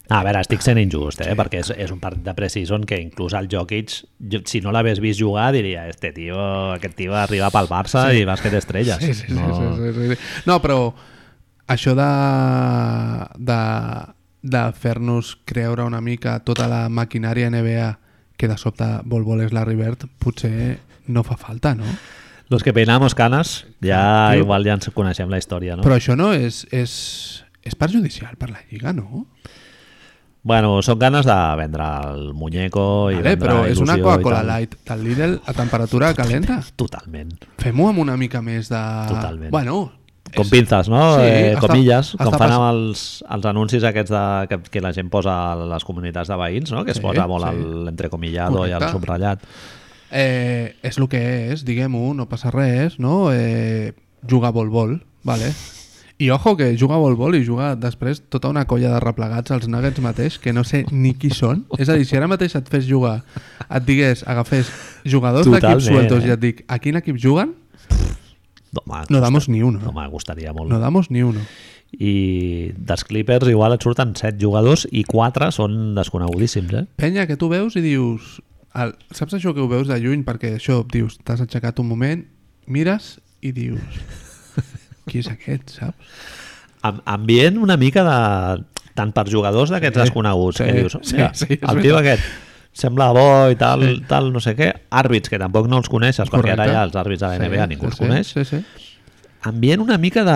a 0.10 0.24
veure, 0.26 0.39
estic 0.41 0.64
sent 0.66 0.80
injust, 0.82 1.22
eh? 1.22 1.36
perquè 1.38 1.60
és, 1.62 1.70
és 1.78 1.91
un 1.93 1.99
partit 2.01 2.24
de 2.26 2.34
preseason 2.34 2.84
que 2.89 2.97
inclús 2.97 3.36
el 3.38 3.47
Jokic, 3.51 3.93
jo, 4.32 4.39
si 4.49 4.60
no 4.66 4.72
l'hagués 4.74 4.99
vist 5.03 5.22
jugar, 5.22 5.51
diria, 5.53 5.88
este 5.88 6.10
tio, 6.16 6.39
aquest 6.74 6.95
tio 6.97 7.14
arriba 7.16 7.51
pel 7.53 7.70
Barça 7.70 8.07
Sí. 8.10 8.24
i 8.24 8.26
bàsquet 8.26 8.55
estrelles. 8.57 8.97
Sí, 9.03 9.14
sí, 9.14 9.28
sí, 9.28 9.34
no... 9.38 9.53
sí, 9.53 9.93
sí, 9.93 9.93
sí, 9.99 10.16
sí. 10.16 10.43
No, 10.49 10.57
però 10.64 10.80
això 11.70 11.93
de, 11.93 12.10
de, 13.38 13.60
de 14.41 14.64
fer-nos 14.74 15.36
creure 15.45 15.86
una 15.86 16.01
mica 16.01 16.39
tota 16.45 16.68
la 16.72 16.88
maquinària 16.89 17.49
NBA 17.53 17.89
que 18.39 18.47
de 18.47 18.57
sobte 18.57 18.88
vol 19.05 19.26
vol 19.28 19.43
és 19.45 19.53
Larry 19.53 19.76
Bird, 19.78 20.07
potser 20.18 20.80
no 21.12 21.24
fa 21.28 21.36
falta, 21.38 21.76
no? 21.76 21.86
Los 22.49 22.64
que 22.66 22.74
peinamos 22.74 23.14
canes, 23.14 23.68
ja 23.84 24.32
Tio. 24.34 24.41
igual 24.41 24.66
ja 24.66 24.74
ens 24.74 24.89
coneixem 24.95 25.30
la 25.30 25.38
història, 25.38 25.76
no? 25.78 25.84
Però 25.86 25.97
això 25.99 26.16
no 26.18 26.32
és, 26.34 26.64
és, 26.74 26.93
és 27.62 27.76
perjudicial 27.78 28.38
per 28.41 28.49
la 28.49 28.64
Lliga, 28.72 28.93
no? 28.95 29.28
Bueno, 30.41 30.77
són 30.81 30.97
ganes 31.01 31.25
de 31.27 31.35
vendre 31.59 31.85
el 32.09 32.33
muñeco 32.33 33.11
i 33.11 33.17
Vale, 33.19 33.33
vendre 33.33 33.49
però 33.49 33.63
és 33.67 33.79
una 33.83 33.97
Coca-Cola 33.99 34.37
tal. 34.39 34.47
Light 34.47 34.75
del 34.87 35.01
Lidl 35.03 35.33
a 35.45 35.53
temperatura 35.53 36.13
calenta. 36.15 36.61
Totalment. 36.79 37.33
Fem-ho 37.59 37.89
amb 37.91 37.99
una 38.05 38.15
mica 38.17 38.39
més 38.41 38.69
de... 38.71 38.79
Totalment. 39.11 39.51
Bueno, 39.51 39.91
Com 40.29 40.45
és- 40.45 40.51
pinces, 40.53 40.87
no? 40.93 41.01
Sí, 41.17 41.25
eh, 41.27 41.51
està- 41.57 41.65
comilles, 41.67 42.13
està 42.15 42.23
com 42.23 42.37
fan 42.37 42.39
pas- 42.45 42.55
amb 42.55 42.67
els, 42.69 43.03
els 43.35 43.45
anuncis 43.51 43.83
aquests 43.83 44.13
de, 44.15 44.23
que, 44.51 44.59
que 44.71 44.81
la 44.85 44.93
gent 44.95 45.09
posa 45.11 45.35
a 45.51 45.55
les 45.73 45.83
comunitats 45.83 46.29
de 46.31 46.37
veïns, 46.39 46.71
no? 46.71 46.85
que 46.85 46.91
es 46.95 47.01
Sí, 47.01 47.03
posa 47.03 47.25
molt 47.27 47.49
sí. 47.49 47.59
l'entrecomillado 47.89 48.63
i 48.69 48.71
el 48.77 48.87
subratllat. 48.93 49.43
Eh, 50.11 50.75
és 50.81 50.97
el 50.97 51.09
que 51.11 51.51
és, 51.51 51.65
diguem-ho, 51.67 52.13
no 52.17 52.29
passa 52.31 52.49
res, 52.53 52.95
no? 52.97 53.27
Eh, 53.33 53.91
jugar 54.25 54.53
vol-vol, 54.55 55.01
vale? 55.27 55.51
I 56.20 56.30
ojo 56.36 56.57
que 56.59 56.74
juga 56.76 56.97
vol-vol 56.99 57.38
i 57.38 57.45
juga 57.47 57.78
després 57.80 58.20
tota 58.28 58.49
una 58.51 58.65
colla 58.67 58.89
de 58.91 58.99
replegats 58.99 59.53
als 59.55 59.70
Nuggets 59.72 60.01
mateix 60.03 60.36
que 60.43 60.51
no 60.51 60.65
sé 60.67 60.84
ni 60.91 61.13
qui 61.15 61.30
són. 61.32 61.61
És 61.80 61.88
a 61.88 61.95
dir, 61.95 62.03
si 62.09 62.17
ara 62.20 62.28
mateix 62.28 62.57
et 62.59 62.67
fes 62.67 62.84
jugar, 62.89 63.22
et 63.70 63.86
digués, 63.88 64.26
agafés 64.28 64.67
jugadors 65.07 65.47
d'equips 65.47 65.88
sueltos 65.88 66.26
eh? 66.26 66.28
i 66.28 66.36
et 66.36 66.43
dic, 66.43 66.61
a 66.67 66.76
quin 66.84 66.99
equip 66.99 67.15
juguen? 67.24 67.55
No, 68.76 68.84
home, 68.84 69.05
No 69.09 69.22
damos 69.24 69.47
ni 69.49 69.63
uno. 69.63 69.80
no, 69.80 69.93
me 69.95 70.07
gustaria 70.11 70.51
molt. 70.53 70.70
No 70.70 70.80
damos 70.84 71.09
ni 71.09 71.24
uno. 71.24 71.39
I 71.95 72.70
dels 72.78 73.07
Clippers 73.07 73.47
igual 73.49 73.74
et 73.74 73.82
surten 73.82 74.11
7 74.13 74.38
jugadors 74.43 74.86
i 74.91 75.05
4 75.07 75.49
són 75.55 75.95
desconegudíssims, 75.97 76.76
eh? 76.76 76.86
Penya, 76.99 77.26
que 77.32 77.38
tu 77.39 77.47
veus 77.49 77.80
i 77.80 77.82
dius... 77.82 78.41
El, 78.78 78.91
saps 79.09 79.34
això 79.39 79.55
que 79.55 79.63
ho 79.63 79.72
veus 79.72 79.88
de 79.89 79.95
lluny? 79.97 80.22
Perquè 80.28 80.57
això, 80.59 80.84
dius, 80.86 81.15
t'has 81.26 81.41
aixecat 81.41 81.80
un 81.80 81.88
moment, 81.89 82.28
mires 82.67 83.15
i 83.41 83.55
dius... 83.55 84.03
Qui 85.12 85.20
és 85.24 85.30
aquest, 85.32 85.76
saps? 85.80 86.20
Am- 86.88 87.01
ambient 87.05 87.57
una 87.60 87.76
mica 87.78 88.03
de... 88.07 88.64
tant 88.99 89.12
per 89.16 89.26
jugadors 89.32 89.72
d'aquests 89.72 89.95
Sí, 89.97 90.03
desconeguts 90.03 90.57
sí, 90.60 90.64
que 90.68 90.74
dius, 90.76 90.95
sí, 91.03 91.16
mira, 91.16 91.32
sí, 91.34 91.47
és 91.55 91.70
el 91.72 91.82
tio 91.84 91.97
aquest 91.99 92.24
sembla 92.80 93.10
bo 93.16 93.26
i 93.51 93.55
tal, 93.60 93.82
Sí. 93.84 94.03
tal, 94.07 94.28
no 94.34 94.39
sé 94.43 94.53
què 94.55 94.70
àrbits 94.91 95.32
que 95.32 95.39
tampoc 95.39 95.68
no 95.72 95.78
els 95.82 95.89
coneixes 95.91 96.30
perquè 96.30 96.51
ara 96.53 96.64
Correcte. 96.66 96.74
ja 96.76 96.84
els 96.88 96.95
àrbits 96.99 97.24
de 97.24 97.28
la 97.28 97.38
NBA 97.47 97.68
ningú 97.72 97.88
els 97.89 97.95
sí, 97.97 98.03
coneix 98.05 98.28
Sí, 98.34 98.43
sí. 98.45 98.60
Ambient 99.41 99.79
una 99.81 99.97
mica 99.97 100.23
de 100.27 100.33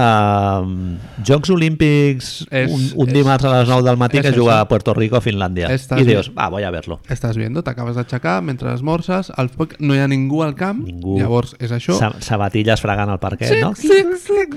mm, 0.65 1.23
Jocs 1.27 1.49
Olímpics 1.51 2.45
És- 2.49 2.71
un, 2.71 2.85
un 3.03 3.07
és- 3.09 3.13
dimarts 3.13 3.43
a 3.43 3.51
les 3.59 3.67
9 3.67 3.83
del 3.83 3.97
matí 3.97 4.17
és 4.19 4.23
que 4.25 4.31
juga 4.31 4.53
això. 4.53 4.61
a 4.61 4.67
Puerto 4.69 4.93
Rico 4.93 5.17
a 5.17 5.21
Finlàndia 5.21 5.67
Estàs 5.73 5.99
i 6.01 6.05
dius, 6.07 6.31
va, 6.37 6.47
voy 6.49 6.63
a 6.63 6.71
verlo 6.71 7.01
Estàs 7.09 7.35
viendo, 7.35 7.63
t'acabes 7.63 7.95
d'aixecar 7.99 8.41
mentre 8.41 8.73
esmorces, 8.73 9.31
al 9.35 9.49
poc 9.49 9.75
no 9.79 9.93
hi 9.95 9.99
ha 9.99 10.07
ningú 10.07 10.41
al 10.43 10.55
camp, 10.55 10.85
Ningú. 10.85 11.17
llavors 11.19 11.55
és 11.59 11.71
això. 11.71 11.97
Sa 11.99 12.13
sabatilles 12.19 12.79
fregant 12.81 13.09
el 13.11 13.19
parquet, 13.19 13.59
no? 13.61 13.73
sí, 13.75 13.89
sí. 14.23 14.47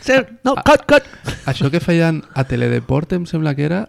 Sí, 0.00 0.12
no, 0.44 0.54
cut, 0.64 0.84
cut! 0.88 1.02
Això 1.46 1.70
que 1.70 1.80
feien 1.80 2.22
a 2.34 2.44
Teledeporte 2.44 3.16
em 3.16 3.24
sembla 3.26 3.54
que 3.56 3.64
era 3.64 3.88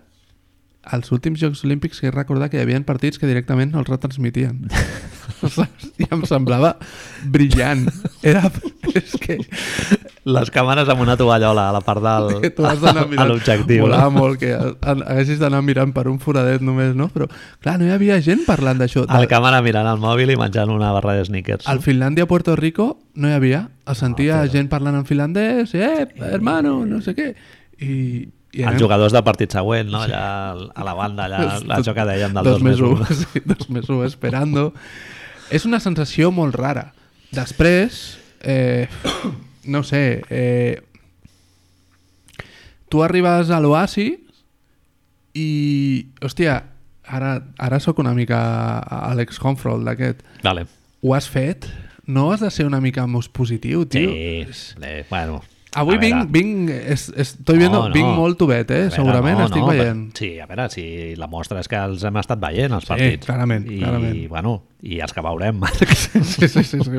als 0.84 1.12
últims 1.12 1.40
Jocs 1.42 1.64
Olímpics 1.66 2.00
que 2.00 2.08
he 2.08 2.12
recordar 2.12 2.50
que 2.50 2.58
hi 2.58 2.62
havia 2.64 2.80
partits 2.88 3.20
que 3.20 3.28
directament 3.28 3.74
no 3.74 3.80
els 3.84 3.90
retransmitien. 3.92 4.68
Saps? 5.40 5.92
I 6.02 6.08
em 6.12 6.24
semblava 6.28 6.74
brillant. 7.32 7.86
Era... 8.24 8.50
És 8.90 9.14
que 9.22 9.36
Les 10.30 10.50
càmeres 10.52 10.90
amb 10.90 11.04
una 11.04 11.14
tovallola 11.20 11.68
a 11.70 11.74
la 11.76 11.82
part 11.86 12.02
del... 12.04 12.30
que 12.44 12.50
tu 12.56 12.66
has 12.66 12.82
d'anar 12.82 13.06
a 13.22 13.28
l'objectiu. 13.30 13.84
Molava 13.86 14.10
No? 14.10 14.18
molt 14.24 14.40
que 14.42 14.50
ha- 14.56 14.74
haguessis 14.82 15.40
d'anar 15.40 15.62
mirant 15.64 15.94
per 15.96 16.08
un 16.12 16.18
foradet 16.20 16.64
només, 16.66 16.96
no? 16.98 17.08
Però, 17.14 17.28
clar, 17.64 17.78
no 17.80 17.86
hi 17.88 17.94
havia 17.94 18.18
gent 18.26 18.42
parlant 18.48 18.82
d'això. 18.82 19.06
El 19.06 19.28
De- 19.28 19.30
càmera 19.32 19.62
mirant 19.66 19.88
el 19.92 20.02
mòbil 20.02 20.34
i 20.34 20.40
menjant 20.40 20.74
una 20.74 20.92
barra 20.96 21.16
de 21.20 21.28
sneakers. 21.30 21.68
Al 21.72 21.80
Finlàndia-Puerto 21.86 22.56
Rico 22.60 22.90
no 23.16 23.30
hi 23.30 23.38
havia. 23.38 23.68
Es 23.90 24.02
sentia 24.02 24.42
gent 24.52 24.68
parlant 24.72 24.98
en 25.00 25.06
finlandès, 25.08 25.76
eh, 25.76 26.08
hermano, 26.34 26.82
no 26.90 27.00
sé 27.06 27.16
què. 27.16 27.30
I, 27.80 27.94
i 28.54 28.64
Els 28.66 28.80
jugadors 28.82 29.14
del 29.14 29.24
partit 29.26 29.54
següent, 29.54 29.92
no? 29.92 30.02
Allà 30.08 30.22
a 30.74 30.86
la 30.86 30.94
banda, 30.98 31.28
allà, 31.28 31.60
això 31.78 31.94
que 31.94 32.06
dèiem 32.10 32.34
del 32.34 32.48
2 32.50 32.64
més 32.66 32.82
1. 32.82 33.10
Sí, 33.22 33.42
dos 33.46 33.70
més 33.70 33.90
un, 33.94 34.02
esperando. 34.08 34.72
És 35.54 35.68
una 35.70 35.80
sensació 35.84 36.32
molt 36.34 36.58
rara. 36.58 36.90
Després, 37.36 38.18
eh, 38.42 38.88
no 39.70 39.84
sé, 39.86 40.24
eh, 40.34 40.82
tu 42.90 43.04
arribes 43.06 43.54
a 43.54 43.62
l'oasi 43.62 44.10
i, 45.38 45.50
hòstia, 46.26 46.58
ara, 47.06 47.36
ara 47.62 47.80
sóc 47.84 48.02
una 48.02 48.16
mica 48.18 48.40
Alex 49.12 49.38
Honfrold 49.44 49.86
d'aquest. 49.86 50.26
Vale. 50.42 50.66
Ho 51.06 51.14
has 51.14 51.30
fet? 51.30 51.70
No 52.10 52.32
has 52.34 52.42
de 52.42 52.50
ser 52.50 52.66
una 52.66 52.82
mica 52.82 53.06
més 53.06 53.30
positiu, 53.30 53.86
tio? 53.86 54.10
Sí, 54.10 54.74
eh, 54.82 55.06
bueno. 55.12 55.44
Avui 55.78 55.98
a 55.98 56.00
vinc, 56.02 56.32
vinc, 56.34 56.70
es, 56.72 57.10
estoy 57.16 57.60
viendo, 57.60 57.78
No, 57.84 57.90
no. 57.90 57.94
vinc 57.94 58.08
molt 58.18 58.40
tubet, 58.40 58.72
eh? 58.72 58.80
Veure, 58.88 58.96
Segurament 58.96 59.38
no, 59.38 59.46
estic 59.46 59.62
no, 59.62 59.68
veient. 59.68 60.00
però- 60.10 60.18
Sí, 60.18 60.40
a 60.40 60.48
veure, 60.50 60.70
si 60.74 61.16
la 61.16 61.28
mostra 61.28 61.60
és 61.60 61.68
que 61.70 61.76
els 61.78 62.04
hem 62.04 62.18
estat 62.18 62.40
veient, 62.42 62.74
els 62.74 62.84
Sí, 62.84 62.90
partits. 62.90 63.26
clarament, 63.28 63.70
I, 63.70 63.78
clarament. 63.84 64.28
bueno, 64.30 64.64
i 64.82 64.98
els 65.00 65.14
que 65.14 65.22
veurem. 65.22 65.62
Sí, 65.94 66.48
sí, 66.48 66.64
sí. 66.64 66.80
sí. 66.82 66.90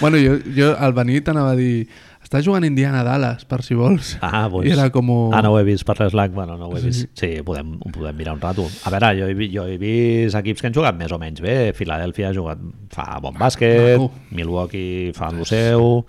Bueno, 0.00 0.16
jo, 0.22 0.38
jo 0.54 0.76
al 0.78 0.92
venir 0.94 1.24
t'anava 1.24 1.50
a 1.50 1.56
dir 1.58 1.88
està 2.22 2.38
jugant 2.46 2.62
Indiana 2.64 3.02
Dallas, 3.02 3.44
per 3.44 3.58
si 3.66 3.74
vols. 3.74 4.16
Ah, 4.22 4.46
doncs... 4.48 4.68
I 4.68 4.72
era 4.76 4.88
com... 4.94 5.10
Ah, 5.34 5.42
no 5.42 5.50
ho 5.50 5.58
he 5.58 5.64
vist 5.64 5.82
per 5.84 5.98
l'Slack, 6.00 6.32
bueno, 6.32 6.56
no 6.56 6.68
ho 6.70 6.76
he 6.78 6.80
vist. 6.80 7.08
Sí, 7.18 7.42
podem, 7.44 7.74
ho 7.82 7.90
podem 7.90 8.16
mirar 8.16 8.34
un 8.34 8.40
rato. 8.40 8.68
A 8.86 8.90
veure, 8.94 9.10
jo 9.18 9.26
he, 9.26 9.48
jo 9.50 9.66
he 9.66 9.76
vist 9.82 10.38
equips 10.38 10.62
que 10.62 10.68
han 10.70 10.74
jugat 10.78 10.94
més 10.96 11.10
o 11.10 11.18
menys 11.18 11.42
bé. 11.42 11.72
Filadèlfia 11.74 12.30
ha 12.30 12.32
jugat, 12.38 12.62
fa 12.94 13.18
bon 13.20 13.34
bàsquet, 13.34 13.98
Maco. 13.98 14.12
Milwaukee 14.30 15.10
fa 15.12 15.32
el 15.34 15.42
seu... 15.44 16.06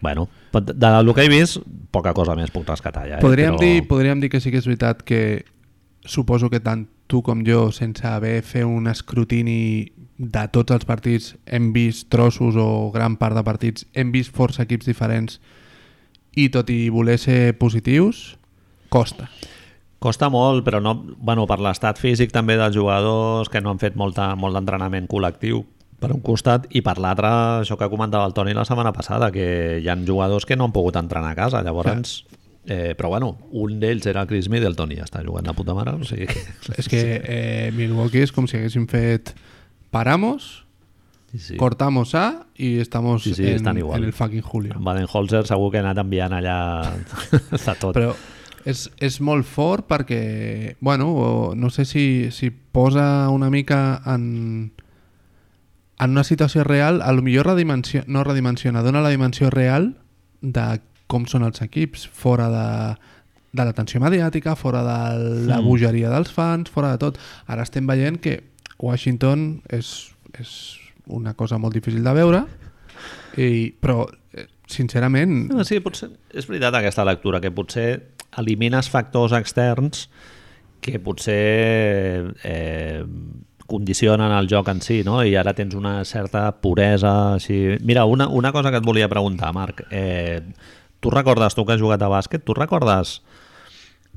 Bueno, 0.00 0.28
però 0.52 0.64
de, 0.68 0.76
del 0.76 1.14
que 1.16 1.24
he 1.24 1.32
vist, 1.32 1.62
poca 1.92 2.12
cosa 2.16 2.36
més 2.38 2.52
puc 2.52 2.68
rescatar 2.68 3.06
ja. 3.08 3.18
Eh? 3.18 3.24
Podríem, 3.24 3.56
Però... 3.56 3.64
dir, 3.64 3.86
podríem 3.88 4.20
dir 4.20 4.30
que 4.32 4.40
sí 4.40 4.52
que 4.52 4.60
és 4.60 4.68
veritat 4.68 5.02
que 5.06 5.44
suposo 6.04 6.50
que 6.50 6.60
tant 6.60 6.86
tu 7.06 7.22
com 7.24 7.42
jo, 7.46 7.70
sense 7.72 8.06
haver 8.08 8.40
fet 8.44 8.64
un 8.64 8.88
escrutini 8.90 9.92
de 10.18 10.44
tots 10.54 10.74
els 10.74 10.86
partits, 10.88 11.34
hem 11.46 11.72
vist 11.74 12.08
trossos 12.12 12.56
o 12.56 12.90
gran 12.94 13.18
part 13.20 13.36
de 13.36 13.42
partits, 13.44 13.86
hem 13.92 14.12
vist 14.14 14.32
força 14.34 14.64
equips 14.64 14.88
diferents 14.88 15.40
i 16.38 16.48
tot 16.52 16.70
i 16.72 16.86
voler 16.92 17.18
ser 17.20 17.56
positius, 17.60 18.38
costa. 18.92 19.28
Costa 20.02 20.28
molt, 20.32 20.64
però 20.66 20.80
no, 20.82 20.96
bueno, 21.18 21.44
per 21.46 21.60
l'estat 21.62 22.00
físic 22.00 22.32
també 22.34 22.56
dels 22.58 22.74
jugadors 22.74 23.52
que 23.52 23.60
no 23.60 23.70
han 23.70 23.82
fet 23.82 23.94
molta, 23.98 24.32
molt 24.34 24.56
d'entrenament 24.58 25.06
col·lectiu 25.10 25.62
per 26.02 26.10
un 26.12 26.20
costat 26.26 26.66
i 26.74 26.82
per 26.82 26.96
l'altre, 27.00 27.30
això 27.62 27.78
que 27.78 27.88
comentava 27.92 28.26
el 28.26 28.34
Toni 28.34 28.52
la 28.58 28.66
setmana 28.66 28.92
passada, 28.92 29.30
que 29.34 29.78
hi 29.80 29.88
han 29.88 30.02
jugadors 30.08 30.44
que 30.48 30.56
no 30.58 30.66
han 30.68 30.74
pogut 30.74 30.98
entrenar 31.00 31.32
a 31.36 31.38
casa, 31.38 31.62
llavors... 31.62 32.24
Eh, 32.62 32.92
però 32.94 33.08
bueno, 33.10 33.32
un 33.58 33.80
d'ells 33.82 34.04
era 34.06 34.22
Chris 34.30 34.46
Middleton 34.48 34.92
i 34.94 34.96
ja 35.00 35.02
està 35.08 35.18
jugant 35.26 35.42
de 35.48 35.54
puta 35.58 35.74
mare, 35.74 35.96
o 35.98 36.04
sigui 36.06 36.28
que... 36.30 36.42
És 36.78 36.86
que 36.86 37.00
eh, 37.18 37.70
Milwaukee 37.74 38.22
és 38.22 38.30
com 38.30 38.46
si 38.46 38.54
haguéssim 38.60 38.84
fet 38.90 39.32
paramos, 39.90 40.60
Sí, 41.32 41.38
sí. 41.38 41.56
cortamos 41.56 42.14
A 42.14 42.44
y 42.54 42.76
estamos 42.78 43.22
Sí, 43.22 43.32
sí, 43.34 43.46
en, 43.48 43.56
estan 43.56 43.78
igual. 43.78 43.98
en 44.02 44.04
el 44.04 44.12
fucking 44.12 44.42
Julio. 44.42 44.74
Baden-Holzer 44.78 45.46
segur 45.48 45.70
que 45.72 45.78
ha 45.80 45.82
anat 45.86 45.98
enviant 46.04 46.34
allà 46.36 46.58
de 47.50 47.74
tot. 47.80 47.94
Però 47.96 48.12
És, 48.68 48.84
és 49.02 49.16
molt 49.24 49.42
fort 49.48 49.88
perquè, 49.88 50.76
bueno, 50.78 51.08
no 51.56 51.70
sé 51.72 51.86
si, 51.88 52.28
si 52.30 52.50
posa 52.52 53.26
una 53.32 53.48
mica 53.50 54.02
en, 54.06 54.70
en 56.00 56.10
una 56.10 56.24
situació 56.24 56.64
real, 56.64 57.02
a 57.02 57.12
lo 57.12 57.22
millor 57.22 57.46
redimensió, 57.46 58.02
no 58.06 58.24
redimensiona, 58.24 58.82
dona 58.82 59.02
la 59.02 59.10
dimensió 59.10 59.50
real 59.50 59.96
de 60.40 60.80
com 61.06 61.26
són 61.28 61.44
els 61.44 61.60
equips, 61.62 62.06
fora 62.08 62.48
de, 62.48 62.68
de 63.52 63.64
l'atenció 63.68 64.00
mediàtica, 64.00 64.54
fora 64.56 64.80
de 64.82 65.46
la 65.46 65.60
Mm. 65.60 65.66
bogeria 65.68 66.08
dels 66.10 66.32
fans, 66.32 66.70
fora 66.70 66.90
de 66.92 66.98
tot. 66.98 67.18
Ara 67.46 67.62
estem 67.62 67.86
veient 67.86 68.16
que 68.20 68.38
Washington 68.78 69.62
és, 69.68 70.12
és 70.40 70.78
una 71.06 71.34
cosa 71.34 71.58
molt 71.58 71.74
difícil 71.74 72.02
de 72.02 72.12
veure, 72.16 72.44
i, 73.36 73.72
però, 73.80 74.06
eh, 74.32 74.46
sincerament, 74.66 75.50
No, 75.52 75.64
sí, 75.64 75.80
potser 75.80 76.08
és 76.32 76.46
veritat 76.48 76.74
aquesta 76.74 77.04
lectura, 77.04 77.40
que 77.40 77.50
potser 77.50 78.14
elimines 78.38 78.88
factors 78.88 79.32
externs 79.36 80.08
que 80.80 80.98
potser 80.98 82.32
eh, 82.42 83.04
condicionen 83.72 84.30
el 84.36 84.46
joc 84.52 84.68
en 84.72 84.84
si, 84.84 85.00
no? 85.08 85.22
I 85.24 85.34
ara 85.40 85.56
tens 85.56 85.74
una 85.78 85.96
certa 86.04 86.44
puresa 86.60 87.34
així... 87.38 87.78
Mira, 87.80 88.04
una, 88.04 88.28
una 88.28 88.52
cosa 88.52 88.70
que 88.70 88.78
et 88.82 88.86
volia 88.86 89.08
preguntar, 89.08 89.50
Marc. 89.56 89.86
Eh, 89.90 90.42
tu 91.00 91.10
recordes, 91.10 91.56
tu 91.56 91.64
que 91.66 91.74
has 91.74 91.80
jugat 91.82 92.02
a 92.04 92.12
bàsquet, 92.12 92.44
tu 92.46 92.54
recordes 92.54 93.22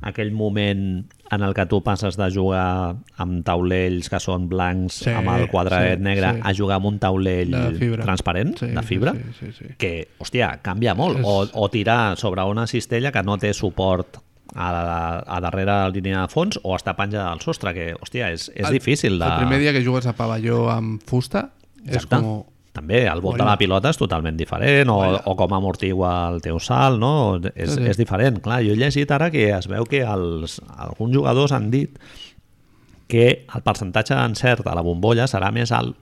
aquell 0.06 0.34
moment 0.36 1.06
en 1.32 1.42
el 1.42 1.54
que 1.56 1.64
tu 1.72 1.80
passes 1.82 2.18
de 2.20 2.28
jugar 2.30 2.98
amb 3.24 3.40
taulells 3.48 4.10
que 4.12 4.20
són 4.22 4.44
blancs 4.52 5.00
Sí, 5.06 5.14
amb 5.16 5.32
el 5.34 5.48
quadradet 5.50 5.98
sí, 6.02 6.04
negre 6.04 6.34
sí. 6.36 6.42
a 6.44 6.52
jugar 6.54 6.78
amb 6.82 6.90
un 6.92 7.00
taulell 7.02 7.56
De 7.56 7.62
fibra. 7.80 8.04
transparent, 8.04 8.52
Sí, 8.60 8.68
de 8.76 8.84
fibra? 8.86 9.14
sí, 9.16 9.32
sí, 9.40 9.52
sí. 9.58 9.72
que, 9.80 9.94
hòstia, 10.20 10.52
canvia 10.62 10.94
molt. 11.00 11.24
És- 11.24 11.26
O, 11.26 11.48
o 11.64 11.70
tirar 11.74 12.18
sobre 12.20 12.44
una 12.44 12.68
cistella 12.68 13.12
que 13.16 13.24
no 13.24 13.38
té 13.42 13.54
suport 13.56 14.20
a, 14.56 14.70
a, 14.72 15.38
a 15.38 15.40
darrere 15.44 15.70
la 15.70 15.92
línia 15.94 16.24
de 16.24 16.32
fons 16.32 16.58
o 16.64 16.76
estar 16.76 16.96
penjada 16.96 17.30
al 17.32 17.42
sostre, 17.44 17.74
que, 17.76 17.92
hòstia, 18.00 18.32
és, 18.34 18.50
és 18.56 18.66
el, 18.66 18.80
difícil 18.80 19.20
de... 19.20 19.28
El 19.28 19.44
primer 19.44 19.60
dia 19.62 19.74
que 19.76 19.84
jugues 19.84 20.08
a 20.08 20.16
pavelló 20.18 20.70
amb 20.74 21.04
fusta 21.06 21.50
és 21.86 22.00
Exacte. 22.02 22.22
com... 22.24 22.44
També, 22.76 23.06
el 23.08 23.22
bot 23.24 23.38
de 23.40 23.46
la 23.48 23.54
pilota 23.56 23.88
és 23.94 23.96
totalment 23.96 24.36
diferent, 24.36 24.90
o, 24.92 24.98
o 25.16 25.34
com 25.40 25.54
amortigua 25.56 26.10
el 26.34 26.42
teu 26.44 26.58
salt, 26.60 27.00
no? 27.00 27.38
És, 27.54 27.70
Sí, 27.72 27.78
sí. 27.78 27.86
és 27.88 27.96
diferent. 27.96 28.42
Clar, 28.44 28.58
jo 28.68 28.74
he 28.74 28.80
llegit 28.82 29.14
ara 29.16 29.30
que 29.32 29.46
es 29.56 29.70
veu 29.72 29.88
que 29.88 30.02
els, 30.04 30.58
alguns 30.76 31.16
jugadors 31.16 31.54
han 31.56 31.70
dit 31.72 31.96
que 33.08 33.30
el 33.48 33.64
percentatge 33.64 34.18
d'encert 34.18 34.68
a 34.68 34.76
la 34.76 34.84
bombolla 34.84 35.24
serà 35.32 35.54
més 35.56 35.72
alt 35.72 35.96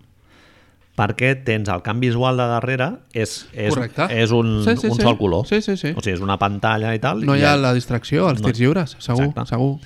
perquè 0.96 1.32
tens 1.44 1.70
el 1.74 1.82
camp 1.82 2.00
visual 2.04 2.38
de 2.38 2.46
darrere 2.52 2.88
és, 3.14 3.48
és, 3.54 3.74
Correcte. 3.74 4.06
és 4.14 4.30
un, 4.32 4.60
Sí, 4.64 4.76
sí, 4.78 4.88
un 4.92 4.96
sí. 5.00 5.02
sol 5.02 5.18
color. 5.18 5.48
Sí, 5.50 5.62
sí, 5.66 5.76
sí. 5.78 5.90
O 5.96 6.02
sigui, 6.02 6.14
és 6.20 6.22
una 6.22 6.38
pantalla 6.38 6.94
i 6.94 7.00
tal. 7.02 7.24
No 7.26 7.36
i 7.36 7.42
hi 7.42 7.48
ha 7.50 7.56
la 7.58 7.74
distracció, 7.74 8.30
els 8.30 8.42
No. 8.42 8.48
tirs 8.52 8.60
lliures, 8.60 8.96
segur, 9.00 9.26
Exacte. 9.32 9.50
segur. 9.56 9.80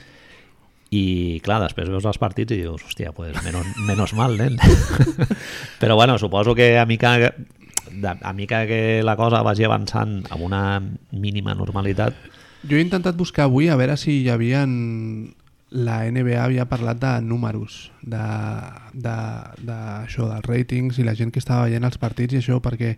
I 0.89 1.39
clar, 1.43 1.61
després 1.63 1.89
veus 1.91 2.05
els 2.07 2.17
partits 2.19 2.51
i 2.55 2.61
dius, 2.61 2.83
hòstia, 2.83 3.11
pues 3.15 3.35
menos, 3.43 3.65
menos 3.87 4.13
mal, 4.13 4.37
nen. 4.37 4.57
Però 5.81 5.95
bueno, 5.95 6.17
suposo 6.17 6.55
que 6.55 6.77
a 6.79 6.85
mica, 6.85 7.17
de, 7.91 8.07
a 8.21 8.33
mica 8.33 8.65
que 8.67 9.01
la 9.03 9.15
cosa 9.15 9.41
vagi 9.43 9.63
avançant 9.67 10.25
amb 10.29 10.43
una 10.43 10.81
mínima 11.11 11.53
normalitat, 11.55 12.15
Jo 12.67 12.75
he 12.75 12.81
intentat 12.81 13.15
buscar 13.15 13.45
avui 13.45 13.67
a 13.69 13.75
veure 13.77 13.95
si 14.01 14.23
hi 14.23 14.29
havia... 14.33 14.63
La 15.75 16.05
NBA 16.07 16.39
havia 16.45 16.63
parlat 16.69 16.99
de 17.01 17.09
números, 17.27 17.91
de, 18.01 18.19
de, 18.93 19.15
de 19.67 19.77
això, 20.05 20.29
dels 20.31 20.45
ratings 20.47 20.99
i 21.01 21.03
la 21.03 21.15
gent 21.17 21.33
que 21.35 21.41
estava 21.43 21.65
veient 21.67 21.83
els 21.83 21.97
partits 21.99 22.37
i 22.37 22.39
això, 22.39 22.61
perquè 22.63 22.93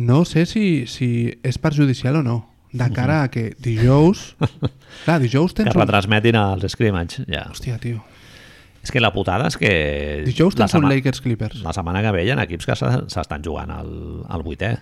no 0.00 0.22
sé 0.24 0.46
si, 0.48 0.86
si 0.88 1.10
és 1.44 1.58
perjudicial 1.60 2.16
o 2.16 2.22
no, 2.24 2.38
de 2.72 2.86
cara 2.94 3.24
a 3.24 3.28
que 3.28 3.50
dijous... 3.60 4.30
Clar, 5.04 5.18
dijous 5.20 5.52
que 5.52 5.64
tens 5.64 5.74
un... 5.76 5.82
retransmetin 5.82 6.38
els 6.40 6.64
scrimmage. 6.72 7.26
Ja. 7.28 7.44
Hòstia, 7.50 7.76
tio. 7.82 8.00
És 8.80 8.88
que 8.94 9.02
la 9.02 9.10
putada 9.12 9.50
és 9.50 9.58
que... 9.60 9.72
Dijous 10.24 10.56
tens 10.56 10.72
un 10.72 10.78
setma- 10.86 10.94
Lakers 10.94 11.20
Clippers. 11.20 11.60
La 11.66 11.74
setmana 11.76 12.00
que 12.00 12.14
ve 12.16 12.24
hi 12.24 12.32
ha 12.32 12.38
equips 12.46 12.64
que 12.70 12.78
s'e- 12.80 13.02
s'estan 13.12 13.44
jugant 13.44 13.74
al, 13.74 13.92
al 14.30 14.46
vuitè. 14.46 14.72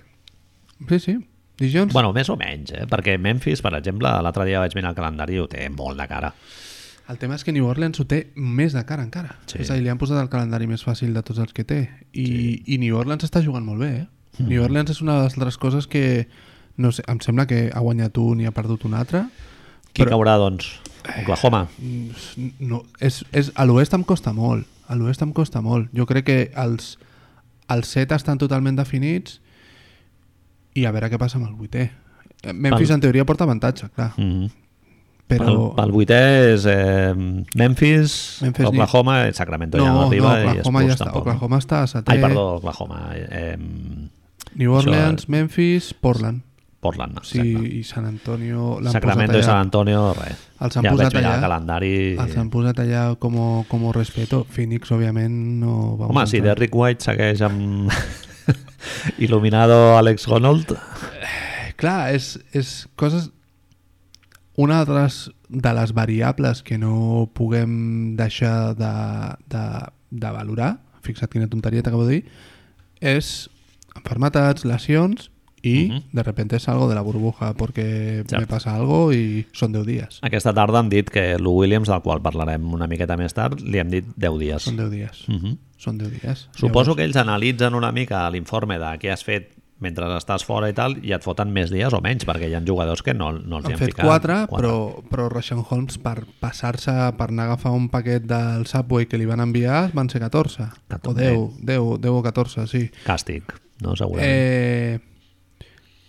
Sí, 0.87 1.01
sí. 1.03 1.17
Dijous... 1.59 1.91
Bueno, 1.91 2.13
més 2.15 2.29
o 2.31 2.37
menys, 2.39 2.71
eh? 2.79 2.85
perquè 2.87 3.17
Memphis, 3.19 3.65
per 3.65 3.75
exemple, 3.81 4.13
l'altre 4.23 4.47
dia 4.47 4.61
vaig 4.63 4.77
mirar 4.79 4.93
el 4.95 5.01
calendari 5.01 5.35
i 5.35 5.43
ho 5.43 5.49
té 5.51 5.67
molt 5.75 5.99
de 5.99 6.07
cara. 6.07 6.31
El 7.09 7.17
tema 7.17 7.37
és 7.39 7.45
que 7.45 7.53
New 7.57 7.65
Orleans 7.67 7.99
ho 8.01 8.05
té 8.05 8.19
més 8.37 8.75
de 8.77 8.83
cara 8.85 9.03
encara. 9.03 9.39
Sí. 9.49 9.63
És 9.63 9.71
a 9.71 9.77
dir, 9.79 9.83
li 9.87 9.89
han 9.89 9.99
posat 10.01 10.21
el 10.21 10.29
calendari 10.29 10.67
més 10.69 10.85
fàcil 10.85 11.15
de 11.17 11.23
tots 11.25 11.41
els 11.41 11.55
que 11.57 11.65
té. 11.65 11.81
I, 12.13 12.27
sí. 12.27 12.63
i 12.75 12.79
New 12.83 12.99
Orleans 13.01 13.25
està 13.25 13.41
jugant 13.45 13.65
molt 13.65 13.81
bé, 13.81 13.89
eh? 14.03 14.07
Mm. 14.39 14.49
New 14.51 14.63
Orleans 14.63 14.93
és 14.93 15.01
una 15.01 15.17
de 15.19 15.25
les 15.29 15.39
altres 15.39 15.57
coses 15.59 15.89
que... 15.89 16.29
No 16.79 16.93
sé, 16.95 17.03
em 17.11 17.19
sembla 17.19 17.49
que 17.51 17.73
ha 17.75 17.81
guanyat 17.83 18.19
un 18.23 18.39
i 18.41 18.47
ha 18.47 18.53
perdut 18.55 18.85
un 18.87 18.93
altre. 18.95 19.25
Qui 19.91 20.05
Però- 20.05 20.13
caurà, 20.13 20.37
doncs? 20.39 20.77
Oklahoma. 21.25 21.65
Mm, 21.81 22.53
No, 22.61 22.85
és, 23.01 23.25
és, 23.33 23.51
a 23.57 23.65
l'oest 23.67 23.97
em 23.97 24.05
costa 24.07 24.31
molt. 24.37 24.69
A 24.87 24.95
l'oest 24.95 25.25
em 25.25 25.33
costa 25.33 25.63
molt. 25.65 25.89
Jo 25.97 26.07
crec 26.07 26.29
que 26.29 26.39
els, 26.55 26.93
els 27.73 27.89
set 27.97 28.13
estan 28.15 28.39
totalment 28.39 28.77
definits 28.79 29.41
i 30.79 30.85
a 30.87 30.93
veure 30.95 31.11
què 31.11 31.19
passa 31.19 31.41
amb 31.41 31.49
el 31.49 31.57
vuitè. 31.59 31.89
Eh, 32.45 32.53
Memphis 32.53 32.93
Pel- 32.93 32.95
en 32.95 33.01
teoria 33.09 33.27
porta 33.27 33.49
avantatge, 33.49 33.89
clar. 33.97 34.13
Mm 34.17 34.31
-hmm. 34.31 34.51
Però... 35.29 35.45
Pel, 35.45 35.59
pel 35.77 35.91
vuitè 35.93 36.19
és 36.55 36.65
eh, 36.73 37.13
Memphis, 37.15 38.13
Memphis, 38.41 38.65
Oklahoma, 38.71 39.19
i 39.29 39.35
Sacramento 39.37 39.77
no, 39.77 39.85
ja 39.85 39.93
no 39.93 40.01
no, 40.01 40.07
arriba 40.09 40.31
i 40.41 40.47
Oklahoma 40.55 40.81
ja 40.83 40.87
Spurs 40.89 40.95
està. 40.97 41.05
tampoc. 41.05 41.23
Oklahoma 41.27 41.59
està 41.61 41.83
a 41.85 41.89
setè. 41.91 42.15
Ai, 42.15 42.23
perdó, 42.23 42.45
Oklahoma. 42.63 43.01
Eh, 43.15 43.57
New 43.59 44.73
Això- 44.73 44.79
Orleans, 44.89 45.29
Memphis, 45.29 45.93
Portland. 45.95 46.43
Portland, 46.81 47.19
Sí, 47.27 47.41
exacte. 47.43 47.69
i 47.75 47.83
San 47.85 48.05
Antonio... 48.07 48.79
Sacramento 48.93 49.37
i 49.37 49.43
San. 49.43 49.57
Antonio, 49.67 50.13
res. 50.15 50.39
Els 50.63 50.77
han 50.79 50.85
ja 50.87 50.93
posat 50.95 51.17
allà. 51.19 51.33
el 51.35 51.41
calendari. 51.43 51.95
Els 52.23 52.37
han 52.39 52.51
posat 52.55 52.79
allà 52.85 53.03
com, 53.19 53.35
com 53.69 53.89
respeto. 53.93 54.45
Phoenix, 54.49 54.93
òbviament, 54.95 55.35
no 55.59 55.97
va 55.99 56.07
Home, 56.07 56.25
si 56.31 56.39
entrar. 56.39 56.55
Derrick 56.55 56.75
White 56.79 57.03
segueix 57.05 57.43
amb 57.43 57.91
il·luminado 59.19 59.97
Alex 59.99 60.29
Honnold, 60.31 60.77
Clar, 61.79 62.15
és, 62.15 62.33
és 62.59 62.87
coses... 62.99 63.29
Una 64.59 64.81
de 64.85 64.95
les, 64.97 65.17
de 65.49 65.73
les 65.77 65.93
variables 65.95 66.65
que 66.67 66.79
no 66.83 67.29
puguem 67.33 68.17
deixar 68.19 68.75
de, 68.75 68.91
de, 69.55 69.65
de 70.11 70.31
valorar, 70.35 70.73
fixa't 71.07 71.31
quina 71.31 71.47
tonteria 71.47 71.85
t'acabo 71.87 72.09
de 72.09 72.17
dir, 72.19 72.25
és 73.01 73.47
enfermetats, 73.95 74.65
lesions 74.67 75.31
i 75.63 75.89
Mhm. 75.91 76.03
de 76.13 76.23
repente 76.23 76.59
salgo 76.63 76.89
de 76.89 76.95
la 76.95 77.03
burbuja 77.03 77.53
porque 77.55 78.25
Ja. 78.31 78.39
me 78.41 78.47
pasa 78.47 78.75
algo 78.75 79.13
y 79.13 79.47
son 79.53 79.73
10 79.73 79.87
días. 79.87 80.19
aquesta 80.23 80.53
tarda 80.55 80.79
han 80.79 80.89
dit 80.89 81.09
que 81.11 81.37
Lou 81.39 81.55
Williams, 81.61 81.89
del 81.89 82.01
qual 82.03 82.23
parlarem 82.23 82.73
una 82.73 82.87
miqueta 82.87 83.17
més 83.17 83.35
tard, 83.35 83.61
li 83.61 83.79
hem 83.79 83.91
dit 83.91 84.05
10 84.17 84.39
dies. 84.39 84.63
Son 84.63 84.77
10 84.77 84.91
días. 84.91 85.25
Mhm. 85.29 85.59
Son 85.77 85.99
10 85.99 86.11
días. 86.23 86.49
Suposo 86.55 86.95
que 86.97 87.05
ells 87.05 87.17
analitzen 87.17 87.75
una 87.75 87.93
mica 87.93 88.29
l'informe 88.31 88.79
de 88.79 88.99
què 88.99 89.13
has 89.13 89.23
fet 89.25 89.53
mentre 89.79 90.09
estàs 90.17 90.43
fora 90.47 90.69
i 90.71 90.75
tal, 90.75 90.97
i 91.07 91.13
et 91.15 91.23
foten 91.23 91.53
més 91.55 91.71
dies 91.71 91.95
o 91.95 92.01
menys, 92.03 92.27
perquè 92.27 92.49
hi 92.51 92.57
ha 92.59 92.63
jugadors 92.67 93.03
que 93.07 93.15
no, 93.15 93.31
no 93.39 93.61
els 93.61 93.69
hi 93.69 93.75
han 93.75 93.77
han 93.77 93.83
fet 93.85 93.93
ficat. 93.93 94.09
4, 94.11 94.39
però, 94.51 94.73
però 95.11 95.29
Rashawn 95.31 95.63
Holmes 95.69 96.01
per 96.03 96.17
passar-se, 96.43 96.95
per 97.19 97.29
anar 97.31 97.47
a 97.47 97.53
agafar 97.53 97.75
un 97.77 97.87
paquet 97.93 98.27
del 98.27 98.67
Subway 98.67 99.07
que 99.07 99.21
li 99.21 99.29
van 99.29 99.45
enviar 99.45 99.89
van 99.95 100.11
ser 100.11 100.21
14. 100.25 100.67
O 100.99 101.15
10, 101.15 101.63
10, 101.63 101.87
10 102.03 102.11
o 102.11 102.23
14, 102.27 102.67
sí. 102.67 102.89
Càstig, 103.07 103.55
no? 103.85 103.95
Segurament. 103.95 104.27
Eh, 104.27 104.99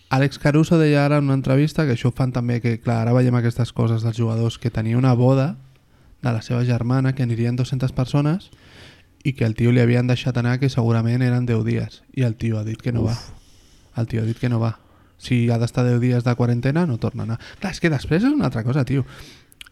Àlex 0.09 0.41
Caruso 0.41 0.79
deia 0.81 1.05
ara 1.05 1.19
en 1.21 1.29
una 1.29 1.37
entrevista 1.37 1.85
que 1.85 1.93
això 1.93 2.09
ho 2.09 2.15
fan 2.15 2.33
també, 2.33 2.57
que 2.63 2.79
clar, 2.81 3.03
ara 3.03 3.13
veiem 3.13 3.37
aquestes 3.37 3.69
coses 3.77 4.01
dels 4.01 4.17
jugadors, 4.17 4.57
que 4.57 4.73
tenia 4.73 4.97
una 4.97 5.13
boda 5.13 5.51
de 6.23 6.31
la 6.33 6.41
seva 6.41 6.65
germana, 6.65 7.13
que 7.13 7.21
anirien 7.21 7.55
200 7.55 7.93
persones, 7.93 8.49
i 9.23 9.35
que 9.37 9.45
el 9.45 9.53
tio 9.53 9.71
li 9.71 9.83
havien 9.83 10.09
deixat 10.09 10.37
anar 10.41 10.57
que 10.57 10.71
segurament 10.73 11.21
eren 11.21 11.45
10 11.45 11.61
dies. 11.67 12.01
I 12.17 12.25
el 12.25 12.33
tio 12.41 12.57
ha 12.57 12.65
dit 12.65 12.81
que 12.81 12.91
no 12.91 13.03
Uf. 13.05 13.13
va. 13.13 13.38
El 13.99 14.07
tio 14.07 14.21
ha 14.21 14.25
dit 14.25 14.37
que 14.39 14.49
no 14.49 14.59
va. 14.59 14.77
Si 15.19 15.49
ha 15.51 15.57
d'estar 15.59 15.83
10 15.85 15.99
dies 15.99 16.23
de 16.23 16.35
quarantena, 16.35 16.85
no 16.87 16.97
torna 16.97 17.23
a 17.23 17.25
anar. 17.27 17.39
Clar, 17.59 17.73
és 17.75 17.79
que 17.83 17.89
després 17.91 18.23
és 18.23 18.31
una 18.31 18.45
altra 18.47 18.63
cosa, 18.63 18.85
tio. 18.87 19.05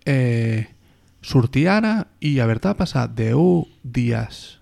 Eh, 0.05 0.67
sortir 1.21 1.67
ara 1.71 2.07
i 2.19 2.37
haver-te 2.39 2.67
de 2.69 2.75
passar 2.79 3.07
10 3.15 3.65
dies 3.83 4.59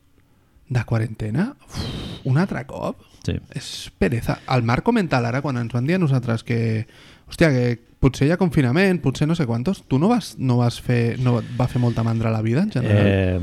de 0.69 0.83
quarantena, 0.85 1.51
uf, 1.67 1.81
un 2.25 2.37
altre 2.41 2.63
cop, 2.65 3.01
Sí. 3.25 3.39
és 3.53 3.91
pereza. 3.97 4.39
El 4.53 4.61
marco 4.63 4.91
mental 4.91 5.25
ara, 5.25 5.41
quan 5.41 5.57
ens 5.57 5.73
van 5.73 5.85
dir 5.87 5.95
a 5.95 5.99
nosaltres 5.99 6.43
que, 6.43 6.85
hòstia, 7.29 7.49
que 7.49 7.79
potser 7.99 8.27
hi 8.27 8.31
ha 8.31 8.37
confinament, 8.37 9.01
potser 9.01 9.27
no 9.27 9.33
sé 9.33 9.45
quantos, 9.47 9.83
tu 9.87 9.97
no 9.97 10.07
vas, 10.09 10.35
no 10.37 10.57
vas 10.57 10.79
fer, 10.81 11.17
no 11.19 11.39
va 11.59 11.67
fer 11.67 11.81
molta 11.81 12.03
mandra 12.03 12.29
a 12.29 12.33
la 12.33 12.41
vida 12.45 12.61
en 12.61 12.71
general? 12.71 13.05
Eh, 13.07 13.39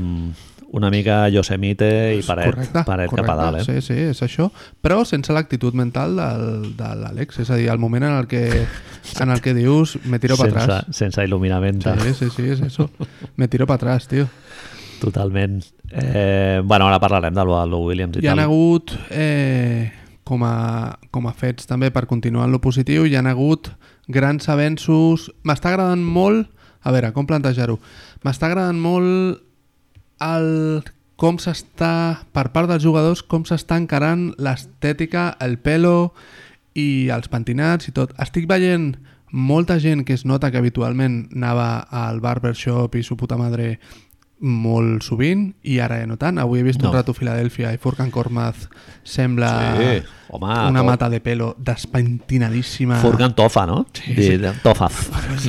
una 0.73 0.89
mica 0.89 1.27
Yosemite 1.29 1.87
i 2.17 2.23
paret, 2.25 2.49
correcte, 2.49 2.81
paret 2.87 3.09
correcte. 3.11 3.27
cap 3.27 3.29
a 3.29 3.35
dalt, 3.43 3.59
eh? 3.61 3.63
Sí, 3.67 3.81
sí, 3.85 3.97
és 4.09 4.21
això. 4.25 4.47
Però 4.81 5.03
sense 5.05 5.33
l'actitud 5.35 5.75
mental 5.77 6.15
del, 6.17 6.45
de 6.79 6.89
l'Àlex. 7.03 7.37
És 7.43 7.51
a 7.53 7.57
dir, 7.59 7.67
el 7.69 7.77
moment 7.81 8.07
en 8.07 8.15
el 8.17 8.25
que, 8.27 8.43
en 9.21 9.29
el 9.35 9.41
que 9.45 9.53
dius 9.53 9.99
me 10.09 10.17
tiro 10.19 10.35
sense, 10.39 10.57
atrás. 10.57 10.89
sense 10.97 11.21
il·luminament. 11.27 11.83
Sí, 12.01 12.13
sí, 12.17 12.29
sí, 12.33 12.47
és 12.55 12.61
eso. 12.65 12.89
Me 13.37 13.47
tiro 13.47 13.67
para 13.69 13.75
atrás, 13.83 14.07
tio. 14.09 14.25
Totalment. 14.99 15.61
Eh, 15.91 16.61
bueno, 16.65 16.87
ara 16.87 16.97
parlarem 16.99 17.35
del 17.37 17.53
Lou 17.69 17.85
Williams 17.91 18.17
i 18.17 18.23
Hi 18.25 18.31
ha 18.31 18.33
tal. 18.33 18.45
hagut, 18.47 18.95
eh, 19.11 19.91
com, 20.25 20.41
a, 20.47 20.97
com 21.11 21.27
a 21.29 21.33
fets 21.37 21.67
també 21.69 21.91
per 21.93 22.07
continuar 22.09 22.47
en 22.47 22.55
lo 22.55 22.61
positiu, 22.63 23.05
hi 23.05 23.13
han 23.19 23.27
hagut 23.29 23.69
grans 24.09 24.49
avenços... 24.49 25.29
M'està 25.45 25.69
agradant 25.75 26.01
molt... 26.01 26.49
A 26.83 26.91
veure, 26.91 27.13
com 27.15 27.23
plantejar-ho? 27.29 27.77
M'està 28.25 28.49
agradant 28.49 28.79
molt 28.81 29.43
el 30.23 30.83
com 31.19 31.37
s'està, 31.39 32.23
per 32.35 32.49
part 32.51 32.67
dels 32.71 32.83
jugadors, 32.83 33.21
com 33.23 33.43
s'està 33.47 33.77
encarant 33.79 34.31
l'estètica, 34.41 35.37
el 35.39 35.57
pelo 35.61 36.13
i 36.75 37.09
els 37.13 37.29
pentinats 37.31 37.87
i 37.87 37.93
tot. 37.95 38.11
Estic 38.19 38.47
veient 38.49 38.95
molta 39.31 39.77
gent 39.79 40.03
que 40.05 40.13
es 40.17 40.25
nota 40.25 40.49
que 40.51 40.57
habitualment 40.59 41.27
anava 41.35 41.79
al 41.89 42.19
barbershop 42.21 42.95
i 42.99 43.03
su 43.03 43.15
puta 43.17 43.37
madre 43.37 43.77
molt 44.43 45.05
sovint 45.05 45.53
i 45.63 45.77
ara 45.79 46.01
ja 46.01 46.07
no 46.09 46.17
tant. 46.19 46.37
Avui 46.41 46.59
he 46.59 46.63
vist 46.65 46.81
No. 46.81 46.89
un 46.89 46.95
rato 46.97 47.13
Filadèlfia 47.15 47.71
i 47.73 47.77
Furkan 47.77 48.11
Kormaz 48.11 48.67
sembla 49.03 49.51
Sí, 49.77 50.03
home, 50.29 50.49
una 50.67 50.79
tot. 50.81 50.85
mata 50.85 51.09
de 51.09 51.21
pelo 51.21 51.55
despentinadíssima. 51.57 52.97
Furgan 52.99 53.35
Tofa, 53.35 53.65
no? 53.65 53.85
Sí, 53.93 54.13
sí. 54.15 54.37
de-. 54.37 54.53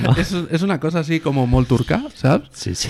No? 0.02 0.14
És, 0.16 0.30
és 0.50 0.62
una 0.62 0.78
cosa 0.78 1.00
així 1.00 1.18
com 1.20 1.40
molt 1.50 1.68
turca, 1.68 2.04
saps? 2.14 2.50
Sí, 2.52 2.74
sí. 2.74 2.88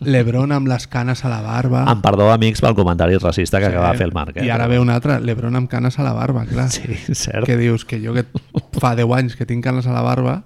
Lebron 0.00 0.52
amb 0.52 0.66
les 0.68 0.86
canes 0.88 1.24
a 1.24 1.28
la 1.30 1.40
barba. 1.42 1.84
Em 1.90 2.00
perdó, 2.02 2.30
amics, 2.32 2.60
pel 2.60 2.74
comentari 2.74 3.16
racista 3.16 3.60
que 3.60 3.66
acaba 3.66 3.92
de 3.92 3.98
fer 3.98 4.06
el 4.08 4.12
Marc. 4.12 4.36
Eh? 4.38 4.46
I 4.46 4.50
ara 4.50 4.66
ve 4.66 4.78
un 4.78 4.90
altre, 4.90 5.20
Lebron 5.20 5.56
amb 5.56 5.68
canes 5.70 5.98
a 5.98 6.02
la 6.02 6.12
barba, 6.12 6.44
clar. 6.46 6.68
Sí, 6.70 6.82
cert. 7.14 7.46
Que 7.46 7.56
dius 7.56 7.84
que 7.84 8.00
jo 8.04 8.12
que 8.14 8.24
fa 8.80 8.94
10 8.96 9.10
anys 9.16 9.36
que 9.36 9.46
tinc 9.46 9.64
canes 9.64 9.86
a 9.86 9.92
la 9.92 10.02
barba, 10.02 10.44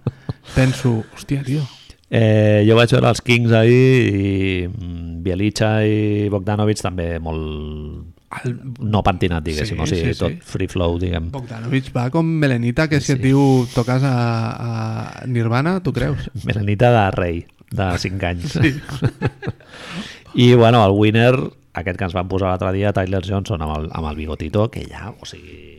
penso, 0.55 1.05
hòstia, 1.17 1.43
tio, 1.45 1.65
Eh, 2.11 2.65
jo 2.65 2.73
vaig 2.73 2.89
veure 2.89 3.11
els 3.11 3.21
Kings 3.21 3.53
ahir 3.53 3.75
i 4.09 4.67
mm, 4.67 5.19
Bielicha 5.21 5.83
i 5.85 6.31
Bogdanovic 6.33 6.81
també 6.81 7.19
molt 7.21 8.15
el 8.47 8.55
no 8.81 9.03
pentinat, 9.05 9.45
diguéssim, 9.45 9.77
Sí, 9.77 9.83
o 9.83 9.87
sigui, 9.87 10.07
sí, 10.07 10.15
sí. 10.15 10.19
tot 10.23 10.41
free 10.43 10.69
flow, 10.73 10.97
diguem. 10.99 11.27
Bogdanovic 11.35 11.91
va 11.95 12.07
com 12.09 12.25
Melenita, 12.25 12.89
que 12.89 13.03
si 13.03 13.13
et 13.13 13.19
Sí. 13.21 13.25
diu 13.29 13.67
toques 13.75 14.03
a, 14.09 14.15
a 15.21 15.27
Nirvana, 15.27 15.83
tu 15.85 15.93
creus? 15.93 16.31
Melanita 16.49 16.91
de 16.97 17.11
rei, 17.11 17.47
de 17.71 17.99
5 17.99 18.27
anys. 18.27 18.53
Sí. 18.53 18.75
I, 20.35 20.55
bueno, 20.55 20.85
el 20.87 20.93
winner, 20.93 21.35
aquest 21.75 21.99
que 21.99 22.05
ens 22.09 22.15
van 22.17 22.29
posar 22.29 22.51
l'altre 22.53 22.73
dia, 22.77 22.93
Tyler 22.97 23.23
Johnson, 23.27 23.63
amb 23.65 23.77
el, 23.79 23.89
amb 23.93 24.09
el 24.11 24.17
bigotito, 24.17 24.69
que 24.71 24.85
ja, 24.91 25.11
o 25.19 25.27
sigui... 25.27 25.75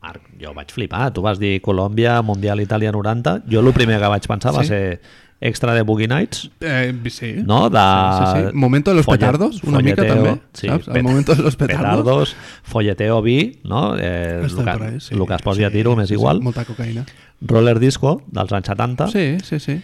Marc, 0.00 0.22
jo 0.40 0.54
vaig 0.56 0.70
flipar. 0.72 1.10
Tu 1.12 1.20
vas 1.20 1.36
dir 1.36 1.58
Colòmbia, 1.60 2.22
Mundial 2.24 2.62
Itàlia 2.62 2.88
90. 2.88 3.42
Jo 3.52 3.60
el 3.60 3.68
primer 3.76 3.98
que 4.00 4.08
vaig 4.08 4.24
pensar 4.30 4.54
va 4.56 4.62
Sí. 4.64 4.68
ser 4.70 5.00
extra 5.42 5.74
de 5.74 5.82
Boogie 5.82 6.08
Nights, 6.08 6.50
Eh, 6.62 6.94
sí. 7.10 7.34
no? 7.44 7.68
De... 7.68 7.76
Sí, 7.76 8.24
sí, 8.32 8.46
sí. 8.48 8.56
Momento 8.56 8.92
de 8.92 8.96
los 8.96 9.04
Folle- 9.04 9.18
petardos, 9.18 9.62
una 9.62 9.80
mica 9.84 9.96
folleteo, 10.02 10.24
també, 10.24 10.40
saps? 10.54 10.88
El 10.88 11.02
momento 11.02 11.34
de 11.34 11.42
los 11.42 11.56
petardos. 11.56 11.84
Petardos, 12.00 12.36
folleteo 12.62 13.20
vi, 13.20 13.60
no? 13.64 13.94
Eh, 13.98 14.40
el, 14.42 14.54
que, 14.64 14.70
ahí, 14.70 15.00
sí. 15.00 15.14
el 15.14 15.26
que 15.26 15.34
es 15.34 15.42
posi 15.42 15.64
a 15.64 15.68
Sí, 15.68 15.74
tiro 15.76 15.94
m'és 15.96 16.08
sí, 16.08 16.14
sí, 16.14 16.18
igual. 16.18 16.40
Molta 16.40 16.64
cocaïna. 16.64 17.04
Roller 17.42 17.78
disco, 17.78 18.22
dels 18.32 18.52
anys 18.56 18.68
70. 18.72 19.08
Sí, 19.12 19.36
sí, 19.44 19.60
sí. 19.60 19.82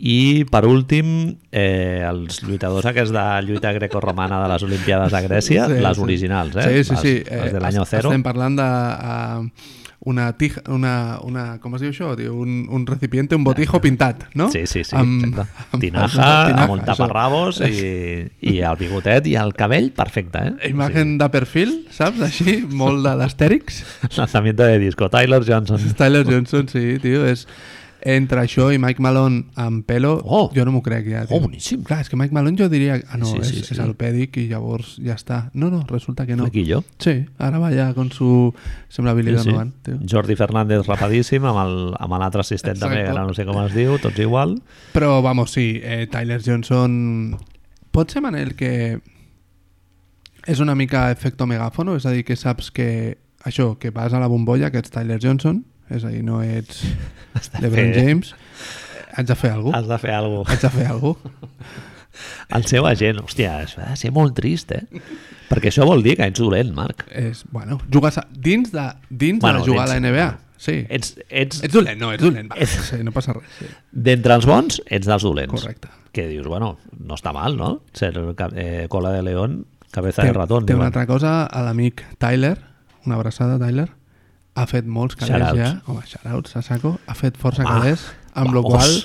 I, 0.00 0.44
per 0.50 0.64
últim, 0.66 1.36
eh, 1.52 2.02
els 2.08 2.42
lluitadors 2.42 2.86
aquests 2.90 3.12
de 3.14 3.24
lluita 3.46 3.70
grecorromana 3.76 4.42
de 4.42 4.48
les 4.52 4.62
Olimpiades 4.66 5.12
de 5.12 5.22
Grècia, 5.28 5.66
Sí, 5.70 5.78
les 5.80 5.96
sí. 5.96 6.02
originals, 6.02 6.56
eh? 6.56 6.82
Sí, 6.82 6.90
sí, 6.90 6.96
sí. 7.00 7.14
Les, 7.24 7.30
les 7.30 7.52
de 7.52 7.58
Eh, 7.58 7.60
l'any 7.62 7.80
est- 7.82 7.90
zero. 7.90 8.10
Estem 8.10 8.22
parlant 8.26 8.56
de 8.58 8.66
uh, 8.66 9.48
una 10.06 10.26
tija, 10.36 10.60
una, 10.68 11.18
una, 11.24 11.44
com 11.62 11.76
es 11.76 11.80
diu 11.80 11.92
això? 11.94 12.10
Tio? 12.18 12.34
Un, 12.36 12.66
un 12.68 12.82
recipiente, 12.86 13.34
un 13.38 13.44
botijo 13.44 13.80
pintat, 13.80 14.26
no? 14.34 14.50
Sí, 14.52 14.66
sí, 14.66 14.82
sí, 14.84 14.96
Amb- 14.96 15.28
exacte. 15.30 15.64
amb- 15.72 15.80
Tinaja, 15.80 16.26
tinaja, 16.50 16.64
amb 16.64 16.72
un 16.74 16.82
taparrabos 16.84 17.60
i, 17.64 18.26
i 18.42 18.58
el 18.60 18.76
bigotet 18.76 19.26
i 19.30 19.36
el 19.40 19.54
cabell, 19.54 19.92
perfecte, 19.96 20.42
eh? 20.58 20.68
Imagen 20.74 21.16
de 21.18 21.30
perfil, 21.30 21.86
saps? 21.90 22.20
Així, 22.20 22.64
molt 22.68 23.00
de 23.06 23.14
l'Astèrix. 23.16 23.78
Sí. 24.10 24.18
Lanzamiento 24.18 24.64
de 24.64 24.78
disco, 24.78 25.08
Tyler 25.08 25.40
Johnson. 25.46 25.80
Tyler 25.96 26.26
Johnson, 26.26 26.68
sí, 26.68 26.98
tio, 27.00 27.24
és... 27.30 27.46
Entre 28.04 28.36
això 28.42 28.66
i 28.68 28.76
Mike 28.76 29.00
Malone 29.00 29.46
amb 29.56 29.86
pelo, 29.88 30.18
Oh! 30.24 30.50
jo 30.52 30.64
no 30.66 30.72
m'ho 30.74 30.82
crec 30.84 31.06
ja. 31.08 31.22
Tio. 31.24 31.38
Oh, 31.38 31.40
boníssim. 31.40 31.80
Clar, 31.88 32.02
és 32.04 32.10
que 32.12 32.18
Mike 32.20 32.34
Malone 32.36 32.58
jo 32.60 32.66
diria... 32.68 32.98
Ah, 33.08 33.16
no, 33.16 33.24
Sí, 33.30 33.38
és, 33.40 33.48
sí, 33.48 33.62
sí. 33.64 33.72
és 33.72 33.80
alopèdic 33.80 34.36
i 34.42 34.44
llavors 34.50 34.98
ja 35.00 35.14
està. 35.16 35.38
No, 35.54 35.70
no, 35.72 35.80
resulta 35.88 36.26
que 36.28 36.36
no. 36.36 36.44
Flequillo. 36.50 36.82
Sí, 37.00 37.14
ara 37.38 37.58
va 37.62 37.70
ja 37.72 37.86
con 37.96 38.10
su... 38.12 38.52
Sembla 38.92 39.14
Billy 39.16 39.32
Sí, 39.38 39.38
sí. 39.38 39.48
Donovan, 39.48 39.72
tio. 39.82 39.96
Jordi 40.10 40.36
Fernández 40.36 40.84
rapadíssim 40.86 41.48
amb 41.48 42.12
l'altre 42.20 42.44
assistent 42.44 42.76
Exacte. 42.76 42.92
també, 42.92 43.06
que 43.08 43.16
ara 43.16 43.24
no 43.24 43.32
sé 43.32 43.46
com 43.48 43.62
es 43.64 43.72
diu, 43.72 43.96
tots 43.98 44.20
igual. 44.20 44.58
Però, 44.92 45.22
vamos, 45.24 45.52
sí, 45.56 45.80
eh, 45.82 46.06
Tyler 46.12 46.42
Johnson... 46.44 47.38
Pot 47.94 48.10
ser, 48.12 48.20
Manel, 48.20 48.52
que 48.58 49.00
és 50.46 50.60
una 50.60 50.74
mica 50.74 51.06
efecto 51.14 51.46
megàfono? 51.48 51.96
És 51.96 52.04
a 52.04 52.12
dir, 52.12 52.24
que 52.28 52.36
saps 52.36 52.70
que 52.74 53.16
això, 53.48 53.78
que 53.80 53.90
vas 53.94 54.12
a 54.12 54.20
la 54.20 54.26
bombolla, 54.28 54.70
que 54.70 54.80
ets 54.82 54.92
Tyler 54.92 55.20
Johnson, 55.22 55.64
és 55.90 56.04
a 56.04 56.08
dir, 56.12 56.22
no 56.24 56.40
ets 56.42 56.82
LeBron 57.60 57.92
fer- 57.92 57.94
James, 57.98 58.34
haig 59.16 59.26
de 59.28 59.34
fer 59.36 59.50
alguna 59.52 59.78
Has 59.78 59.88
de 59.88 59.98
fer 59.98 60.14
alguna 60.16 60.50
Haig 60.50 60.60
de 60.64 60.70
fer 60.70 60.86
alguna 60.86 61.34
El 62.54 62.64
seu 62.70 62.86
agent, 62.86 63.18
hòstia, 63.24 63.56
ha 63.58 63.88
de 63.90 63.96
ser 63.98 64.12
molt 64.14 64.36
trist, 64.36 64.70
eh? 64.70 64.84
Perquè 65.48 65.70
això 65.72 65.82
vol 65.88 66.02
dir 66.04 66.12
que 66.18 66.26
ets 66.30 66.38
dolent, 66.38 66.70
Marc. 66.76 67.02
És, 67.10 67.40
bueno, 67.50 67.80
jugues 67.92 68.18
a, 68.20 68.26
dins 68.30 68.70
de, 68.72 68.84
dins 69.10 69.40
Bueno, 69.42 69.64
de 69.64 69.70
jugar 69.72 69.88
a 69.88 69.94
la 69.94 69.98
NBA. 69.98 70.26
Sí. 70.62 70.76
Ets, 70.94 71.16
ets, 71.28 71.58
Ets 71.66 71.74
dolent, 71.74 71.98
no, 72.00 72.12
ets 72.14 72.22
dolent. 72.22 72.46
Va, 72.52 72.60
Ets- 72.62 72.76
sí, 72.92 73.00
no 73.02 73.10
passa 73.12 73.34
res. 73.34 73.48
Sí. 73.58 73.66
d'entre 73.90 74.36
els 74.38 74.46
bons, 74.46 74.78
ets 74.86 75.08
dels 75.10 75.26
dolents. 75.26 75.56
Correcte. 75.56 75.90
Que 76.14 76.28
dius, 76.30 76.46
bueno, 76.46 76.76
no 76.94 77.18
està 77.18 77.32
mal, 77.34 77.58
no? 77.58 77.72
Ser 77.98 78.12
eh, 78.54 78.86
cola 78.92 79.10
de 79.10 79.24
león, 79.26 79.64
cabeza 79.90 80.22
Té, 80.22 80.28
de 80.30 80.36
ratón. 80.38 80.66
té 80.70 80.76
una 80.78 80.86
altra 80.92 81.08
cosa, 81.10 81.42
a 81.50 81.64
l'amic 81.66 82.04
Tyler, 82.22 82.54
una 83.04 83.16
abraçada, 83.18 83.58
Tyler, 83.58 83.88
ha 84.54 84.66
fet 84.70 84.86
molts 84.86 85.16
calés 85.18 85.34
Shoutouts. 85.34 85.58
ja. 85.58 85.70
Home, 85.90 86.02
shoutouts 86.06 86.56
a 86.56 86.62
saco. 86.62 86.96
Ha 87.06 87.14
fet 87.18 87.36
força 87.40 87.64
Home, 87.64 87.80
calés, 87.80 88.04
amb 88.34 88.54
la 88.54 88.62
qual. 88.62 88.98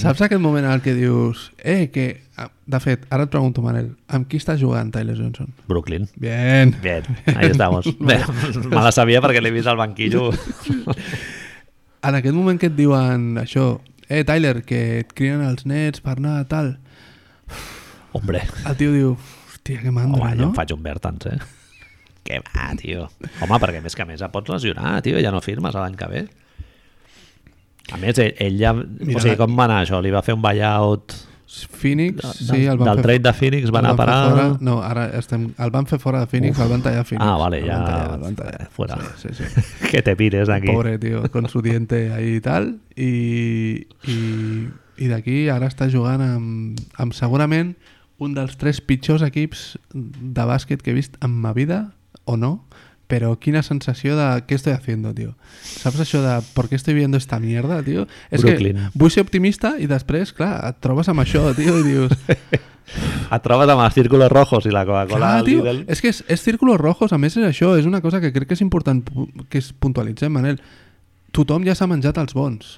Saps 0.00 0.22
aquest 0.24 0.40
moment 0.40 0.64
en 0.64 0.72
el 0.72 0.80
que 0.84 0.94
dius 0.96 1.50
eh, 1.58 1.90
que... 1.92 2.22
ah, 2.40 2.48
De 2.66 2.78
fet, 2.80 3.02
ara 3.12 3.26
et 3.26 3.30
pregunto, 3.32 3.60
Manel, 3.62 3.90
amb 4.08 4.26
qui 4.30 4.38
està 4.40 4.54
jugant 4.58 4.90
Tyler 4.94 5.14
Johnson? 5.18 5.50
Brooklyn. 5.68 6.06
Bien. 6.16 6.72
Bien, 6.82 7.04
ahí 7.36 7.50
estamos. 7.50 7.86
Bé, 8.00 8.16
me 8.70 8.80
la 8.80 8.92
sabia 8.92 9.20
perquè 9.20 9.42
l'he 9.44 9.52
vist 9.52 9.68
al 9.68 9.76
banquillo. 9.80 10.30
En 12.02 12.16
aquest 12.18 12.34
moment 12.34 12.58
que 12.58 12.66
et 12.66 12.74
diuen 12.74 13.36
això, 13.38 13.76
eh, 14.08 14.24
Tyler, 14.26 14.64
que 14.66 14.78
et 15.04 15.12
criden 15.14 15.44
els 15.46 15.62
nets 15.70 16.02
per 16.02 16.16
anar 16.18 16.40
tal, 16.50 16.72
Hombre, 18.12 18.40
el 18.66 18.74
tio 18.76 18.90
diu, 18.92 19.12
hòstia, 19.52 19.80
que 19.84 19.92
mandra, 19.94 20.18
home, 20.20 20.32
jo 20.34 20.40
no? 20.42 20.48
em 20.50 20.56
faig 20.56 20.72
un 20.74 20.82
Bertans, 20.82 21.28
eh? 21.30 21.38
Què 22.22 22.38
va, 22.46 22.68
tio? 22.78 23.08
Home, 23.42 23.58
perquè 23.58 23.80
a 23.80 23.84
més 23.84 23.96
que 23.98 24.04
a 24.04 24.08
més 24.08 24.22
et 24.22 24.32
pots 24.34 24.52
lesionar, 24.52 25.00
tio, 25.02 25.18
ja 25.22 25.32
no 25.34 25.40
firmes 25.42 25.74
l'any 25.74 25.96
que 25.98 26.08
ve. 26.12 26.22
A 27.92 27.98
més, 27.98 28.18
ell, 28.22 28.32
ell 28.40 28.56
ja... 28.60 28.72
Mira, 28.76 29.18
o 29.18 29.22
sigui, 29.24 29.36
com 29.40 29.56
va 29.58 29.66
anar 29.66 29.82
això? 29.82 29.98
Li 30.04 30.12
va 30.14 30.22
fer 30.22 30.36
un 30.36 30.42
buyout 30.44 31.16
Phoenix, 31.52 32.22
del, 32.22 32.32
sí, 32.32 32.64
el 32.64 32.78
van 32.80 32.86
del 32.88 32.96
fer... 32.96 33.02
trade 33.04 33.22
de 33.26 33.32
Phoenix, 33.36 33.72
va 33.74 33.80
anar 33.82 33.90
a 33.92 33.96
parar... 33.98 34.18
Fora, 34.30 34.44
no, 34.64 34.76
ara 34.86 35.02
estem, 35.18 35.50
el 35.60 35.72
van 35.74 35.84
fer 35.90 35.98
fora 36.00 36.22
de 36.22 36.28
Phoenix, 36.30 36.56
el 36.64 36.70
van 36.70 36.80
tallar 36.84 37.02
a 37.02 37.04
Phoenix. 37.04 37.26
Ah, 37.26 37.34
vale, 37.36 37.58
el 37.60 37.66
ja- 37.68 37.76
Van 37.76 37.84
tallar, 37.90 38.14
el 38.14 38.22
van 38.22 38.38
tallar. 38.38 38.68
fuera. 38.72 38.96
Sí, 39.20 39.28
sí, 39.36 39.44
sí. 39.50 39.64
que 39.90 40.00
te 40.06 40.14
pires 40.16 40.48
aquí. 40.48 40.70
Pobre, 40.72 40.94
tío, 41.02 41.20
con 41.30 41.50
su 41.52 41.60
diente 41.60 42.10
ahí 42.14 42.36
i 42.38 42.40
tal. 42.40 42.70
I, 42.96 43.84
i, 44.08 44.16
i 44.96 45.10
d'aquí 45.12 45.42
ara 45.52 45.68
està 45.68 45.90
jugant 45.92 46.24
amb, 46.24 46.80
amb 47.02 47.12
segurament 47.18 47.74
un 48.22 48.32
dels 48.38 48.56
tres 48.56 48.80
pitjors 48.80 49.24
equips 49.26 49.74
de 49.92 50.46
bàsquet 50.48 50.80
que 50.80 50.94
he 50.94 50.96
vist 50.96 51.18
en 51.20 51.34
ma 51.42 51.52
vida, 51.52 51.90
o 52.24 52.36
no, 52.36 52.64
però 53.12 53.34
quina 53.36 53.60
sensació 53.60 54.16
de 54.16 54.26
què 54.48 54.56
estoy 54.56 54.72
haciendo, 54.72 55.12
tío. 55.12 55.34
Saps 55.62 56.00
això 56.00 56.22
de 56.24 56.38
por 56.54 56.70
qué 56.70 56.76
estoy 56.76 56.94
viendo 56.94 57.18
esta 57.18 57.38
mierda, 57.40 57.82
tío? 57.84 58.06
És 58.30 58.40
Brooklyn. 58.40 58.76
que 58.76 58.98
vull 58.98 59.12
ser 59.12 59.26
optimista 59.26 59.74
i 59.78 59.88
després, 59.90 60.32
clar, 60.32 60.54
et 60.70 60.78
trobes 60.80 61.10
amb 61.12 61.20
això, 61.20 61.50
tío, 61.58 61.78
i 61.82 61.88
dius... 61.90 62.16
Et 63.32 63.40
trobes 63.44 63.70
amb 63.70 63.80
els 63.80 63.94
círculos 63.94 64.28
rojos 64.28 64.66
i 64.66 64.72
la 64.74 64.82
Coca-Cola 64.84 65.28
Clar, 65.28 65.44
tio, 65.46 65.62
Lidl. 65.64 65.84
és 65.88 66.00
que 66.02 66.10
és, 66.10 66.18
és 66.28 66.42
círculos 66.42 66.80
rojos, 66.80 67.12
a 67.14 67.18
més 67.20 67.36
és 67.38 67.46
això, 67.46 67.70
és 67.78 67.86
una 67.88 68.02
cosa 68.04 68.20
que 68.20 68.32
crec 68.34 68.50
que 68.50 68.56
és 68.58 68.64
important 68.64 69.04
que 69.48 69.62
es 69.62 69.70
puntualitzem, 69.72 70.32
Manel. 70.34 70.58
Tothom 71.32 71.64
ja 71.64 71.76
s'ha 71.78 71.88
menjat 71.88 72.18
els 72.20 72.34
bons. 72.36 72.74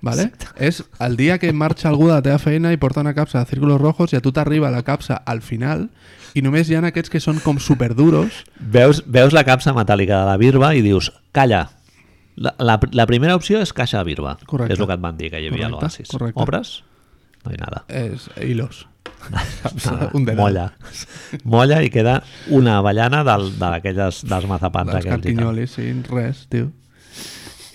Vale? 0.00 0.30
És 0.56 0.82
el 1.04 1.18
dia 1.18 1.36
que 1.42 1.50
marxa 1.52 1.90
algú 1.90 2.06
de 2.08 2.14
la 2.14 2.22
teva 2.24 2.38
feina 2.40 2.72
i 2.72 2.78
porta 2.80 3.02
una 3.04 3.12
capsa 3.12 3.42
de 3.42 3.50
círculos 3.50 3.80
rojos 3.82 4.14
i 4.14 4.16
a 4.16 4.22
tu 4.24 4.32
t'arriba 4.32 4.70
la 4.72 4.84
capsa 4.86 5.18
al 5.26 5.42
final 5.44 5.90
i 6.34 6.42
només 6.44 6.70
hi 6.70 6.76
ha 6.78 6.84
aquests 6.86 7.10
que 7.12 7.20
són 7.22 7.40
com 7.44 7.58
superduros 7.62 8.44
Veus, 8.60 9.02
veus 9.06 9.34
la 9.36 9.44
capsa 9.48 9.74
metàl·lica 9.76 10.22
de 10.22 10.30
la 10.30 10.36
birba 10.40 10.72
i 10.76 10.84
dius, 10.84 11.10
calla, 11.36 11.66
la, 12.40 12.54
la, 12.58 12.78
la 12.92 13.06
primera 13.10 13.34
opció 13.36 13.60
és 13.60 13.72
caixa 13.76 14.00
de 14.00 14.08
birba. 14.08 14.36
Correcte. 14.46 14.74
És 14.74 14.80
el 14.80 14.88
que 14.88 14.96
et 14.96 15.02
van 15.02 15.18
dir 15.18 15.28
que 15.32 15.42
hi 15.42 15.50
havia 15.50 15.68
a 15.68 15.74
Correcte, 15.74 16.06
l'Oasis. 16.08 16.38
Obres? 16.40 16.70
No 17.44 17.52
hi 17.52 17.58
ha 17.58 17.66
nada. 17.66 17.84
és 17.88 18.28
hilos. 18.40 18.86
Nada. 19.30 20.10
Un 20.16 20.24
dedal. 20.24 20.38
Molla. 20.40 20.66
Molla 21.44 21.82
i 21.84 21.90
queda 21.92 22.20
una 22.56 22.78
avellana 22.80 23.20
del, 23.24 23.50
d'aquelles 23.60 24.22
dels 24.28 24.46
mazapans 24.48 24.92
dels 24.94 25.08
carquinyolis, 25.08 25.76
sí, 25.76 25.90
res, 26.08 26.46
tio. 26.52 26.70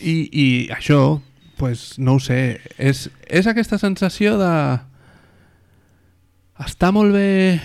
I, 0.02 0.15
I 0.30 0.48
això, 0.73 1.19
pues, 1.57 1.95
no 2.02 2.18
ho 2.18 2.22
sé, 2.22 2.60
és, 2.77 3.07
és 3.30 3.49
aquesta 3.49 3.77
sensació 3.82 4.38
de... 4.41 4.53
Està 6.65 6.90
molt 6.95 7.14
bé 7.14 7.60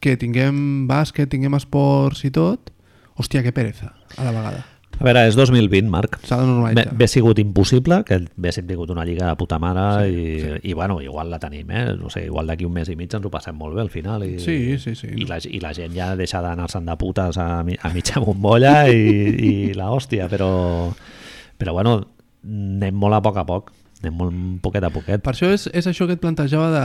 que 0.00 0.16
tinguem 0.20 0.86
bàsquet, 0.88 1.28
tinguem 1.32 1.54
esports 1.58 2.24
i 2.24 2.30
tot, 2.34 2.70
hòstia, 3.18 3.42
que 3.42 3.52
pereza, 3.52 3.92
a 4.16 4.24
la 4.28 4.32
vegada. 4.34 4.64
A 4.98 5.04
veure, 5.06 5.20
és 5.28 5.36
2020, 5.38 5.86
Marc. 5.92 6.16
S'ha 6.26 6.40
de 6.40 6.42
Bé, 6.42 6.48
normalitzar. 6.50 6.94
bé 6.98 7.06
sigut 7.06 7.38
impossible, 7.38 8.00
que 8.06 8.16
haguéssim 8.18 8.66
tingut 8.66 8.90
una 8.90 9.04
lliga 9.06 9.28
de 9.28 9.36
puta 9.38 9.58
mare 9.62 9.84
sí, 10.08 10.14
i, 10.16 10.40
sí. 10.42 10.54
i, 10.70 10.72
bueno, 10.74 10.96
igual 11.00 11.30
la 11.30 11.38
tenim, 11.38 11.70
eh? 11.70 11.84
No 11.94 12.10
sé, 12.10 12.24
igual 12.26 12.50
d'aquí 12.50 12.66
un 12.66 12.72
mes 12.74 12.88
i 12.90 12.96
mig 12.98 13.14
ens 13.14 13.24
ho 13.26 13.30
passem 13.30 13.54
molt 13.54 13.76
bé 13.78 13.84
al 13.84 13.90
final. 13.94 14.24
I, 14.26 14.40
Sí, 14.42 14.78
sí, 14.82 14.96
sí. 14.98 15.12
I 15.14 15.26
la, 15.28 15.38
I 15.38 15.60
la 15.62 15.70
gent 15.76 15.94
ja 15.94 16.08
deixa 16.18 16.42
d'anar-se'n 16.42 16.86
de 16.90 16.96
putes 16.98 17.38
a, 17.38 17.46
a 17.62 17.92
mitja 17.94 18.18
bombolla 18.24 18.88
i, 18.90 18.98
i 19.38 19.52
la 19.78 19.92
hòstia, 19.94 20.26
però, 20.28 20.50
però 21.58 21.76
bueno, 21.78 21.94
anem 22.42 22.98
molt 22.98 23.20
a 23.20 23.22
poc 23.22 23.38
a 23.38 23.46
poc, 23.46 23.70
anem 24.02 24.14
molt 24.14 24.34
poquet 24.62 24.84
a 24.86 24.90
poquet. 24.94 25.22
Per 25.24 25.32
això 25.32 25.48
és, 25.50 25.66
és 25.74 25.86
això 25.90 26.06
que 26.06 26.14
et 26.14 26.20
plantejava 26.22 26.68
de... 26.70 26.82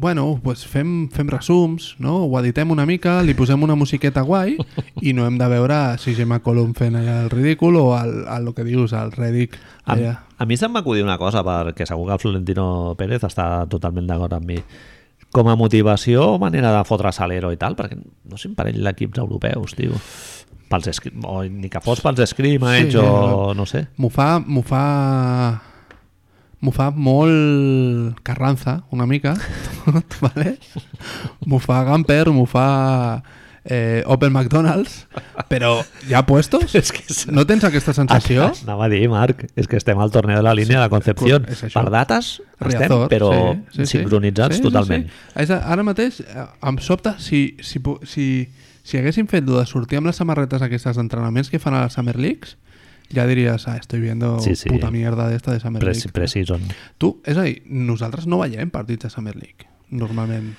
Bueno, 0.00 0.38
pues 0.42 0.62
fem, 0.66 1.08
fem 1.12 1.28
resums, 1.28 1.90
no? 2.00 2.22
Ho 2.24 2.38
editem 2.40 2.70
una 2.72 2.86
mica, 2.88 3.18
li 3.22 3.34
posem 3.36 3.62
una 3.66 3.76
musiqueta 3.76 4.22
guai 4.24 4.56
i 5.02 5.12
no 5.12 5.26
hem 5.28 5.36
de 5.40 5.48
veure 5.52 5.80
si 6.00 6.14
Gemma 6.16 6.40
Colom 6.44 6.72
fent 6.78 6.96
allà 6.96 7.18
el 7.26 7.30
ridícul 7.34 7.76
o 7.76 7.90
el, 7.98 8.22
el, 8.24 8.48
el 8.48 8.54
que 8.56 8.64
dius, 8.64 8.94
el 8.96 9.12
Redick 9.12 9.58
A, 9.84 9.92
allà. 9.96 10.14
a 10.38 10.46
mi 10.48 10.56
se'm 10.56 10.72
va 10.76 10.80
acudir 10.80 11.04
una 11.04 11.18
cosa, 11.20 11.44
perquè 11.44 11.86
segur 11.88 12.06
que 12.08 12.16
el 12.16 12.22
Florentino 12.24 12.68
Pérez 12.96 13.28
està 13.28 13.66
totalment 13.68 14.08
d'acord 14.08 14.38
amb 14.38 14.48
mi. 14.48 14.58
Com 15.34 15.48
a 15.52 15.56
motivació, 15.60 16.38
manera 16.40 16.72
de 16.72 16.84
fotre 16.88 17.12
salero 17.12 17.52
i 17.52 17.58
tal, 17.60 17.76
perquè 17.76 17.98
no 18.00 18.40
sé, 18.40 18.48
un 18.48 18.56
parell 18.56 18.80
d'equips 18.80 19.20
europeus, 19.20 19.76
tio. 19.76 20.00
Pels 20.68 21.00
o 21.24 21.42
ni 21.48 21.68
que 21.72 21.80
fos 21.80 22.00
pels 22.04 22.24
scrimmage 22.28 22.92
Sí, 22.92 23.00
o 23.00 23.52
no 23.56 23.64
sé. 23.68 23.86
M'ho 24.00 24.08
fa... 24.12 24.38
M'ho 24.40 24.62
fa... 24.64 24.84
M'ho 26.60 26.72
fa 26.74 26.90
molt 26.90 28.18
Carranza, 28.26 28.80
una 28.90 29.06
mica, 29.06 29.36
tot, 29.84 30.16
vale? 30.24 30.56
M'ho 31.46 31.60
fa 31.62 31.84
Gamper, 31.86 32.24
m'ho 32.34 32.46
fa 32.50 32.64
eh, 33.64 34.02
Open 34.10 34.32
McDonald's, 34.32 35.04
però 35.48 35.84
ja 36.10 36.24
puestos? 36.26 36.74
És 36.80 36.90
que 36.90 37.04
és- 37.06 37.26
No 37.30 37.44
tens 37.46 37.62
aquesta 37.68 37.94
sensació? 37.94 38.48
Anava 38.64 38.88
a 38.88 38.90
dir, 38.90 39.04
Marc, 39.12 39.46
és 39.54 39.68
que 39.70 39.78
estem 39.78 40.00
al 40.02 40.10
torneo 40.10 40.40
de 40.40 40.42
la 40.48 40.54
línia 40.58 40.80
de 40.82 40.88
Concepción. 40.90 41.46
és 41.48 41.62
això. 41.68 41.78
Per 41.78 41.92
dates 41.94 42.32
estem, 42.40 42.70
Riazor, 42.88 43.08
però 43.12 43.30
sí, 43.36 43.60
sí, 43.76 43.84
sí. 43.86 43.90
sincronitzats 43.98 44.56
Sí, 44.56 44.62
sí, 44.62 44.66
totalment. 44.68 45.06
Sí, 45.06 45.42
És 45.44 45.50
a- 45.54 45.62
Ara 45.70 45.84
mateix 45.86 46.22
em 46.26 46.78
sobta 46.82 47.14
si, 47.22 47.56
si, 47.62 47.78
si, 48.02 48.48
si 48.82 48.98
haguéssim 48.98 49.28
fet 49.30 49.44
de 49.46 49.62
sortir 49.66 49.98
amb 50.02 50.10
les 50.10 50.16
samarretes 50.18 50.62
aquestes 50.64 50.96
d'entrenaments 50.98 51.50
que 51.54 51.60
fan 51.62 51.74
a 51.78 51.84
les 51.86 51.92
Summer 51.94 52.16
Leagues, 52.18 52.56
ja 53.14 53.26
diries, 53.26 53.66
ah, 53.68 53.76
estoy 53.76 54.00
viendo 54.00 54.38
Sí, 54.40 54.54
sí. 54.56 54.68
puta 54.68 54.90
mierda 54.90 55.28
d'esta 55.28 55.52
de 55.52 55.60
Summer 55.60 55.82
League. 55.82 56.12
Precision. 56.12 56.60
Tu, 56.98 57.14
és 57.24 57.36
a 57.36 57.42
dir, 57.46 57.62
nosaltres 57.66 58.26
no 58.26 58.38
veiem 58.42 58.70
partits 58.70 59.04
de 59.08 59.10
Summer 59.10 59.34
League, 59.36 59.68
normalment, 59.90 60.54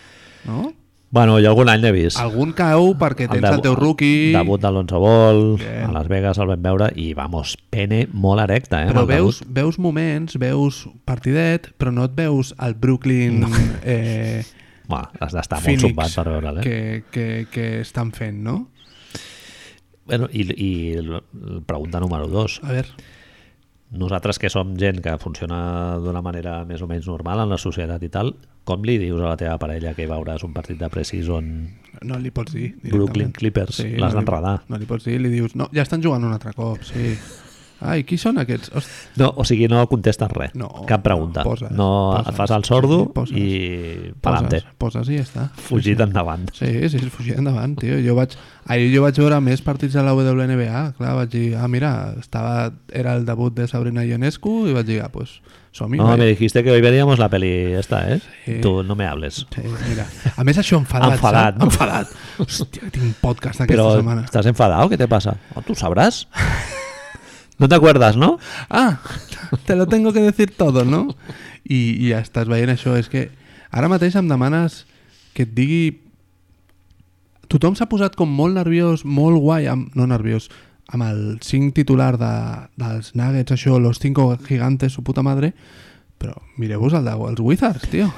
no? 0.45 0.73
Bueno, 1.11 1.39
jo 1.41 1.49
algun 1.49 1.69
any 1.71 1.81
l'he 1.81 1.89
vist. 1.91 2.19
Algun 2.21 2.51
cau 2.53 2.91
perquè 2.99 3.25
tens 3.25 3.39
el, 3.41 3.55
debu- 3.55 3.63
teu 3.65 3.73
rookie... 3.75 4.31
debut 4.35 4.61
d'Alonso 4.61 4.99
Ball, 5.01 5.55
Bien. 5.57 5.87
a 5.87 5.91
Las 5.95 6.07
Vegas 6.07 6.37
el 6.37 6.51
vam 6.51 6.61
veure 6.61 6.91
i, 7.01 7.15
vamos, 7.17 7.55
pene 7.73 8.03
molt 8.13 8.43
erecta, 8.43 8.83
eh? 8.83 8.91
Però 8.91 9.01
el 9.01 9.09
veus, 9.09 9.39
debut. 9.41 9.55
veus 9.57 9.79
moments, 9.81 10.37
veus 10.37 10.83
partidet, 11.09 11.71
però 11.81 11.89
no 11.91 12.05
et 12.05 12.13
veus 12.13 12.53
al 12.61 12.75
Brooklyn 12.77 13.41
eh, 13.81 14.43
Bueno, 14.89 15.09
has 15.19 15.33
d'estar 15.33 15.59
molt 15.65 15.81
zumbat 15.81 16.13
per 16.13 16.27
veure'l, 16.29 16.57
eh? 16.59 16.61
que, 16.61 17.03
que, 17.13 17.25
que 17.53 17.65
estan 17.81 18.11
fent, 18.13 18.39
no? 18.45 18.67
Bueno, 20.09 20.27
i, 20.33 20.43
I 20.49 20.71
la 21.05 21.23
pregunta 21.65 22.01
número 22.03 22.27
dos. 22.27 22.59
A 22.65 22.73
veure, 22.73 22.89
Nosaltres 23.89 24.37
que 24.37 24.51
som 24.53 24.75
gent 24.77 24.99
que 25.01 25.15
funciona 25.17 25.97
d'una 25.97 26.21
manera 26.21 26.59
més 26.69 26.81
o 26.85 26.87
menys 26.87 27.07
normal 27.09 27.41
en 27.41 27.49
la 27.49 27.57
societat 27.57 28.03
i 28.05 28.09
tal, 28.13 28.35
com 28.61 28.83
li 28.85 28.99
dius 29.01 29.17
a 29.23 29.31
la 29.31 29.37
teva 29.39 29.55
parella 29.57 29.95
que 29.97 30.05
veuràs 30.05 30.45
un 30.45 30.53
partit 30.53 30.77
de 30.77 30.91
Precision 30.93 31.47
no 32.05 32.19
li 32.21 32.29
pots 32.31 32.53
dir. 32.53 32.69
Brooklyn. 32.85 33.33
Clippers? 33.33 33.81
L'has 33.81 34.13
no 34.13 34.21
d'enredar. 34.21 34.59
No 34.69 34.77
li 34.77 34.87
pots 34.89 35.09
dir, 35.09 35.17
li 35.19 35.33
dius, 35.33 35.57
no, 35.57 35.71
ja 35.73 35.81
estan 35.81 36.05
jugant 36.05 36.23
un 36.23 36.35
altre 36.37 36.53
cop, 36.53 36.85
sí. 36.85 37.15
Ai, 37.81 38.03
qui 38.03 38.17
són 38.19 38.37
aquests? 38.41 38.71
Host... 38.75 38.89
No, 39.21 39.29
o 39.39 39.45
sigui, 39.47 39.69
no 39.71 39.85
contestes 39.87 40.31
res. 40.35 40.51
No, 40.59 40.67
Cap 40.89 41.03
pregunta. 41.05 41.45
no, 41.45 41.49
poses, 41.53 41.71
no 41.71 41.89
poses. 42.17 42.27
et 42.33 42.35
fas 42.35 42.51
el 42.51 42.65
sordo 42.67 42.97
Sí, 43.05 43.11
poses. 43.15 43.37
i 43.37 44.13
pa'lante. 44.21 44.59
Poses, 44.77 45.05
poses 45.05 45.11
i 45.13 45.19
ja 45.19 45.23
està. 45.23 45.45
Fugit 45.69 45.99
endavant. 46.03 46.49
Sí, 46.53 46.67
sí, 46.89 46.99
sí, 46.99 47.09
fugir 47.09 47.37
endavant, 47.39 47.77
tio. 47.79 47.95
Jo 48.03 48.15
vaig, 48.17 48.35
ahir 48.67 48.89
jo 48.95 49.05
vaig 49.05 49.15
veure 49.21 49.39
més 49.41 49.61
partits 49.63 49.95
de 49.95 50.03
la 50.03 50.11
WNBA, 50.17 50.81
clar, 50.97 51.13
vaig 51.21 51.31
dir, 51.31 51.45
ah, 51.55 51.67
mira, 51.71 51.93
estava, 52.19 52.71
era 52.91 53.15
el 53.15 53.23
debut 53.25 53.55
de 53.55 53.67
Sabrina 53.71 54.03
Ionescu 54.03 54.65
i 54.67 54.75
vaig 54.75 54.85
dir, 54.89 54.99
ah, 55.05 55.07
pues, 55.13 55.37
som-hi. 55.71 55.97
No, 56.01 56.17
me 56.17 56.25
dijiste 56.25 56.63
que 56.65 56.71
hoy 56.71 56.81
veríamos 56.81 57.19
la 57.19 57.29
peli 57.29 57.49
esta, 57.79 58.11
¿eh? 58.11 58.19
Sí. 58.43 58.57
Tú 58.61 58.83
no 58.83 58.95
me 58.95 59.05
hables. 59.05 59.45
Sí, 59.55 59.61
mira. 59.87 60.05
A 60.35 60.43
més, 60.43 60.57
això 60.59 60.79
enfadat, 60.81 61.13
Enfadat, 61.15 61.55
no? 61.61 61.69
Enfadat. 61.69 62.11
Hòstia, 62.43 62.89
tinc 62.91 63.03
un 63.05 63.15
podcast 63.21 63.61
aquesta 63.61 63.71
Pero, 63.71 63.95
setmana. 63.95 64.25
¿estás 64.25 64.45
enfadado? 64.47 64.89
¿Qué 64.89 64.97
te 64.97 65.07
pasa? 65.07 65.37
Oh, 65.55 65.61
¿Tú 65.61 65.75
sabrás? 65.75 66.27
No 67.59 67.67
te 67.67 67.75
acuerdas, 67.75 68.15
¿no? 68.17 68.39
Ah, 68.69 68.99
te 69.65 69.75
lo 69.75 69.87
tengo 69.87 70.13
que 70.13 70.21
decir 70.21 70.55
todo, 70.55 70.85
no? 70.85 71.15
I, 71.63 71.99
i 71.99 72.11
ja 72.13 72.23
estàs 72.23 72.47
veient 72.49 72.71
això. 72.71 72.95
És 72.97 73.11
que 73.11 73.27
ara 73.69 73.91
mateix 73.91 74.15
em 74.15 74.31
demanes 74.31 74.85
que 75.35 75.43
et 75.45 75.51
digui... 75.53 75.83
Tothom 77.49 77.75
s'ha 77.75 77.89
posat 77.89 78.15
com 78.15 78.29
molt 78.29 78.53
nerviós, 78.55 79.03
molt 79.03 79.41
guai, 79.41 79.65
amb, 79.67 79.89
no 79.97 80.05
nerviós, 80.07 80.47
amb 80.93 81.05
el 81.07 81.21
5 81.41 81.73
titular 81.73 82.13
de, 82.21 82.33
dels 82.77 83.15
Nuggets, 83.17 83.55
això, 83.55 83.79
los 83.81 83.97
5 83.99 84.37
gigantes, 84.45 84.93
su 84.93 85.01
puta 85.03 85.23
madre, 85.25 85.55
però 86.21 86.35
mireu-vos 86.61 86.93
el 86.93 87.09
dels 87.09 87.41
Wizards, 87.41 87.89
tio. 87.89 88.11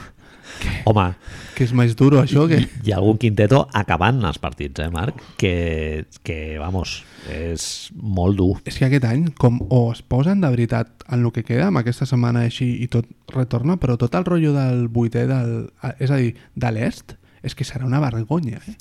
Home, 0.86 1.14
Que 1.56 1.65
és 1.68 1.73
més 1.78 1.94
duro 1.98 2.18
això 2.22 2.48
que... 2.49 2.57
hi 2.82 2.94
ha 2.94 2.98
algun 2.98 3.19
quinteto 3.22 3.61
acabant 3.78 4.23
els 4.26 4.40
partits, 4.41 4.82
eh, 4.82 4.90
Marc? 4.94 5.19
Que, 5.38 6.06
que 6.26 6.57
vamos, 6.61 7.02
és 7.30 7.91
molt 7.94 8.40
dur. 8.40 8.56
És 8.65 8.80
que 8.80 8.88
aquest 8.88 9.06
any, 9.06 9.28
com 9.38 9.60
o 9.69 9.84
es 9.91 10.02
posen 10.02 10.41
de 10.41 10.49
veritat 10.49 11.06
en 11.11 11.22
el 11.22 11.34
que 11.36 11.45
queda, 11.45 11.68
amb 11.69 11.82
aquesta 11.82 12.07
setmana 12.10 12.48
així 12.48 12.69
i 12.82 12.90
tot 12.91 13.10
retorna, 13.36 13.78
però 13.82 13.98
tot 14.02 14.15
el 14.18 14.26
rotllo 14.26 14.56
del 14.57 14.88
vuitè, 14.90 15.28
del, 15.30 15.56
és 15.99 16.10
a 16.10 16.22
dir, 16.22 16.34
de 16.56 16.73
l'est, 16.73 17.18
és 17.45 17.57
que 17.57 17.65
serà 17.68 17.86
una 17.86 18.02
vergonya, 18.02 18.61
eh? 18.69 18.76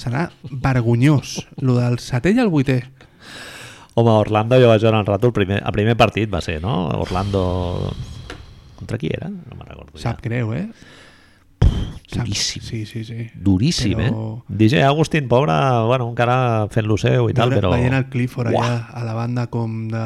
Serà 0.00 0.28
vergonyós, 0.50 1.38
lo 1.60 1.76
del 1.76 1.98
setè 2.00 2.32
i 2.32 2.40
el 2.40 2.52
vuitè. 2.52 2.80
Home, 3.94 4.12
Orlando 4.12 4.56
jo 4.60 4.68
vaig 4.70 4.84
veure 4.84 5.00
un 5.02 5.08
rato, 5.08 5.28
el 5.28 5.36
primer, 5.36 5.60
el 5.64 5.76
primer 5.76 5.96
partit 6.00 6.30
va 6.32 6.40
ser, 6.44 6.60
no? 6.64 6.86
Orlando... 7.00 7.92
Contra 8.80 8.96
qui 8.96 9.10
era? 9.12 9.28
No 9.28 9.58
me'n 9.58 9.68
recordo 9.68 9.98
ja. 9.98 10.06
Sap 10.06 10.22
greu, 10.24 10.54
eh? 10.56 10.70
Duríssim. 12.10 12.62
Sí, 12.62 12.86
sí, 12.86 13.04
sí. 13.04 13.30
Duríssim, 13.34 13.96
Però- 13.98 14.38
eh? 14.38 14.42
DJ 14.48 14.82
Agustín, 14.82 15.28
pobre, 15.28 15.52
bueno, 15.86 16.08
encara 16.10 16.66
fent 16.70 16.86
lo 16.88 16.96
seu 16.98 17.28
i 17.30 17.34
tal, 17.34 17.50
però... 17.54 17.70
Veient 17.76 17.94
el 17.94 18.08
Clifford 18.10 18.50
allà 18.50 18.58
Uah, 18.58 18.88
a 18.98 19.04
la 19.04 19.14
banda 19.14 19.46
com 19.46 19.86
de 19.88 20.02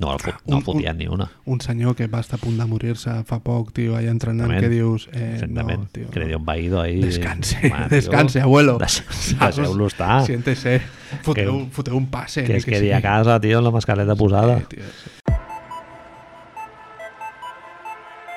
No, 0.00 0.14
el 0.14 0.18
fot, 0.20 0.34
no 0.46 0.56
un- 0.56 0.62
fotien 0.64 0.96
ni 0.96 1.06
una. 1.08 1.30
un 1.44 1.60
senyor 1.60 1.94
que 1.96 2.06
va 2.06 2.20
estar 2.20 2.38
a 2.38 2.40
punt 2.42 2.56
de 2.56 2.64
morir-se 2.64 3.18
fa 3.28 3.38
poc, 3.44 3.72
tio, 3.76 3.96
allà 3.96 4.08
entrenant, 4.10 4.50
Exactament. 4.50 4.62
que 4.62 4.68
dius... 4.74 5.08
Eh, 5.12 5.18
no, 5.20 5.34
Exactament. 5.34 5.90
tio, 5.92 6.10
que 6.10 6.20
no. 6.20 6.26
dio 6.26 6.38
un 6.38 6.44
vaído 6.46 6.80
ahí. 6.80 7.00
Descanse, 7.00 7.58
tio, 7.60 7.76
descanse, 7.90 8.40
abuelo. 8.40 8.78
Deixeu-lo 9.40 9.86
estar. 9.86 10.24
Siéntese. 10.24 10.80
Foteu, 11.22 11.66
foteu 11.70 11.96
un 11.96 12.06
passe. 12.08 12.44
Que 12.44 12.52
ni 12.52 12.58
es 12.58 12.64
quedi 12.64 12.78
sigui. 12.88 12.92
a 12.92 13.02
casa, 13.02 13.38
tio, 13.40 13.58
amb 13.58 13.66
la 13.68 13.70
mascareta 13.76 14.14
posada. 14.16 14.58
Sí, 14.60 14.76
tio, 14.76 14.84
sí. 14.84 15.34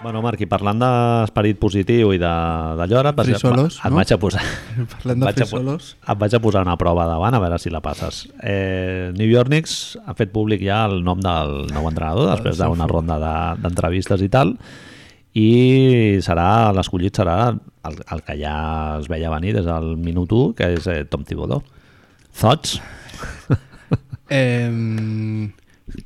Bueno, 0.04 0.22
Marc, 0.22 0.42
i 0.44 0.48
parlant 0.52 0.80
d'esperit 0.82 1.58
positiu 1.62 2.10
i 2.12 2.18
de, 2.20 2.30
d'allò, 2.80 2.98
ara 3.00 3.14
et, 3.14 3.18
vaig- 3.22 3.30
Frisolos, 3.32 3.78
et 3.80 3.90
no? 3.94 3.98
vaig 4.02 4.12
a 4.12 4.18
posar... 4.20 4.42
Parlem 4.98 5.22
de 5.22 5.26
vaig 5.30 5.38
a, 5.40 5.46
frisolos. 5.48 5.94
et 6.04 6.20
vaig 6.20 6.34
a 6.36 6.42
posar 6.44 6.64
una 6.68 6.76
prova 6.82 7.06
davant 7.08 7.38
a 7.38 7.40
veure 7.44 7.60
si 7.64 7.72
la 7.72 7.80
passes. 7.86 8.26
Eh, 8.44 9.12
New 9.16 9.30
York 9.32 9.48
Knicks 9.48 9.76
ha 10.06 10.16
fet 10.20 10.34
públic 10.36 10.62
ja 10.66 10.82
el 10.90 11.00
nom 11.08 11.22
del 11.24 11.56
nou 11.72 11.88
entrenador 11.88 12.34
després 12.34 12.60
d'una 12.60 12.88
ronda 12.92 13.18
de- 13.24 13.62
d'entrevistes 13.64 14.22
i 14.26 14.30
tal 14.34 14.58
i 15.34 15.48
serà 16.22 16.70
l'escollit 16.78 17.16
serà 17.18 17.38
el, 17.56 17.96
el 18.14 18.20
que 18.28 18.36
ja 18.38 18.58
es 19.00 19.08
veia 19.10 19.32
venir 19.34 19.56
des 19.56 19.66
del 19.66 19.96
minut 19.98 20.30
1 20.36 20.52
que 20.60 20.68
és 20.76 20.86
eh, 20.92 21.00
Tom 21.10 21.24
Thibodeau 21.26 21.64
Thoughts? 22.40 22.80
Eh, 24.34 24.72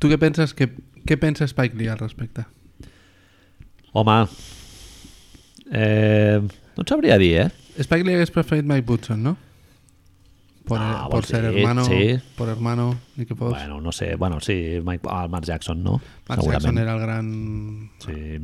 tu 0.02 0.10
què 0.12 0.18
penses, 0.20 0.52
que, 0.58 0.66
què 1.08 1.16
pensa 1.22 1.46
Spike 1.48 1.78
Lee 1.80 1.88
al 1.94 2.00
respecte? 2.02 2.44
Home 3.98 4.28
eh, 5.72 6.40
no 6.78 6.84
et 6.86 6.90
sabria 6.90 7.18
dir, 7.18 7.34
eh? 7.42 7.50
Spike 7.82 8.06
Lee 8.06 8.16
hagués 8.18 8.32
preferit 8.34 8.66
Mike 8.66 8.86
Woodson, 8.88 9.24
¿no? 9.24 9.36
Por, 10.68 10.80
Ah, 10.82 11.08
por 11.10 11.26
ser 11.26 11.50
dir, 11.50 11.60
hermano, 11.60 11.86
sí. 11.86 12.18
por 12.36 12.50
hermano, 12.50 12.96
ni 13.16 13.26
que 13.26 13.36
fos. 13.36 13.52
Bueno, 13.52 13.80
no 13.82 13.92
sé, 13.92 14.16
bueno, 14.16 14.40
sí, 14.42 14.80
Mike, 14.84 15.08
ah, 15.10 15.24
el 15.26 15.30
Mark 15.30 15.46
Jackson, 15.46 15.82
no? 15.84 16.02
Mark 16.28 16.42
Jackson 16.44 16.78
era 16.78 16.94
el 16.94 17.00
gran... 17.00 17.90
Sí. 18.00 18.40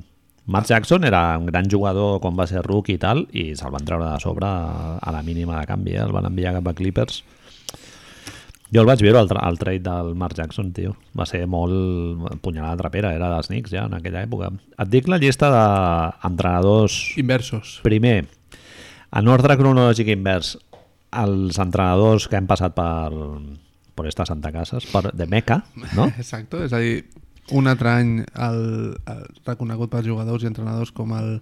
Mark 0.45 0.65
Jackson 0.65 1.03
era 1.05 1.37
un 1.37 1.45
gran 1.45 1.69
jugador 1.69 2.19
quan 2.19 2.35
va 2.35 2.47
ser 2.47 2.63
rookie 2.65 2.97
i 2.97 2.99
tal, 2.99 3.27
i 3.31 3.53
se'l 3.55 3.71
van 3.71 3.85
treure 3.87 4.09
de 4.09 4.19
sobre 4.19 4.47
a, 4.47 4.97
a 4.99 5.11
la 5.15 5.21
mínima 5.23 5.59
de 5.61 5.67
canvi, 5.69 5.93
eh? 5.95 6.01
el 6.03 6.11
van 6.11 6.27
enviar 6.27 6.51
cap 6.57 6.67
a 6.67 6.73
Clippers. 6.75 7.21
Jo 8.73 8.81
el 8.81 8.89
vaig 8.89 9.03
veure, 9.05 9.21
el, 9.21 9.29
el 9.37 9.59
trade 9.61 9.83
del 9.85 10.13
Mark 10.17 10.33
Jackson, 10.37 10.71
tio. 10.73 10.95
Va 11.17 11.27
ser 11.29 11.43
molt 11.45 12.39
punyalada 12.41 12.79
trapera, 12.79 13.13
era 13.13 13.29
dels 13.35 13.51
Knicks 13.51 13.73
ja 13.73 13.85
en 13.85 13.93
aquella 13.99 14.23
època. 14.25 14.49
Et 14.81 14.89
dic 14.89 15.09
la 15.11 15.19
llista 15.21 15.51
d'entrenadors... 15.53 16.95
Inversos. 17.21 17.75
Primer, 17.85 18.23
en 19.13 19.29
ordre 19.29 19.57
cronològic 19.59 20.09
invers, 20.15 20.55
els 21.21 21.59
entrenadors 21.61 22.25
que 22.29 22.39
han 22.39 22.49
passat 22.49 22.73
per, 22.73 23.13
per 23.93 24.07
esta 24.09 24.25
Santa 24.25 24.49
Casas, 24.55 24.87
per, 24.89 25.11
de 25.13 25.27
Meca, 25.29 25.61
no? 25.93 26.09
Exacto, 26.23 26.63
és 26.65 26.73
a 26.73 26.81
dir, 26.81 27.03
un 27.53 27.69
altre 27.69 27.91
any 27.91 28.15
el, 28.23 28.63
el 29.13 29.21
reconegut 29.45 29.91
pels 29.91 30.09
jugadors 30.09 30.41
i 30.41 30.49
entrenadors 30.49 30.93
com 30.95 31.13
el, 31.13 31.35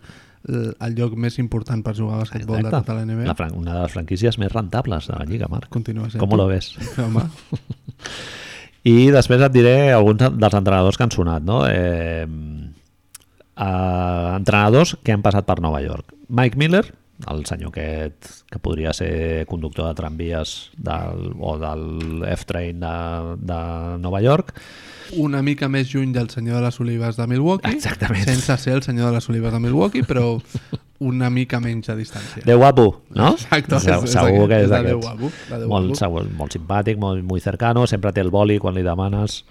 el, 0.48 0.74
el 0.74 0.96
lloc 0.98 1.16
més 1.20 1.38
important 1.42 1.84
per 1.86 1.94
jugar 1.98 2.18
a 2.18 2.24
basquetbol 2.24 2.64
de 2.64 2.74
tota 2.74 2.96
la 2.98 3.06
NBA. 3.06 3.26
La 3.30 3.50
una 3.54 3.76
de 3.76 3.82
les 3.86 3.96
franquícies 3.96 4.38
més 4.42 4.52
rentables 4.54 5.10
de 5.10 5.18
la 5.18 5.26
Lliga, 5.30 5.50
Marc. 5.52 5.70
Continua 5.74 6.10
sent. 6.10 6.22
Com 6.24 6.38
lo 6.38 6.48
ves? 6.50 6.74
Home, 7.06 7.28
I 8.92 8.96
després 9.14 9.44
et 9.46 9.54
diré 9.54 9.76
alguns 9.94 10.24
dels 10.24 10.56
entrenadors 10.58 10.98
que 10.98 11.06
han 11.06 11.14
sonat, 11.14 11.46
no? 11.46 11.60
Eh, 11.70 12.26
eh, 12.26 13.68
entrenadors 14.40 14.96
que 15.04 15.14
han 15.14 15.22
passat 15.22 15.46
per 15.46 15.60
Nova 15.62 15.84
York. 15.86 16.16
Mike 16.34 16.58
Miller, 16.58 16.88
el 17.30 17.46
senyor 17.46 17.70
aquest 17.70 18.44
que 18.50 18.60
podria 18.60 18.94
ser 18.94 19.46
conductor 19.48 19.88
de 19.88 19.94
tramvies 19.96 20.72
del, 20.78 21.34
o 21.40 21.58
del 21.60 22.24
F-Train 22.34 22.80
de, 22.80 22.96
de 23.40 23.98
Nova 24.00 24.22
York. 24.22 24.54
una 25.18 25.42
mica 25.44 25.68
més 25.68 25.90
lluny 25.94 26.14
del 26.16 26.30
senyor 26.32 26.56
de 26.62 26.62
les 26.70 26.80
olives 26.80 27.18
de 27.18 27.26
Milwaukee, 27.28 27.70
Exactament. 27.70 28.24
sense 28.24 28.56
ser 28.58 28.74
el 28.78 28.82
senyor 28.84 29.10
de 29.10 29.18
les 29.18 29.30
olives 29.30 29.52
de 29.52 29.60
Milwaukee, 29.60 30.04
però 30.08 30.42
una 31.00 31.30
mica 31.30 31.60
menys 31.60 31.90
a 31.90 31.96
distància. 31.98 32.44
De 32.46 32.56
guapo, 32.56 33.02
no? 33.10 33.34
Exacte, 33.34 33.76
és- 33.76 33.84
Segur, 33.84 34.06
és 34.06 34.12
segur 34.14 34.48
que 34.48 34.56
és 34.60 34.64
és 34.64 34.70
d'aquests. 34.70 35.02
guapo, 35.02 35.32
Molt, 35.68 35.96
segur, 36.00 36.24
molt 36.32 36.54
simpàtic, 36.56 36.98
molt, 36.98 37.24
molt 37.28 37.44
cercano, 37.44 37.86
sempre 37.88 38.14
té 38.14 38.22
el 38.22 38.30
boli 38.32 38.58
quan 38.60 38.74
li 38.76 38.84
demanes. 38.84 39.44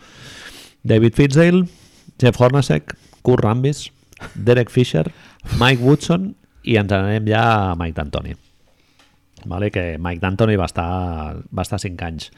David 0.82 1.12
Fitzdale, 1.14 1.66
Jeff 2.18 2.40
Hornacek, 2.40 2.94
Kurt 3.22 3.44
Rambis, 3.44 3.90
Derek 4.34 4.70
Fisher, 4.70 5.12
Mike 5.58 5.82
Woodson 5.82 6.36
i 6.64 6.76
ens 6.80 6.92
anem 6.92 7.28
ja 7.30 7.42
a 7.42 7.76
Mike 7.78 7.96
D'Antoni. 7.98 8.34
Vale, 9.50 9.70
que 9.72 9.96
Mike 9.98 10.20
D'Antoni 10.20 10.58
va 10.60 10.66
estar, 10.68 10.88
va 11.48 11.64
estar 11.64 11.78
5 11.80 12.04
anys. 12.06 12.30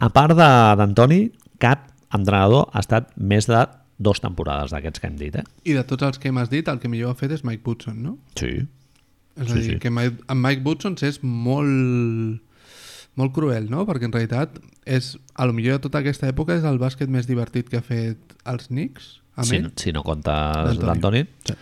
A 0.00 0.08
part 0.12 0.36
d'Antoni, 0.36 1.26
cap 1.62 1.90
entrenador 2.16 2.70
ha 2.72 2.80
estat 2.84 3.12
més 3.16 3.48
de 3.50 3.64
dos 3.98 4.20
temporades 4.20 4.72
d'aquests 4.72 5.00
que 5.00 5.08
hem 5.08 5.20
dit, 5.20 5.36
eh? 5.36 5.44
I 5.64 5.76
de 5.76 5.84
tots 5.88 6.04
els 6.04 6.18
que 6.20 6.32
m'has 6.32 6.50
dit, 6.52 6.68
el 6.68 6.80
que 6.80 6.88
millor 6.92 7.14
ha 7.14 7.18
fet 7.18 7.32
és 7.32 7.44
Mike 7.44 7.64
Woodson, 7.64 8.02
no? 8.02 8.16
Sí. 8.36 8.58
És 9.36 9.48
Sí, 9.50 9.52
a 9.52 9.54
dir, 9.54 9.70
sí. 9.74 9.78
que 9.80 9.92
Mike, 9.92 10.24
amb 10.32 10.44
Mike 10.44 10.64
Woodson 10.64 10.96
és 11.04 11.20
molt 11.22 12.42
molt 13.16 13.32
cruel, 13.32 13.70
no? 13.72 13.86
Perquè 13.88 14.08
en 14.08 14.12
realitat 14.12 14.58
és, 14.84 15.14
a 15.34 15.46
lo 15.48 15.56
millor 15.56 15.78
de 15.78 15.86
tota 15.88 16.02
aquesta 16.02 16.28
època 16.28 16.56
és 16.56 16.66
el 16.68 16.76
bàsquet 16.80 17.08
més 17.12 17.28
divertit 17.28 17.70
que 17.72 17.80
ha 17.80 17.84
fet 17.84 18.36
els 18.44 18.68
Knicks, 18.68 19.08
amb 19.36 19.48
si, 19.48 19.62
si 19.80 19.92
no 19.96 20.04
comptes 20.04 20.76
d'Antoni. 20.80 21.24
Sí. 21.48 21.56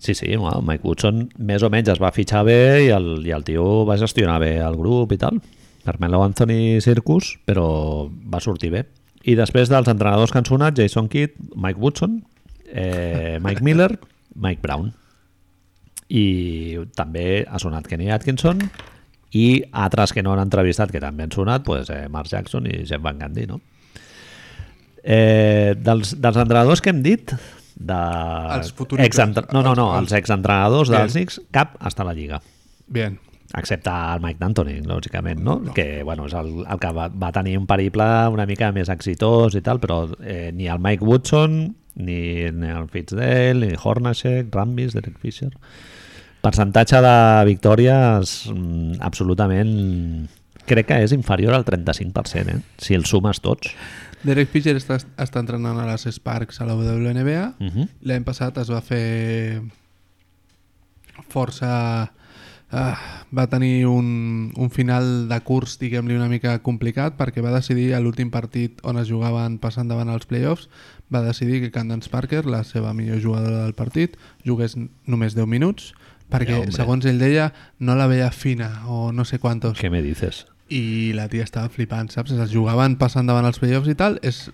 Sí, 0.00 0.14
sí, 0.14 0.34
bueno, 0.34 0.62
Mike 0.64 0.80
Woodson 0.82 1.26
més 1.44 1.60
o 1.60 1.68
menys 1.68 1.90
es 1.92 1.98
va 2.00 2.08
fitxar 2.16 2.40
bé 2.48 2.86
i 2.86 2.88
el, 2.96 3.18
i 3.28 3.34
el 3.36 3.44
tio 3.44 3.84
va 3.84 3.98
gestionar 4.00 4.38
bé 4.40 4.54
el 4.64 4.78
grup 4.80 5.12
i 5.12 5.18
tal. 5.20 5.42
Carmelo 5.84 6.22
Anthony 6.24 6.80
Circus, 6.80 7.34
però 7.44 8.08
va 8.08 8.40
sortir 8.40 8.72
bé. 8.72 8.86
I 9.28 9.36
després 9.36 9.68
dels 9.68 9.92
entrenadors 9.92 10.32
que 10.32 10.40
han 10.40 10.48
sonat, 10.48 10.78
Jason 10.80 11.10
Kidd, 11.12 11.36
Mike 11.52 11.76
Woodson, 11.80 12.16
eh, 12.72 13.36
Mike 13.44 13.60
Miller, 13.60 13.90
Mike 14.46 14.64
Brown. 14.64 14.94
I 16.08 16.80
també 16.96 17.44
ha 17.44 17.60
sonat 17.60 17.84
Kenny 17.86 18.08
Atkinson 18.10 18.64
i 19.36 19.60
altres 19.84 20.16
que 20.16 20.24
no 20.24 20.32
han 20.32 20.40
entrevistat, 20.46 20.90
que 20.90 21.04
també 21.04 21.28
han 21.28 21.36
sonat, 21.36 21.62
pues, 21.68 21.92
eh, 21.92 22.08
Mark 22.08 22.32
Jackson 22.32 22.66
i 22.72 22.86
Jeff 22.88 23.04
Van 23.04 23.20
Gundy, 23.20 23.44
no? 23.52 23.60
Eh, 25.04 25.76
dels, 25.76 26.16
dels 26.16 26.40
entrenadors 26.40 26.80
que 26.80 26.90
hem 26.92 27.04
dit 27.04 27.36
de 27.76 27.98
Els 28.56 28.72
futuribles. 28.72 29.08
exentre- 29.08 29.46
no, 29.52 29.62
no, 29.62 29.74
no, 29.74 29.88
Els- 29.98 30.12
exentrenadors 30.12 30.88
dels 30.90 31.12
Knicks 31.12 31.40
cap 31.50 31.76
està 31.80 32.02
a 32.02 32.08
la 32.10 32.14
Lliga 32.14 32.40
Bien. 32.86 33.18
excepte 33.56 33.90
el 33.90 34.20
Mike 34.22 34.38
D'Antoni, 34.38 34.80
lògicament, 34.86 35.40
no? 35.42 35.60
que 35.74 36.02
bueno, 36.04 36.26
és 36.26 36.34
el, 36.34 36.64
el 36.70 36.78
que 36.78 36.92
va, 36.94 37.08
va 37.08 37.32
tenir 37.32 37.56
un 37.58 37.66
periple 37.66 38.06
una 38.30 38.46
mica 38.46 38.70
més 38.72 38.88
exitós 38.88 39.54
i 39.58 39.62
tal, 39.62 39.80
però 39.82 40.04
eh, 40.22 40.50
ni 40.54 40.68
el 40.68 40.78
Mike 40.78 41.04
Woodson, 41.04 41.74
ni, 41.96 42.20
ni 42.50 42.68
el 42.70 42.86
Fitzdale, 42.88 43.54
ni 43.66 43.74
Hornacek, 43.82 44.52
Rambis, 44.54 44.94
Derek 44.94 45.18
Fisher... 45.18 45.50
Percentatge 46.40 47.02
de 47.04 47.44
victòries 47.50 48.30
mm, 48.48 49.00
absolutament... 49.04 50.28
Crec 50.70 50.86
que 50.88 50.96
és 51.02 51.12
inferior 51.12 51.52
al 51.56 51.64
35%, 51.66 52.48
eh? 52.54 52.60
si 52.78 52.94
els 52.94 53.08
sumes 53.10 53.40
tots. 53.42 53.72
Derek 54.22 54.50
Fisher 54.52 54.76
està, 54.76 54.98
està 55.16 55.40
entrenant 55.40 55.78
a 55.80 55.86
les 55.88 56.06
Sparks 56.16 56.60
a 56.60 56.68
la 56.68 56.76
WNBA. 56.76 57.54
Uh 57.58 57.66
-huh. 57.66 57.88
L'any 58.02 58.24
passat 58.24 58.58
es 58.58 58.70
va 58.70 58.80
fer 58.80 59.62
força... 61.28 62.12
Ah, 62.72 63.26
va 63.36 63.48
tenir 63.48 63.84
un, 63.86 64.52
un 64.54 64.70
final 64.70 65.26
de 65.28 65.40
curs, 65.40 65.76
diguem-li, 65.80 66.14
una 66.14 66.28
mica 66.28 66.52
complicat 66.62 67.16
perquè 67.18 67.42
va 67.42 67.50
decidir 67.50 67.94
a 67.94 68.00
l'últim 68.00 68.30
partit 68.30 68.78
on 68.86 68.96
es 68.96 69.08
jugaven 69.08 69.58
passant 69.58 69.88
davant 69.90 70.08
als 70.08 70.26
playoffs 70.30 70.68
va 71.12 71.20
decidir 71.20 71.60
que 71.60 71.72
Candace 71.72 72.08
Parker, 72.08 72.46
la 72.46 72.62
seva 72.62 72.94
millor 72.94 73.20
jugadora 73.20 73.64
del 73.64 73.74
partit, 73.74 74.16
jugués 74.46 74.76
només 75.04 75.34
10 75.34 75.50
minuts 75.50 75.92
perquè, 76.30 76.62
Ja, 76.62 76.70
segons 76.70 77.04
ell 77.10 77.18
deia, 77.18 77.50
no 77.78 77.96
la 77.98 78.06
veia 78.06 78.30
fina 78.30 78.84
o 78.86 79.10
no 79.10 79.26
sé 79.26 79.40
quantos. 79.42 79.74
Què 79.80 79.90
me 79.90 80.02
dices? 80.02 80.46
I 80.70 81.12
la 81.16 81.26
tia 81.28 81.44
estava 81.46 81.70
flipant, 81.72 82.10
saps? 82.14 82.32
Es 82.32 82.52
jugaven 82.54 82.96
passant 83.00 83.26
davant 83.26 83.48
els 83.48 83.58
playoffs 83.62 83.90
i 83.90 83.96
tal. 83.98 84.18
És... 84.22 84.48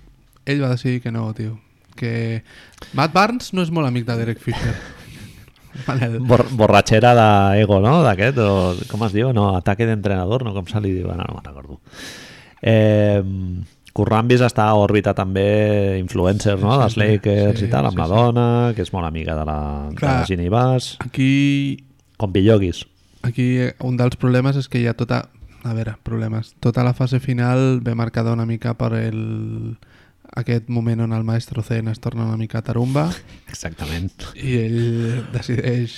Ell 0.47 0.61
va 0.63 0.71
decidir 0.71 1.01
que 1.03 1.11
no, 1.11 1.27
tio. 1.35 1.57
Que 1.99 2.43
Matt 2.95 3.13
Barnes 3.17 3.51
no 3.57 3.65
és 3.67 3.73
molt 3.75 3.89
amic 3.89 4.07
de 4.07 4.15
Derek 4.21 4.39
Fisher. 4.41 4.75
vale. 5.87 6.11
Bor 6.23 6.45
borratxera 6.55 7.13
d'ego, 7.19 7.81
no? 7.83 7.99
D'aquest, 8.07 8.39
o 8.39 8.75
com 8.91 9.03
es 9.09 9.17
diu? 9.17 9.33
No, 9.37 9.51
ataque 9.59 9.89
d'entrenador, 9.89 10.47
no? 10.47 10.55
Com 10.55 10.69
se 10.71 10.81
li 10.85 10.95
diu? 11.01 11.09
No, 11.11 11.27
no 11.27 11.37
me'n 11.39 11.49
recordo. 11.51 11.81
Eh, 12.63 13.21
Currambis 13.97 14.43
està 14.45 14.67
a 14.69 14.77
òrbita 14.77 15.15
també 15.17 15.47
influencer, 15.99 16.59
no? 16.61 16.75
Dels 16.83 16.99
Lakers 17.01 17.63
sí, 17.63 17.69
i 17.69 17.73
tal, 17.73 17.89
amb 17.89 17.97
sí, 17.97 18.03
la 18.03 18.09
dona, 18.11 18.49
que 18.77 18.85
és 18.85 18.93
molt 18.93 19.09
amiga 19.09 19.37
de 19.39 19.47
la, 19.49 19.61
de 19.91 20.01
Clar. 20.01 20.19
la 20.21 20.27
Ginny 20.29 20.51
Bass, 20.53 20.97
Aquí, 21.05 21.31
com 22.21 22.33
Pilloguis. 22.33 22.85
aquí 23.27 23.47
un 23.83 23.97
dels 23.97 24.17
problemes 24.21 24.57
és 24.61 24.69
que 24.69 24.83
hi 24.83 24.87
ha 24.87 24.95
tota... 24.95 25.25
A 25.67 25.75
veure, 25.75 25.97
problemes. 26.07 26.55
Tota 26.63 26.85
la 26.87 26.95
fase 26.95 27.19
final 27.19 27.81
ve 27.83 27.97
marcada 27.99 28.33
una 28.33 28.47
mica 28.47 28.75
per 28.79 28.93
el... 29.01 29.77
aquest 30.37 30.69
moment 30.69 31.01
on 31.01 31.13
el 31.17 31.25
maestro 31.25 31.63
Zen 31.63 31.89
es 31.89 32.01
torna 32.03 32.27
una 32.27 32.37
mica 32.37 32.61
tarumba 32.63 33.07
Exactament. 33.53 34.11
i 34.35 34.57
ell 34.59 35.23
decideix 35.33 35.95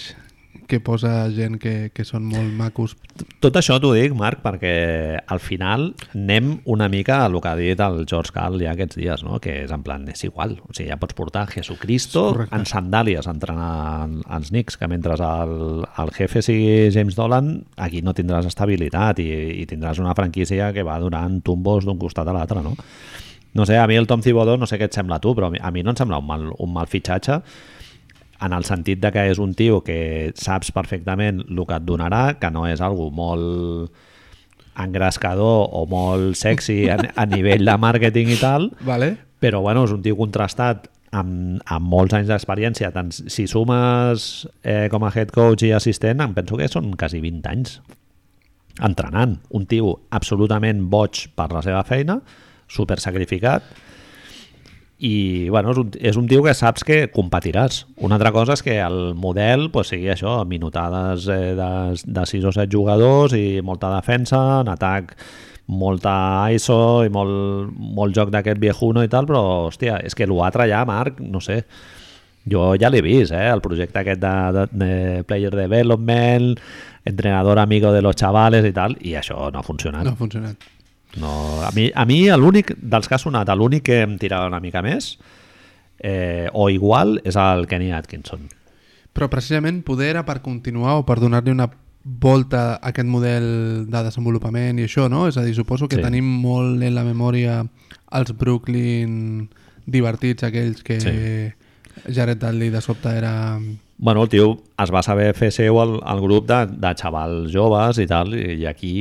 que 0.67 0.81
posa 0.81 1.29
gent 1.35 1.59
que, 1.63 1.91
que 1.95 2.05
són 2.05 2.27
molt 2.29 2.51
macos. 2.57 2.95
Tot 3.43 3.57
això 3.61 3.79
t'ho 3.81 3.93
dic, 3.97 4.15
Marc, 4.19 4.41
perquè 4.45 5.21
al 5.21 5.41
final 5.43 5.93
anem 6.17 6.57
una 6.69 6.89
mica 6.93 7.23
a 7.23 7.29
el 7.29 7.39
que 7.41 7.51
ha 7.51 7.57
dit 7.59 7.81
el 7.85 8.03
George 8.09 8.35
Carl 8.35 8.59
ja 8.63 8.73
aquests 8.75 8.99
dies, 8.99 9.25
no? 9.27 9.39
que 9.45 9.63
és 9.65 9.73
en 9.75 9.85
plan, 9.87 10.05
és 10.11 10.25
igual, 10.27 10.57
o 10.65 10.73
sigui, 10.75 10.89
ja 10.91 10.99
pots 11.01 11.17
portar 11.19 11.47
Jesucristo 11.53 12.29
Correcte. 12.33 12.57
en 12.57 12.67
sandàlies 12.69 13.29
a 13.29 13.37
entrenar 13.37 14.09
als 14.27 14.51
Knicks, 14.53 14.77
que 14.81 14.91
mentre 14.91 15.17
el, 15.19 15.85
el 15.85 16.13
jefe 16.17 16.43
sigui 16.45 16.91
James 16.95 17.17
Dolan, 17.19 17.55
aquí 17.77 18.03
no 18.03 18.17
tindràs 18.17 18.49
estabilitat 18.51 19.23
i, 19.25 19.31
i 19.63 19.67
tindràs 19.71 20.03
una 20.03 20.17
franquícia 20.19 20.73
que 20.77 20.87
va 20.87 20.99
donant 21.03 21.41
tumbos 21.45 21.89
d'un 21.89 22.01
costat 22.01 22.29
a 22.29 22.37
l'altre, 22.37 22.65
no? 22.65 22.77
No 23.55 23.65
sé, 23.67 23.79
a 23.81 23.87
mi 23.89 23.97
el 23.97 24.07
Tom 24.07 24.21
Thibodeau, 24.23 24.59
no 24.61 24.69
sé 24.69 24.77
què 24.79 24.87
et 24.87 24.95
sembla 24.95 25.17
a 25.17 25.23
tu, 25.25 25.33
però 25.35 25.49
a 25.49 25.51
mi, 25.51 25.59
a 25.59 25.73
mi 25.75 25.83
no 25.83 25.95
em 25.95 25.99
sembla 25.99 26.21
un 26.21 26.27
mal, 26.29 26.45
un 26.61 26.73
mal 26.75 26.87
fitxatge, 26.87 27.41
en 28.41 28.55
el 28.55 28.67
sentit 28.67 29.01
de 29.03 29.11
que 29.15 29.25
és 29.31 29.41
un 29.43 29.55
tio 29.59 29.81
que 29.85 30.33
saps 30.39 30.71
perfectament 30.75 31.43
el 31.49 31.65
que 31.67 31.79
et 31.79 31.87
donarà, 31.87 32.23
que 32.39 32.51
no 32.55 32.67
és 32.69 32.83
algo 32.85 33.09
molt 33.11 33.91
engrescador 34.79 35.73
o 35.75 35.85
molt 35.91 36.39
sexy 36.39 36.85
a, 36.93 37.01
a 37.19 37.27
nivell 37.27 37.67
de 37.67 37.75
màrqueting 37.83 38.31
i 38.31 38.39
tal, 38.39 38.71
Vale? 38.87 39.17
però 39.43 39.63
bueno, 39.65 39.85
és 39.89 39.95
un 39.95 40.05
tio 40.05 40.17
contrastat 40.19 40.87
amb, 41.11 41.59
amb 41.65 41.91
molts 41.91 42.15
anys 42.15 42.31
d'experiència. 42.31 42.93
Tant 42.95 43.11
si 43.15 43.47
sumes 43.51 44.47
eh, 44.63 44.87
com 44.93 45.05
a 45.05 45.13
head 45.15 45.33
coach 45.35 45.67
i 45.67 45.73
assistent, 45.75 46.23
em 46.23 46.35
penso 46.37 46.59
que 46.61 46.71
són 46.71 46.93
quasi 46.99 47.23
20 47.25 47.51
anys 47.51 47.79
entrenant. 48.85 49.39
Un 49.55 49.67
tio 49.67 49.97
absolutament 50.15 50.85
boig 50.91 51.27
per 51.35 51.51
la 51.51 51.63
seva 51.67 51.83
feina, 51.87 52.21
super 52.71 53.01
sacrificat, 53.03 53.67
i 54.99 55.49
bueno, 55.49 55.71
és 55.71 55.79
un, 55.79 55.91
és 56.11 56.17
un 56.19 56.27
tio 56.27 56.43
que 56.43 56.55
saps 56.59 56.83
que 56.87 57.05
competiràs. 57.15 57.85
Una 58.03 58.17
altra 58.19 58.33
cosa 58.35 58.57
és 58.59 58.65
que 58.67 58.81
el 58.83 59.15
model 59.15 59.69
pues, 59.71 59.93
sigui 59.93 60.11
això, 60.11 60.41
minutades 60.49 61.29
eh, 61.31 61.53
de, 61.59 61.69
de 62.03 62.25
6 62.27 62.49
o 62.51 62.55
7 62.57 62.67
jugadors 62.73 63.37
i 63.39 63.61
molta 63.63 63.93
defensa, 63.95 64.63
en 64.65 64.73
atac 64.75 65.15
molta 65.69 66.49
ISO 66.55 67.05
i 67.05 67.13
molt, 67.13 67.71
molt 67.77 68.17
joc 68.17 68.33
d'aquest 68.35 68.59
viejuno 68.59 69.05
i 69.05 69.11
tal, 69.13 69.29
però 69.29 69.43
hòstia, 69.69 70.01
és 70.03 70.17
que 70.17 70.27
l'altre 70.27 70.67
ja, 70.71 70.81
Marc, 70.89 71.21
no 71.21 71.43
sé, 71.45 71.61
jo 72.49 72.73
ja 72.81 72.91
l'he 72.91 73.03
vist, 73.05 73.35
eh? 73.37 73.51
el 73.53 73.63
projecte 73.63 74.01
aquest 74.01 74.23
de, 74.23 74.35
de, 74.57 74.65
de 74.73 75.23
player 75.29 75.53
development, 75.55 76.57
entrenador 77.05 77.61
amigo 77.61 77.93
de 77.93 78.03
los 78.03 78.17
chavales 78.17 78.67
i 78.67 78.73
tal, 78.75 78.97
i 79.05 79.15
això 79.21 79.53
no 79.53 79.61
ha 79.61 79.67
funcionat. 79.67 80.09
No 80.09 80.17
ha 80.17 80.21
funcionat. 80.25 80.69
No, 81.21 81.63
a 81.65 81.71
mi, 81.75 81.89
a 81.95 82.05
mi 82.07 82.21
l'únic 82.37 82.75
dels 82.79 83.09
que 83.09 83.17
ha 83.17 83.19
sonat, 83.23 83.49
l'únic 83.57 83.85
que 83.89 84.03
em 84.05 84.17
tirava 84.19 84.47
una 84.51 84.61
mica 84.61 84.83
més 84.83 85.17
eh, 85.99 86.49
o 86.53 86.69
igual 86.71 87.19
és 87.25 87.37
el 87.37 87.67
Kenny 87.67 87.91
Atkinson. 87.93 88.47
Però 89.13 89.29
precisament 89.33 89.83
poder 89.83 90.13
era 90.15 90.25
per 90.25 90.41
continuar 90.45 90.99
o 91.01 91.05
per 91.07 91.19
donar-li 91.19 91.51
una 91.51 91.67
volta 92.05 92.79
aquest 92.81 93.09
model 93.11 93.49
de 93.91 94.03
desenvolupament 94.07 94.79
i 94.79 94.87
això, 94.87 95.09
no? 95.11 95.27
És 95.29 95.37
a 95.37 95.43
dir, 95.45 95.55
suposo 95.57 95.89
que 95.89 95.97
Sí. 95.97 96.03
tenim 96.03 96.25
molt 96.25 96.83
en 96.83 96.95
la 96.95 97.03
memòria 97.05 97.67
els 98.13 98.33
Brooklyn 98.39 99.49
divertits, 99.85 100.45
aquells 100.45 100.83
que 100.85 101.01
sí. 101.01 102.13
Jared 102.15 102.39
Dudley 102.39 102.71
de 102.71 102.81
sobte 102.81 103.11
era... 103.11 103.59
Bueno, 103.99 104.23
el 104.23 104.29
tio 104.31 104.53
es 104.79 104.93
va 104.95 105.03
saber 105.03 105.33
fer 105.35 105.51
seu 105.51 105.81
el, 105.83 105.97
el 106.07 106.21
grup 106.23 106.47
de, 106.47 106.59
de 106.71 106.91
xavals 107.01 107.51
joves 107.51 107.99
i 107.99 108.07
tal, 108.07 108.31
i, 108.39 108.61
i 108.63 108.67
aquí 108.71 108.93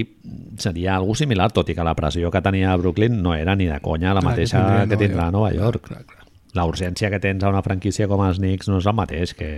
seria 0.58 0.96
algo 0.98 1.14
similar, 1.16 1.52
tot 1.54 1.70
i 1.70 1.76
que 1.78 1.86
la 1.86 1.94
pressió 1.96 2.32
que 2.34 2.42
tenia 2.42 2.72
a 2.74 2.78
Brooklyn 2.82 3.20
no 3.22 3.36
era 3.38 3.54
ni 3.56 3.70
de 3.70 3.78
conya 3.86 4.16
la 4.16 4.24
Clar, 4.24 4.32
mateixa 4.32 4.64
tindria 4.64 4.88
que, 4.90 5.00
tindrà 5.04 5.28
a 5.28 5.36
Nova 5.36 5.52
York. 5.54 5.86
Clar, 5.86 6.02
clar, 6.02 6.24
clar. 6.24 6.26
La 6.58 6.66
urgència 6.66 7.12
que 7.14 7.20
tens 7.22 7.46
a 7.46 7.52
una 7.54 7.62
franquícia 7.62 8.08
com 8.10 8.24
els 8.26 8.40
Knicks 8.42 8.72
no 8.72 8.80
és 8.82 8.90
el 8.90 8.98
mateix 8.98 9.36
que, 9.38 9.52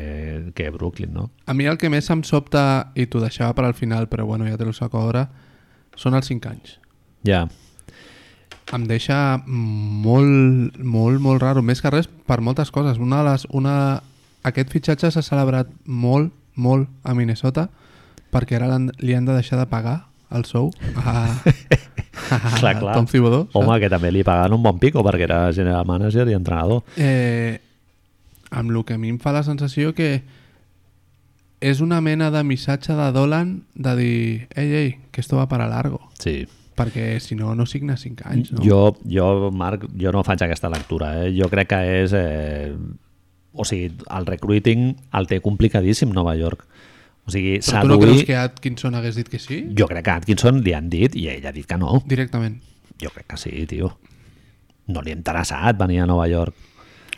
que 0.58 0.68
Brooklyn, 0.76 1.14
no? 1.16 1.30
A 1.48 1.56
mi 1.56 1.70
el 1.72 1.80
que 1.80 1.88
més 1.88 2.12
em 2.12 2.26
sobta, 2.28 2.92
i 3.00 3.08
t'ho 3.08 3.24
deixava 3.24 3.56
per 3.56 3.64
al 3.70 3.78
final, 3.78 4.10
però 4.12 4.28
bueno, 4.28 4.50
ja 4.50 4.60
te 4.60 4.68
lo 4.68 4.76
saco 4.76 5.08
ara, 5.08 5.30
són 5.96 6.20
els 6.20 6.28
5 6.28 6.52
anys. 6.52 6.76
Ja, 7.24 7.46
Em 8.70 8.84
deixa 8.86 9.40
molt, 9.48 10.78
molt, 10.78 11.18
molt 11.24 11.42
raro. 11.42 11.64
Més 11.66 11.82
que 11.82 11.90
res 11.90 12.06
per 12.30 12.38
moltes 12.46 12.70
coses. 12.70 13.00
Una 13.02 13.24
de 13.24 13.32
les, 13.32 13.48
una... 13.50 13.76
Aquest 14.44 14.70
fitxatge 14.72 15.12
s'ha 15.12 15.22
celebrat 15.26 15.68
molt, 15.86 16.32
molt 16.56 16.88
a 17.04 17.14
Minnesota 17.14 17.68
perquè 18.32 18.56
ara 18.60 18.68
l'han- 18.70 18.92
li 19.02 19.16
han 19.18 19.26
de 19.26 19.34
deixar 19.34 19.58
de 19.60 19.66
pagar 19.68 20.06
el 20.32 20.46
sou 20.46 20.70
a, 20.96 21.26
a 22.30 22.60
clar, 22.60 22.76
clar. 22.80 22.94
Tom 22.96 23.08
Thibodeau. 23.10 23.48
Home, 23.54 23.66
saps? 23.74 23.80
que 23.82 23.90
també 23.90 24.12
li 24.14 24.24
pagaven 24.24 24.54
un 24.60 24.64
bon 24.64 24.78
pico 24.80 25.04
perquè 25.04 25.26
era 25.26 25.40
general 25.56 25.86
manager 25.90 26.28
i 26.30 26.36
entrenador. 26.38 26.84
Eh, 26.98 27.58
amb 28.52 28.70
el 28.72 28.84
que 28.86 28.94
a 28.94 29.02
mi 29.02 29.10
em 29.10 29.18
fa 29.22 29.34
la 29.34 29.44
sensació 29.44 29.96
que 29.98 30.22
és 31.60 31.82
una 31.82 32.00
mena 32.00 32.30
de 32.32 32.44
missatge 32.48 32.94
de 32.96 33.10
Dolan 33.12 33.64
de 33.76 33.96
dir, 33.98 34.48
ei, 34.56 34.70
ei, 34.72 34.96
que 35.12 35.20
esto 35.22 35.38
va 35.38 35.50
para 35.50 35.68
largo. 35.68 36.00
Sí. 36.20 36.46
Perquè 36.80 37.18
si 37.20 37.36
no, 37.36 37.52
no 37.60 37.66
signa 37.68 37.98
5 38.00 38.24
anys, 38.30 38.54
no? 38.54 38.64
Jo, 38.64 38.96
jo, 39.04 39.50
Marc, 39.52 39.84
jo 40.00 40.14
no 40.16 40.24
faig 40.24 40.46
aquesta 40.46 40.70
lectura. 40.72 41.26
Eh? 41.26 41.34
Jo 41.36 41.50
crec 41.52 41.74
que 41.74 41.80
és... 42.06 42.14
Eh, 42.16 42.76
o 43.60 43.66
sigui, 43.68 43.90
el 44.16 44.26
recruiting 44.30 44.94
el 45.20 45.28
té 45.28 45.42
complicadíssim 45.44 46.14
Nova 46.16 46.36
York. 46.40 46.64
O 47.28 47.32
sigui, 47.34 47.60
Però 47.60 47.82
tu 47.84 47.92
no 47.92 48.00
creus 48.02 48.24
que 48.26 48.38
Atkinson 48.40 48.96
hagués 48.98 49.20
dit 49.20 49.28
que 49.30 49.38
sí? 49.44 49.60
Jo 49.78 49.86
crec 49.92 50.06
que 50.08 50.14
Atkinson 50.16 50.64
li 50.66 50.74
han 50.74 50.88
dit 50.90 51.16
i 51.20 51.28
ell 51.30 51.46
ha 51.46 51.52
dit 51.54 51.68
que 51.70 51.78
no. 51.78 52.00
Directament. 52.10 52.62
Jo 53.02 53.12
crec 53.14 53.28
que 53.34 53.38
sí, 53.38 53.52
tio. 53.70 53.92
No 54.90 55.04
li 55.06 55.12
ha 55.14 55.18
interessat 55.20 55.78
venir 55.78 56.00
a 56.02 56.08
Nova 56.10 56.26
York. 56.32 56.56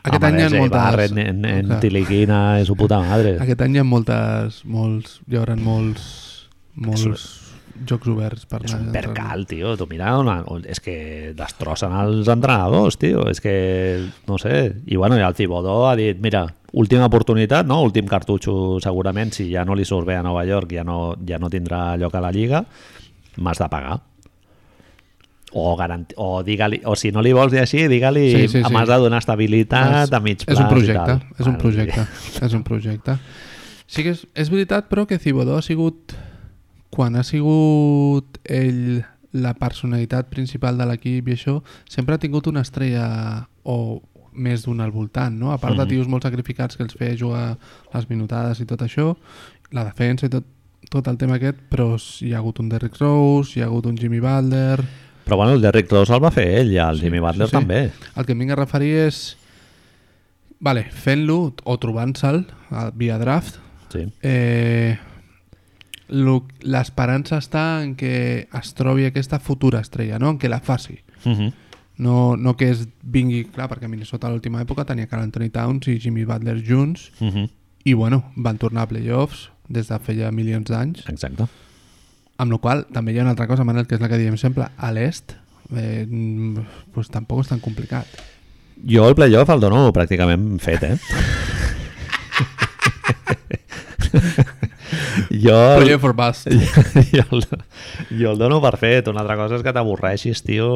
Aquest 0.02 0.18
Home, 0.18 0.28
any 0.32 0.40
hi 0.40 0.44
ha 0.44 0.50
Jay 0.50 0.60
moltes- 0.60 0.82
Barrett, 0.82 1.18
en, 1.22 1.46
en 1.46 1.66
Clar. 1.70 1.80
Tiliquina 1.80 2.40
i 2.60 2.66
su 2.66 2.76
puta 2.76 2.98
madre. 3.06 3.36
Aquest 3.40 3.62
any 3.62 3.76
hi 3.78 3.80
ha 3.80 3.86
moltes, 3.86 4.64
molts, 4.66 5.20
hi 5.30 5.38
haurà 5.40 5.56
molts, 5.56 6.50
molts 6.76 7.06
jocs 7.88 8.08
oberts 8.12 8.46
per 8.46 8.62
És 8.66 8.74
un 8.76 8.92
percal, 8.94 9.46
tio. 9.50 9.76
Tu 9.78 9.88
mira, 9.90 10.14
una, 10.20 10.40
és 10.70 10.80
que 10.84 11.34
destrossen 11.38 11.94
els 11.98 12.28
entrenadors, 12.32 12.98
tio. 13.02 13.28
És 13.32 13.42
que, 13.42 13.54
no 14.28 14.38
sé. 14.42 14.74
I 14.86 14.96
bueno, 14.98 15.18
i 15.18 15.24
el 15.26 15.36
Cibodó 15.36 15.88
ha 15.90 15.96
dit, 15.96 16.20
mira, 16.22 16.46
última 16.74 17.06
oportunitat, 17.10 17.66
no? 17.68 17.82
últim 17.84 18.08
cartutxo 18.08 18.80
segurament, 18.84 19.34
si 19.36 19.50
ja 19.52 19.66
no 19.66 19.76
li 19.76 19.84
surt 19.86 20.08
bé 20.08 20.16
a 20.16 20.24
Nova 20.24 20.46
York, 20.48 20.72
ja 20.72 20.84
no, 20.88 21.16
ja 21.28 21.40
no 21.40 21.50
tindrà 21.50 21.98
lloc 22.00 22.16
a 22.16 22.22
la 22.24 22.32
Lliga, 22.32 22.64
m'has 23.38 23.60
de 23.60 23.68
pagar. 23.70 24.00
O, 25.54 25.76
garanti 25.76 26.16
o, 26.18 26.40
o 26.86 26.96
si 26.96 27.10
no 27.12 27.20
li 27.22 27.34
vols 27.36 27.52
dir 27.52 27.60
així, 27.60 27.82
digue-li 27.92 28.30
Sí, 28.32 28.48
sí, 28.48 28.62
sí. 28.64 28.72
m'has 28.72 28.88
de 28.88 28.96
donar 29.04 29.18
estabilitat 29.20 30.06
És- 30.08 30.14
a 30.16 30.20
mig 30.24 30.46
plaç 30.46 30.56
és 30.56 30.62
un 30.64 30.70
projecte, 30.72 31.16
és 31.42 31.48
un 31.50 31.58
projecte, 31.60 32.06
és 32.48 32.54
un 32.56 32.64
projecte. 32.64 33.18
Sí 33.92 34.06
que 34.06 34.14
és, 34.16 34.22
és 34.34 34.48
veritat, 34.50 34.88
però, 34.88 35.04
que 35.06 35.18
Cibodó 35.20 35.58
ha 35.58 35.62
sigut, 35.62 36.14
quan 36.92 37.16
ha 37.16 37.24
sigut 37.24 38.38
ell 38.44 39.02
la 39.32 39.54
personalitat 39.56 40.28
principal 40.30 40.78
de 40.78 40.86
l'equip 40.90 41.30
i 41.32 41.36
això, 41.38 41.62
sempre 41.90 42.16
ha 42.16 42.20
tingut 42.20 42.48
una 42.52 42.62
estrella 42.66 43.48
o 43.64 44.02
més 44.34 44.64
d'un 44.66 44.80
al 44.84 44.92
voltant, 44.92 45.34
no? 45.40 45.52
A 45.52 45.58
part 45.58 45.76
de 45.78 45.84
Mhm. 45.86 45.90
tios 45.90 46.08
molt 46.08 46.24
sacrificats 46.24 46.76
que 46.78 46.84
els 46.84 46.94
feia 46.96 47.16
jugar 47.18 47.58
les 47.94 48.10
minutades 48.10 48.60
i 48.60 48.66
tot 48.66 48.82
això, 48.82 49.16
la 49.72 49.84
defensa 49.86 50.26
i 50.26 50.30
tot, 50.30 50.44
tot 50.90 51.08
el 51.08 51.18
tema 51.18 51.36
aquest, 51.36 51.58
però 51.70 51.96
hi 52.22 52.34
ha 52.34 52.38
hagut 52.40 52.60
un 52.60 52.68
Derrick 52.70 52.98
Rose, 53.00 53.58
hi 53.58 53.62
ha 53.64 53.66
hagut 53.66 53.86
un 53.86 53.98
Jimmy 53.98 54.20
Butler... 54.20 54.80
Però 55.26 55.36
bueno, 55.38 55.54
el 55.54 55.62
Derrick 55.62 55.90
Rose 55.92 56.12
el 56.14 56.20
va 56.24 56.32
fer 56.32 56.48
ell, 56.60 56.72
i 56.74 56.78
el 56.78 56.98
Sí, 56.98 57.04
Jimmy 57.06 57.20
Butler 57.20 57.48
sí, 57.48 57.52
sí. 57.52 57.58
també. 57.58 57.92
El 58.18 58.26
que 58.26 58.32
em 58.34 58.40
vinc 58.40 58.52
a 58.52 58.56
referir 58.56 58.92
és 59.08 59.38
vale, 60.60 60.84
fent-lo 60.92 61.54
o 61.64 61.78
trobant-se'l 61.80 62.46
via 62.96 63.18
draft 63.18 63.60
Sí. 63.92 64.08
eh, 64.24 64.98
l'esperança 66.12 67.38
està 67.40 67.82
en 67.84 67.96
que 67.96 68.48
es 68.52 68.74
trobi 68.76 69.06
aquesta 69.08 69.40
futura 69.40 69.80
estrella, 69.80 70.20
no? 70.20 70.30
en 70.36 70.38
que 70.38 70.50
la 70.50 70.60
faci 70.60 71.00
Uh 71.24 71.32
-huh. 71.38 71.54
no, 71.98 72.36
no 72.36 72.58
que 72.58 72.70
es 72.72 72.88
vingui, 73.04 73.46
clar, 73.46 73.70
perquè 73.70 73.88
Minnesota 73.88 74.28
a 74.28 74.32
l'última 74.32 74.62
època 74.62 74.86
tenia 74.86 75.08
Carl 75.08 75.22
Anthony 75.24 75.50
Towns 75.50 75.88
i 75.88 76.00
Jimmy 76.00 76.26
Butler 76.26 76.62
junts 76.68 77.12
Uh 77.22 77.28
-huh. 77.28 77.50
i 77.84 77.94
bueno, 77.94 78.24
van 78.36 78.58
tornar 78.58 78.82
a 78.84 78.88
playoffs 78.88 79.50
des 79.70 79.88
de 79.88 80.00
feia 80.00 80.32
milions 80.32 80.68
d'anys 80.70 81.08
Exacte. 81.08 81.46
amb 82.38 82.52
la 82.52 82.58
qual 82.58 82.86
també 82.92 83.14
hi 83.14 83.20
ha 83.20 83.22
una 83.22 83.30
altra 83.32 83.48
cosa, 83.48 83.64
Manel, 83.64 83.86
que 83.88 83.96
és 83.96 84.02
la 84.02 84.10
que 84.10 84.18
diem 84.18 84.36
sempre 84.38 84.68
a 84.78 84.92
l'est 84.92 85.34
eh, 85.76 86.08
pues 86.94 87.10
tampoc 87.10 87.40
és 87.42 87.48
tan 87.48 87.60
complicat 87.60 88.06
Jo 88.84 89.08
el 89.08 89.14
playoff 89.16 89.50
el 89.50 89.60
dono 89.60 89.92
pràcticament 89.94 90.60
fet, 90.60 90.84
eh? 90.84 90.98
jo, 95.32 95.58
Project 95.78 96.02
for 96.04 96.14
Bust 96.18 96.50
jo, 96.52 97.24
el, 97.32 97.46
jo 98.20 98.32
el 98.34 98.38
dono 98.42 98.60
per 98.64 98.76
fet. 98.82 99.08
Una 99.12 99.22
altra 99.24 99.38
cosa 99.40 99.58
és 99.60 99.64
que 99.66 99.74
t'avorreixis, 99.76 100.44
tio, 100.48 100.70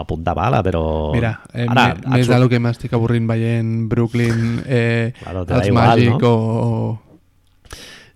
a 0.00 0.04
punta 0.08 0.34
bala, 0.36 0.62
però... 0.66 0.82
Mira, 1.14 1.34
eh, 1.52 1.66
Ara, 1.68 1.90
me- 1.98 2.16
més 2.16 2.26
surt- 2.26 2.36
del 2.38 2.48
que 2.52 2.60
m'estic 2.62 2.96
avorrint 2.96 3.28
veient 3.30 3.86
Brooklyn, 3.92 4.62
eh, 4.66 5.12
Claro, 5.22 5.44
els 5.48 5.70
igual, 5.70 5.86
Magic 5.94 6.16
no? 6.20 6.34
o... 6.34 7.06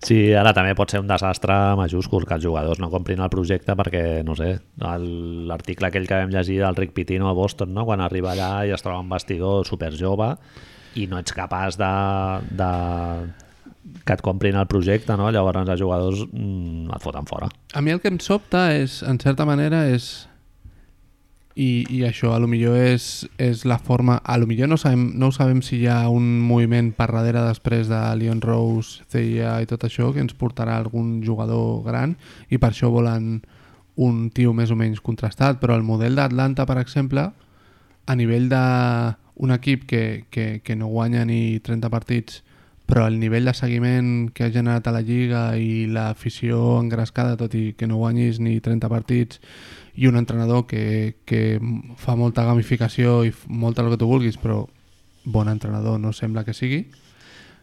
Sí, 0.05 0.35
ara 0.37 0.51
també 0.53 0.75
pot 0.77 0.91
ser 0.93 0.99
un 1.01 1.07
desastre 1.09 1.55
majúscul 1.81 2.27
que 2.29 2.35
els 2.37 2.45
jugadors 2.45 2.77
no 2.83 2.91
comprin 2.93 3.23
el 3.25 3.31
projecte 3.33 3.73
perquè, 3.73 4.03
no 4.27 4.35
sé, 4.37 4.51
l'article 4.77 5.89
aquell 5.89 6.05
que 6.11 6.19
vam 6.21 6.29
llegir 6.35 6.59
del 6.61 6.77
Rick 6.77 6.93
Pitino 6.93 7.31
a 7.31 7.33
Boston, 7.33 7.73
no? 7.73 7.87
quan 7.89 8.03
arriba 8.05 8.35
allà 8.35 8.51
i 8.69 8.75
es 8.77 8.85
troba 8.85 9.01
un 9.01 9.09
vestidor 9.09 9.65
super 9.65 9.95
jove 9.97 10.35
i 11.01 11.07
no 11.09 11.17
ets 11.23 11.33
capaç 11.33 11.79
de, 11.81 11.89
de 12.53 12.69
que 14.05 14.13
et 14.13 14.23
comprin 14.25 14.57
el 14.57 14.69
projecte, 14.69 15.17
no? 15.17 15.31
llavors 15.33 15.69
els 15.69 15.81
jugadors 15.81 16.23
mm, 16.31 16.93
et 16.95 17.05
foten 17.05 17.27
fora. 17.29 17.49
A 17.75 17.83
mi 17.85 17.93
el 17.93 18.01
que 18.01 18.13
em 18.13 18.21
sobta 18.23 18.71
és, 18.77 19.03
en 19.07 19.21
certa 19.21 19.47
manera, 19.49 19.87
és... 19.91 20.29
I, 21.55 21.85
i 21.95 22.01
això, 22.03 22.33
a 22.35 22.41
lo 22.43 22.49
millor 22.51 22.75
és, 22.83 23.29
és 23.39 23.63
la 23.69 23.77
forma... 23.79 24.17
A 24.27 24.35
lo 24.43 24.49
millor 24.51 24.67
no, 24.73 24.79
sabem, 24.81 25.13
no 25.15 25.29
ho 25.31 25.35
sabem 25.35 25.61
si 25.63 25.85
hi 25.85 25.87
ha 25.87 26.09
un 26.11 26.41
moviment 26.43 26.89
per 26.97 27.13
darrere 27.13 27.45
després 27.47 27.87
de 27.87 28.01
Leon 28.19 28.41
Rose, 28.43 29.05
CIA 29.13 29.61
i 29.63 29.69
tot 29.71 29.87
això 29.87 30.11
que 30.11 30.25
ens 30.25 30.35
portarà 30.35 30.75
algun 30.81 31.21
jugador 31.23 31.85
gran 31.87 32.17
i 32.51 32.59
per 32.59 32.73
això 32.73 32.91
volen 32.91 33.37
un 33.95 34.31
tio 34.35 34.51
més 34.51 34.73
o 34.75 34.79
menys 34.79 34.99
contrastat, 34.99 35.61
però 35.63 35.77
el 35.79 35.87
model 35.87 36.19
d'Atlanta, 36.19 36.67
per 36.67 36.81
exemple, 36.83 37.29
a 38.05 38.17
nivell 38.19 38.51
de 38.51 38.65
un 39.35 39.55
equip 39.55 39.87
que, 39.87 40.25
que, 40.31 40.61
que 40.65 40.75
no 40.75 40.91
guanya 40.91 41.25
ni 41.25 41.61
30 41.63 41.91
partits 41.91 42.43
però 42.87 43.07
el 43.09 43.19
nivell 43.21 43.49
de 43.49 43.55
seguiment 43.57 44.11
que 44.35 44.45
ha 44.45 44.53
generat 44.53 44.87
a 44.87 44.93
la 44.93 45.01
Lliga 45.05 45.57
i 45.57 45.87
l'afició 45.89 46.81
engrescada, 46.83 47.39
tot 47.41 47.55
i 47.57 47.73
que 47.79 47.89
no 47.89 48.01
guanyis 48.03 48.41
ni 48.45 48.59
30 48.61 48.91
partits, 48.93 49.41
i 49.97 50.09
un 50.11 50.19
entrenador 50.21 50.67
que, 50.67 51.17
que 51.25 51.59
fa 51.97 52.17
molta 52.19 52.45
gamificació 52.45 53.23
i 53.25 53.33
molta 53.49 53.83
el 53.83 53.93
que 53.95 54.01
tu 54.03 54.11
vulguis, 54.11 54.37
però 54.37 54.65
bon 55.25 55.49
entrenador 55.49 55.99
no 56.01 56.13
sembla 56.13 56.45
que 56.45 56.53
sigui. 56.53 56.85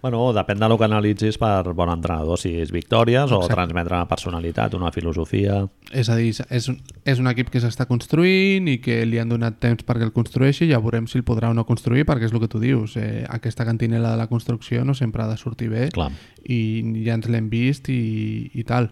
Bueno, 0.02 0.32
depèn 0.34 0.58
del 0.58 0.74
que 0.80 0.88
analitzis 0.88 1.36
per 1.38 1.76
bon 1.78 1.90
entrenador, 1.94 2.40
si 2.42 2.56
és 2.58 2.72
victòries 2.74 3.30
o 3.30 3.38
Exacte. 3.44 3.54
transmetre 3.54 3.94
una 4.00 4.08
personalitat, 4.10 4.74
una 4.74 4.90
filosofia... 4.92 5.60
És 5.94 6.10
a 6.10 6.16
dir, 6.18 6.32
és 6.50 6.68
un, 6.72 6.80
és 7.06 7.20
un 7.22 7.30
equip 7.30 7.52
que 7.54 7.62
s'està 7.62 7.86
construint 7.86 8.66
i 8.72 8.80
que 8.82 9.04
li 9.06 9.20
han 9.22 9.30
donat 9.30 9.60
temps 9.62 9.86
perquè 9.86 10.08
el 10.08 10.14
construeixi, 10.16 10.66
ja 10.72 10.80
veurem 10.82 11.06
si 11.06 11.20
el 11.20 11.26
podrà 11.28 11.52
o 11.52 11.54
no 11.54 11.68
construir, 11.70 12.08
perquè 12.10 12.26
és 12.26 12.34
el 12.34 12.42
que 12.42 12.50
tu 12.50 12.58
dius, 12.64 12.96
eh, 12.98 13.28
aquesta 13.30 13.66
cantinela 13.68 14.16
de 14.16 14.18
la 14.24 14.26
construcció 14.32 14.82
no 14.84 14.96
sempre 14.98 15.22
ha 15.22 15.30
de 15.30 15.38
sortir 15.38 15.70
bé 15.70 15.90
Clar. 15.94 16.10
i 16.50 16.82
ja 17.06 17.20
ens 17.20 17.30
l'hem 17.30 17.52
vist 17.54 17.90
i, 17.94 18.50
i 18.58 18.66
tal. 18.66 18.90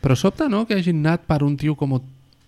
Però 0.00 0.16
sobta, 0.16 0.48
no?, 0.48 0.64
que 0.64 0.78
hagin 0.80 1.04
anat 1.04 1.28
per 1.28 1.42
un 1.44 1.58
tio 1.60 1.76
com 1.76 1.98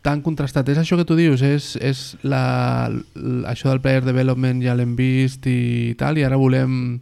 tan 0.00 0.22
contrastat. 0.24 0.70
És 0.72 0.78
això 0.80 0.96
que 0.96 1.04
tu 1.04 1.16
dius, 1.18 1.42
és, 1.44 1.74
és 1.84 2.14
la, 2.24 2.88
l- 2.88 3.42
això 3.50 3.68
del 3.68 3.82
player 3.84 4.06
development 4.06 4.62
ja 4.64 4.72
l'hem 4.78 4.94
vist 4.96 5.44
i 5.50 5.92
tal, 6.00 6.16
i 6.16 6.24
ara 6.24 6.40
volem... 6.40 6.96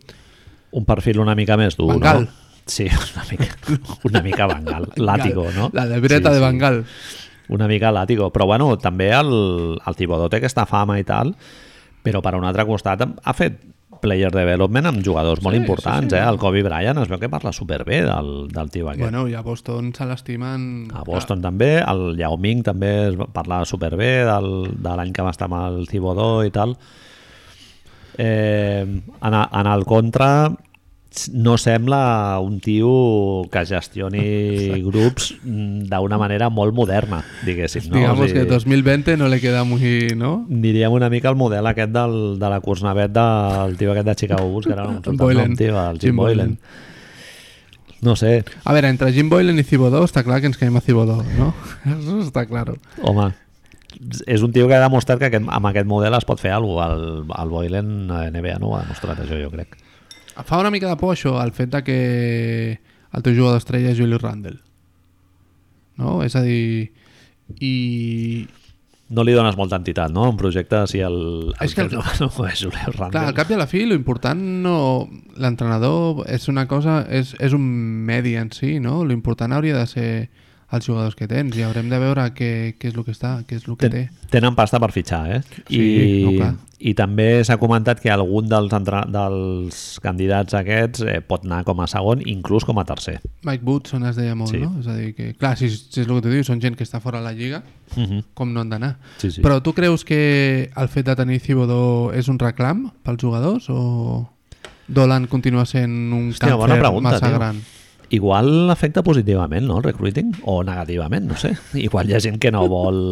Un 0.73 0.85
perfil 0.85 1.20
una 1.20 1.35
mica 1.35 1.57
més 1.57 1.77
dur, 1.78 1.89
Bangal. 1.95 2.27
no? 2.27 2.47
Sí, 2.69 2.85
una 2.85 3.24
mica, 3.31 3.55
una 4.05 4.20
mica 4.23 4.47
Bangal. 4.47 4.89
Látigo, 4.97 5.47
no? 5.57 5.70
La 5.73 5.86
libreta 5.86 6.28
Sí, 6.28 6.35
de 6.35 6.40
sí. 6.40 6.45
Bangal. 6.45 6.85
Una 7.49 7.66
mica 7.66 7.90
látigo. 7.90 8.28
Però 8.31 8.45
bueno, 8.45 8.77
també 8.77 9.07
el, 9.16 9.78
el 9.81 9.97
Tibodó 9.97 10.28
té 10.28 10.36
aquesta 10.36 10.66
fama 10.69 10.99
i 11.01 11.05
tal, 11.09 11.31
però 12.05 12.20
per 12.20 12.35
un 12.36 12.45
altre 12.45 12.66
costat 12.69 13.07
ha 13.09 13.32
fet 13.32 13.57
player 14.03 14.28
development 14.31 14.85
amb 14.86 15.01
jugadors 15.03 15.40
molt 15.43 15.57
Sí, 15.57 15.62
importants, 15.62 16.12
sí, 16.12 16.15
sí. 16.15 16.20
eh? 16.20 16.28
El 16.28 16.36
Kobe 16.39 16.61
Bryant 16.62 17.01
es 17.01 17.09
veu 17.09 17.19
que 17.19 17.31
parla 17.32 17.51
superbé 17.57 18.03
del, 18.05 18.28
del 18.53 18.69
tio 18.70 18.90
aquest. 18.93 19.01
Bueno, 19.09 19.24
i 19.27 19.35
a 19.35 19.40
Boston 19.43 19.89
se 19.97 20.05
l'estimen... 20.07 20.69
A 20.95 21.03
Boston 21.09 21.40
també, 21.43 21.78
el 21.81 22.12
Yao 22.20 22.36
Ming 22.36 22.61
també 22.69 22.93
es 23.09 23.16
va 23.19 23.27
parlar 23.32 23.65
superbé 23.66 24.11
del, 24.28 24.53
de 24.77 24.93
l'any 25.01 25.11
que 25.16 25.24
va 25.24 25.32
estar 25.32 25.49
amb 25.49 25.57
el 25.65 25.89
Thibodeau 25.89 26.45
i 26.47 26.53
tal. 26.55 26.77
Eh, 28.19 28.82
en, 29.23 29.35
en 29.35 29.66
el 29.66 29.85
contra 29.86 30.51
no 31.32 31.57
sembla 31.59 32.39
un 32.43 32.61
tio 32.61 33.49
que 33.51 33.65
gestioni 33.66 34.82
grups 34.85 35.35
mm, 35.43 35.89
d'una 35.89 36.19
manera 36.20 36.51
molt 36.51 36.74
moderna, 36.77 37.23
diguéssim. 37.47 37.89
No? 37.89 37.97
Digamos 37.97 38.27
O 38.27 38.28
sigui, 38.28 38.40
que 38.45 38.51
2020 38.51 39.16
no 39.16 39.28
le 39.28 39.40
queda 39.40 39.65
muy, 39.65 40.09
¿no? 40.16 40.45
Diríem 40.49 40.93
una 40.93 41.09
mica 41.11 41.31
el 41.31 41.36
model 41.36 41.66
aquest 41.66 41.90
del, 41.95 42.39
de 42.39 42.51
la 42.51 42.61
Kursnavet 42.61 43.11
del 43.11 43.77
tio 43.78 43.93
aquest 43.93 44.07
de 44.07 44.15
Chicago 44.16 44.49
Bulls, 44.49 44.66
que 44.66 44.74
surt 44.74 45.09
el 45.09 45.16
Boylan. 45.16 45.49
nom, 45.49 45.57
tio, 45.57 45.81
el 45.81 45.99
Jim, 45.99 46.11
Jim 46.11 46.16
Boylan. 46.16 46.59
No 48.01 48.15
sé, 48.15 48.45
A 48.62 48.73
veure, 48.73 48.89
entre 48.89 49.11
Jim 49.12 49.28
Boylan 49.28 49.59
i 49.59 49.65
Thibodeau 49.66 50.05
està 50.07 50.23
clar 50.23 50.39
que 50.40 50.47
ens 50.47 50.59
quedem 50.61 50.77
a 50.78 50.82
Thibodeau, 50.85 51.24
no? 51.39 51.55
Eso 51.97 52.20
està 52.23 52.45
claro. 52.47 52.77
home, 53.03 53.32
és 54.27 54.43
un 54.47 54.53
tio 54.55 54.69
que 54.69 54.77
ha 54.77 54.83
demostrat 54.85 55.19
que 55.19 55.29
aquest, 55.31 55.49
amb 55.51 55.69
aquest 55.70 55.89
model 55.91 56.15
es 56.19 56.27
pot 56.29 56.41
fer 56.41 56.53
alguna 56.55 56.87
cosa. 56.87 56.99
El, 56.99 57.33
el 57.43 57.53
Boylan 57.55 57.93
NBA 58.09 58.59
no 58.62 58.70
ho 58.73 58.77
ha 58.79 58.85
demostrat, 58.85 59.20
això 59.25 59.39
jo 59.41 59.51
crec. 59.55 59.77
Fa 60.47 60.61
una 60.62 60.70
mica 60.70 60.89
de 60.89 60.97
por 61.01 61.16
això, 61.16 61.35
el 61.43 61.51
fet 61.53 61.73
de 61.73 61.83
que 61.83 61.99
el 62.79 63.25
teu 63.27 63.35
jugador 63.35 63.59
estrella 63.59 63.91
és 63.91 63.99
Julius 63.99 64.23
Randle. 64.23 64.59
No? 65.99 66.20
És 66.23 66.37
a 66.39 66.43
dir... 66.47 66.93
I... 67.65 68.47
No 69.09 69.25
li 69.25 69.33
dones 69.33 69.57
molta 69.57 69.79
entitat, 69.81 70.12
no? 70.12 70.27
Un 70.29 70.37
projecte 70.37 70.83
si 70.87 71.01
el... 71.01 71.16
el 71.57 71.65
És 71.65 71.75
que 71.75 71.87
el- 71.87 71.95
no, 71.97 72.03
no 72.20 72.29
és 72.47 72.61
Julius 72.61 72.93
Randle. 72.93 73.15
Clar, 73.16 73.25
al 73.33 73.35
cap 73.39 73.51
i 73.51 73.57
a 73.57 73.61
la 73.62 73.66
fi, 73.66 73.87
lo 73.89 73.97
important 73.97 74.43
no... 74.62 75.09
L'entrenador 75.41 76.23
és 76.29 76.47
una 76.53 76.66
cosa... 76.70 77.01
És, 77.09 77.33
és 77.41 77.57
un 77.57 77.65
medi 78.07 78.37
en 78.39 78.53
si, 78.55 78.77
no? 78.85 79.01
Lo 79.09 79.16
important 79.16 79.57
hauria 79.57 79.79
de 79.81 79.87
ser 79.91 80.11
els 80.70 80.85
jugadors 80.85 81.15
que 81.16 81.27
tens 81.27 81.57
i 81.57 81.62
haurem 81.65 81.89
de 81.89 81.99
veure 81.99 82.27
què, 82.36 82.74
què 82.78 82.89
és 82.90 82.95
el 82.95 83.05
que 83.05 83.12
està, 83.15 83.39
què 83.49 83.57
és 83.57 83.69
el 83.69 83.77
que 83.81 83.89
té. 83.89 84.03
Ten, 84.11 84.28
tenen 84.31 84.55
pasta 84.55 84.78
per 84.78 84.90
fitxar, 84.93 85.23
eh? 85.39 85.43
Sí, 85.69 85.78
I, 85.81 86.24
no, 86.27 86.32
clar. 86.36 86.55
I 86.78 86.93
també 86.95 87.43
s'ha 87.43 87.57
comentat 87.59 87.99
que 87.99 88.11
algun 88.12 88.47
dels, 88.49 88.70
entra... 88.77 89.01
dels 89.09 89.99
candidats 90.05 90.55
aquests 90.55 91.01
eh, 91.09 91.16
pot 91.27 91.47
anar 91.49 91.65
com 91.65 91.81
a 91.81 91.86
segon, 91.90 92.20
inclús 92.28 92.65
com 92.69 92.78
a 92.78 92.85
tercer. 92.85 93.16
Mike 93.49 93.65
Woodson 93.65 94.05
es 94.07 94.16
deia 94.20 94.35
molt, 94.39 94.53
Sí. 94.53 94.61
no? 94.62 94.74
És 94.78 94.86
a 94.86 94.95
dir, 94.95 95.15
que, 95.16 95.32
clar, 95.40 95.57
si, 95.59 95.70
si 95.70 96.03
és 96.03 96.07
el 96.07 96.12
que 96.19 96.27
tu 96.28 96.31
dius, 96.36 96.47
són 96.47 96.61
gent 96.61 96.77
que 96.77 96.85
està 96.85 97.01
fora 97.01 97.19
de 97.19 97.24
la 97.24 97.32
lliga, 97.32 97.62
Uh 97.97 98.03
-huh. 98.05 98.23
com 98.35 98.53
no 98.53 98.61
han 98.61 98.69
d'anar. 98.69 98.99
Sí, 99.16 99.31
sí. 99.31 99.40
Però 99.40 99.62
tu 99.62 99.73
creus 99.73 100.05
que 100.05 100.70
el 100.77 100.89
fet 100.89 101.07
de 101.07 101.16
tenir 101.16 101.40
Thibodeau 101.40 102.12
és 102.12 102.28
un 102.28 102.39
reclam 102.39 102.90
pels 103.03 103.16
jugadors 103.23 103.70
o 103.70 104.28
Dolan 104.86 105.27
continua 105.27 105.65
sent 105.65 106.12
un 106.12 106.28
Hòstia, 106.31 106.49
càncer 106.57 106.78
pregunta, 106.78 107.11
massa 107.11 107.27
tio. 107.28 107.39
gran? 107.39 107.57
Igual 108.10 108.70
afecta 108.70 109.02
positivament, 109.05 109.66
no, 109.68 109.76
el 109.78 109.85
recruiting? 109.85 110.30
O 110.48 110.62
negativament, 110.64 111.26
no 111.28 111.36
sé. 111.36 111.51
Igual 111.76 112.09
hi 112.09 112.14
ha 112.16 112.20
gent 112.24 112.39
que 112.40 112.51
no 112.55 112.62
vol... 112.68 113.02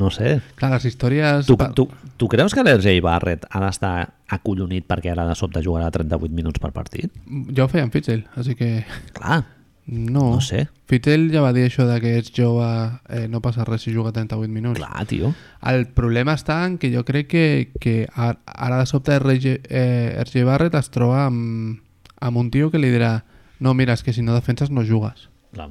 No 0.00 0.08
sé. 0.14 0.38
Clar, 0.56 0.70
les 0.76 0.86
històries... 0.88 1.44
Tu, 1.46 1.56
tu, 1.76 1.84
tu 2.16 2.28
creus 2.32 2.54
que 2.56 2.64
l'RJ 2.64 2.94
Barrett 3.04 3.44
ha 3.50 3.60
d'estar 3.66 3.92
acollonit 4.32 4.86
perquè 4.88 5.12
ara 5.12 5.26
de 5.28 5.36
sobte 5.36 5.60
jugarà 5.64 5.90
38 5.92 6.32
minuts 6.32 6.60
per 6.64 6.72
partit? 6.72 7.12
Ja 7.56 7.66
ho 7.66 7.68
feia 7.68 7.84
amb 7.84 7.92
Fitzel, 7.92 8.24
així 8.40 8.56
que 8.56 8.70
Clar, 9.16 9.42
no. 9.86 10.30
no 10.34 10.40
sé. 10.44 10.66
Fitzel 10.88 11.28
ja 11.32 11.42
va 11.44 11.52
dir 11.52 11.66
això 11.68 11.84
de 11.88 12.00
que 12.00 12.14
ets 12.22 12.32
jove, 12.32 12.64
eh, 13.12 13.26
no 13.28 13.42
passa 13.44 13.64
res 13.68 13.84
si 13.84 13.92
juga 13.92 14.12
38 14.16 14.48
minuts. 14.48 14.80
Clar, 14.80 15.04
tio. 15.08 15.34
El 15.68 15.86
problema 15.92 16.32
està 16.40 16.62
en 16.64 16.78
que 16.80 16.88
jo 16.94 17.04
crec 17.08 17.28
que, 17.32 17.46
que 17.80 17.98
ar- 18.16 18.38
ara 18.48 18.80
de 18.80 18.88
sobte 18.88 19.16
RG, 19.20 19.58
eh, 19.68 20.16
RG 20.24 20.44
Barrett 20.48 20.76
es 20.80 20.88
troba 20.92 21.26
amb, 21.28 21.80
amb 22.20 22.40
un 22.40 22.48
tio 22.52 22.70
que 22.72 22.80
li 22.80 22.88
dirà 22.96 23.18
no, 23.60 23.74
mira, 23.74 23.94
és 23.94 24.02
que 24.02 24.12
si 24.12 24.22
no 24.22 24.34
defenses 24.36 24.70
no 24.70 24.84
jugues. 24.86 25.28
Clar. 25.52 25.70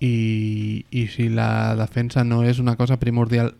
I, 0.00 0.84
i 0.90 1.06
si 1.08 1.30
la 1.32 1.74
defensa 1.76 2.24
no 2.24 2.42
és 2.44 2.58
una 2.60 2.76
cosa 2.76 2.98
primordial 3.00 3.54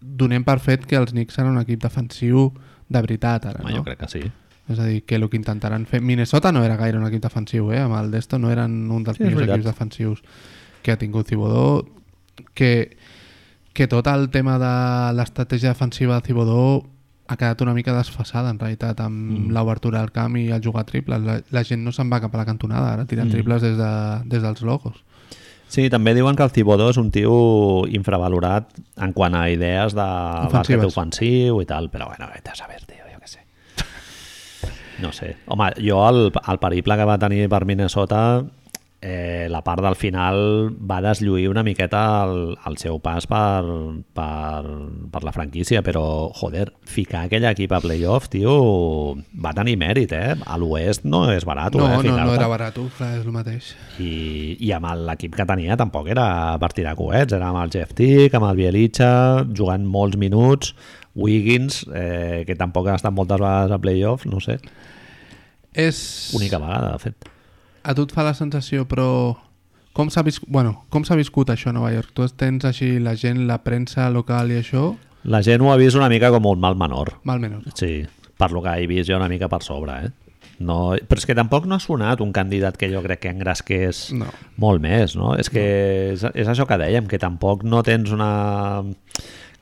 donem 0.00 0.44
per 0.44 0.58
fet 0.60 0.84
que 0.86 0.98
els 1.00 1.14
Knicks 1.14 1.38
seran 1.38 1.56
un 1.56 1.62
equip 1.62 1.80
defensiu 1.82 2.50
de 2.88 3.00
veritat 3.02 3.48
ara, 3.48 3.62
Home, 3.64 3.72
no? 3.72 3.80
jo 3.80 3.86
crec 3.86 3.98
que 4.04 4.08
sí. 4.12 4.20
És 4.68 4.78
a 4.78 4.84
dir, 4.84 5.00
que 5.08 5.16
el 5.16 5.24
que 5.30 5.38
intentaran 5.40 5.86
fer... 5.88 6.02
Minnesota 6.04 6.52
no 6.52 6.60
era 6.64 6.76
gaire 6.76 6.98
un 7.00 7.06
equip 7.08 7.22
defensiu, 7.24 7.70
eh? 7.72 7.80
Amb 7.80 7.96
el 7.96 8.10
d'esto 8.12 8.38
no 8.38 8.50
eren 8.52 8.90
un 8.92 9.02
dels 9.06 9.16
Sí, 9.16 9.24
millors 9.24 9.48
equips 9.48 9.64
defensius 9.64 10.20
que 10.84 10.92
ha 10.92 10.98
tingut 11.00 11.26
Thibodeau. 11.26 11.86
Que, 12.54 12.98
que 13.72 13.88
tot 13.88 14.06
el 14.12 14.28
tema 14.30 14.58
de 14.60 14.74
l'estratègia 15.16 15.72
defensiva 15.72 16.20
de 16.20 16.26
Thibodeau 16.28 16.84
ha 17.28 17.36
quedat 17.36 17.60
una 17.60 17.74
mica 17.74 17.92
desfasada, 17.96 18.50
en 18.50 18.58
realitat, 18.58 19.00
amb 19.04 19.30
Mm. 19.30 19.50
l'obertura 19.52 20.00
al 20.00 20.10
camp 20.12 20.36
i 20.36 20.48
el 20.50 20.62
jugar 20.64 20.84
triples. 20.88 21.20
La, 21.22 21.40
la 21.50 21.62
gent 21.64 21.84
no 21.84 21.92
se'n 21.92 22.08
va 22.10 22.20
cap 22.20 22.34
a 22.34 22.38
la 22.38 22.46
cantonada, 22.46 22.92
ara 22.94 23.04
tiren 23.04 23.28
Mm. 23.28 23.30
triples 23.30 23.62
des, 23.62 23.76
de, 23.76 23.90
des 24.24 24.42
dels 24.42 24.62
logos. 24.62 25.04
Sí, 25.68 25.90
també 25.90 26.14
diuen 26.16 26.34
que 26.34 26.42
el 26.42 26.50
Thibodeau 26.50 26.88
és 26.88 26.96
un 26.96 27.10
tio 27.12 27.84
infravalorat 27.92 28.70
en 28.96 29.12
quant 29.12 29.34
a 29.36 29.50
idees 29.52 29.92
de 29.92 30.06
bàsquet 30.48 30.82
ofensiu 30.86 31.60
i 31.60 31.66
tal, 31.68 31.90
però 31.92 32.06
bueno, 32.08 32.26
vete 32.34 32.50
a 32.50 32.54
saber, 32.56 32.80
tio, 32.86 33.04
jo 33.12 33.18
què 33.20 33.28
sé. 33.28 33.40
No 35.02 35.12
sé. 35.12 35.36
Home, 35.46 35.68
jo 35.78 36.00
el, 36.08 36.32
el 36.48 36.58
periple 36.58 36.96
que 36.96 37.04
va 37.04 37.18
tenir 37.18 37.48
per 37.52 37.64
Minnesota 37.68 38.42
eh, 39.00 39.46
la 39.50 39.60
part 39.62 39.82
del 39.84 39.94
final 39.94 40.40
va 40.74 40.98
deslluir 41.04 41.48
una 41.50 41.62
miqueta 41.62 42.00
el, 42.24 42.56
el 42.66 42.78
seu 42.80 42.98
pas 43.02 43.28
per, 43.30 43.62
per, 44.16 44.62
per 45.12 45.22
la 45.22 45.32
franquícia, 45.34 45.82
però, 45.86 46.02
joder, 46.34 46.72
ficar 46.88 47.26
aquell 47.28 47.46
equip 47.50 47.72
a 47.76 47.80
playoff, 47.84 48.28
tio, 48.32 48.56
va 49.38 49.54
tenir 49.56 49.76
mèrit, 49.78 50.12
eh? 50.16 50.34
A 50.46 50.58
l'oest 50.58 51.06
no 51.06 51.24
és 51.30 51.46
barat, 51.46 51.78
No, 51.78 51.86
eh? 51.86 52.02
no, 52.02 52.16
no 52.18 52.34
era 52.34 52.50
barat, 52.50 52.80
clar, 52.98 53.12
és 53.20 53.24
el 53.24 53.34
mateix. 53.34 53.70
I, 54.02 54.56
i 54.58 54.74
amb 54.74 54.90
l'equip 55.06 55.38
que 55.38 55.46
tenia 55.46 55.78
tampoc 55.78 56.10
era 56.10 56.28
per 56.58 56.72
tirar 56.74 56.96
coets, 56.98 57.36
era 57.38 57.52
amb 57.52 57.62
el 57.62 57.74
Jeff 57.74 57.94
Tick, 57.94 58.34
amb 58.34 58.50
el 58.50 58.58
Bielitsa, 58.58 59.12
jugant 59.54 59.86
molts 59.86 60.18
minuts, 60.18 60.74
Wiggins, 61.18 61.84
eh, 61.94 62.44
que 62.46 62.58
tampoc 62.58 62.90
ha 62.90 62.98
estat 62.98 63.14
moltes 63.14 63.40
vegades 63.42 63.74
a 63.74 63.78
playoff, 63.82 64.26
no 64.26 64.42
sé, 64.42 64.58
És... 65.74 66.30
única 66.34 66.58
vegada, 66.58 66.92
de 66.94 66.98
fet. 66.98 67.34
A 67.88 67.94
tu 67.96 68.04
et 68.04 68.12
fa 68.12 68.24
la 68.26 68.34
sensació, 68.36 68.84
però... 68.88 69.08
Com 69.96 70.10
s'ha 70.14 70.22
viscut, 70.22 70.46
bueno, 70.52 70.84
com 70.92 71.02
viscut 71.18 71.48
això 71.50 71.70
a 71.72 71.74
Nova 71.74 71.88
York? 71.90 72.12
Tu 72.14 72.26
tens 72.38 72.62
així 72.68 72.98
la 73.02 73.16
gent, 73.18 73.46
la 73.48 73.56
premsa 73.64 74.10
local 74.14 74.52
i 74.52 74.60
això, 74.60 74.92
La 75.24 75.40
gent 75.42 75.60
ho 75.64 75.72
ha 75.72 75.76
vist 75.80 75.96
una 75.98 76.08
mica 76.08 76.30
com 76.30 76.46
un 76.46 76.60
mal 76.60 76.76
menor, 76.78 77.16
mal 77.24 77.40
menor. 77.40 77.64
sí, 77.74 78.04
per 78.38 78.52
lo 78.52 78.62
que 78.62 78.70
he 78.78 78.86
vist 78.86 79.08
jo 79.10 79.16
una 79.16 79.28
mica 79.28 79.48
per 79.48 79.62
sobre, 79.66 79.96
eh? 80.06 80.10
No, 80.60 80.94
però 81.08 81.18
és 81.18 81.26
que 81.26 81.34
tampoc 81.34 81.66
no 81.66 81.74
ha 81.74 81.80
sonat 81.82 82.20
un 82.20 82.30
candidat 82.32 82.76
que 82.78 82.88
jo 82.92 83.02
crec 83.02 83.20
que 83.24 83.30
engresqués 83.30 84.12
No. 84.12 84.26
molt 84.56 84.80
més, 84.80 85.16
no? 85.16 85.34
És 85.34 85.50
que 85.50 86.12
és, 86.12 86.22
és 86.34 86.46
això 86.48 86.66
que 86.66 86.78
dèiem, 86.78 87.06
que 87.10 87.18
tampoc 87.18 87.64
no 87.64 87.82
tens 87.82 88.12
una 88.14 88.84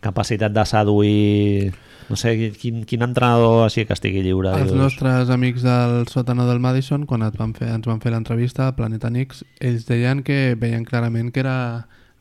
capacitat 0.01 0.53
de 0.53 0.65
seduir... 0.67 1.73
No 2.09 2.17
sé, 2.21 2.37
quin, 2.61 2.85
quin 2.87 3.03
entrenador 3.03 3.65
així 3.65 3.85
que 3.87 3.97
estigui 3.97 4.23
lliure. 4.23 4.53
Els 4.55 4.71
dius, 4.71 4.79
nostres 4.79 5.31
amics 5.35 5.65
del 5.67 6.07
sòtano 6.13 6.47
del 6.47 6.63
Madison, 6.63 7.07
quan 7.11 7.27
et 7.27 7.37
van 7.39 7.55
fer, 7.57 7.73
ens 7.75 7.89
van 7.89 8.01
fer 8.05 8.15
l'entrevista 8.15 8.69
a 8.69 8.77
Planeta 8.79 9.11
Nix, 9.11 9.43
ells 9.61 9.89
deien 9.89 10.23
que 10.27 10.55
veien 10.61 10.87
clarament 10.87 11.33
que 11.35 11.43
era 11.43 11.57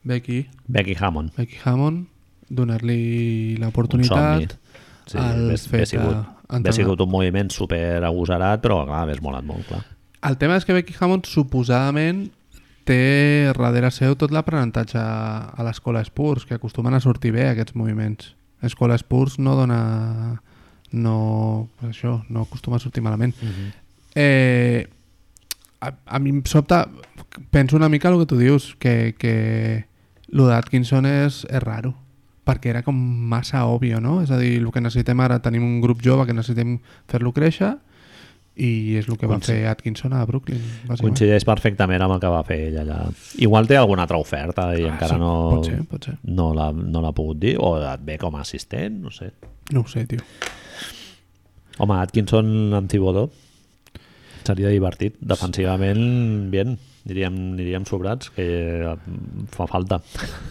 Becky, 0.02 0.46
Becky 0.66 0.98
Hammond. 0.98 1.36
Becky 1.38 1.62
Hammond, 1.64 2.06
donar-li 2.50 3.56
l'oportunitat 3.62 4.58
Sí, 5.06 5.18
al 5.22 5.52
ves, 5.52 5.68
fet 5.70 5.84
ves 5.84 5.92
sigut, 5.94 6.16
ves 6.66 6.78
sigut 6.80 7.02
un 7.04 7.10
moviment 7.10 7.50
super 7.54 8.02
agosarat, 8.04 8.58
però 8.64 8.80
clar, 8.88 9.04
ves 9.06 9.22
molat 9.22 9.46
molt, 9.46 9.68
clar. 9.68 9.84
El 10.26 10.38
tema 10.40 10.56
és 10.58 10.66
que 10.66 10.74
Becky 10.74 10.96
Hammond 10.98 11.28
suposadament 11.30 12.24
té 12.86 13.52
darrere 13.54 13.92
seu 13.94 14.16
tot 14.18 14.34
l'aprenentatge 14.34 14.98
a 14.98 15.66
l'escola 15.66 16.02
Spurs, 16.06 16.46
que 16.46 16.58
acostumen 16.58 16.94
a 16.94 17.02
sortir 17.02 17.32
bé 17.34 17.46
aquests 17.52 17.76
moviments. 17.78 18.32
Escola 18.62 18.96
Spurs 18.98 19.38
no 19.38 19.56
dona... 19.58 20.42
no... 20.92 21.68
això, 21.88 22.22
no 22.28 22.46
acostuma 22.46 22.78
a 22.78 22.80
sortir 22.80 23.04
malament. 23.04 23.34
Eh, 24.14 24.86
a, 25.80 25.92
a 26.06 26.18
mi 26.18 26.30
em 26.30 26.42
sobta... 26.46 26.86
Penso 27.50 27.76
una 27.76 27.90
mica 27.92 28.08
el 28.08 28.18
que 28.22 28.26
tu 28.26 28.38
dius, 28.38 28.74
que, 28.80 29.14
que 29.18 29.86
lo 30.28 30.46
d'Atkinson 30.48 31.06
és, 31.06 31.44
és 31.50 31.62
raro 31.62 31.94
perquè 32.46 32.70
era 32.70 32.84
com 32.86 32.94
massa 32.94 33.64
òbvio, 33.66 33.98
no? 34.00 34.20
És 34.22 34.30
a 34.30 34.38
dir, 34.38 34.60
el 34.60 34.70
que 34.70 34.80
necessitem 34.80 35.18
ara, 35.24 35.40
tenim 35.42 35.64
un 35.66 35.80
grup 35.82 35.98
jove 36.04 36.28
que 36.28 36.36
necessitem 36.36 36.76
fer-lo 37.10 37.32
créixer 37.34 37.72
i 38.56 38.96
és 38.96 39.08
el 39.08 39.18
que 39.20 39.28
va 39.28 39.36
fer 39.44 39.58
Atkinson 39.68 40.14
a 40.16 40.22
Brooklyn. 40.28 40.60
Coincideix 40.88 41.44
perfectament 41.44 42.00
amb 42.02 42.16
el 42.16 42.20
que 42.22 42.30
va 42.32 42.42
fer 42.48 42.58
ell 42.70 42.78
allà. 42.84 42.98
Igual 43.44 43.68
té 43.68 43.76
alguna 43.76 44.06
altra 44.06 44.20
oferta 44.22 44.70
i 44.78 44.84
Ah, 44.86 44.94
encara 44.94 45.14
sí, 45.14 45.20
no, 45.20 45.32
pot 45.54 45.68
ser, 45.68 45.80
pot 45.90 46.08
ser. 46.10 46.14
no 46.24 46.52
l'ha 46.56 46.70
no 46.72 47.12
pogut 47.12 47.38
dir, 47.42 47.56
o 47.60 47.76
et 47.82 48.00
ve 48.06 48.16
com 48.18 48.36
a 48.36 48.40
assistent, 48.46 49.02
no 49.02 49.10
sé. 49.12 49.32
No 49.72 49.84
ho 49.84 49.88
sé, 49.88 50.06
tio. 50.06 50.20
Home, 51.78 51.98
Atkinson 52.00 52.72
amb 52.72 52.88
Thibodeau 52.88 53.30
Seria 54.46 54.70
divertit. 54.70 55.16
Defensivament, 55.20 56.50
bien. 56.52 56.76
Aniríem, 57.06 57.34
aniríem 57.54 57.84
sobrats, 57.86 58.30
que 58.34 58.44
eh, 58.82 58.94
fa 59.54 59.66
falta. 59.70 60.00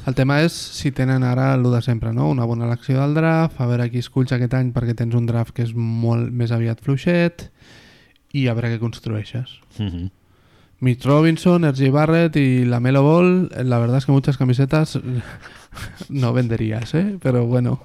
El 0.07 0.15
tema 0.15 0.37
és 0.43 0.51
si 0.55 0.91
tenen 0.95 1.23
ara 1.27 1.49
el 1.55 1.63
de 1.71 1.81
sempre, 1.83 2.13
no? 2.15 2.29
Una 2.31 2.45
bona 2.47 2.67
elecció 2.67 2.99
del 3.01 3.15
draft, 3.15 3.59
a 3.59 3.67
veure 3.67 3.89
qui 3.91 3.99
esculls 4.03 4.31
aquest 4.35 4.53
any 4.55 4.71
perquè 4.75 4.95
tens 4.95 5.15
un 5.15 5.27
draft 5.27 5.51
que 5.55 5.63
és 5.67 5.73
molt 5.75 6.31
més 6.31 6.51
aviat 6.55 6.79
fluixet 6.83 7.49
i 8.35 8.47
a 8.47 8.55
veure 8.57 8.73
què 8.73 8.79
construeixes. 8.81 9.59
Mm 9.79 9.89
-hmm. 9.89 10.11
Mitch 10.79 11.05
Robinson, 11.05 11.63
R.J. 11.63 11.89
Barrett 11.91 12.35
y 12.35 12.65
la 12.65 12.79
Melo 12.79 13.03
Ball, 13.03 13.49
la 13.63 13.79
verdad 13.79 13.97
es 13.97 14.05
que 14.05 14.11
muchas 14.11 14.37
camisetas 14.37 14.99
no 16.09 16.33
venderías, 16.33 16.93
¿eh? 16.93 17.17
Pero 17.21 17.45
bueno. 17.45 17.79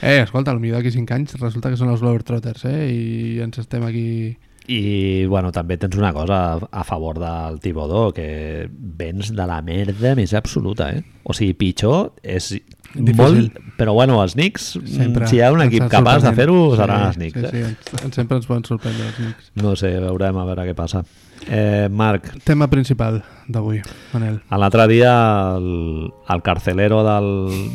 Eh, 0.00 0.20
escolta, 0.22 0.50
el 0.50 0.60
millor 0.60 0.78
d'aquí 0.78 0.90
5 0.90 1.14
anys 1.14 1.36
resulta 1.40 1.70
que 1.70 1.78
són 1.80 1.88
els 1.88 2.02
Globetrotters, 2.02 2.64
eh? 2.68 2.80
I 2.92 3.38
ens 3.44 3.58
estem 3.62 3.84
aquí... 3.84 4.36
I, 4.66 5.24
bueno, 5.28 5.52
també 5.52 5.76
tens 5.76 5.96
una 5.96 6.12
cosa 6.12 6.36
a, 6.54 6.68
a 6.72 6.84
favor 6.84 7.20
del 7.20 7.60
Tibodó, 7.60 8.12
que 8.12 8.68
vens 8.68 9.30
de 9.36 9.46
la 9.46 9.60
merda 9.62 10.14
més 10.16 10.32
absoluta, 10.34 10.90
eh? 10.92 11.04
O 11.24 11.36
sigui, 11.36 11.56
pitjor 11.56 12.12
és 12.20 12.50
Difícil. 12.94 13.20
molt... 13.20 13.60
Però, 13.74 13.92
bueno, 13.96 14.20
els 14.22 14.36
Knicks, 14.38 14.68
Sempre 14.86 15.26
si 15.26 15.40
hi 15.40 15.42
ha 15.42 15.50
un 15.52 15.64
equip 15.64 15.88
capaç 15.90 16.22
de 16.22 16.32
fer-ho, 16.36 16.58
seran 16.78 17.00
sí, 17.00 17.06
els 17.08 17.16
Knicks. 17.18 17.40
Sí, 17.50 17.62
eh? 17.62 17.70
sí, 17.88 17.96
ens, 17.98 18.14
sempre 18.14 18.38
ens 18.38 18.46
poden 18.46 18.64
sorprendre 18.68 19.08
els 19.08 19.16
Knicks. 19.18 19.52
No 19.62 19.74
sé, 19.78 19.90
veurem 20.02 20.38
a 20.38 20.44
veure 20.46 20.68
què 20.68 20.76
passa. 20.78 21.02
Eh, 21.44 21.88
Marc, 21.90 22.30
Tema 22.46 22.68
principal 22.72 23.18
d'avui, 23.52 23.82
Manel. 24.14 24.38
l'altre 24.48 24.86
dia 24.88 25.10
el, 25.58 26.06
el 26.30 26.44
carcelero 26.46 27.02
del, 27.04 27.26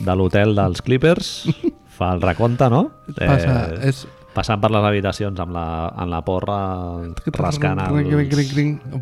de 0.07 0.15
l'hotel 0.15 0.55
dels 0.57 0.81
Clippers 0.81 1.33
fa 1.99 2.15
el 2.15 2.23
recompte, 2.23 2.71
no? 2.71 2.87
Passa, 3.19 3.59
és... 3.83 4.07
Passant 4.29 4.59
per 4.61 4.69
les 4.71 4.85
habitacions 4.85 5.39
amb 5.41 5.51
la, 5.55 5.65
amb 5.89 6.13
la 6.13 6.19
porra 6.23 6.59
rascant 7.33 7.79
els, 7.81 8.11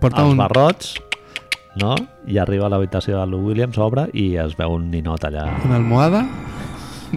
els 0.07 0.38
barrots, 0.39 0.94
no? 1.82 1.95
I 2.28 2.40
arriba 2.41 2.68
a 2.68 2.72
l'habitació 2.74 3.20
de 3.20 3.26
Lou 3.32 3.48
Williams, 3.49 3.78
obre 3.78 4.08
i 4.14 4.36
es 4.41 4.58
veu 4.60 4.78
un 4.78 4.90
ninot 4.91 5.24
allà. 5.30 5.49
Una 5.66 5.82
almohada? 5.82 6.26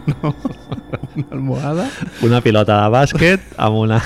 No. 0.07 0.31
Una 1.17 1.33
almohada? 1.33 1.85
Una 2.23 2.39
pilota 2.41 2.77
de 2.79 2.91
bàsquet 2.95 3.57
amb 3.59 3.81
una... 3.81 3.97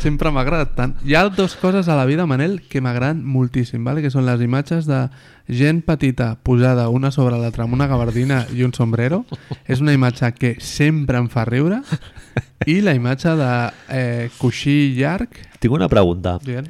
Sempre 0.00 0.30
m'ha 0.32 0.42
agradat 0.44 0.74
tant. 0.76 0.94
Hi 1.04 1.16
ha 1.16 1.26
dues 1.28 1.56
coses 1.60 1.88
a 1.88 1.96
la 1.96 2.06
vida, 2.08 2.26
Manel, 2.28 2.58
que 2.68 2.80
m'agraden 2.84 3.22
moltíssim, 3.24 3.84
vale? 3.84 4.02
que 4.04 4.10
són 4.12 4.26
les 4.28 4.40
imatges 4.44 4.88
de 4.88 5.06
gent 5.48 5.82
petita 5.86 6.34
posada 6.42 6.88
una 6.92 7.10
sobre 7.14 7.38
l'altra 7.38 7.64
amb 7.64 7.76
una 7.76 7.88
gabardina 7.88 8.44
i 8.52 8.64
un 8.66 8.74
sombrero. 8.76 9.24
És 9.66 9.84
una 9.84 9.94
imatge 9.96 10.32
que 10.36 10.54
sempre 10.60 11.20
em 11.20 11.28
fa 11.32 11.46
riure. 11.48 11.82
I 12.66 12.80
la 12.84 12.96
imatge 12.96 13.36
de 13.38 13.52
eh, 13.92 14.28
coixí 14.38 14.94
llarg. 14.96 15.40
Tinc 15.60 15.76
una 15.76 15.88
pregunta. 15.92 16.36
Dient, 16.44 16.68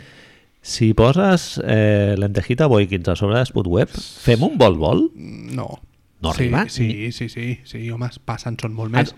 Si 0.66 0.94
poses 0.98 1.60
eh, 1.62 2.16
lentejita 2.18 2.66
Boykins 2.66 3.06
a 3.12 3.14
sobre 3.14 3.38
d'Espot 3.38 3.68
Web, 3.70 3.92
fem 3.94 4.42
un 4.42 4.56
vol-vol? 4.58 5.10
no. 5.14 5.68
No 6.18 6.30
sí, 6.32 6.44
arriba? 6.46 6.62
Sí, 6.72 7.12
sí, 7.12 7.28
sí, 7.28 7.58
sí, 7.68 7.90
home, 7.92 8.08
passen, 8.24 8.54
són 8.58 8.72
molt 8.72 8.88
més. 8.90 9.10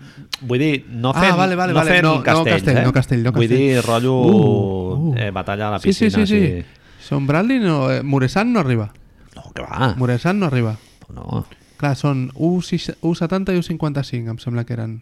Vull 0.43 0.59
dir, 0.59 0.83
no 0.91 1.13
Ah, 1.15 1.21
fem, 1.23 1.37
vale, 1.39 1.55
vale, 1.55 1.71
no 1.73 1.83
fem 1.87 2.03
No, 2.03 2.11
no 2.17 2.23
castells, 2.25 2.57
castell, 2.57 2.77
eh? 2.77 2.83
no 2.83 2.91
castell, 2.93 3.23
no 3.23 3.31
Vull 3.31 3.47
castell. 3.47 3.57
dir, 3.57 3.81
rotllo 3.85 4.15
Uh, 4.19 4.97
uh. 5.13 5.13
Eh, 5.17 5.29
batalla 5.31 5.69
a 5.69 5.71
la 5.71 5.79
Sí, 5.79 5.93
sí, 5.93 6.09
piscina. 6.11 6.25
sí, 6.27 6.41
sí. 6.59 6.65
Són 7.07 7.25
Bradley, 7.25 7.59
no, 7.63 7.89
eh, 7.89 8.03
Muresan 8.03 8.51
no 8.51 8.59
arriba. 8.59 8.91
No, 9.33 9.45
que 9.55 9.61
va. 9.63 9.95
Muresan 9.97 10.39
no 10.43 10.47
arriba. 10.51 10.75
No. 11.15 11.45
Clar, 11.79 11.95
són 11.95 12.27
1,70 12.35 13.55
i 13.55 13.63
1,55, 13.63 14.29
em 14.35 14.37
sembla 14.43 14.65
que 14.67 14.73
eren. 14.75 14.99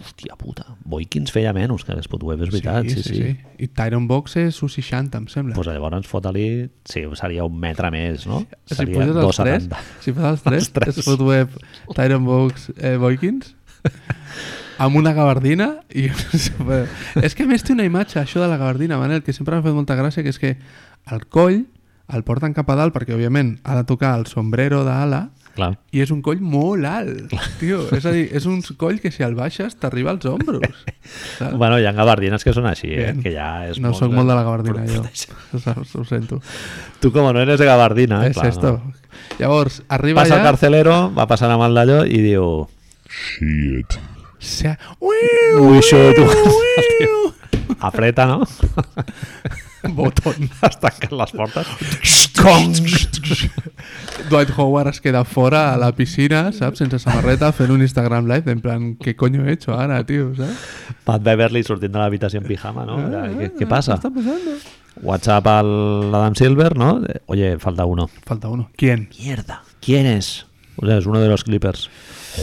Hòstia 0.00 0.36
puta. 0.40 0.64
Boykins 0.88 1.32
feia 1.34 1.52
menys 1.56 1.84
que 1.84 1.94
l'Espot 1.96 2.22
Web, 2.24 2.46
és 2.46 2.52
veritat. 2.54 2.88
Sí, 2.88 3.02
sí. 3.04 3.18
sí. 3.18 3.34
I 3.60 3.68
Tyron 3.76 4.06
Box 4.08 4.38
és 4.40 4.56
1,60, 4.64 5.20
em 5.20 5.26
sembla. 5.28 5.56
Pues 5.58 5.68
llavors 5.68 6.08
fota-li... 6.08 6.46
Sí, 6.88 7.04
seria 7.20 7.44
un 7.44 7.58
metre 7.60 7.90
més, 7.92 8.24
no? 8.30 8.40
si 8.64 8.78
seria 8.78 8.96
poses 8.96 9.20
els 9.20 9.40
tres, 9.42 9.68
2,70. 9.68 10.00
si 10.06 10.14
poses 10.16 10.30
els 10.30 10.46
tres, 10.46 10.62
Els 10.64 10.72
tres. 10.78 11.00
Spot 11.04 11.26
Web, 11.28 11.58
Tyron 11.96 12.24
Box, 12.24 12.70
eh, 12.78 12.96
Boykins, 13.00 13.52
amb 14.84 14.96
una 14.96 15.12
gabardina 15.16 15.74
i... 15.92 16.08
és 16.08 17.36
que 17.36 17.44
a 17.44 17.50
més 17.50 17.66
té 17.66 17.76
una 17.76 17.84
imatge, 17.84 18.22
això 18.22 18.40
de 18.40 18.48
la 18.48 18.56
gabardina, 18.56 18.98
Manel, 19.00 19.20
que 19.26 19.36
sempre 19.36 19.58
m'ha 19.58 19.66
fet 19.66 19.76
molta 19.76 19.98
gràcia, 20.00 20.24
que 20.24 20.32
és 20.32 20.40
que 20.40 20.56
el 21.12 21.28
coll 21.28 21.66
el 22.10 22.24
porten 22.26 22.54
cap 22.56 22.70
a 22.72 22.76
dalt 22.78 22.94
perquè, 22.94 23.14
òbviament, 23.14 23.58
ha 23.62 23.76
de 23.78 23.84
tocar 23.86 24.16
el 24.18 24.26
sombrero 24.26 24.82
d'ala 24.86 25.28
Clar. 25.60 25.70
i 25.92 26.00
és 26.00 26.10
un 26.14 26.22
coll 26.24 26.40
molt 26.40 26.88
alt, 26.88 27.34
tio. 27.60 27.82
És 27.96 28.06
a 28.08 28.12
dir, 28.14 28.26
és 28.36 28.46
un 28.48 28.62
coll 28.80 29.00
que 29.02 29.12
si 29.12 29.24
el 29.26 29.36
baixes 29.38 29.76
t'arriba 29.80 30.14
als 30.14 30.24
ombros. 30.30 30.64
saps? 31.38 31.56
Bueno, 31.60 31.78
hi 31.78 31.86
ha 31.88 31.92
gabardines 31.96 32.46
que 32.46 32.54
són 32.56 32.68
així, 32.70 32.88
eh? 32.94 33.10
Bien. 33.10 33.20
que 33.24 33.34
ja 33.34 33.50
és 33.68 33.80
no 33.82 33.92
molt... 33.92 34.00
sóc 34.00 34.14
molt 34.16 34.32
de 34.32 34.38
la 34.38 34.46
gabardina, 34.46 34.86
jo. 34.88 35.04
Saps? 35.60 35.94
Ho 36.00 36.06
sento. 36.08 36.40
Tu 37.00 37.12
com 37.12 37.28
no 37.28 37.44
eres 37.44 37.60
de 37.60 37.68
gabardina, 37.68 38.24
eh? 38.26 38.32
és 38.32 38.38
Clar, 38.38 38.48
esto. 38.54 38.72
no. 38.80 38.96
Llavors, 39.38 39.82
arriba 39.88 40.22
Passa 40.22 40.36
el 40.36 40.40
allà... 40.40 40.50
carcelero, 40.50 40.96
va 41.16 41.26
passant 41.30 41.52
amb 41.52 41.68
el 41.68 41.76
d'allò 41.76 42.00
i 42.08 42.22
diu... 42.24 42.46
Shit. 43.10 43.98
Se... 44.40 44.76
Ui, 45.04 45.76
això, 45.78 46.00
tu... 46.16 46.24
Apreta, 47.80 48.26
no? 48.26 48.44
Botón. 49.96 50.50
Es 50.68 50.76
tanquen 50.80 51.16
les 51.18 51.32
portes. 51.32 51.66
Dwight 54.30 54.50
Howard 54.56 54.88
es 54.88 55.00
queda 55.00 55.24
fora 55.24 55.74
a 55.74 55.76
la 55.76 55.92
piscina, 55.92 56.52
saps? 56.52 56.78
Sense 56.78 56.98
samarreta, 56.98 57.52
fent 57.52 57.70
un 57.70 57.82
Instagram 57.82 58.26
live, 58.28 58.50
en 58.50 58.60
plan, 58.60 58.96
¿qué 58.96 59.16
coño 59.16 59.46
he 59.46 59.52
hecho 59.52 59.72
ahora, 59.74 60.04
tío? 60.06 60.34
¿sabes? 60.36 60.56
Pat 61.04 61.22
Beverly 61.22 61.62
sortint 61.62 61.92
de 61.92 61.98
l'habitació 61.98 62.40
en 62.40 62.46
pijama, 62.46 62.86
no? 62.86 62.96
Ah, 62.96 63.28
¿Qué, 63.36 63.46
ah, 63.46 63.52
qué 63.58 63.66
pasa? 63.66 63.92
¿Qué 63.92 63.96
está 63.96 64.10
pasando? 64.10 64.50
WhatsApp 65.02 65.46
al 65.46 66.14
Adam 66.14 66.34
Silver, 66.34 66.76
¿no? 66.76 67.02
Oye, 67.26 67.58
falta 67.58 67.84
uno. 67.84 68.08
Falta 68.24 68.48
uno. 68.48 68.70
¿Quién? 68.76 69.08
Mierda. 69.18 69.62
¿Quién 69.80 70.06
es? 70.06 70.46
O 70.76 70.86
sea, 70.86 70.98
es 70.98 71.06
uno 71.06 71.20
de 71.20 71.28
los 71.28 71.44
Clippers. 71.44 71.90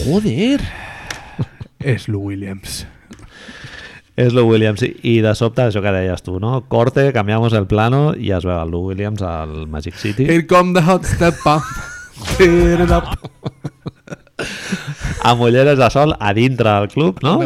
Joder. 0.06 0.61
Es 1.80 2.07
Lou 2.07 2.22
Williams. 2.22 2.88
És 4.18 4.34
Lou 4.34 4.48
Williams. 4.49 4.81
I- 4.81 4.95
I 5.03 5.15
de 5.22 5.34
sobte, 5.38 5.61
això 5.68 5.81
que 5.84 5.91
deies 5.94 6.23
tu, 6.26 6.39
no? 6.41 6.64
Corte, 6.68 7.11
canviamos 7.14 7.53
el 7.53 7.68
plano 7.69 8.15
i 8.18 8.31
es 8.34 8.44
veu 8.48 8.57
el 8.57 8.72
Lou 8.73 8.88
Williams 8.89 9.22
al 9.22 9.68
Magic 9.69 9.94
City. 9.95 10.26
Here 10.26 10.45
come 10.49 10.73
the 10.73 10.81
hot 10.81 11.06
step 11.06 11.35
pump. 11.44 11.64
Tear 12.38 12.81
it 12.81 12.89
up. 12.91 13.14
Amb 15.27 15.41
ulleres 15.41 15.77
de 15.77 15.89
sol 15.94 16.15
a 16.19 16.34
dintre 16.34 16.69
del 16.80 16.88
club, 16.89 17.19
no? 17.26 17.39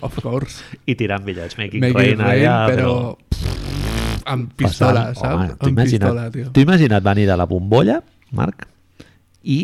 Of 0.00 0.18
course. 0.22 0.62
I 0.88 0.94
tirant 0.98 1.24
bitllets. 1.24 1.56
Making, 1.60 1.80
Make 1.86 1.98
rain, 1.98 2.18
rain, 2.18 2.44
allà, 2.48 2.56
però... 2.68 2.94
Amb 4.26 4.52
pistola, 4.56 5.10
Passant. 5.12 5.18
saps? 5.20 5.34
Home, 5.34 5.48
amb 5.70 5.80
pistola, 5.82 6.30
tio. 6.32 6.46
T'ho 6.52 6.62
imagina't 6.64 7.04
venir 7.04 7.26
de 7.28 7.36
la 7.36 7.44
bombolla, 7.48 7.98
Marc, 8.32 8.64
i 9.44 9.58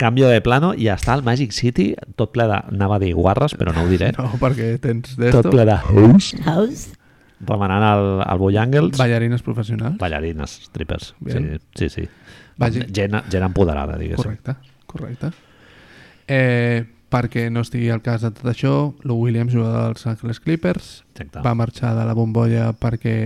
canvio 0.00 0.30
de 0.32 0.40
plano 0.44 0.72
i 0.74 0.88
està 0.92 1.12
al 1.14 1.22
Magic 1.26 1.52
City 1.52 1.90
tot 2.16 2.32
ple 2.32 2.46
de... 2.48 2.56
Anava 2.72 2.96
a 2.96 3.02
dir 3.02 3.12
guarres, 3.14 3.52
però 3.60 3.74
no 3.76 3.84
ho 3.84 3.90
diré. 3.90 4.12
No, 4.18 4.30
perquè 4.40 4.72
tens 4.80 5.12
tot 5.16 5.20
d'esto. 5.26 5.50
ple 5.52 5.66
de... 5.68 5.76
Host? 5.92 6.96
Remenant 7.40 7.84
el, 7.86 8.06
el 8.26 8.38
Bojangles. 8.40 8.98
Ballarines 9.00 9.40
professionals. 9.44 9.96
Ballarines, 10.00 10.58
strippers. 10.68 11.14
Sí, 11.20 11.24
Bien. 11.28 11.60
sí, 11.76 11.88
sí. 11.88 12.08
Vagi- 12.60 12.84
Gent, 12.92 13.16
gent 13.32 13.44
empoderada, 13.46 13.96
diguéssim. 13.96 14.34
Correcte, 14.34 14.56
correcte. 14.90 15.30
Eh, 16.28 16.84
perquè 17.10 17.46
no 17.50 17.62
estigui 17.64 17.88
al 17.90 18.02
cas 18.04 18.20
de 18.26 18.30
tot 18.36 18.50
això, 18.52 18.74
Lou 19.08 19.24
Williams, 19.24 19.54
jugador 19.56 19.88
dels 19.88 20.04
Angeles 20.06 20.38
Clippers, 20.44 20.90
Exacte. 21.14 21.40
va 21.46 21.54
marxar 21.56 21.94
de 21.96 22.04
la 22.06 22.12
bombolla 22.14 22.68
perquè 22.76 23.16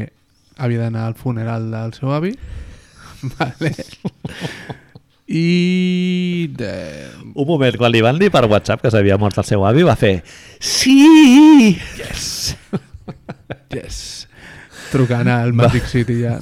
havia 0.62 0.84
d'anar 0.86 1.08
al 1.10 1.18
funeral 1.18 1.66
del 1.74 1.92
seu 1.98 2.14
avi. 2.14 2.36
vale. 3.34 3.74
I... 5.26 6.52
De... 6.52 6.72
Un 7.34 7.46
moment, 7.48 7.78
quan 7.80 7.92
li 7.92 8.02
van 8.04 8.18
dir 8.20 8.28
per 8.32 8.44
WhatsApp 8.50 8.82
que 8.84 8.92
s'havia 8.92 9.16
mort 9.20 9.38
el 9.40 9.46
seu 9.48 9.64
avi, 9.64 9.84
va 9.86 9.96
fer 9.96 10.18
Sí! 10.60 11.76
Yes! 11.96 12.56
yes! 13.74 14.02
Trucant 14.92 15.26
al 15.32 15.52
Magic 15.56 15.88
City 15.90 16.20
ja. 16.22 16.36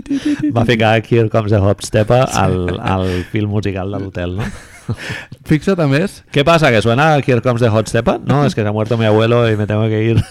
Va 0.56 0.64
ficar 0.66 0.96
Here 1.04 1.28
Comes 1.30 1.52
the 1.52 1.60
Hop 1.60 1.84
Stepper 1.86 2.24
al, 2.32 2.80
al 2.80 3.06
film 3.30 3.52
musical 3.52 3.92
de 3.92 4.00
l'hotel, 4.02 4.36
no? 4.40 4.48
Fixa't 5.48 5.78
a 5.78 5.86
més, 5.86 6.24
¿Qué 6.32 6.44
pasa? 6.44 6.72
¿Que 6.72 6.82
suena 6.82 7.14
Here 7.18 7.42
Comes 7.42 7.62
the 7.62 7.68
Hot 7.68 7.88
Stepper? 7.88 8.18
No, 8.24 8.44
es 8.44 8.56
que 8.56 8.62
se 8.62 8.68
ha 8.68 8.72
muerto 8.72 8.98
mi 8.98 9.04
abuelo 9.04 9.48
y 9.50 9.56
me 9.56 9.66
tengo 9.66 9.86
que 9.88 10.02
ir. 10.02 10.24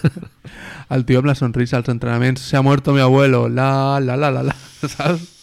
el 0.90 1.06
tio 1.06 1.22
amb 1.22 1.30
la 1.30 1.36
sonrisa 1.36 1.78
als 1.78 1.88
entrenaments 1.88 2.42
se 2.42 2.58
ha 2.58 2.62
muerto 2.62 2.92
mi 2.92 3.00
abuelo, 3.00 3.48
la, 3.48 4.02
la, 4.02 4.18
la, 4.18 4.32
la, 4.32 4.44
la, 4.44 4.56
saps? 4.82 5.41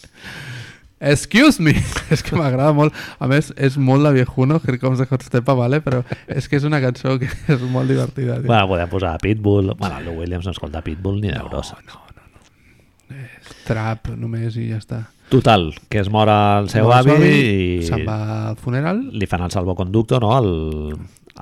Excuse 0.99 1.61
me! 1.63 1.73
és 2.13 2.21
que 2.25 2.35
m'agrada 2.35 2.73
molt. 2.75 2.95
A 3.19 3.27
més, 3.31 3.53
és 3.55 3.77
molt 3.79 4.03
de 4.03 4.11
viejuno, 4.17 4.59
Here 4.65 4.79
Comes 4.81 4.99
the 4.99 5.07
Hot 5.09 5.23
Stepa, 5.23 5.55
vale? 5.55 5.79
però 5.85 6.01
és 6.27 6.49
que 6.51 6.59
és 6.59 6.65
una 6.67 6.81
cançó 6.83 7.15
que 7.21 7.29
és 7.55 7.61
molt 7.71 7.87
divertida. 7.91 8.39
Tio. 8.41 8.47
Bueno, 8.49 8.67
podem 8.67 8.91
posar 8.91 9.15
Pitbull. 9.23 9.73
Bueno, 9.79 9.99
el 10.03 10.11
Williams 10.17 10.45
no 10.49 10.51
escolta 10.55 10.81
Pitbull 10.83 11.21
ni 11.21 11.31
d'euros. 11.31 11.71
no, 11.87 12.01
no, 12.03 12.03
no. 12.03 13.15
És 13.19 13.55
trap 13.65 14.11
només 14.19 14.57
i 14.59 14.67
ja 14.73 14.77
està. 14.81 14.99
Total, 15.29 15.69
que 15.89 15.99
es 16.01 16.09
mor 16.09 16.29
el 16.33 16.69
seu 16.73 16.87
seu 16.87 16.93
avi 16.93 17.11
avi, 17.13 17.31
i 17.79 17.87
Se'n 17.87 18.01
va 18.07 18.49
al 18.49 18.57
funeral. 18.57 18.99
li 19.13 19.27
fan 19.29 19.43
el 19.45 19.51
salvoconducto, 19.53 20.19
no? 20.19 20.31
El, 20.39 20.49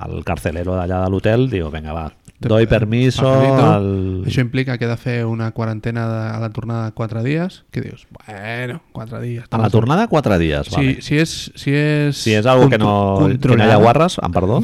el 0.04 0.24
carcelero 0.28 0.74
d'allà 0.76 1.02
de 1.06 1.10
l'hotel 1.12 1.48
diu, 1.50 1.70
vinga, 1.72 1.94
va, 1.96 2.06
Doy 2.40 2.68
permiso 2.70 3.26
al... 3.26 4.22
Això 4.28 4.42
implica 4.44 4.76
que 4.78 4.86
he 4.86 4.90
de 4.90 4.96
fer 5.00 5.16
una 5.26 5.50
quarantena 5.50 6.04
de, 6.06 6.20
a 6.36 6.38
la 6.38 6.50
tornada 6.54 6.84
de 6.86 6.92
4 6.94 7.22
dies. 7.24 7.64
Que 7.74 7.80
dius, 7.82 8.06
bueno, 8.14 8.80
4 8.92 9.20
dies. 9.20 9.44
A 9.50 9.58
la 9.58 9.70
tornada, 9.70 10.06
quatre 10.06 10.38
dies, 10.38 10.68
Si, 10.70 10.76
vale. 10.76 11.02
si, 11.02 11.18
és, 11.18 11.32
si 11.58 11.74
és... 11.74 12.16
Si 12.16 12.36
és 12.38 12.46
algo 12.46 12.68
que 12.70 12.78
no, 12.78 13.26
que 13.26 13.56
no 13.56 13.66
hi 13.66 13.74
ha 13.74 13.80
guarres, 13.82 14.20
em 14.22 14.32
perdó. 14.34 14.60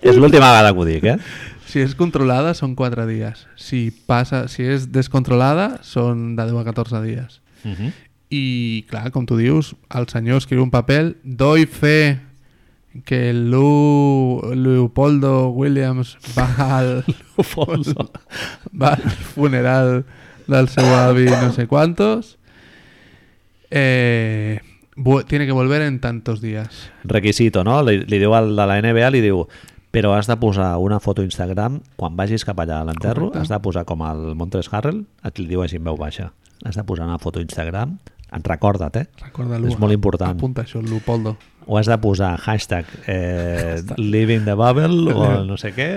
és 0.00 0.16
l'última 0.16 0.48
vegada 0.48 0.72
que 0.72 0.80
ho 0.80 0.88
dic, 0.88 1.04
eh? 1.12 1.18
Si 1.68 1.84
és 1.84 1.92
controlada, 1.98 2.54
són 2.56 2.72
4 2.72 3.04
dies. 3.10 3.44
Si, 3.60 3.90
passa, 4.08 4.46
si 4.48 4.64
és 4.64 4.88
descontrolada, 4.88 5.82
són 5.84 6.32
de 6.38 6.48
10 6.48 6.62
a 6.62 6.64
14 6.70 7.02
dies. 7.04 7.42
Uh 7.64 7.74
-huh. 7.76 7.92
I, 8.30 8.86
clar, 8.88 9.10
com 9.12 9.26
tu 9.26 9.36
dius, 9.36 9.74
el 9.92 10.08
senyor 10.08 10.38
escriu 10.38 10.62
un 10.62 10.70
paper, 10.70 11.16
doy 11.22 11.66
fe 11.66 12.20
que 13.04 13.32
Lu, 13.32 14.40
Leopoldo 14.54 15.48
Williams 15.48 16.16
va 16.36 16.78
al, 16.78 17.04
va 18.82 18.88
al 18.88 19.10
funeral 19.34 20.04
del 20.46 20.68
seu 20.68 20.86
avi 20.96 21.26
no 21.26 21.52
sé 21.52 21.66
cuántos 21.66 22.38
eh, 23.70 24.60
tiene 25.26 25.46
que 25.46 25.52
volver 25.52 25.82
en 25.82 26.00
tantos 26.00 26.40
días. 26.40 26.90
Requisito, 27.04 27.64
no? 27.64 27.82
Li, 27.82 28.00
li 28.08 28.18
diu 28.18 28.34
al 28.34 28.54
de 28.56 28.66
la 28.66 28.78
NBA, 28.80 29.10
li 29.14 29.20
diu 29.22 29.44
però 29.92 30.12
has 30.14 30.28
de 30.28 30.36
posar 30.36 30.76
una 30.78 31.00
foto 31.00 31.22
a 31.22 31.28
Instagram 31.28 31.80
quan 31.96 32.16
vagis 32.16 32.44
cap 32.44 32.58
allà 32.60 32.82
a 32.82 32.86
l'enterro, 32.88 33.30
has 33.34 33.48
de 33.48 33.58
posar 33.64 33.86
com 33.88 34.04
el 34.04 34.34
Montres 34.36 34.68
Harrell, 34.72 35.04
et 35.24 35.38
li 35.40 35.48
diu 35.48 35.64
així 35.64 35.80
en 35.80 35.86
veu 35.88 35.96
baixa. 35.96 36.32
Has 36.64 36.76
de 36.76 36.84
posar 36.84 37.06
una 37.08 37.18
foto 37.18 37.40
a 37.40 37.46
Instagram. 37.46 37.96
En 38.28 38.44
recorda't, 38.44 38.96
eh? 39.00 39.06
recorda-lo. 39.22 39.70
És 39.70 39.78
molt 39.80 39.94
important. 39.94 40.36
apunta 40.36 40.66
això, 40.66 40.82
Leopoldo 40.84 41.38
o 41.68 41.76
has 41.76 41.86
de 41.90 41.98
posar 42.00 42.38
hashtag 42.40 42.86
eh, 43.06 43.82
living 44.00 44.46
the 44.48 44.54
bubble 44.56 45.12
o 45.12 45.44
no 45.44 45.58
sé 45.60 45.74
què 45.76 45.90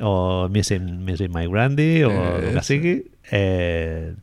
o 0.00 0.46
missing, 0.52 1.02
missing 1.04 1.32
my 1.34 1.46
grandy 1.50 2.04
o 2.06 2.10
Eh, 2.12 2.48
el 2.50 2.54
que 2.54 2.62
sigui 2.62 2.94
eh, 3.34 4.14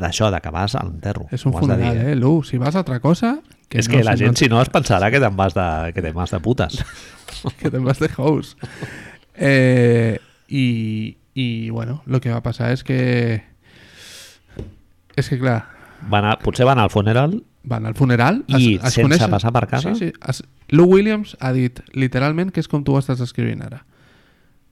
d'això, 0.00 0.28
de 0.34 0.40
que 0.44 0.50
vas 0.52 0.74
a 0.76 0.84
l'enterro 0.84 1.26
és 1.32 1.44
un 1.48 1.54
funeral, 1.56 1.96
dir, 1.96 2.12
eh, 2.12 2.16
Lu? 2.18 2.42
Si 2.44 2.58
vas 2.60 2.74
a 2.76 2.82
altra 2.84 3.00
cosa 3.00 3.38
és 3.70 3.86
no, 3.88 3.94
que 3.94 4.02
la 4.04 4.16
si 4.18 4.24
gent 4.26 4.34
no- 4.34 4.40
si 4.44 4.48
no 4.52 4.60
es 4.60 4.68
pensarà 4.76 5.10
que 5.14 5.20
te'n 5.22 5.36
vas 5.38 5.54
de, 5.56 5.66
que 5.96 6.02
te'n 6.04 6.14
vas 6.16 6.30
de 6.34 6.40
putes. 6.44 6.80
Que 7.60 7.70
te'n 7.70 7.84
vas 7.86 8.00
de 8.02 8.08
house. 8.12 8.56
Eh, 9.38 10.18
i, 10.48 11.16
I, 11.32 11.70
bueno, 11.70 12.02
lo 12.04 12.20
que 12.20 12.28
va 12.34 12.42
passar 12.44 12.72
és 12.74 12.82
que... 12.84 12.98
És 15.16 15.28
que, 15.30 15.38
clar, 15.40 15.62
van 16.10 16.26
a, 16.26 16.34
potser 16.42 16.66
van 16.68 16.82
al 16.82 16.90
funeral 16.92 17.38
van 17.62 17.86
al 17.86 17.94
funeral... 17.94 18.42
I 18.48 18.78
sense 18.90 19.28
passar 19.28 19.52
per 19.52 19.66
casa? 19.68 19.94
Sí, 19.94 20.08
sí. 20.10 20.12
Es, 20.28 20.42
Lou 20.70 20.86
Williams 20.94 21.36
ha 21.40 21.52
dit 21.52 21.80
literalment 21.94 22.50
que 22.54 22.60
és 22.62 22.68
com 22.68 22.84
tu 22.84 22.94
ho 22.94 23.00
estàs 23.02 23.20
escrivint 23.20 23.62
ara. 23.66 23.82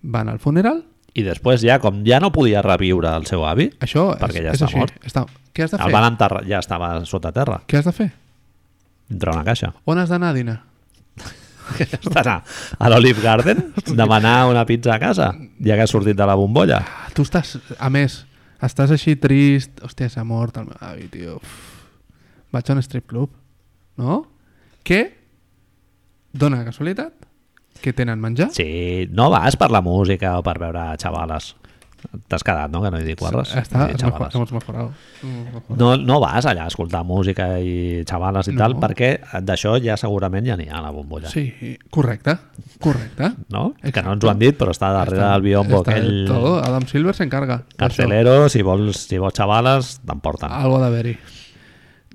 Van 0.02 0.28
al 0.30 0.38
funeral, 0.38 0.84
i 1.18 1.24
després 1.26 1.62
ja, 1.64 1.78
com 1.82 2.02
ja 2.06 2.20
no 2.22 2.28
podia 2.30 2.60
reviure 2.62 3.10
el 3.16 3.24
seu 3.26 3.40
avi 3.48 3.64
això 3.82 4.12
Perquè 4.20 4.38
és, 4.38 4.44
ja 4.44 4.50
és 4.52 4.60
està 4.60 4.66
així. 4.68 4.76
mort. 4.78 4.98
Està... 5.08 5.22
Què 5.56 5.64
has 5.64 5.72
de 5.72 5.78
el 5.80 5.88
fer? 5.88 5.92
van 5.96 6.04
enterrar, 6.12 6.42
ja 6.46 6.58
estava 6.62 6.90
sota 7.08 7.32
terra 7.34 7.56
Què 7.66 7.78
has 7.80 7.88
de 7.88 7.92
fer? 7.96 8.08
dintre 9.08 9.32
una 9.32 9.42
caixa 9.42 9.72
On 9.88 9.98
has 9.98 10.12
d'anar 10.12 10.28
a 10.30 10.36
dinar? 10.36 10.58
has 11.80 12.12
d'anar 12.12 12.36
a 12.78 12.90
l'Olive 12.92 13.24
Garden 13.24 13.64
demanar 13.98 14.46
una 14.52 14.62
pizza 14.68 14.94
a 14.94 15.00
casa 15.02 15.32
ja 15.58 15.74
que 15.80 15.82
has 15.88 15.90
sortit 15.96 16.14
de 16.16 16.28
la 16.28 16.36
bombolla 16.38 16.78
Ah, 16.84 17.08
tu 17.16 17.24
estàs, 17.26 17.56
a 17.80 17.90
més, 17.90 18.20
estàs 18.62 18.92
així 18.94 19.16
trist, 19.18 19.80
hòstia, 19.82 20.12
s'ha 20.12 20.22
mort 20.28 20.60
el 20.60 20.68
meu 20.68 20.78
avi, 20.92 21.08
tio. 21.10 21.40
Uf. 21.40 21.67
Vaig 22.52 22.70
a 22.70 22.74
un 22.74 22.82
strip 22.82 23.06
club, 23.06 23.30
no? 23.96 24.22
Que 24.82 25.02
dona 26.32 26.58
la 26.62 26.64
casualitat 26.70 27.12
que 27.82 27.92
tenen 27.92 28.18
menjar. 28.20 28.50
Sí, 28.56 29.06
no 29.12 29.30
vas 29.30 29.56
per 29.56 29.70
la 29.70 29.80
música 29.82 30.38
o 30.38 30.42
per 30.42 30.58
veure 30.58 30.90
xavales. 30.98 31.54
T'has 32.30 32.44
quedat, 32.46 32.70
no? 32.70 32.78
Que 32.80 32.92
no 32.94 32.98
hi 33.00 33.04
dic 33.04 33.18
guarres. 33.18 33.50
Està, 33.58 33.88
He 33.88 33.94
dit 33.96 34.02
hemos, 34.06 34.52
mejorado. 34.54 34.92
No, 35.76 35.96
no 35.98 36.20
vas 36.22 36.46
allà 36.46 36.64
a 36.64 36.70
escoltar 36.70 37.00
música 37.04 37.58
i 37.58 38.04
xavales 38.06 38.46
i 38.48 38.52
No. 38.52 38.58
tal, 38.62 38.76
perquè 38.78 39.18
d'això 39.42 39.76
ja 39.82 39.96
segurament 39.98 40.46
ja 40.46 40.56
n'hi 40.56 40.68
ha 40.70 40.80
la 40.80 40.92
bombolla. 40.94 41.28
Sí, 41.28 41.76
correcte, 41.90 42.36
correcte. 42.78 43.32
No? 43.50 43.74
Que 43.82 44.02
no 44.02 44.12
ens 44.14 44.22
Exacte. 44.22 44.26
ho 44.26 44.30
han 44.30 44.38
dit, 44.38 44.56
però 44.58 44.70
està 44.70 44.92
darrere 44.94 45.18
Està- 45.22 45.32
del 45.32 45.42
biombo 45.42 45.82
està 45.82 45.90
aquell 45.96 46.26
Todo. 46.28 46.54
Adam 46.64 46.86
Silver 46.86 47.14
s'encarga. 47.14 47.56
d'això. 47.66 47.76
carcelero, 47.76 48.48
si 48.48 48.62
vols, 48.62 48.96
si 49.08 49.18
vols 49.18 49.34
xavales, 49.34 49.98
t'emporten. 50.06 50.50
Algo 50.52 50.76
ha 50.76 50.80
d'haver-hi. 50.86 51.18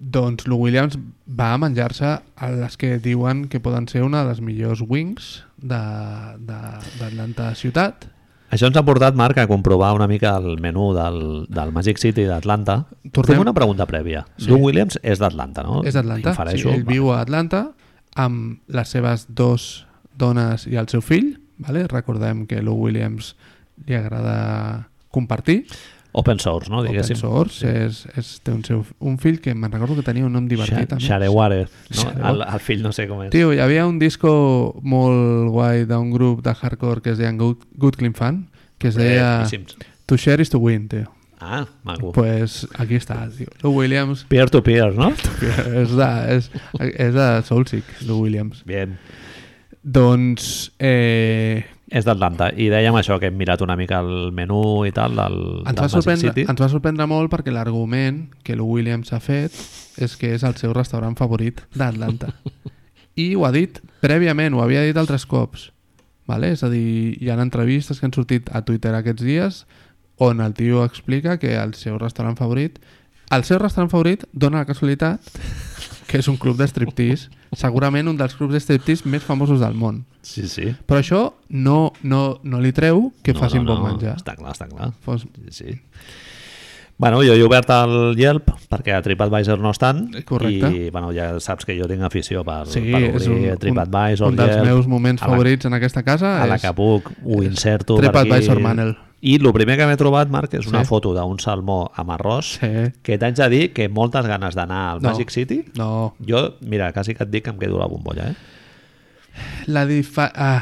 Doncs 0.03 0.47
Lou 0.49 0.59
Williams 0.65 0.97
va 1.27 1.53
menjar-se 1.61 2.09
a 2.35 2.49
les 2.51 2.75
que 2.77 2.97
diuen 2.99 3.45
que 3.47 3.61
poden 3.63 3.87
ser 3.87 4.01
una 4.03 4.23
de 4.23 4.29
les 4.33 4.41
millors 4.41 4.81
wings 4.85 5.43
de- 5.57 5.77
de- 6.39 6.81
d'Atlanta 6.99 7.53
ciutat. 7.55 8.09
Això 8.51 8.67
ens 8.67 8.77
ha 8.77 8.83
portat, 8.85 9.15
Marc, 9.15 9.37
a 9.39 9.47
comprovar 9.47 9.93
una 9.95 10.05
mica 10.07 10.35
el 10.37 10.59
menú 10.61 10.91
del, 10.93 11.47
del 11.49 11.71
Magic 11.71 11.97
City 11.97 12.25
d'Atlanta. 12.29 12.85
Tornem- 13.11 13.37
Fem 13.37 13.41
una 13.41 13.53
pregunta 13.53 13.87
prèvia. 13.87 14.25
Sí. 14.37 14.49
Lou 14.51 14.59
Williams 14.59 14.99
és 15.01 15.17
d'Atlanta, 15.19 15.63
no? 15.63 15.81
És 15.83 15.93
d'Atlanta. 15.95 16.35
Sí, 16.51 16.67
ell 16.69 16.83
viu 16.85 17.09
a 17.13 17.21
Atlanta 17.21 17.71
amb 18.15 18.59
les 18.67 18.89
seves 18.89 19.25
dos 19.29 19.87
dones 20.15 20.67
i 20.67 20.75
el 20.75 20.87
seu 20.89 21.01
fill. 21.01 21.39
Vale? 21.57 21.87
Recordem 21.87 22.45
que 22.45 22.61
Lou 22.61 22.75
Williams 22.75 23.35
li 23.87 23.95
agrada 23.95 24.89
compartir. 25.09 25.65
Open 26.15 26.37
source, 26.39 26.69
no? 26.69 26.83
Open 26.83 26.91
Diguéssim. 26.91 27.17
source. 27.17 27.65
És, 27.65 28.03
és, 28.15 28.27
té 28.45 28.53
un, 28.53 28.61
seu, 28.65 28.83
un 29.01 29.15
fill 29.17 29.39
que 29.41 29.55
me'n 29.57 29.71
recordo 29.73 29.95
que 29.97 30.05
tenia 30.05 30.27
un 30.27 30.35
nom 30.37 30.45
divertit. 30.49 30.85
També. 30.91 31.01
Shareware. 31.01 31.63
No? 31.97 32.05
El, 32.29 32.43
el 32.45 32.61
fill 32.61 32.83
no 32.85 32.91
sé 32.93 33.07
com 33.09 33.23
és. 33.25 33.31
Tio, 33.33 33.49
hi 33.49 33.61
havia 33.63 33.87
un 33.89 33.97
disco 34.01 34.29
molt 34.85 35.49
guai 35.55 35.87
d'un 35.89 36.13
grup 36.13 36.43
de 36.45 36.53
hardcore 36.53 37.01
que 37.01 37.15
es 37.15 37.17
deia 37.17 37.33
Good, 37.39 37.65
Good 37.81 37.97
Clean 37.97 38.13
Fan, 38.13 38.43
que 38.77 38.93
es 38.93 38.99
deia. 38.99 39.41
To 40.05 40.19
Share 40.19 40.45
is 40.45 40.53
to 40.53 40.61
Win, 40.61 40.85
tio. 40.91 41.09
Ah, 41.43 41.65
maco. 41.83 42.13
Pues 42.13 42.61
aquí 42.77 43.01
està, 43.01 43.17
tio. 43.33 43.49
Lou 43.63 43.73
Williams 43.81 44.23
Peer 44.29 44.47
to 44.53 44.61
peer, 44.63 44.93
no? 44.95 45.09
és 45.81 45.91
de, 45.97 46.09
és, 46.37 46.49
és 46.93 47.13
de 47.17 47.27
Soulseek, 47.49 47.89
Lou 48.07 48.21
Williams. 48.23 48.61
Bien. 48.69 48.99
Doncs 49.83 50.71
eh, 50.79 51.65
És 51.93 52.07
d'Atlanta. 52.07 52.49
I 52.57 52.71
dèiem 52.73 52.95
això, 52.97 53.19
que 53.21 53.29
hem 53.29 53.35
mirat 53.37 53.61
una 53.61 53.75
mica 53.77 53.99
el 54.01 54.31
menú 54.33 54.81
i 54.87 54.93
tal 54.95 55.13
del, 55.19 55.37
ens, 55.61 55.77
del 55.77 55.91
va 55.93 56.01
Magic 56.09 56.23
City. 56.23 56.45
ens 56.49 56.63
va 56.63 56.69
sorprendre 56.71 57.05
molt 57.09 57.29
perquè 57.29 57.53
l'argument 57.53 58.23
que 58.43 58.57
Lou 58.57 58.71
Williams 58.79 59.13
ha 59.13 59.21
fet 59.21 59.53
és 60.01 60.17
que 60.17 60.33
és 60.33 60.43
el 60.47 60.57
seu 60.57 60.73
restaurant 60.73 61.13
favorit 61.19 61.61
d'Atlanta. 61.77 62.33
I 63.23 63.35
ho 63.37 63.45
ha 63.45 63.53
dit 63.53 63.77
prèviament, 64.01 64.57
ho 64.57 64.63
havia 64.65 64.81
dit 64.87 64.97
altres 64.97 65.27
cops. 65.29 65.69
Vale? 66.25 66.53
És 66.55 66.63
a 66.65 66.71
dir, 66.71 67.13
hi 67.21 67.29
ha 67.29 67.37
entrevistes 67.37 67.99
que 67.99 68.07
han 68.07 68.15
sortit 68.15 68.49
a 68.55 68.63
Twitter 68.65 68.95
aquests 68.95 69.21
dies 69.21 69.63
on 70.17 70.41
el 70.41 70.53
tio 70.57 70.83
explica 70.85 71.37
que 71.37 71.55
el 71.59 71.73
seu 71.77 71.97
restaurant 71.99 72.37
favorit 72.37 72.79
el 73.33 73.43
seu 73.47 73.57
restaurant 73.57 73.89
favorit 73.91 74.25
dona 74.31 74.61
la 74.61 74.69
casualitat 74.69 75.19
que 76.07 76.17
és 76.19 76.27
un 76.27 76.37
club 76.37 76.57
de 76.57 76.67
striptease 76.67 77.29
segurament 77.53 78.07
un 78.09 78.17
dels 78.17 78.35
clubs 78.35 78.53
de 78.53 78.59
striptease 78.63 79.07
més 79.09 79.23
famosos 79.23 79.59
del 79.63 79.73
món 79.75 80.03
Sí, 80.23 80.47
sí. 80.47 80.69
però 80.87 81.01
això 81.03 81.33
no, 81.49 81.91
no, 82.03 82.39
no 82.43 82.59
li 82.63 82.71
treu 82.71 83.11
que 83.23 83.33
no, 83.33 83.39
facin 83.43 83.63
no, 83.65 83.73
bon 83.75 83.83
no. 83.83 83.91
menjar 83.93 84.15
Està 84.17 84.35
clar, 84.37 84.53
està 84.55 84.69
clar. 84.71 84.93
Fos... 85.03 85.25
Sí, 85.49 85.65
sí. 85.65 85.79
Bueno, 86.95 87.17
jo 87.25 87.33
he 87.33 87.41
obert 87.43 87.67
el 87.73 88.13
Yelp 88.15 88.51
perquè 88.69 88.93
a 88.95 89.01
TripAdvisor 89.03 89.59
no 89.59 89.71
estan 89.73 90.05
Correcte. 90.29 90.69
i 90.69 90.89
bueno, 90.93 91.09
ja 91.11 91.31
saps 91.41 91.65
que 91.65 91.75
jo 91.75 91.87
tinc 91.89 92.05
afició 92.05 92.43
per, 92.47 92.67
Sí, 92.69 92.83
per 92.93 93.01
és 93.17 93.25
obrir 93.27 93.47
un, 93.49 93.55
un, 93.55 93.57
TripAdvisor, 93.63 94.29
un 94.29 94.37
dels 94.37 94.53
Yelp, 94.55 94.67
meus 94.69 94.87
moments 94.87 95.23
a 95.23 95.25
la- 95.27 95.33
favorits 95.33 95.65
en 95.67 95.73
aquesta 95.79 96.03
casa 96.05 96.35
a 96.43 96.45
la 96.47 96.55
és 96.55 96.61
que 96.61 96.71
puc 96.77 97.09
ho 97.25 97.41
és 97.41 97.49
inserto. 97.49 97.97
TripAdvisor 97.99 98.61
Manel. 98.63 98.93
I 99.23 99.37
el 99.39 99.53
primer 99.55 99.77
que 99.79 99.85
m'he 99.87 99.95
trobat, 99.95 100.27
Marc, 100.27 100.53
és 100.59 100.65
una 100.67 100.81
Sí. 100.83 100.89
foto 100.89 101.13
d'un 101.15 101.37
salmó 101.39 101.91
amb 101.95 102.11
arròs 102.11 102.57
Sí. 102.59 102.91
que 103.01 103.17
t'haig 103.17 103.35
de 103.39 103.47
dir 103.49 103.61
que 103.73 103.87
moltes 103.87 104.25
ganes 104.27 104.53
d'anar 104.55 104.81
al 104.91 105.01
No. 105.01 105.09
Magic 105.13 105.31
City 105.31 105.61
no, 105.79 106.15
jo, 106.27 106.55
mira, 106.61 106.91
quasi 106.91 107.15
que 107.15 107.23
et 107.23 107.29
dic 107.31 107.45
que 107.45 107.51
em 107.51 107.57
quedo 107.59 107.79
la 107.79 107.87
bombolla, 107.87 108.31
eh? 108.31 108.35
la 109.67 109.85
difa... 109.85 110.31
Ah. 110.35 110.61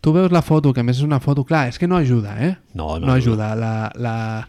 Tu 0.00 0.12
veus 0.12 0.30
la 0.32 0.42
foto, 0.42 0.72
que 0.74 0.82
més 0.82 0.98
és 0.98 1.02
una 1.04 1.20
foto... 1.20 1.44
Clar, 1.48 1.68
és 1.68 1.78
que 1.78 1.86
no 1.88 1.96
ajuda, 1.96 2.34
eh? 2.44 2.56
No, 2.74 2.98
no 2.98 3.06
no 3.06 3.12
ajuda. 3.14 3.54
La, 3.56 3.90
la, 3.96 4.48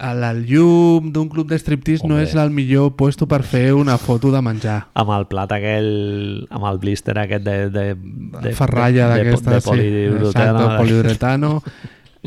el, 0.00 0.24
el 0.24 0.40
llum 0.48 1.12
d'un 1.12 1.28
club 1.28 1.48
de 1.50 1.58
striptease 1.60 2.08
no 2.08 2.18
és 2.20 2.34
el 2.38 2.50
millor 2.54 2.94
puesto 2.96 3.28
per 3.28 3.42
fer 3.44 3.70
una 3.76 3.98
foto 4.00 4.32
de 4.32 4.40
menjar. 4.42 4.80
Amb 4.98 5.12
el 5.16 5.26
plat 5.30 5.52
aquell, 5.56 6.46
amb 6.50 6.66
el 6.70 6.80
blister 6.82 7.16
aquest 7.20 7.44
de... 7.46 7.56
de, 7.70 7.86
de 8.40 8.52
Ferralla 8.56 9.10
d'aquesta, 9.12 9.60
poliuretano. 9.64 10.28
exacte, 10.30 10.76
poliuretano. 10.78 11.54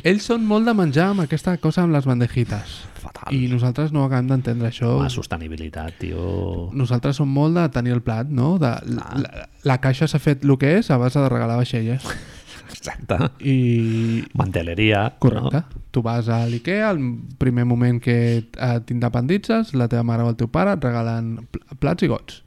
Ells 0.01 0.25
són 0.25 0.45
molt 0.49 0.65
de 0.65 0.73
menjar 0.73 1.11
amb 1.11 1.25
aquesta 1.27 1.53
cosa 1.61 1.83
amb 1.83 1.93
les 1.93 2.05
bandejites. 2.09 2.79
Fatal. 3.03 3.33
I 3.35 3.45
nosaltres 3.51 3.91
no 3.93 4.05
acabem 4.07 4.31
d'entendre 4.31 4.71
això. 4.71 4.95
La 5.01 5.11
sostenibilitat, 5.13 5.99
tio... 6.01 6.69
Nosaltres 6.73 7.19
som 7.19 7.29
molt 7.29 7.59
de 7.59 7.67
tenir 7.75 7.93
el 7.93 8.01
plat, 8.05 8.29
no? 8.29 8.55
De, 8.61 8.71
la, 8.89 9.47
la 9.67 9.77
caixa 9.83 10.07
s'ha 10.09 10.21
fet 10.23 10.45
el 10.47 10.55
que 10.57 10.77
és 10.79 10.89
a 10.89 10.97
base 11.01 11.21
de 11.21 11.29
regalar 11.29 11.59
vaixelles. 11.61 12.07
Exacte. 12.73 13.17
I... 13.45 14.23
Manteleria. 14.33 15.13
Correcte. 15.19 15.61
No? 15.61 15.81
Tu 15.93 16.01
vas 16.01 16.27
a 16.27 16.41
l'IKEA, 16.49 16.89
al 16.89 16.99
primer 17.37 17.65
moment 17.69 17.99
que 18.01 18.15
eh, 18.49 18.79
t'independitzes, 18.85 19.75
la 19.77 19.87
teva 19.87 20.03
mare 20.03 20.23
o 20.25 20.31
el 20.33 20.35
teu 20.39 20.49
pare 20.49 20.73
et 20.73 20.83
regalen 20.83 21.35
pl- 21.53 21.77
plats 21.79 22.03
i 22.03 22.09
gots. 22.11 22.39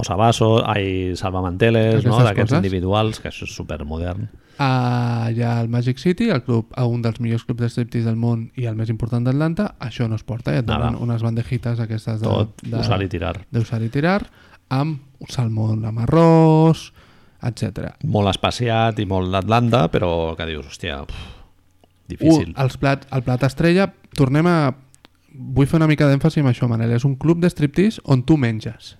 posavasos, 0.00 0.62
ai, 0.64 1.12
salvamanteles, 1.18 2.04
no? 2.06 2.20
D'aquests 2.24 2.54
individuals, 2.56 3.18
que 3.20 3.28
això 3.28 3.44
és 3.44 3.52
supermodern. 3.52 4.30
Hi 4.60 5.42
ha 5.42 5.50
el 5.60 5.68
Magic 5.72 5.98
City, 6.00 6.30
el 6.32 6.40
club, 6.46 6.70
un 6.78 7.02
dels 7.04 7.18
millors 7.20 7.44
clubs 7.44 7.60
de 7.60 7.68
striptease 7.68 8.06
del 8.08 8.16
món 8.16 8.46
i 8.60 8.64
el 8.70 8.76
més 8.78 8.88
important 8.92 9.24
d'Atlanta, 9.26 9.74
això 9.80 10.08
no 10.08 10.16
es 10.16 10.24
porta, 10.24 10.52
ja 10.54 10.62
et 10.62 10.68
donen 10.68 10.94
Nada. 10.94 11.04
unes 11.04 11.22
bandejites 11.24 11.80
aquestes 11.84 12.20
de, 12.22 12.28
Tot 12.28 12.62
de, 12.64 12.78
usar 12.80 13.00
i 13.04 13.08
tirar. 13.12 13.34
d'usar 13.52 13.82
i 13.84 13.88
tirar, 13.92 14.22
amb 14.72 15.00
salmó 15.28 15.70
amb 15.74 16.04
arròs, 16.06 16.90
etc. 17.46 17.94
Molt 18.04 18.30
espaciat 18.34 18.98
i 19.00 19.06
molt 19.08 19.30
d'Atlanta, 19.32 19.86
però 19.92 20.34
que 20.38 20.46
dius, 20.50 20.66
hòstia, 20.66 21.00
pff, 21.08 21.38
difícil. 22.10 22.52
els 22.58 22.76
plats, 22.80 23.06
el 23.12 23.22
plat 23.26 23.42
estrella, 23.48 23.90
tornem 24.18 24.46
a... 24.50 24.58
Vull 25.30 25.68
fer 25.70 25.78
una 25.78 25.86
mica 25.86 26.08
d'èmfasi 26.10 26.40
amb 26.42 26.50
això, 26.50 26.66
Manel. 26.68 26.90
És 26.96 27.04
un 27.06 27.14
club 27.16 27.38
de 27.40 27.48
striptease 27.52 28.00
on 28.04 28.24
tu 28.26 28.34
menges. 28.36 28.96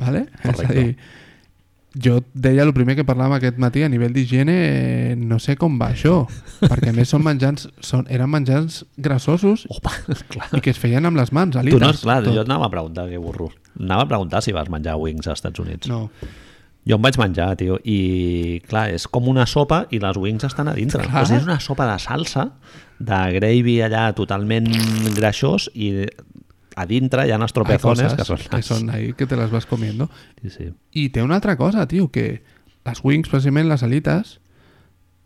Vale? 0.00 0.24
És 0.40 0.48
a 0.48 0.52
Correcte. 0.54 0.74
dir, 0.74 0.96
jo 2.04 2.18
deia 2.32 2.62
el 2.64 2.72
primer 2.76 2.94
que 2.96 3.04
parlàvem 3.04 3.34
aquest 3.36 3.56
matí 3.60 3.82
a 3.82 3.88
nivell 3.90 4.12
d'higiene 4.14 4.54
eh, 4.54 5.14
no 5.18 5.38
sé 5.42 5.56
com 5.60 5.78
va 5.80 5.88
això 5.94 6.22
perquè 6.60 6.92
a 6.92 6.94
més 6.94 7.08
són 7.10 7.24
menjants 7.24 7.64
són, 7.82 8.04
eren 8.12 8.28
menjants 8.30 8.82
grassosos 9.00 9.64
Opa, 9.72 9.90
clar. 10.32 10.50
i 10.54 10.60
que 10.62 10.70
es 10.70 10.78
feien 10.78 11.08
amb 11.08 11.16
les 11.18 11.32
mans 11.32 11.56
a 11.56 11.64
Tu 11.64 11.80
no, 11.80 11.90
clar, 11.96 12.20
tot. 12.24 12.34
jo 12.36 12.44
anava 12.44 12.68
a 12.68 12.70
preguntar, 12.70 13.08
que 13.08 13.18
burro. 13.18 13.48
Anava 13.80 14.04
a 14.04 14.10
preguntar 14.12 14.42
si 14.44 14.52
vas 14.52 14.68
menjar 14.70 14.96
wings 15.00 15.26
als 15.26 15.40
Estats 15.40 15.58
Units. 15.64 15.88
no. 15.88 16.06
Jo 16.88 16.96
em 16.96 17.02
vaig 17.04 17.18
menjar, 17.20 17.50
tio, 17.60 17.76
i 17.84 18.62
clar, 18.68 18.86
és 18.96 19.04
com 19.12 19.26
una 19.28 19.44
sopa 19.46 19.82
i 19.92 19.98
les 20.00 20.16
wings 20.16 20.44
estan 20.48 20.70
a 20.70 20.74
dintre. 20.74 21.02
Clar. 21.04 21.22
O 21.22 21.26
sigui, 21.28 21.42
és 21.42 21.48
una 21.48 21.58
sopa 21.60 21.84
de 21.90 21.98
salsa, 22.00 22.46
de 22.98 23.18
gravy 23.36 23.74
allà 23.84 24.06
totalment 24.16 24.66
greixós 25.18 25.68
i 25.74 26.06
a 26.78 26.86
dintre 26.86 27.26
hi 27.26 27.32
ha 27.34 27.36
unes 27.36 27.50
Hay 27.52 27.58
tropezones 27.58 28.14
que 28.14 28.24
són... 28.24 28.38
que 28.50 28.62
son 28.62 28.90
ahí 28.90 29.12
que 29.12 29.26
te 29.26 29.36
las 29.36 29.50
vas 29.50 29.66
comiendo 29.66 30.08
Sí, 30.42 30.50
sí. 30.50 30.68
i 30.94 31.08
té 31.10 31.22
una 31.22 31.34
altra 31.36 31.56
cosa, 31.58 31.86
tio, 31.90 32.08
que 32.10 32.42
les 32.86 33.00
wings, 33.04 33.28
precisament 33.28 33.68
les 33.68 33.82
alites 33.82 34.38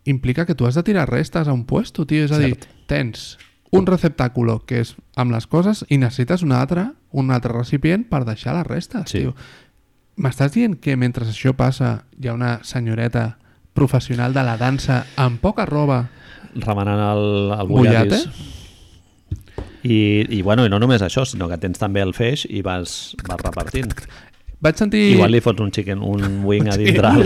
implica 0.03 0.45
que 0.45 0.55
tu 0.55 0.65
has 0.67 0.75
de 0.75 0.83
tirar 0.83 1.07
restes 1.09 1.47
a 1.47 1.53
un 1.53 1.63
puesto, 1.65 2.05
tio, 2.05 2.25
és 2.25 2.31
a 2.33 2.39
dir, 2.41 2.57
tens 2.89 3.37
un 3.73 3.85
receptàculo 3.87 4.59
que 4.67 4.81
és 4.83 4.95
amb 5.17 5.31
les 5.33 5.47
coses 5.47 5.85
i 5.89 5.97
necessites 5.97 6.43
un 6.43 6.51
altre, 6.53 6.89
un 7.13 7.31
altre 7.31 7.53
recipient 7.55 8.03
per 8.09 8.25
deixar 8.27 8.53
les 8.59 8.67
restes, 8.67 9.09
Sí. 9.09 9.23
tio. 9.23 9.35
M'estàs 10.17 10.51
dient 10.53 10.75
que 10.77 10.97
mentre 10.99 11.25
això 11.25 11.55
passa 11.57 12.03
hi 12.21 12.29
ha 12.29 12.33
una 12.33 12.59
senyoreta 12.63 13.37
professional 13.73 14.33
de 14.33 14.43
la 14.45 14.57
dansa 14.57 15.05
amb 15.17 15.41
poca 15.41 15.65
roba 15.65 16.03
Remenant 16.53 16.99
el, 17.01 17.23
el 17.57 17.67
bullatis. 17.67 18.27
I, 19.83 19.97
I, 20.29 20.41
bueno, 20.45 20.65
i 20.65 20.69
no 20.71 20.79
només 20.79 21.01
això, 21.03 21.25
sinó 21.27 21.49
que 21.49 21.57
tens 21.59 21.81
també 21.81 22.03
el 22.03 22.13
feix 22.15 22.45
i 22.47 22.61
vas, 22.63 23.15
vas 23.27 23.41
repartint. 23.41 23.91
vaig 24.63 24.77
sentir 24.79 25.01
Igual 25.15 25.33
li 25.33 25.41
fots 25.43 25.59
un 25.59 25.73
chicken, 25.75 25.99
un 25.99 26.39
wing 26.47 26.69
a 26.71 26.77
dintre 26.79 27.09
al, 27.09 27.25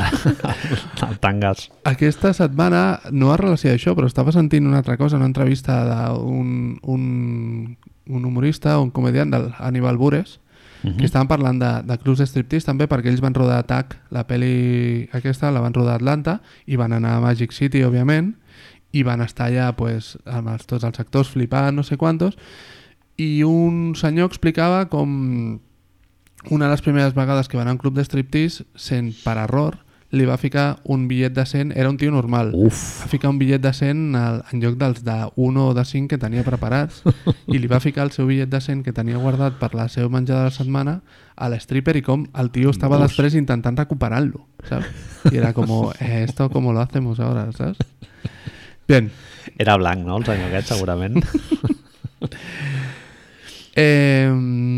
al 1.05 1.19
tangas. 1.21 1.67
aquesta 1.85 2.31
setmana 2.33 3.01
no 3.11 3.29
a 3.33 3.37
relació 3.37 3.69
d'això, 3.69 3.93
però 3.99 4.09
estava 4.09 4.33
sentint 4.33 4.65
una 4.65 4.79
altra 4.81 4.97
cosa, 4.97 5.19
una 5.19 5.29
entrevista 5.29 5.83
d'un 6.15 6.79
un, 6.81 7.77
un 8.07 8.25
humorista, 8.25 8.79
un 8.79 8.89
comediant 8.89 9.35
del 9.35 9.51
Aníbal 9.59 10.01
Bures, 10.01 10.39
Mhm. 10.83 10.97
que 10.97 11.05
estaven 11.05 11.27
parlant 11.27 11.59
de, 11.59 11.71
de 11.87 11.97
clubs 11.97 12.19
de 12.19 12.27
striptease 12.29 12.67
també 12.67 12.87
perquè 12.87 13.09
ells 13.09 13.21
van 13.21 13.33
rodar 13.33 13.59
Attack, 13.63 13.97
la 14.11 14.27
pel·li 14.27 15.09
aquesta 15.11 15.51
la 15.51 15.61
van 15.61 15.73
rodar 15.73 15.97
a 15.97 16.01
Atlanta 16.01 16.39
i 16.65 16.75
van 16.75 16.93
anar 16.93 17.17
a 17.17 17.21
Magic 17.23 17.51
City, 17.51 17.83
òbviament 17.83 18.35
i 18.93 19.03
van 19.03 19.21
estar 19.21 19.47
allà 19.49 19.71
pues, 19.75 20.15
amb 20.25 20.49
els, 20.53 20.65
tots 20.65 20.85
els 20.87 20.99
actors 20.99 21.29
flipant, 21.33 21.75
no 21.75 21.83
sé 21.83 21.97
quantos 21.97 22.37
i 23.17 23.41
un 23.43 23.95
senyor 23.97 24.29
explicava 24.29 24.85
com 24.89 25.59
una 26.53 26.65
de 26.65 26.71
les 26.71 26.83
primeres 26.85 27.15
vegades 27.17 27.49
que 27.49 27.57
va 27.57 27.65
anar 27.65 27.73
a 27.73 27.77
un 27.77 27.81
club 27.81 27.97
de 27.97 28.05
striptease 28.05 28.67
sent 28.77 29.11
per 29.23 29.37
error 29.41 29.79
li 30.15 30.23
va 30.23 30.37
ficar 30.39 30.79
un 30.87 31.07
bitllet 31.09 31.33
de 31.35 31.43
100, 31.45 31.73
era 31.75 31.89
un 31.89 31.97
tio 31.99 32.11
normal 32.11 32.53
Uf, 32.55 33.01
va 33.01 33.09
ficar 33.11 33.29
un 33.29 33.39
bitllet 33.41 33.59
de 33.59 33.73
100 33.75 34.15
al, 34.15 34.37
en 34.53 34.61
lloc 34.63 34.77
dels 34.79 35.03
de 35.03 35.17
1 35.35 35.65
o 35.67 35.73
de 35.75 35.83
5 35.83 36.07
que 36.13 36.19
tenia 36.21 36.45
preparats 36.47 37.01
i 37.53 37.59
li 37.59 37.67
va 37.67 37.81
ficar 37.83 38.05
el 38.07 38.13
seu 38.15 38.29
bitllet 38.29 38.51
de 38.51 38.61
100 38.63 38.85
que 38.85 38.95
tenia 38.95 39.19
guardat 39.19 39.59
per 39.59 39.73
la 39.75 39.89
seva 39.91 40.07
menjada 40.13 40.45
de 40.45 40.51
la 40.53 40.55
setmana 40.55 40.95
a 41.35 41.51
l'stripper 41.51 41.97
i 41.99 42.05
com 42.05 42.23
el 42.39 42.51
tio 42.55 42.71
estava 42.71 42.97
Uf. 42.97 43.09
després 43.09 43.35
intentant 43.35 43.77
recuperar-lo, 43.77 44.47
¿sabes? 44.67 44.87
Y 45.31 45.37
era 45.37 45.53
como, 45.53 45.91
eh, 45.99 46.23
esto 46.27 46.49
como 46.49 46.73
lo 46.73 46.79
hacemos 46.79 47.19
ahora, 47.19 47.51
¿sabes? 47.51 47.77
Bien. 48.87 49.11
era 49.57 49.75
blanc, 49.75 50.05
no, 50.05 50.17
el 50.17 50.25
senyor 50.25 50.47
aquest, 50.47 50.69
segurament. 50.69 51.23
Eh, 53.77 54.29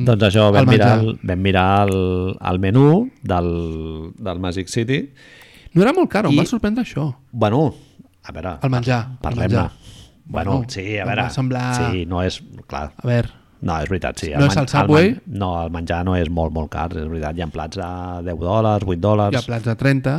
doncs 0.07 0.25
això, 0.27 0.49
vam 0.51 0.65
el 0.65 0.71
mirar, 0.73 0.89
el, 0.99 1.13
vam 1.23 1.39
mirar 1.45 1.67
el, 1.87 1.99
el 2.51 2.59
menú 2.59 2.87
del, 3.23 3.49
del 4.19 4.39
Magic 4.43 4.67
City. 4.67 5.01
No 5.73 5.83
era 5.85 5.93
molt 5.95 6.09
caro, 6.11 6.29
I- 6.31 6.35
em 6.35 6.43
va 6.43 6.47
sorprendre 6.49 6.83
això. 6.83 7.05
Bueno, 7.31 7.61
a 8.27 8.31
veure... 8.35 8.57
El 8.61 8.73
menjar, 8.73 9.01
el 9.13 9.17
Parlem-ne. 9.23 9.67
Bueno, 10.29 10.57
Bueno, 10.59 10.65
sí, 10.69 10.97
a 10.99 11.05
veure... 11.05 11.23
semblar- 11.33 11.91
Sí, 11.91 12.03
no 12.05 12.21
és... 12.21 12.41
Clar, 12.67 12.91
A 12.97 13.07
veure, 13.07 13.29
no, 13.61 13.77
és 13.81 13.89
veritat, 13.89 14.19
sí. 14.21 14.33
No 14.37 14.45
és 14.45 14.57
el 14.61 14.67
Subway? 14.69 15.13
men- 15.15 15.39
no, 15.41 15.53
el 15.63 15.71
menjar 15.73 16.03
no 16.05 16.13
és 16.19 16.29
molt, 16.29 16.53
molt 16.53 16.69
car, 16.71 16.89
és 16.93 17.07
veritat. 17.09 17.37
Hi 17.39 17.41
ha 17.45 17.47
plats 17.55 17.79
de 17.79 17.87
10 18.27 18.43
dòlars, 18.43 18.85
8 18.85 18.99
dòlars... 19.01 19.33
hi 19.33 19.39
ha 19.39 19.45
plats 19.47 19.65
de 19.65 19.75
30, 19.79 20.13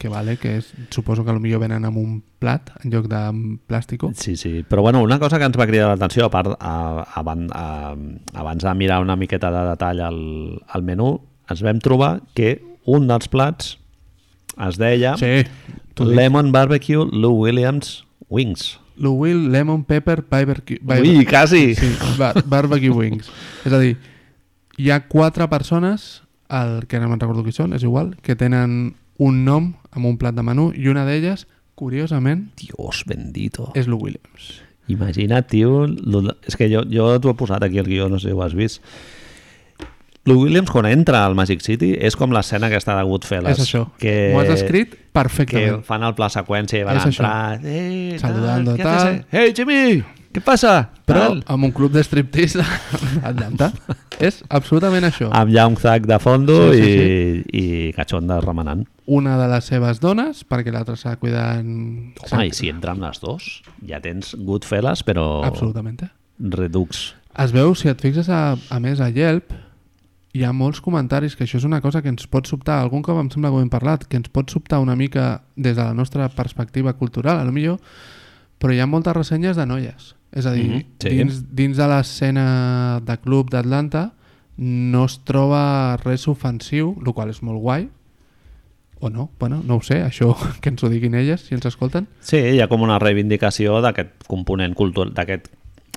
que 0.00 0.08
vale, 0.08 0.38
que 0.40 0.56
és, 0.56 0.70
suposo 0.88 1.26
que 1.26 1.34
potser 1.36 1.58
venen 1.60 1.84
amb 1.84 1.98
un 2.00 2.14
plat 2.40 2.70
en 2.80 2.94
lloc 2.94 3.04
de 3.10 3.20
plàstico. 3.68 4.08
Sí, 4.16 4.32
sí, 4.40 4.64
però 4.64 4.80
bueno, 4.80 5.02
una 5.04 5.18
cosa 5.20 5.38
que 5.38 5.44
ens 5.44 5.58
va 5.60 5.66
cridar 5.68 5.90
l'atenció, 5.90 6.24
a 6.26 6.32
part, 6.32 6.54
a, 6.56 7.04
a, 7.04 7.20
a, 7.20 7.64
abans 8.40 8.64
de 8.64 8.74
mirar 8.80 9.02
una 9.04 9.18
miqueta 9.20 9.52
de 9.52 9.64
detall 9.68 10.00
al, 10.08 10.20
al 10.72 10.86
menú, 10.88 11.12
ens 11.52 11.60
vam 11.66 11.82
trobar 11.84 12.14
que 12.34 12.56
un 12.88 13.10
dels 13.10 13.28
plats 13.28 13.74
es 14.56 14.80
deia 14.80 15.16
Sí. 15.20 15.44
Lemon 16.00 16.48
Barbecue 16.50 17.04
Lou 17.12 17.36
Williams 17.44 18.06
Wings. 18.30 18.78
Louis 18.96 19.34
Lemon 19.34 19.84
Pepper 19.84 20.24
Barbecue, 20.28 20.80
Ui, 20.80 21.26
quasi! 21.26 21.74
sí, 21.74 21.92
bar, 22.18 22.42
Barbecue 22.46 22.90
Wings. 22.90 23.28
És 23.64 23.72
a 23.72 23.80
dir, 23.80 23.98
hi 24.80 24.90
ha 24.92 25.02
quatre 25.08 25.48
persones, 25.52 26.22
el 26.48 26.86
que 26.88 27.00
no 27.00 27.08
me'n 27.08 27.20
recordo 27.20 27.44
qui 27.44 27.52
són, 27.52 27.72
és 27.76 27.84
igual, 27.84 28.14
que 28.24 28.36
tenen 28.36 28.94
un 29.20 29.44
nom 29.44 29.74
amb 29.92 30.06
un 30.06 30.18
plat 30.18 30.34
de 30.34 30.42
menú 30.46 30.70
i 30.74 30.88
una 30.88 31.04
d'elles, 31.04 31.46
curiosament, 31.74 32.50
Dios 32.56 33.04
bendito. 33.06 33.70
és 33.74 33.86
Lou 33.88 33.98
Williams. 34.02 34.62
Imagina't, 34.90 35.46
tio, 35.48 35.86
lo 35.86 36.24
és 36.46 36.56
que 36.58 36.66
jo, 36.72 36.82
jo 36.90 37.12
t'ho 37.22 37.30
he 37.30 37.34
posat 37.38 37.62
aquí 37.62 37.78
al 37.78 37.86
guió, 37.86 38.08
no 38.10 38.18
sé 38.18 38.28
si 38.28 38.34
ho 38.34 38.42
has 38.42 38.54
vist. 38.54 38.82
Lou 40.28 40.42
Williams, 40.42 40.70
quan 40.70 40.84
entra 40.86 41.24
al 41.24 41.34
Magic 41.34 41.62
City, 41.64 41.94
és 41.98 42.14
com 42.18 42.30
l'escena 42.34 42.66
aquesta 42.68 42.94
de 42.98 43.04
Goodfellas. 43.08 43.56
és 43.58 43.64
això. 43.64 43.86
Que, 43.98 44.30
M'ho 44.34 44.40
has 44.42 44.48
descrit 44.50 44.90
que 44.92 44.98
perfectament. 45.16 45.82
fan 45.86 46.02
el 46.04 46.14
pla 46.14 46.28
seqüència 46.28 46.80
i 46.82 46.84
van 46.84 46.98
És 46.98 47.06
això. 47.06 47.24
entrar... 47.24 47.60
Eh, 47.64 48.16
Saludando, 48.20 48.76
¿qué 48.76 48.82
tal. 48.82 48.98
haces? 49.08 49.24
Hey, 49.32 49.52
Jimmy, 49.56 50.04
¿qué 50.32 50.40
pasa? 50.40 50.90
Però 51.06 51.26
Tal. 51.26 51.42
amb 51.46 51.66
un 51.66 51.72
club 51.74 51.92
de 51.92 52.02
striptease 52.04 52.62
d'Atlanta. 53.22 53.70
és 54.26 54.42
absolutament 54.48 55.06
això. 55.08 55.30
Amb 55.32 55.78
Thug 55.80 56.06
de 56.06 56.18
fondo 56.22 56.58
Sí, 56.72 56.82
sí, 56.82 57.44
i, 57.50 57.60
i 57.60 57.92
Cachonda 57.96 58.40
remenant. 58.44 58.84
Una 59.10 59.36
de 59.40 59.48
les 59.50 59.64
seves 59.66 60.00
dones, 60.00 60.44
perquè 60.46 60.70
l'altra 60.70 60.94
s'ha 60.96 61.16
cuidant... 61.18 62.12
Home, 62.30 62.46
i 62.46 62.54
si 62.54 62.70
entra 62.70 62.92
amb 62.92 63.02
les 63.02 63.18
dos, 63.22 63.48
ja 63.86 63.98
tens 64.00 64.36
Goodfellas, 64.36 65.02
però 65.02 65.42
Absolutament. 65.46 66.04
Redux. 66.38 67.10
Es 67.40 67.52
veu, 67.54 67.74
si 67.74 67.90
et 67.90 68.00
fixes 68.00 68.30
a, 68.30 68.54
a 68.54 68.78
més 68.82 69.00
a 69.02 69.10
Yelp, 69.10 69.52
hi 70.30 70.44
ha 70.46 70.52
molts 70.54 70.78
comentaris 70.82 71.34
que 71.34 71.42
això 71.46 71.58
és 71.58 71.66
una 71.66 71.80
cosa 71.82 72.02
que 72.02 72.10
ens 72.12 72.28
pot 72.30 72.46
sobtar, 72.46 72.78
algun 72.78 73.02
cop 73.02 73.18
em 73.18 73.30
sembla 73.32 73.50
que 73.50 73.58
ho 73.58 73.64
hem 73.64 73.72
parlat, 73.72 74.06
que 74.06 74.18
ens 74.20 74.30
pot 74.30 74.50
sobtar 74.52 74.78
una 74.82 74.94
mica 74.94 75.42
des 75.56 75.74
de 75.74 75.82
la 75.82 75.94
nostra 75.94 76.28
perspectiva 76.30 76.94
cultural, 76.94 77.40
a 77.40 77.46
lo 77.46 77.54
millor, 77.54 77.80
però 78.60 78.74
hi 78.74 78.80
ha 78.82 78.86
moltes 78.86 79.16
ressenyes 79.16 79.58
de 79.58 79.66
noies. 79.66 80.14
És 80.32 80.46
a 80.46 80.52
dir, 80.54 80.68
Mhm, 80.70 80.82
sí. 81.02 81.08
dins, 81.10 81.40
dins 81.54 81.76
de 81.76 81.86
l'escena 81.90 83.00
de 83.04 83.16
club 83.18 83.50
d'Atlanta 83.50 84.12
no 84.56 85.04
es 85.08 85.18
troba 85.24 85.96
res 86.04 86.28
ofensiu, 86.28 86.94
el 87.04 87.12
qual 87.14 87.30
és 87.32 87.40
molt 87.42 87.58
guai, 87.60 87.88
o 89.00 89.08
no, 89.08 89.30
bueno, 89.40 89.62
no 89.64 89.76
ho 89.76 89.82
sé, 89.82 90.02
això 90.04 90.34
que 90.60 90.68
ens 90.68 90.82
ho 90.84 90.88
diguin 90.92 91.14
elles, 91.14 91.40
si 91.48 91.54
ens 91.56 91.64
escolten. 91.66 92.06
Sí, 92.20 92.36
hi 92.36 92.60
ha 92.60 92.68
com 92.68 92.82
una 92.84 92.98
reivindicació 93.00 93.80
d'aquest 93.80 94.26
component 94.28 94.74
cultural, 94.76 95.14
d'aquest 95.16 95.48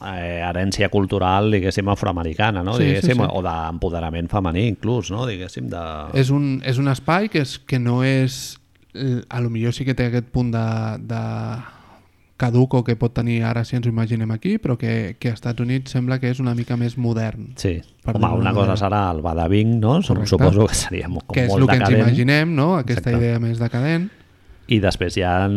eh, 0.04 0.40
herència 0.48 0.88
cultural, 0.90 1.52
diguéssim, 1.52 1.88
afroamericana, 1.92 2.64
no? 2.64 2.74
Sí, 2.78 2.84
sí, 2.84 2.90
diguéssim, 2.96 3.22
sí. 3.22 3.28
o 3.30 3.42
d'empoderament 3.44 4.32
femení, 4.32 4.66
inclús, 4.72 5.12
no? 5.12 5.26
Diguéssim, 5.28 5.68
de... 5.70 5.84
És 6.18 6.32
un, 6.32 6.62
és 6.66 6.80
un 6.80 6.88
espai 6.88 7.28
que, 7.30 7.44
és, 7.44 7.58
que 7.60 7.78
no 7.80 8.02
és... 8.08 8.58
eh, 8.96 9.22
A 9.30 9.42
lo 9.42 9.50
millor 9.52 9.74
sí 9.76 9.84
que 9.86 9.94
té 9.94 10.08
aquest 10.08 10.32
punt 10.32 10.52
de, 10.56 10.66
de 11.04 11.22
caduco 12.44 12.84
que 12.84 12.98
pot 12.99 13.15
tenir 13.15 13.41
ara 13.48 13.64
si 13.64 13.78
ens 13.80 13.88
ho 13.88 13.91
imaginem 13.91 14.32
aquí, 14.36 14.57
però 14.60 14.76
que, 14.80 15.15
que 15.20 15.32
als 15.32 15.40
Estats 15.41 15.64
Units 15.64 15.95
sembla 15.95 16.20
que 16.20 16.32
és 16.34 16.44
una 16.44 16.56
mica 16.57 16.78
més 16.80 16.98
modern. 16.99 17.53
Sí, 17.60 17.78
Per 18.03 18.18
home, 18.18 18.34
una 18.41 18.52
cosa 18.52 18.76
serà 18.76 19.06
el 19.14 19.22
badabing, 19.24 19.78
no? 19.80 19.99
Correcte. 20.03 20.34
Suposo 20.34 20.68
que 20.68 20.76
seria 20.76 21.07
molt, 21.07 21.30
que 21.32 21.45
és 21.45 21.53
molt 21.53 21.64
el 21.64 21.72
que 21.72 21.80
ens 21.80 21.95
imaginem, 21.95 22.52
no? 22.57 22.74
Aquesta 22.82 23.14
Exacte. 23.14 23.24
idea 23.24 23.40
més 23.40 23.61
decadent. 23.64 24.10
I 24.72 24.77
després 24.80 25.18
hi 25.18 25.23
ha 25.27 25.48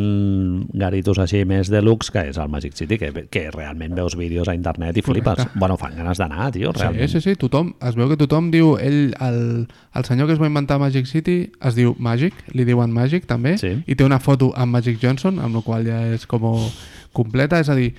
garitos 0.75 1.19
així 1.23 1.45
més 1.47 1.69
deluxe, 1.71 2.11
que 2.13 2.25
és 2.33 2.39
el 2.43 2.49
Magic 2.51 2.75
City, 2.75 2.99
que, 2.99 3.11
que 3.31 3.45
realment 3.55 3.95
veus 3.95 4.17
vídeos 4.19 4.49
a 4.51 4.55
internet 4.57 4.97
i 4.99 5.03
flipes. 5.07 5.37
Correcte. 5.39 5.59
Bueno, 5.63 5.77
fan 5.79 5.95
ganes 5.97 6.19
d'anar, 6.19 6.51
tio, 6.53 6.73
Sí, 6.75 6.81
realment. 6.83 7.09
sí, 7.13 7.21
sí, 7.23 7.37
tothom, 7.39 7.75
es 7.87 7.95
veu 7.95 8.09
que 8.11 8.17
tothom 8.19 8.51
diu, 8.51 8.75
ell, 8.83 9.15
el, 9.23 9.39
el 9.95 10.05
senyor 10.09 10.27
que 10.27 10.35
es 10.35 10.43
va 10.43 10.49
inventar 10.51 10.81
Magic 10.83 11.07
City 11.07 11.53
es 11.63 11.79
diu 11.79 11.95
Magic, 11.99 12.35
li 12.53 12.65
diuen 12.67 12.91
Magic 12.93 13.27
també, 13.31 13.57
Sí. 13.63 13.77
i 13.87 13.95
té 13.95 14.05
una 14.05 14.19
foto 14.19 14.53
amb 14.57 14.73
Magic 14.75 14.99
Johnson, 15.03 15.39
amb 15.39 15.55
la 15.55 15.63
qual 15.63 15.87
ja 15.87 16.03
és 16.13 16.27
com 16.27 16.43
completa, 17.17 17.61
és 17.63 17.69
a 17.71 17.75
dir, 17.79 17.95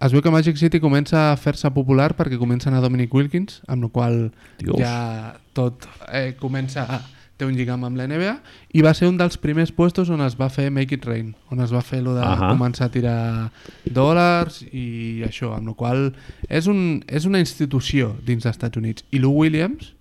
es 0.00 0.12
veu 0.14 0.22
que 0.22 0.30
Magic 0.30 0.56
City 0.56 0.78
comença 0.80 1.32
a 1.32 1.36
fer-se 1.36 1.68
popular 1.74 2.14
perquè 2.16 2.38
comença 2.38 2.70
a 2.70 2.80
Dominic 2.80 3.12
Wilkins, 3.12 3.62
amb 3.66 3.82
la 3.84 3.88
qual 3.90 4.32
Dios. 4.58 4.78
ja 4.78 5.34
tot 5.52 5.88
eh, 6.12 6.34
comença 6.38 6.86
a 6.88 7.00
té 7.42 7.48
un 7.48 7.56
lligam 7.58 7.82
amb 7.82 7.98
la 7.98 8.06
NBA 8.06 8.36
i 8.78 8.84
va 8.86 8.92
ser 8.94 9.08
un 9.10 9.18
dels 9.18 9.38
primers 9.42 9.72
puestos 9.74 10.10
on 10.14 10.22
es 10.22 10.36
va 10.38 10.46
fer 10.52 10.68
Make 10.70 10.94
It 11.00 11.08
Rain, 11.08 11.32
on 11.50 11.62
es 11.64 11.74
va 11.74 11.82
fer 11.82 12.02
lo 12.04 12.14
de 12.14 12.22
Ahà. 12.22 12.52
començar 12.52 12.86
a 12.86 12.94
tirar 12.94 13.50
dòlars 13.84 14.62
i 14.70 15.24
això, 15.26 15.50
amb 15.56 15.72
la 15.72 15.74
qual 15.74 16.04
és, 16.48 16.70
un, 16.70 17.02
és 17.10 17.26
una 17.26 17.42
institució 17.42 18.14
dins 18.22 18.46
dels 18.46 18.54
Estats 18.54 18.78
Units. 18.78 19.04
I 19.10 19.18
Lou 19.22 19.42
Williams 19.42 19.92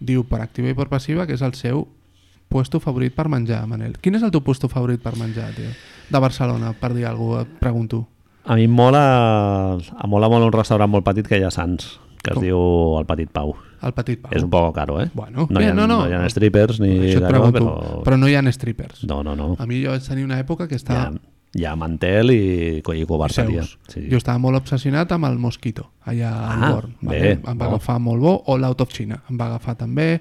diu 0.00 0.24
per 0.24 0.40
activa 0.40 0.72
i 0.72 0.78
per 0.78 0.88
passiva 0.88 1.26
que 1.28 1.36
és 1.36 1.44
el 1.44 1.54
seu 1.58 1.84
puesto 2.48 2.80
favorit 2.80 3.12
per 3.12 3.28
menjar, 3.28 3.66
Manel. 3.68 3.98
Quin 4.00 4.16
és 4.16 4.24
el 4.24 4.32
teu 4.32 4.40
puesto 4.40 4.70
favorit 4.72 5.02
per 5.04 5.18
menjar, 5.20 5.52
tio? 5.56 5.68
De 6.08 6.20
Barcelona, 6.22 6.72
per 6.72 6.94
dir 6.96 7.04
alguna 7.04 7.42
cosa, 7.42 7.48
et 7.50 7.60
pregunto. 7.60 8.06
A 8.48 8.56
mi 8.56 8.64
em 8.64 8.72
mola, 8.72 9.76
em 9.76 10.08
mola 10.08 10.30
molt 10.32 10.46
un 10.46 10.54
restaurant 10.54 10.88
molt 10.88 11.04
petit 11.04 11.28
que 11.28 11.36
hi 11.36 11.44
ha 11.44 11.50
Sants, 11.52 11.98
que 12.22 12.34
es 12.34 12.40
diu 12.42 12.58
El 12.98 13.06
Petit 13.06 13.30
Pau. 13.32 13.54
El 13.82 13.92
petit 13.94 14.18
Pau. 14.20 14.32
És 14.34 14.42
un 14.42 14.50
poc 14.50 14.72
caro, 14.74 14.96
eh? 15.00 15.08
Bueno, 15.14 15.46
no, 15.48 15.58
bé, 15.60 15.66
hi 15.66 15.70
ha, 15.70 15.74
no, 15.74 15.86
no. 15.86 16.00
hi 16.08 16.12
ha 16.16 16.24
strippers 16.28 16.80
ni 16.82 16.90
Això 17.12 17.20
et 17.22 17.28
pregunto. 17.28 17.58
però... 17.58 18.02
Però... 18.04 18.16
no 18.18 18.26
hi 18.28 18.34
ha 18.34 18.42
strippers. 18.52 19.04
No, 19.06 19.22
no, 19.22 19.36
no. 19.38 19.52
A 19.58 19.66
mi 19.70 19.82
jo 19.84 19.90
vaig 19.94 20.02
tenir 20.06 20.24
una 20.26 20.38
època 20.42 20.66
que 20.66 20.74
estava... 20.74 21.12
hi 21.54 21.64
ha 21.64 21.76
mantel 21.78 22.30
i, 22.34 22.40
i 22.82 23.04
coberteria. 23.06 23.62
Sí. 23.88 24.02
Jo 24.10 24.18
estava 24.18 24.38
molt 24.42 24.58
obsessionat 24.58 25.12
amb 25.14 25.24
el 25.30 25.38
Mosquito, 25.38 25.86
allà 26.04 26.32
al 26.50 26.64
Ah, 26.64 26.72
Born. 26.74 26.96
bé, 27.00 27.20
Em 27.38 27.44
va 27.46 27.54
bo. 27.54 27.68
agafar 27.76 27.98
molt 28.02 28.20
bo, 28.20 28.34
o 28.46 28.58
l'Out 28.58 28.80
of 28.82 28.92
China, 28.92 29.22
em 29.30 29.38
va 29.38 29.46
agafar 29.52 29.76
també, 29.78 30.20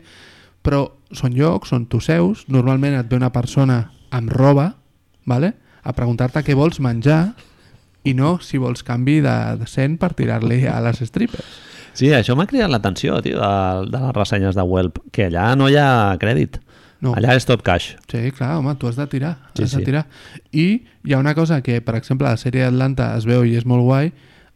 però 0.62 0.86
són 1.12 1.34
llocs, 1.34 1.70
són 1.74 1.88
tu 1.88 2.00
seus, 2.00 2.46
normalment 2.48 2.96
et 3.00 3.10
ve 3.10 3.16
una 3.18 3.32
persona 3.34 3.92
amb 4.12 4.30
roba, 4.32 4.76
vale? 5.26 5.54
a 5.88 5.94
preguntar-te 5.96 6.42
què 6.44 6.54
vols 6.56 6.80
menjar 6.84 7.34
i 8.04 8.14
no 8.14 8.38
si 8.44 8.58
vols 8.60 8.84
canvi 8.84 9.22
de, 9.24 9.36
de 9.60 9.66
cent 9.68 9.98
per 9.98 10.14
tirar-li 10.14 10.66
a 10.68 10.78
les 10.84 11.00
strippers. 11.08 11.46
Sí, 11.98 12.12
això 12.14 12.36
m'ha 12.38 12.46
cridat 12.50 12.70
l'atenció, 12.70 13.18
tio, 13.26 13.40
de, 13.42 13.90
de 13.90 14.02
les 14.04 14.16
ressenyes 14.16 14.58
de 14.58 14.66
Welp, 14.70 15.02
que 15.16 15.32
allà 15.32 15.50
no 15.58 15.70
hi 15.72 15.78
ha 15.82 16.16
crèdit. 16.22 16.60
No. 17.02 17.14
Allà 17.18 17.36
és 17.38 17.46
tot 17.46 17.62
cash. 17.66 17.92
Sí, 18.10 18.30
clar, 18.38 18.56
home, 18.58 18.74
tu 18.78 18.90
has 18.90 18.98
de 18.98 19.06
tirar. 19.10 19.36
Sí, 19.54 19.66
has 19.66 19.74
de 19.74 19.82
sí. 19.82 19.86
tirar. 19.86 20.06
I 20.52 20.68
hi 21.06 21.14
ha 21.14 21.22
una 21.22 21.36
cosa 21.38 21.62
que, 21.66 21.80
per 21.82 21.98
exemple, 21.98 22.30
a 22.30 22.38
la 22.38 22.42
sèrie 22.42 22.66
d'Atlanta 22.66 23.12
es 23.18 23.26
veu 23.30 23.46
i 23.46 23.58
és 23.58 23.66
molt 23.70 23.86
guai, 23.86 24.12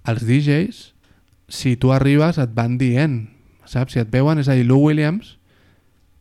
els 0.09 0.25
DJs, 0.25 0.81
si 1.51 1.75
tu 1.81 1.93
arribes, 1.93 2.37
et 2.41 2.53
van 2.57 2.77
dient, 2.81 3.23
saps? 3.69 3.93
Si 3.93 4.01
et 4.01 4.09
veuen, 4.13 4.41
és 4.41 4.49
a 4.49 4.57
dir, 4.57 4.65
Lou 4.69 4.89
Williams 4.89 5.35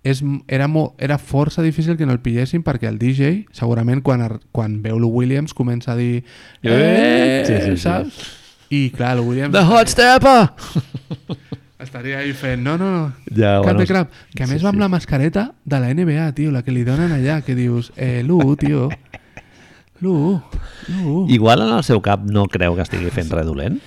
és, 0.02 0.22
era, 0.48 0.68
mo, 0.68 0.94
era 0.98 1.18
força 1.20 1.62
difícil 1.62 1.96
que 1.96 2.06
no 2.08 2.16
el 2.16 2.22
pillessin 2.24 2.64
perquè 2.64 2.88
el 2.88 2.96
DJ, 3.00 3.46
segurament 3.56 4.00
quan, 4.04 4.24
quan 4.56 4.80
veu 4.84 4.98
Lou 5.00 5.12
Williams 5.20 5.52
comença 5.56 5.92
a 5.92 5.96
dir 6.00 6.22
eh, 6.62 7.44
Sí, 7.44 7.52
sí, 7.52 7.76
sí. 7.76 7.82
saps? 7.84 8.39
I 8.70 8.90
clar, 8.94 9.16
Lou 9.18 9.30
Williams 9.30 9.52
The 9.52 9.64
hot 9.66 9.90
stepper! 9.90 10.50
estaria 11.80 12.18
ahí 12.18 12.32
fent, 12.32 12.62
no, 12.62 12.76
no, 12.78 12.90
no, 12.90 13.12
Ja, 13.34 13.56
Cap 13.56 13.64
bueno, 13.64 13.80
de 13.80 13.86
crap. 13.86 14.10
Que 14.34 14.44
a 14.44 14.46
sí, 14.46 14.52
més 14.52 14.64
va 14.64 14.70
amb 14.70 14.78
sí. 14.78 14.84
la 14.84 14.88
mascareta 14.92 15.46
de 15.64 15.80
la 15.80 15.92
NBA, 15.94 16.26
tio, 16.36 16.52
la 16.52 16.62
que 16.62 16.74
li 16.74 16.84
donen 16.84 17.12
allà, 17.12 17.40
que 17.42 17.56
dius, 17.56 17.92
eh, 17.96 18.22
Lu, 18.22 18.38
tio, 18.60 18.90
Lu, 20.00 20.40
Lu. 20.88 21.24
Igual 21.28 21.64
en 21.66 21.72
el 21.78 21.84
seu 21.84 22.00
cap 22.04 22.22
no 22.24 22.46
creu 22.48 22.76
que 22.76 22.84
estigui 22.86 23.10
fent 23.14 23.32
res 23.32 23.48
dolent. 23.48 23.80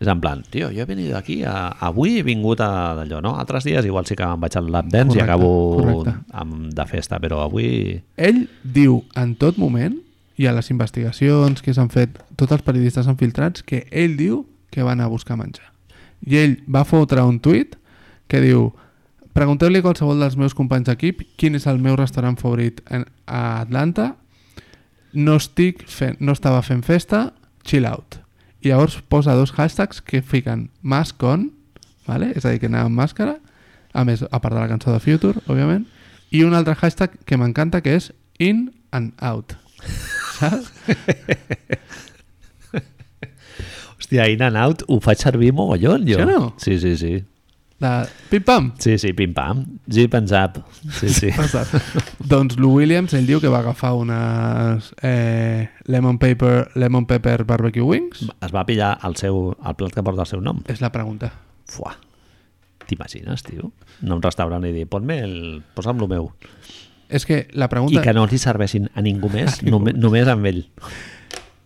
És 0.00 0.08
en 0.08 0.20
plan, 0.20 0.40
tio, 0.48 0.70
jo 0.72 0.80
he 0.80 0.88
venit 0.88 1.12
aquí, 1.12 1.42
a, 1.44 1.74
avui 1.84 2.20
he 2.20 2.22
vingut 2.24 2.62
a 2.64 2.70
d'allò, 2.96 3.18
no? 3.20 3.34
Altres 3.36 3.66
dies 3.68 3.84
igual 3.84 4.06
sí 4.08 4.16
que 4.16 4.24
me'n 4.24 4.40
vaig 4.40 4.54
al 4.56 4.70
lap 4.72 4.86
dance 4.88 5.12
i 5.12 5.20
Correcte, 5.20 5.26
acabo 5.26 5.50
correcte. 5.76 6.14
amb, 6.32 6.70
de 6.72 6.86
festa, 6.88 7.18
però 7.20 7.42
avui... 7.44 7.98
Ell 8.16 8.46
diu 8.64 9.02
en 9.20 9.34
tot 9.36 9.60
moment, 9.60 9.98
i 10.40 10.46
a 10.48 10.54
les 10.56 10.70
investigacions 10.72 11.60
que 11.60 11.74
s'han 11.76 11.90
fet, 11.92 12.16
tots 12.40 12.54
els 12.56 12.64
periodistes 12.64 13.08
han 13.10 13.18
filtrats, 13.20 13.60
que 13.60 13.84
ell 13.92 14.16
diu 14.16 14.46
que 14.72 14.86
va 14.86 14.94
anar 14.94 15.10
a 15.10 15.12
buscar 15.12 15.36
menjar. 15.36 15.68
I 16.24 16.38
ell 16.40 16.54
va 16.64 16.86
fotre 16.88 17.24
un 17.28 17.42
tuit 17.44 17.76
que 18.30 18.40
diu 18.40 18.70
pregunteu-li 19.36 19.82
a 19.82 19.84
qualsevol 19.84 20.22
dels 20.22 20.38
meus 20.40 20.56
companys 20.56 20.88
d'equip 20.88 21.22
quin 21.40 21.58
és 21.58 21.66
el 21.70 21.82
meu 21.82 21.98
restaurant 21.98 22.38
favorit 22.40 22.80
en, 22.88 23.04
a 23.26 23.60
Atlanta 23.60 24.14
no 25.12 25.36
estic 25.40 25.84
fent, 25.90 26.18
no 26.20 26.34
estava 26.36 26.62
fent 26.66 26.82
festa 26.86 27.28
chill 27.66 27.86
out 27.86 28.20
i 28.60 28.70
llavors 28.70 28.98
posa 29.12 29.36
dos 29.38 29.52
hashtags 29.56 30.02
que 30.02 30.22
fiquen 30.22 30.68
mask 30.82 31.22
on 31.22 31.50
vale? 32.06 32.32
és 32.34 32.44
a 32.44 32.54
dir, 32.54 32.62
que 32.62 32.70
anava 32.70 32.90
amb 32.90 32.98
màscara 32.98 33.38
a 33.92 34.04
més, 34.06 34.22
a 34.22 34.38
part 34.38 34.54
de 34.54 34.60
la 34.60 34.70
cançó 34.70 34.94
de 34.94 35.02
Future, 35.02 35.42
òbviament 35.46 35.86
i 36.30 36.44
un 36.46 36.54
altre 36.54 36.76
hashtag 36.78 37.18
que 37.26 37.38
m'encanta 37.38 37.82
que 37.82 37.98
és 37.98 38.12
in 38.38 38.68
and 38.94 39.14
out 39.18 39.56
saps? 40.40 40.72
Hòstia, 44.00 44.26
in 44.32 44.42
and 44.42 44.58
out 44.58 44.82
ho 44.88 44.98
faig 45.04 45.20
servir 45.22 45.52
mogollon, 45.54 46.06
jo. 46.08 46.18
Sí 46.18 46.26
no? 46.26 46.54
Sí, 46.58 46.78
sí, 46.82 46.96
sí. 46.96 47.18
de 47.80 48.08
pim-pam 48.28 48.72
Sí, 48.78 48.98
sí, 48.98 49.12
pim-pam. 49.12 49.64
Zip 49.90 50.14
and 50.14 50.28
zap. 50.28 50.58
Sí, 50.98 51.08
sí. 51.08 51.30
Doncs 52.28 52.58
Lou 52.58 52.76
Williams, 52.76 53.14
ell 53.16 53.26
diu 53.26 53.40
que 53.40 53.48
va 53.48 53.62
agafar 53.64 53.94
unes 53.96 54.92
eh, 55.02 55.68
lemon, 55.86 56.18
paper, 56.18 56.70
lemon 56.74 57.06
pepper 57.06 57.44
barbecue 57.44 57.82
wings. 57.86 58.26
Es 58.44 58.52
va 58.52 58.66
pillar 58.68 58.98
el, 59.06 59.16
seu, 59.16 59.54
el 59.64 59.78
plat 59.80 59.96
que 59.96 60.04
porta 60.04 60.26
el 60.26 60.30
seu 60.30 60.44
nom. 60.44 60.60
És 60.68 60.82
la 60.84 60.92
pregunta. 60.92 61.32
Fuà. 61.70 61.96
T'imagines, 62.90 63.44
tio? 63.46 63.72
A 64.02 64.12
un 64.12 64.22
restaurant 64.22 64.64
i 64.66 64.74
dir, 64.74 64.86
ponme 64.90 65.20
el... 65.24 65.36
posa'm 65.76 66.02
el 66.02 66.10
meu. 66.10 66.32
És 67.10 67.26
que 67.26 67.42
la 67.52 67.66
I 67.66 67.72
pregunta... 67.72 68.02
que 68.02 68.14
no 68.14 68.24
li 68.30 68.38
serveixin 68.38 68.88
a 68.94 69.02
ningú 69.02 69.28
més, 69.32 69.58
A 69.58 69.64
ningú 69.66 69.78
només, 69.78 69.96
només 69.98 70.28
amb 70.30 70.46
ell. 70.46 70.64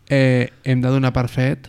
Eh, 0.09 0.51
hem 0.65 0.81
de 0.85 0.93
donar 0.93 1.13
per 1.17 1.29
fet 1.33 1.69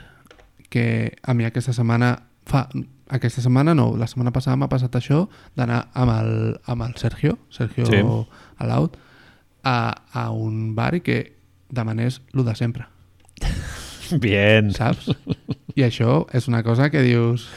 que 0.69 1.13
a 1.23 1.33
mi 1.35 1.45
aquesta 1.47 1.73
setmana... 1.75 2.15
Fa, 2.47 2.67
aquesta 3.09 3.41
setmana 3.43 3.75
no, 3.77 3.91
la 3.97 4.07
setmana 4.09 4.31
passada 4.33 4.57
m'ha 4.57 4.69
passat 4.71 4.95
això 4.97 5.25
d'anar 5.57 5.83
amb, 5.93 6.11
el, 6.15 6.31
amb 6.65 6.87
el 6.87 6.95
Sergio, 6.97 7.37
Sergio 7.53 7.85
Sí. 7.85 8.01
Alaut, 8.63 8.97
a, 9.63 9.77
a 10.13 10.29
un 10.31 10.73
bar 10.77 10.95
i 10.97 11.01
que 11.05 11.19
demanés 11.69 12.21
el 12.33 12.45
de 12.45 12.55
sempre, 12.55 12.87
Bien. 14.23 14.71
saps? 14.73 15.11
I 15.75 15.85
això 15.85 16.25
és 16.33 16.47
una 16.47 16.63
cosa 16.63 16.89
que 16.89 17.01
dius... 17.05 17.49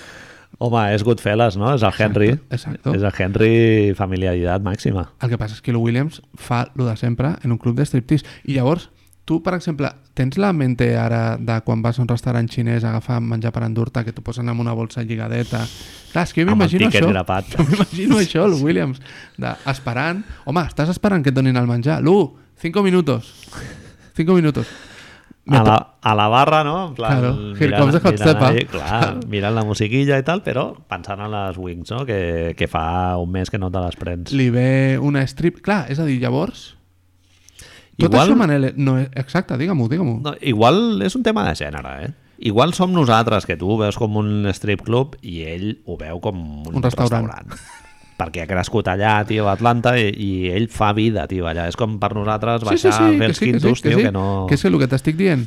Home, 0.58 0.80
és 0.90 1.04
Goodfellas, 1.06 1.56
no? 1.56 1.70
És 1.76 1.84
el 1.86 1.94
Henry. 2.02 2.32
Exacto. 2.50 2.90
És 2.96 3.02
el 3.06 3.14
Henry 3.14 3.50
familiaritat 3.94 4.62
màxima. 4.66 5.04
El 5.22 5.30
que 5.30 5.38
passa 5.38 5.54
és 5.54 5.62
que 5.62 5.70
el 5.70 5.78
Williams 5.78 6.18
fa 6.34 6.64
el 6.74 6.84
de 6.88 6.96
sempre 6.98 7.36
en 7.46 7.54
un 7.54 7.60
club 7.62 7.76
de 7.78 7.86
striptease. 7.86 8.26
I 8.50 8.56
llavors, 8.56 8.88
tu, 9.28 9.38
per 9.44 9.54
exemple, 9.54 9.92
tens 10.18 10.38
la 10.40 10.50
mente 10.56 10.88
ara 10.98 11.36
de 11.38 11.60
quan 11.62 11.82
vas 11.84 12.00
a 12.00 12.02
un 12.02 12.08
restaurant 12.10 12.48
xinès 12.50 12.82
a 12.82 12.90
agafar 12.90 13.20
menjar 13.22 13.52
per 13.54 13.62
endur-te, 13.68 14.02
que 14.02 14.14
t'ho 14.16 14.24
posen 14.26 14.50
en 14.50 14.58
una 14.58 14.74
bolsa 14.74 15.04
lligadeta... 15.06 15.62
Clar, 16.08 16.24
és 16.24 16.32
que 16.34 16.42
jo 16.42 16.50
m'imagino 16.50 16.88
això. 16.88 17.06
grapat. 17.12 17.50
Jo 17.54 17.66
m'imagino 17.68 18.18
això, 18.18 18.46
el 18.48 18.58
Williams, 18.64 18.98
de, 19.36 19.54
esperant... 19.70 20.24
Home, 20.48 20.66
estàs 20.66 20.90
esperant 20.90 21.22
que 21.22 21.30
et 21.30 21.36
donin 21.38 21.60
el 21.60 21.68
menjar. 21.70 22.00
Lu, 22.02 22.32
cinco 22.58 22.82
minutos. 22.82 23.30
Cinco 24.16 24.34
minutos. 24.34 24.66
A 25.48 25.62
la, 25.64 25.76
a 26.02 26.14
la 26.14 26.26
barra, 26.28 26.62
no? 26.64 26.88
En 26.88 26.94
plan, 26.94 27.20
Claro, 27.20 27.54
here 27.56 27.76
comes 27.78 27.94
the 27.94 28.00
hot 28.04 28.18
mirant, 28.18 28.42
ahí, 28.44 28.64
clar, 28.68 29.20
mirant 29.32 29.54
la 29.56 29.64
musiquilla 29.64 30.18
i 30.20 30.24
tal, 30.26 30.42
però 30.44 30.74
pensant 30.88 31.22
en 31.24 31.30
les 31.32 31.56
wings, 31.56 31.90
no? 31.94 32.04
Que, 32.04 32.54
que 32.58 32.68
fa 32.68 33.16
un 33.16 33.30
mes 33.32 33.48
que 33.48 33.58
no 33.58 33.70
te 33.72 33.80
les 33.80 33.96
prens. 33.96 34.32
Li 34.36 34.50
ve 34.52 34.98
una 35.00 35.22
strip... 35.26 35.62
Clar, 35.64 35.86
és 35.88 35.98
a 35.98 36.04
dir, 36.08 36.18
llavors... 36.20 36.74
Tot 37.98 38.12
Igual- 38.12 38.28
això, 38.28 38.36
Manel, 38.38 38.68
no 38.76 38.98
és... 39.00 39.08
Exacte, 39.18 39.56
digue-m'ho, 39.58 39.88
digue-m'ho. 39.90 40.20
No, 40.22 40.36
igual 40.40 41.00
és 41.02 41.16
un 41.18 41.24
tema 41.26 41.42
de 41.48 41.56
gènere, 41.58 41.94
eh? 42.04 42.12
Igual 42.38 42.70
som 42.76 42.92
nosaltres, 42.94 43.46
que 43.48 43.56
tu 43.58 43.72
ho 43.72 43.78
veus 43.80 43.96
com 43.98 44.14
un 44.20 44.46
strip 44.54 44.84
club 44.86 45.16
i 45.26 45.40
ell 45.50 45.80
ho 45.86 45.96
veu 45.98 46.20
com 46.22 46.38
un, 46.68 46.76
Un 46.76 46.84
restaurant. 46.84 47.50
Perquè 48.18 48.42
ha 48.42 48.50
crescut 48.50 48.88
allà, 48.90 49.20
tio, 49.28 49.46
a 49.46 49.54
Atlanta, 49.54 49.94
i, 49.98 50.10
i 50.10 50.30
ell 50.50 50.66
fa 50.74 50.90
vida, 50.96 51.28
tio, 51.30 51.46
allà. 51.46 51.68
És 51.70 51.78
com 51.78 51.98
per 52.02 52.10
nosaltres 52.18 52.64
Sí, 52.64 52.66
sí, 52.66 52.88
baixar, 52.88 52.96
sí, 52.98 53.18
fer 53.18 53.18
que 53.18 53.30
els 53.30 53.38
sí, 53.38 53.44
que 53.44 53.46
sí, 53.46 53.52
quintos, 53.52 53.82
que 53.82 53.88
tio, 53.88 53.98
sí. 53.98 54.04
que 54.08 54.12
no... 54.12 54.24
Que 54.50 54.58
és 54.58 54.64
el 54.66 54.78
que 54.80 54.90
t'estic 54.90 55.18
dient... 55.20 55.46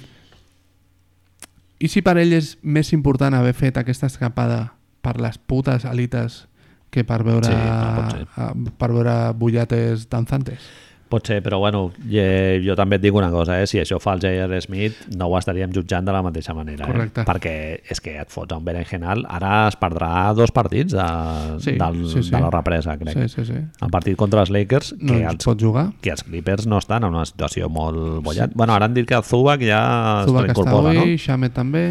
I 1.82 1.90
si 1.90 2.04
per 2.06 2.14
ell 2.22 2.36
és 2.38 2.54
més 2.62 2.92
important 2.94 3.34
haver 3.34 3.56
fet 3.58 3.80
aquesta 3.82 4.06
escapada 4.06 4.60
per 5.02 5.16
les 5.18 5.40
putes 5.42 5.84
alites 5.90 6.44
que 6.94 7.02
per 7.08 7.24
veure, 7.26 7.50
Sí, 7.50 7.56
no 7.58 8.72
per 8.78 8.92
veure 8.92 9.16
bullates 9.40 10.06
danzantes? 10.12 10.62
Pot 11.12 11.28
ser, 11.28 11.42
però 11.44 11.58
bueno, 11.60 11.82
eh, 12.08 12.62
jo 12.64 12.72
també 12.80 12.96
et 12.96 13.02
dic 13.04 13.16
una 13.20 13.28
cosa, 13.34 13.58
eh? 13.60 13.66
si 13.68 13.82
això 13.82 13.98
fa 14.00 14.14
el 14.16 14.22
J.R. 14.24 14.62
Smith 14.64 15.02
no 15.20 15.28
ho 15.28 15.36
estaríem 15.38 15.74
jutjant 15.76 16.08
de 16.08 16.14
la 16.16 16.22
mateixa 16.24 16.54
manera. 16.56 16.88
Correcte. 16.88 17.26
Eh? 17.26 17.28
Perquè 17.28 17.56
és 17.92 18.00
que 18.00 18.14
et 18.22 18.32
fots 18.32 18.56
un 18.56 18.64
berenjenal, 18.64 19.26
ara 19.28 19.66
es 19.68 19.76
perdrà 19.82 20.32
dos 20.38 20.54
partits 20.56 20.96
de, 20.96 21.08
Sí, 21.60 21.74
del, 21.76 22.00
sí, 22.08 22.24
sí. 22.24 22.32
de 22.32 22.40
la 22.40 22.50
represa, 22.54 22.96
crec. 23.02 23.18
Sí, 23.26 23.28
sí, 23.36 23.46
sí. 23.52 23.60
El 23.84 23.92
partit 23.92 24.16
contra 24.16 24.46
els 24.46 24.54
Lakers, 24.56 24.94
No 25.02 25.12
que, 25.18 25.26
els, 25.34 25.44
pot 25.44 25.60
jugar. 25.60 25.90
que 26.02 26.16
els 26.16 26.24
Clippers 26.24 26.66
no 26.72 26.80
estan 26.80 27.04
en 27.04 27.12
una 27.14 27.26
situació 27.28 27.68
molt 27.68 28.24
bollat. 28.24 28.56
Bueno, 28.56 28.74
ara 28.74 28.88
han 28.88 28.96
dit 28.96 29.06
que 29.10 29.20
el 29.20 29.28
Zubac 29.28 29.60
ja 29.68 30.24
Zubac 30.26 30.48
es 30.48 30.56
reincorpora, 30.56 30.94
no? 30.96 31.04
Shamet 31.20 31.54
també, 31.60 31.84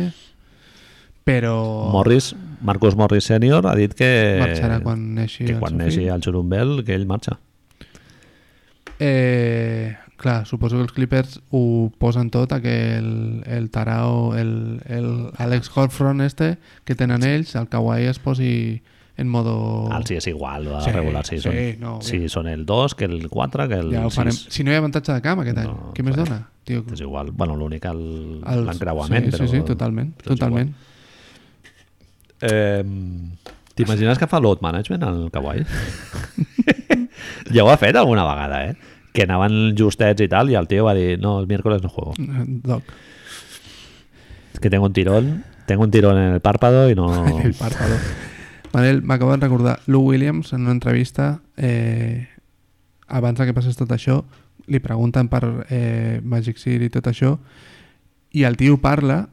però 1.24 1.90
Morris, 1.92 2.32
Marcus 2.64 2.96
Morris 2.96 3.24
Senior 3.28 3.66
ha 3.68 3.76
dit 3.76 3.92
que, 3.94 4.08
marxarà 4.40 4.80
quan 4.82 5.04
neixi 5.14 5.44
que 5.44 5.54
el 5.54 5.60
quan 5.60 5.76
seu 5.76 5.84
neixi 5.84 6.08
el 6.08 6.24
xurumbel, 6.24 6.80
que 6.88 6.96
ell 6.96 7.06
marxa. 7.06 7.36
Eh, 9.02 9.96
clar, 10.20 10.44
suposo 10.46 10.76
que 10.76 10.82
els 10.84 10.92
Clippers 10.92 11.38
ho 11.50 11.90
posen 11.98 12.28
tot 12.28 12.52
a 12.52 12.60
que 12.60 12.98
el, 12.98 13.42
el 13.46 13.70
Tarao, 13.72 14.36
el, 14.36 14.82
el 14.84 15.30
Alex 15.38 15.70
Horfron 15.74 16.20
este 16.20 16.58
que 16.84 16.94
tenen 16.94 17.22
ells, 17.24 17.54
el 17.56 17.68
Kawhi 17.72 18.04
es 18.04 18.18
posi 18.20 18.82
en 19.16 19.28
modo... 19.28 19.88
Al 19.92 20.04
sí 20.08 20.14
és 20.20 20.26
igual, 20.28 20.68
va 20.68 20.82
Sí, 20.84 20.92
regular. 20.92 21.24
Si, 21.26 21.38
sí, 21.40 21.42
són, 21.48 21.56
no, 21.80 21.94
si 22.04 22.18
bé. 22.20 22.28
són 22.32 22.46
el 22.48 22.66
2, 22.68 22.94
que 22.94 23.04
el 23.08 23.26
4, 23.28 23.66
que 23.68 23.80
el 23.80 23.90
ja 23.92 24.04
farem. 24.12 24.32
6. 24.36 24.52
Si 24.52 24.64
no 24.64 24.70
hi 24.72 24.76
ha 24.76 24.80
avantatge 24.84 25.12
de 25.16 25.24
camp 25.24 25.40
aquest 25.42 25.58
any, 25.64 25.66
No, 25.72 25.90
què 25.96 26.04
més 26.04 26.14
clar. 26.16 26.26
dona? 26.28 26.38
Tio, 26.64 26.84
És 26.92 27.00
igual. 27.00 27.30
Bueno, 27.32 27.56
l'únic 27.56 27.84
el- 27.88 28.40
l'encreuament. 28.44 29.24
sí, 29.26 29.32
però, 29.32 29.48
sí, 29.48 29.56
sí, 29.56 29.64
totalment, 29.66 30.12
però 30.20 30.34
totalment. 30.36 30.72
Eh, 32.40 32.84
T'imagines 33.74 34.18
que 34.20 34.26
fa 34.28 34.40
load 34.40 34.60
management 34.64 35.04
al 35.04 35.30
Kawhi? 35.32 35.64
ja 37.54 37.64
ho 37.64 37.70
ha 37.72 37.76
fet 37.80 37.96
alguna 37.96 38.24
vegada, 38.28 38.64
eh? 38.70 38.74
Que 39.12 39.24
anaven 39.26 39.74
justets 39.78 40.22
i 40.22 40.28
tal, 40.30 40.50
i 40.50 40.58
el 40.58 40.68
tio 40.70 40.84
va 40.86 40.94
dir, 40.94 41.18
no, 41.18 41.38
el 41.40 41.48
miércoles 41.50 41.82
no 41.82 41.88
juego. 41.88 42.14
Doc, 42.64 42.82
Es 44.52 44.60
que 44.60 44.70
tengo 44.70 44.86
un 44.86 44.92
tirón, 44.92 45.44
tengo 45.66 45.84
un 45.84 45.90
tirón 45.90 46.18
en 46.18 46.34
el 46.34 46.40
párpado 46.40 46.90
y 46.90 46.94
no... 46.94 47.38
el 47.44 47.54
párpado. 47.54 47.96
Manel, 48.72 49.02
m'acabo 49.02 49.32
de 49.32 49.38
recordar, 49.38 49.80
Lou 49.86 50.02
Williams 50.02 50.52
en 50.52 50.62
una 50.62 50.70
entrevista 50.70 51.40
eh, 51.56 52.28
abans 53.08 53.40
que 53.42 53.54
passés 53.54 53.74
tot 53.74 53.90
això 53.90 54.22
li 54.70 54.78
pregunten 54.78 55.26
per 55.26 55.42
eh, 55.68 56.20
Magic 56.22 56.60
City 56.62 56.86
i 56.86 56.92
tot 56.94 57.08
això 57.10 57.34
i 58.30 58.44
el 58.46 58.56
tio 58.56 58.78
parla 58.78 59.24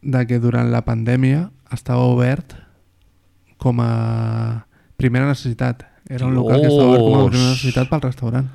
de 0.00 0.24
que 0.26 0.38
durant 0.40 0.70
la 0.72 0.84
pandèmia 0.86 1.50
estava 1.74 2.06
obert 2.08 2.56
com 3.60 3.82
a 3.84 4.64
primera 4.96 5.28
necessitat 5.28 5.84
era 6.08 6.24
un 6.24 6.34
local 6.34 6.62
que 6.62 6.70
estava 6.72 6.94
obert 6.94 7.04
com 7.04 7.18
a 7.18 7.28
primera 7.28 7.50
necessitat 7.52 7.92
pel 7.92 8.04
restaurant 8.06 8.48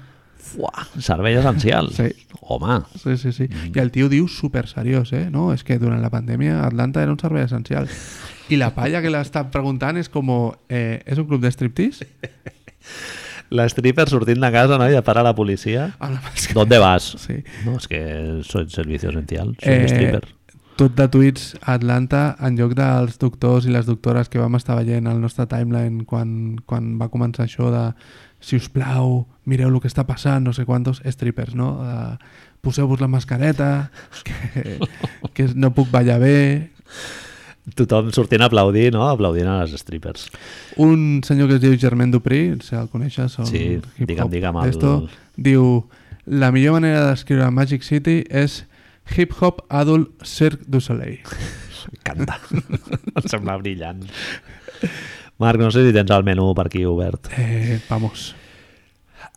Fuà, 0.54 0.86
servei 1.02 1.36
essencial. 1.40 1.90
Sí. 1.96 2.10
Home, 2.42 2.82
Sí, 3.02 3.16
sí, 3.18 3.32
sí. 3.32 3.48
I 3.74 3.80
el 3.80 3.90
tio 3.92 4.10
diu 4.12 4.28
super 4.28 4.68
seriós, 4.68 5.14
eh? 5.14 5.30
No, 5.32 5.52
és 5.54 5.64
que 5.64 5.80
durant 5.80 6.02
la 6.04 6.10
pandèmia 6.12 6.60
Atlanta 6.66 7.02
era 7.02 7.12
un 7.14 7.20
servei 7.20 7.44
essencial. 7.48 7.88
I 8.52 8.58
la 8.60 8.74
palla 8.76 9.02
que 9.02 9.10
l'està 9.14 9.46
preguntant 9.50 9.98
és 9.98 10.10
com... 10.12 10.30
Eh, 10.70 11.02
és 11.06 11.18
un 11.18 11.26
club 11.30 11.42
de 11.42 11.52
striptease? 11.52 12.10
la 13.54 13.68
stripper 13.70 14.08
sortint 14.10 14.42
de 14.42 14.52
casa, 14.52 14.78
no? 14.82 14.88
I 14.90 14.96
a 14.98 15.04
parar 15.06 15.24
la 15.24 15.36
policia. 15.36 15.92
Màscara. 16.00 16.54
¿Dónde 16.58 16.80
vas? 16.80 17.16
Sí. 17.22 17.44
No, 17.66 17.78
es 17.78 17.88
que 17.88 18.42
soy 18.44 18.70
servicio 18.70 19.10
esencial, 19.10 19.56
soy 19.62 19.74
Eh, 19.74 19.86
stripper. 19.90 20.24
Tot 20.76 20.96
de 20.98 21.06
tuits 21.08 21.52
a 21.62 21.76
Atlanta 21.78 22.36
en 22.42 22.56
lloc 22.58 22.74
dels 22.74 23.20
doctors 23.22 23.68
i 23.70 23.70
les 23.70 23.86
doctores 23.86 24.28
que 24.28 24.40
vam 24.42 24.56
estar 24.58 24.74
veient 24.80 25.06
al 25.06 25.20
nostre 25.22 25.46
timeline 25.46 26.02
quan, 26.10 26.58
quan 26.66 26.96
va 26.98 27.12
començar 27.14 27.46
això 27.46 27.70
de 27.70 27.84
si 28.44 28.58
us 28.60 28.68
plau, 28.70 29.24
mireu 29.48 29.72
el 29.72 29.80
que 29.80 29.88
està 29.88 30.04
passant, 30.08 30.44
no 30.44 30.52
sé 30.54 30.66
quantos 30.68 31.00
strippers, 31.08 31.56
no? 31.56 31.78
Uh, 31.80 32.42
Poseu-vos 32.64 33.02
la 33.04 33.10
mascareta, 33.12 33.90
que, 34.28 34.78
que 35.36 35.50
no 35.56 35.74
puc 35.76 35.90
ballar 35.92 36.20
bé, 36.22 36.38
Tothom 37.76 38.10
sortint 38.12 38.44
a 38.44 38.50
aplaudir, 38.52 38.90
no? 38.92 39.06
Aplaudint 39.08 39.48
a 39.48 39.62
les 39.62 39.72
strippers. 39.80 40.26
Un 40.84 41.22
senyor 41.24 41.48
que 41.48 41.56
es 41.56 41.62
diu 41.64 41.78
Germain 41.80 42.12
Dupri, 42.12 42.58
si 42.60 42.76
el 42.76 42.90
coneixes, 42.92 43.38
Sí, 43.48 43.80
digue'm, 44.04 44.28
digue'm 44.30 44.60
el- 44.60 44.68
d'esto, 44.68 44.92
diu 45.40 45.86
la 46.28 46.52
millor 46.52 46.76
manera 46.82 47.06
d'escriure 47.08 47.48
Magic 47.56 47.88
City 47.88 48.22
és 48.30 48.66
hip-hop 49.16 49.64
adult 49.72 50.12
Cirque 50.28 50.68
du 50.68 50.82
Soleil. 50.84 51.22
M'encanta. 51.94 52.36
em 53.16 53.32
sembla 53.32 53.58
brillant. 53.64 54.04
Marc, 55.40 55.60
no 55.60 55.72
sé 55.72 55.86
si 55.88 55.94
tens 55.94 56.12
el 56.12 56.24
menú 56.24 56.54
per 56.56 56.68
aquí 56.68 56.84
obert. 56.86 57.28
Eh, 57.38 57.80
vamos. 57.90 58.36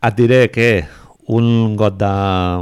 Et 0.03 0.15
diré 0.17 0.51
que 0.51 0.85
un 1.29 1.75
got 1.77 1.97
de, 1.99 2.11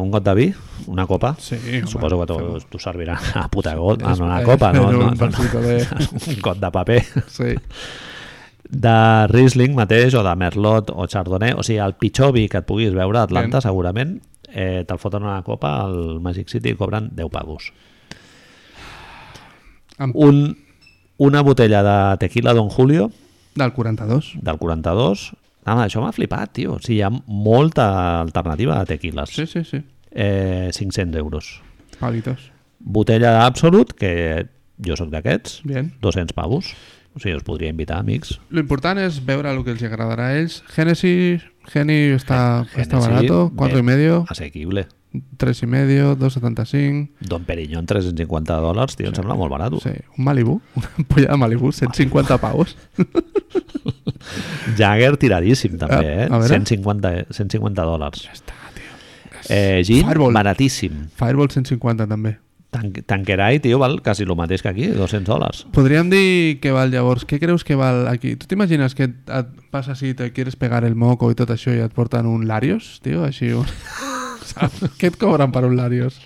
un 0.00 0.10
got 0.10 0.24
de 0.24 0.34
vi, 0.34 0.46
una 0.86 1.06
copa, 1.06 1.34
Sí, 1.38 1.56
home, 1.56 1.86
suposo 1.86 2.20
que 2.20 2.26
t'ho 2.30 2.60
t'ho 2.70 2.78
servirà 2.80 3.18
a 3.40 3.48
puta 3.52 3.74
got, 3.76 4.02
en 4.02 4.22
una 4.22 4.42
copa, 4.42 4.72
no, 4.72 4.90
no, 4.92 5.08
un 5.10 5.18
vasito 5.18 5.60
de- 5.60 5.82
un 6.30 6.40
got 6.40 6.58
de 6.62 6.70
paper. 6.70 7.02
Sí. 7.28 7.54
De 8.70 9.26
Riesling 9.28 9.74
mateix, 9.76 10.14
o 10.14 10.22
de 10.24 10.34
Merlot, 10.36 10.90
o 10.94 11.06
Chardonnay, 11.06 11.52
o 11.58 11.62
sigui, 11.62 11.78
el 11.84 11.94
pitjor 12.00 12.32
vi 12.32 12.46
que 12.48 12.62
et 12.62 12.66
puguis 12.66 12.94
veure 12.96 13.18
a 13.20 13.26
Atlanta, 13.28 13.58
Ben. 13.58 13.66
segurament, 13.66 14.14
eh, 14.48 14.84
te'l 14.88 14.98
foten 15.02 15.22
en 15.22 15.28
una 15.28 15.42
copa 15.42 15.74
al 15.84 16.20
Magic 16.24 16.48
City 16.48 16.72
i 16.72 16.78
cobren 16.78 17.10
10 17.12 17.28
pavos. 17.30 17.72
Amb, 19.98 20.16
Un, 20.16 20.56
una 21.18 21.42
botella 21.42 21.82
de 21.82 22.16
tequila 22.18 22.54
Don 22.54 22.68
Julio, 22.70 23.10
del 23.54 23.72
42. 23.72 24.34
Del 24.42 24.58
42. 24.58 25.32
Ah, 25.64 25.84
això 25.86 26.02
m'ha 26.02 26.12
flipat, 26.12 26.52
tio. 26.58 26.76
O 26.76 26.82
sigui, 26.82 26.98
hi 26.98 27.04
ha 27.06 27.10
molta 27.10 28.20
alternativa 28.20 28.80
de 28.80 28.94
tequiles. 28.94 29.32
Sí, 29.32 29.46
sí, 29.46 29.64
sí. 29.64 29.80
Eh, 30.10 30.70
500 30.76 31.16
euros. 31.18 31.62
Palitos. 32.00 32.50
Botella 32.78 33.32
d'Absolut, 33.38 33.94
que 33.96 34.46
jo 34.84 34.98
sóc 34.98 35.08
d'aquests. 35.14 35.62
200 35.64 36.36
pavos. 36.36 36.74
O 37.14 37.22
sigui, 37.22 37.36
us 37.38 37.46
podria 37.46 37.70
invitar, 37.70 38.00
amics. 38.02 38.40
Lo 38.50 38.60
important 38.60 38.98
és 38.98 39.20
veure 39.24 39.52
el 39.54 39.62
que 39.64 39.72
els 39.72 39.84
agradarà 39.86 40.32
a 40.32 40.40
ells. 40.40 40.60
Genesis, 40.74 41.46
Geni 41.70 41.98
està, 42.16 42.64
Genesis, 42.72 42.88
està 42.88 43.00
barato, 43.00 43.38
4,5. 43.54 44.24
Asequible. 44.34 44.88
3 45.36 45.62
i 45.62 45.66
medio, 45.66 46.16
2,75... 46.16 47.28
Don 47.28 47.44
Perignon, 47.44 47.86
350 47.86 48.56
dòlars, 48.64 48.96
tio, 48.96 49.06
sí, 49.06 49.12
em 49.12 49.18
sembla 49.20 49.36
molt 49.38 49.52
barat. 49.52 49.76
Sí, 49.82 49.92
un 50.18 50.24
Malibu, 50.26 50.58
una 50.80 50.90
ampolla 50.98 51.30
de 51.30 51.36
Malibu, 51.38 51.70
150 51.72 52.38
paus. 52.42 52.76
Jagger 54.78 55.16
tiradíssim, 55.20 55.76
també, 55.78 56.24
eh? 56.24 56.28
150, 56.30 57.12
150 57.30 57.86
dòlars. 57.86 58.24
Ja 58.26 58.34
està, 58.34 58.56
tio. 58.74 58.96
Eh, 59.48 59.82
gin, 59.86 60.02
Fireball. 60.08 60.34
baratíssim. 60.34 61.04
Fireball 61.20 61.52
150, 61.52 62.08
també. 62.10 62.38
Tan 62.74 62.90
Tanquerai, 63.06 63.60
tio, 63.62 63.78
val 63.78 64.00
quasi 64.02 64.24
el 64.26 64.34
mateix 64.34 64.64
que 64.64 64.72
aquí, 64.72 64.88
200 64.90 65.28
dòlars. 65.28 65.62
Podríem 65.76 66.10
dir 66.10 66.58
que 66.58 66.72
val, 66.74 66.90
llavors, 66.90 67.22
què 67.22 67.38
creus 67.38 67.62
que 67.62 67.78
val 67.78 68.08
aquí? 68.10 68.34
Tu 68.34 68.50
t'imagines 68.50 68.98
que 68.98 69.06
et, 69.12 69.14
et 69.30 69.54
passa 69.70 69.94
si 69.94 70.10
te 70.18 70.32
quieres 70.34 70.58
pegar 70.58 70.82
el 70.82 70.98
moco 70.98 71.30
i 71.30 71.38
tot 71.38 71.54
això 71.54 71.70
i 71.70 71.84
et 71.84 71.94
porten 71.94 72.26
un 72.26 72.48
Larios, 72.50 72.98
tio, 73.06 73.22
així... 73.22 73.52
Un... 73.54 73.70
Què 75.00 75.10
et 75.12 75.16
cobren 75.20 75.52
per 75.54 75.64
un 75.68 75.76
Larios? 75.78 76.20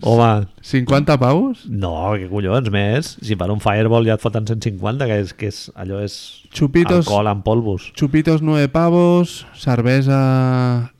Home, 0.00 0.46
50 0.62 1.16
pavos? 1.18 1.64
no, 1.66 2.12
que 2.14 2.28
collons, 2.30 2.68
més. 2.70 3.16
Si 3.18 3.34
per 3.34 3.48
un 3.50 3.58
Fireball 3.58 4.06
ja 4.06 4.14
et 4.14 4.22
foten 4.22 4.44
150, 4.46 5.08
que 5.10 5.16
és, 5.24 5.32
que 5.34 5.48
és 5.50 5.58
allò 5.74 5.98
és 6.04 6.14
Chupitos, 6.54 7.00
alcohol 7.08 7.26
en 7.32 7.40
polvos. 7.42 7.88
chupitos 7.98 8.40
9 8.46 8.68
pavos, 8.70 9.40
cervesa 9.58 10.20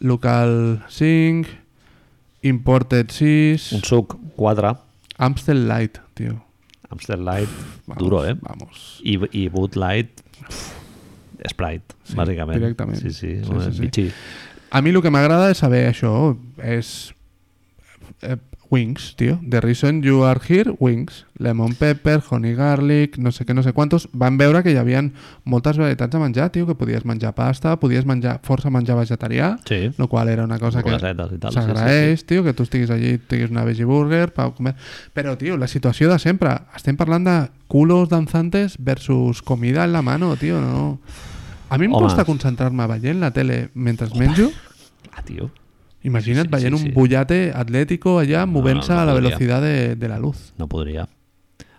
local 0.00 0.82
5, 0.90 1.46
imported 2.42 3.14
6, 3.14 3.70
Un 3.78 3.86
suc, 3.86 4.16
4. 4.34 4.74
Amstel 5.18 5.62
Light, 5.68 6.00
tio. 6.18 6.40
Amstel 6.90 7.22
Light, 7.24 7.50
Vamos, 7.86 8.02
duro, 8.02 8.24
eh? 8.26 8.34
Vamos. 8.42 8.98
I, 9.04 9.18
i 9.30 9.46
Bud 9.48 9.76
Light, 9.78 10.10
Sprite, 11.48 11.94
Sí, 12.02 12.16
bàsicament. 12.18 12.58
directament. 12.58 12.98
Sí, 12.98 13.12
sí, 13.12 13.36
Sí, 13.44 13.70
sí, 13.70 13.90
sí. 13.94 14.10
A 14.70 14.82
mi 14.82 14.90
el 14.90 15.00
que 15.02 15.10
m'agrada 15.10 15.48
és 15.52 15.62
saber 15.62 15.86
això, 15.88 16.36
és 16.60 17.12
eh, 18.22 18.36
wings, 18.70 19.14
tio. 19.16 19.40
The 19.48 19.60
reason 19.60 20.02
you 20.02 20.24
are 20.24 20.40
here, 20.46 20.74
wings. 20.78 21.24
Lemon 21.38 21.74
pepper, 21.74 22.20
honey 22.28 22.54
garlic, 22.54 23.16
no 23.18 23.32
sé 23.32 23.46
què, 23.46 23.54
no 23.54 23.62
sé 23.64 23.72
quantos. 23.72 24.08
Van 24.12 24.36
veure 24.38 24.62
que 24.64 24.72
hi 24.74 24.78
havia 24.80 25.00
moltes 25.48 25.78
varietats 25.80 26.12
de 26.12 26.20
menjar, 26.20 26.50
tio, 26.52 26.66
que 26.68 26.76
podies 26.78 27.06
menjar 27.08 27.32
pasta, 27.36 27.76
podies 27.80 28.04
menjar 28.08 28.38
força 28.44 28.70
menjar 28.74 28.98
vegetarià, 28.98 29.54
Sí, 29.68 29.92
lo 29.96 30.08
qual 30.08 30.28
era 30.28 30.44
una 30.44 30.58
cosa 30.58 30.82
que 30.82 30.98
tal, 30.98 31.28
sí, 31.30 31.54
s'agraeix, 31.54 32.26
tio, 32.26 32.44
que 32.44 32.52
tu 32.52 32.66
estiguis 32.66 32.90
allí, 32.90 33.16
tinguis 33.18 33.50
una 33.54 33.64
veggie 33.64 33.88
burger, 33.88 34.32
pa 34.34 34.50
comer... 34.52 34.74
Però, 35.14 35.36
tio, 35.38 35.56
la 35.56 35.68
situació 35.68 36.10
de 36.12 36.18
sempre. 36.18 36.52
Estem 36.76 36.98
parlant 36.98 37.24
de 37.24 37.38
culos 37.68 38.08
danzantes 38.08 38.76
versus 38.78 39.42
comida 39.42 39.84
en 39.84 39.92
la 39.92 40.02
mano, 40.02 40.36
tio, 40.36 40.60
no... 40.60 40.98
A 41.70 41.78
mi 41.78 41.86
em 41.86 41.92
Home. 41.94 42.06
costa 42.06 42.24
concentrar-me 42.24 42.86
veient 42.86 43.20
la 43.20 43.30
tele 43.30 43.68
mentre 43.74 44.08
menjo. 44.16 44.50
Ah, 45.12 45.22
tio. 45.22 45.50
Imagina't 46.02 46.46
Sí, 46.46 46.50
sí, 46.50 46.56
veient 46.56 46.78
sí, 46.78 46.88
un 46.88 46.94
bullate 46.94 47.52
atlético 47.54 48.18
allà 48.20 48.46
movent-se 48.46 48.92
no 48.94 49.00
a 49.00 49.04
la 49.04 49.12
podria. 49.12 49.28
velocitat 49.36 49.62
de, 49.62 49.96
de 49.96 50.08
la 50.08 50.18
luz. 50.18 50.52
No 50.56 50.68
podria. 50.68 51.08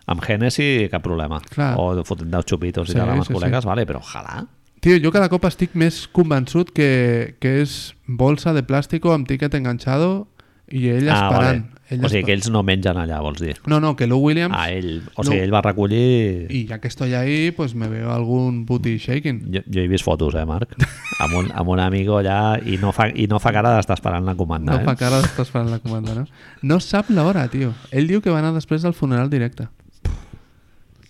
Amb 0.06 0.24
Hennessy, 0.28 0.88
cap 0.92 1.04
problema. 1.04 1.40
Clar. 1.50 1.76
O 1.78 2.04
fotent 2.04 2.32
dels 2.34 2.46
xupitos 2.46 2.90
i 2.90 2.94
Sí, 2.94 2.98
tal 2.98 3.10
amb 3.10 3.20
els 3.24 3.28
sí, 3.28 3.34
col·legues, 3.34 3.66
vale, 3.66 3.86
però 3.86 4.00
ojalà. 4.02 4.46
Tio, 4.82 4.98
jo 5.04 5.12
cada 5.12 5.28
cop 5.30 5.44
estic 5.46 5.74
més 5.76 6.08
convençut 6.08 6.72
que, 6.72 7.36
que 7.40 7.62
és 7.62 7.94
bolsa 8.08 8.54
de 8.56 8.64
plàstico 8.64 9.12
amb 9.14 9.28
tiquet 9.28 9.54
enganchado 9.56 10.28
i 10.72 10.88
ell 10.90 11.10
Ah, 11.10 11.28
esperant. 11.28 11.66
vale. 11.66 11.79
Ell 11.90 12.04
O 12.06 12.10
sigui 12.12 12.22
que 12.28 12.34
ells 12.36 12.46
no 12.54 12.62
mengen 12.62 13.00
allà, 13.02 13.18
vols 13.26 13.40
dir? 13.42 13.56
No, 13.66 13.80
no, 13.82 13.96
que 13.98 14.06
Lou 14.06 14.20
Williams... 14.22 14.54
Ah, 14.56 14.68
ell, 14.70 15.00
o 15.16 15.24
sigui, 15.24 15.40
No. 15.40 15.44
ell 15.48 15.54
va 15.56 15.62
recollir... 15.66 16.46
Y 16.54 16.66
ya 16.70 16.78
que 16.80 16.88
estoy 16.88 17.16
ahí, 17.16 17.50
pues 17.50 17.74
me 17.74 17.88
veo 17.90 18.12
algún 18.14 18.66
booty 18.68 18.98
shaking. 19.00 19.40
Jo, 19.52 19.62
jo 19.66 19.82
he 19.82 19.88
vist 19.90 20.06
fotos, 20.06 20.36
eh, 20.36 20.46
Marc? 20.46 20.76
Amb 21.20 21.34
un, 21.40 21.50
amb 21.52 21.74
un 21.74 21.80
amigo 21.82 22.20
allà 22.20 22.60
i 22.62 22.78
no 22.78 22.92
fa, 22.94 23.10
i 23.10 23.26
no 23.28 23.40
fa 23.42 23.52
cara 23.56 23.74
d'estar 23.76 23.98
esperant 23.98 24.24
la 24.30 24.36
comanda, 24.38 24.76
No 24.78 24.84
eh? 24.84 24.86
fa 24.86 24.96
cara 24.96 25.18
d'estar 25.24 25.48
esperant 25.48 25.72
la 25.74 25.80
comanda, 25.82 26.14
no? 26.14 26.28
No 26.62 26.80
sap 26.80 27.10
l'hora, 27.10 27.48
tio. 27.50 27.74
Ell 27.90 28.06
diu 28.08 28.22
que 28.22 28.30
va 28.30 28.38
anar 28.44 28.54
després 28.54 28.86
del 28.86 28.94
funeral 28.94 29.30
directe. 29.34 29.66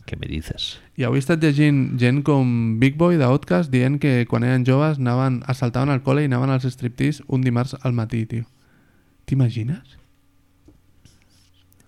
Què 0.07 0.15
me 0.17 0.25
dices? 0.31 0.79
I 0.97 1.03
avui 1.05 1.19
he 1.19 1.25
estat 1.27 1.43
llegint 1.43 1.99
gent 2.01 2.23
com 2.25 2.79
Big 2.79 2.95
Boy 2.97 3.19
d'Outcast 3.19 3.69
dient 3.69 3.99
que 4.01 4.23
quan 4.31 4.47
eren 4.47 4.63
joves 4.65 4.97
anaven, 4.97 5.43
assaltaven 5.45 5.91
al 5.93 6.01
col·le 6.07 6.23
i 6.23 6.31
anaven 6.31 6.55
als 6.55 6.65
striptease 6.71 7.21
un 7.27 7.43
dimarts 7.45 7.75
al 7.83 7.93
matí, 7.93 8.23
tio. 8.25 8.47
T'imagines? 9.29 9.98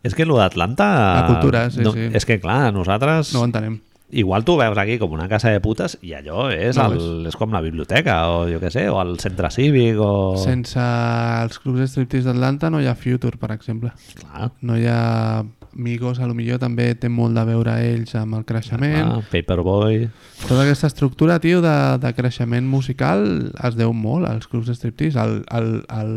És 0.03 0.15
que 0.18 0.26
lo 0.26 0.38
d'Atlanta... 0.40 0.90
La 1.22 1.28
cultura, 1.28 1.69
sí, 1.69 1.84
no, 1.86 1.94
sí. 1.94 2.10
És 2.18 2.26
que, 2.26 2.40
clar, 2.41 2.73
nosaltres... 2.73 3.34
No 3.36 3.44
ho 3.44 3.49
entenem. 3.49 3.80
Igual 4.11 4.44
tu 4.44 4.57
veus 4.60 4.78
aquí 4.78 4.98
com 4.99 5.14
una 5.15 5.30
casa 5.32 5.53
de 5.53 5.61
putes 5.64 5.94
i 6.03 6.11
allò 6.18 6.49
és, 6.52 6.76
No, 6.76 6.90
el, 6.91 7.28
és 7.30 7.38
com 7.40 7.53
la 7.56 7.61
biblioteca 7.64 8.18
o 8.34 8.41
jo 8.49 8.60
què 8.60 8.68
sé, 8.73 8.90
o 8.91 8.98
el 8.99 9.14
centre 9.23 9.48
cívic 9.56 10.02
o... 10.03 10.36
Sense 10.41 10.84
els 10.84 11.61
clubs 11.64 11.80
de 11.80 11.88
striptease 11.88 12.28
d'Atlanta 12.28 12.69
no 12.73 12.82
hi 12.84 12.90
ha 12.91 12.95
Future, 12.99 13.40
per 13.40 13.53
exemple. 13.56 13.94
Clar, 14.19 14.52
No 14.68 14.76
hi 14.76 14.84
ha 14.91 15.45
Migos, 15.72 16.19
a 16.19 16.28
lo 16.28 16.36
millor 16.36 16.60
també 16.60 16.90
té 16.99 17.07
molt 17.07 17.38
de 17.38 17.45
veure 17.48 17.78
ells 17.88 18.11
amb 18.19 18.36
el 18.36 18.44
creixement. 18.44 18.98
clar, 19.14 19.22
Paperboy... 19.32 20.02
Tota 20.41 20.65
aquesta 20.65 20.90
estructura, 20.91 21.40
tio, 21.40 21.61
de, 21.64 21.76
de 22.03 22.11
creixement 22.18 22.68
musical 22.68 23.23
es 23.64 23.78
deu 23.80 23.94
molt 23.95 24.28
als 24.28 24.52
clubs 24.52 24.68
de 24.68 24.76
striptease. 24.76 25.15
El, 25.23 25.38
el, 25.56 25.72
el, 25.88 26.11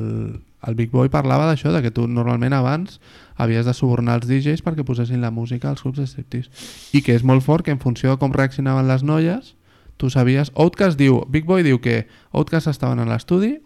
el 0.67 0.75
Big 0.75 0.91
Boy 0.91 1.13
parlava 1.15 1.47
d'això, 1.47 1.71
de 1.71 1.85
que 1.85 1.95
tu 1.95 2.09
normalment 2.11 2.59
abans 2.59 2.99
havies 3.37 3.67
de 3.67 3.75
subornar 3.75 4.21
els 4.21 4.29
DJs 4.31 4.63
perquè 4.63 4.85
posessin 4.87 5.21
la 5.23 5.31
música 5.35 5.71
als 5.71 5.83
clubs 5.83 5.99
de 5.99 6.07
striptease. 6.07 6.51
I 6.95 7.03
que 7.03 7.15
és 7.17 7.25
molt 7.27 7.43
fort 7.43 7.65
que 7.67 7.73
en 7.75 7.81
funció 7.83 8.11
de 8.15 8.19
com 8.23 8.33
reaccionaven 8.33 8.89
les 8.89 9.03
noies, 9.03 9.55
tu 9.97 10.11
sabies... 10.11 10.53
Outcast 10.55 10.99
diu, 10.99 11.23
Big 11.29 11.45
Boy 11.47 11.63
diu 11.67 11.81
que 11.81 12.07
Outcast 12.33 12.69
estaven 12.71 12.99
a 13.03 13.07
l'estudi, 13.09 13.57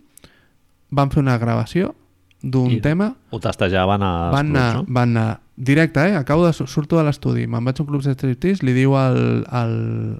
van 0.90 1.10
fer 1.12 1.20
una 1.20 1.38
gravació 1.38 1.94
d'un 2.40 2.78
tema, 2.80 3.16
Ho 3.34 3.40
tastejaven 3.42 4.02
a... 4.06 4.12
van 4.30 4.52
anar, 4.54 4.84
van 4.86 5.16
anar 5.16 5.40
directe, 5.56 6.04
eh? 6.06 6.14
Acabo 6.16 6.46
de 6.46 6.52
sur- 6.52 6.68
surto 6.70 6.96
de 6.96 7.02
l'estudi, 7.04 7.48
me'n 7.50 7.64
vaig 7.66 7.80
a 7.80 7.82
un 7.82 7.88
club 7.88 8.04
de 8.04 8.14
striptease, 8.14 8.62
li 8.64 8.72
diu 8.76 8.94
al, 8.96 9.44
al, 9.50 9.74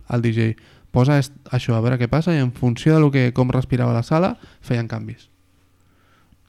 al 0.08 0.24
DJ 0.24 0.56
posa 0.90 1.20
això, 1.52 1.76
a 1.76 1.80
veure 1.84 1.98
què 2.00 2.08
passa 2.10 2.34
i 2.34 2.40
en 2.42 2.50
funció 2.56 2.96
de 2.96 3.00
lo 3.04 3.10
que, 3.14 3.28
com 3.36 3.52
respirava 3.54 3.92
la 3.94 4.02
sala 4.02 4.32
feien 4.64 4.88
canvis. 4.90 5.28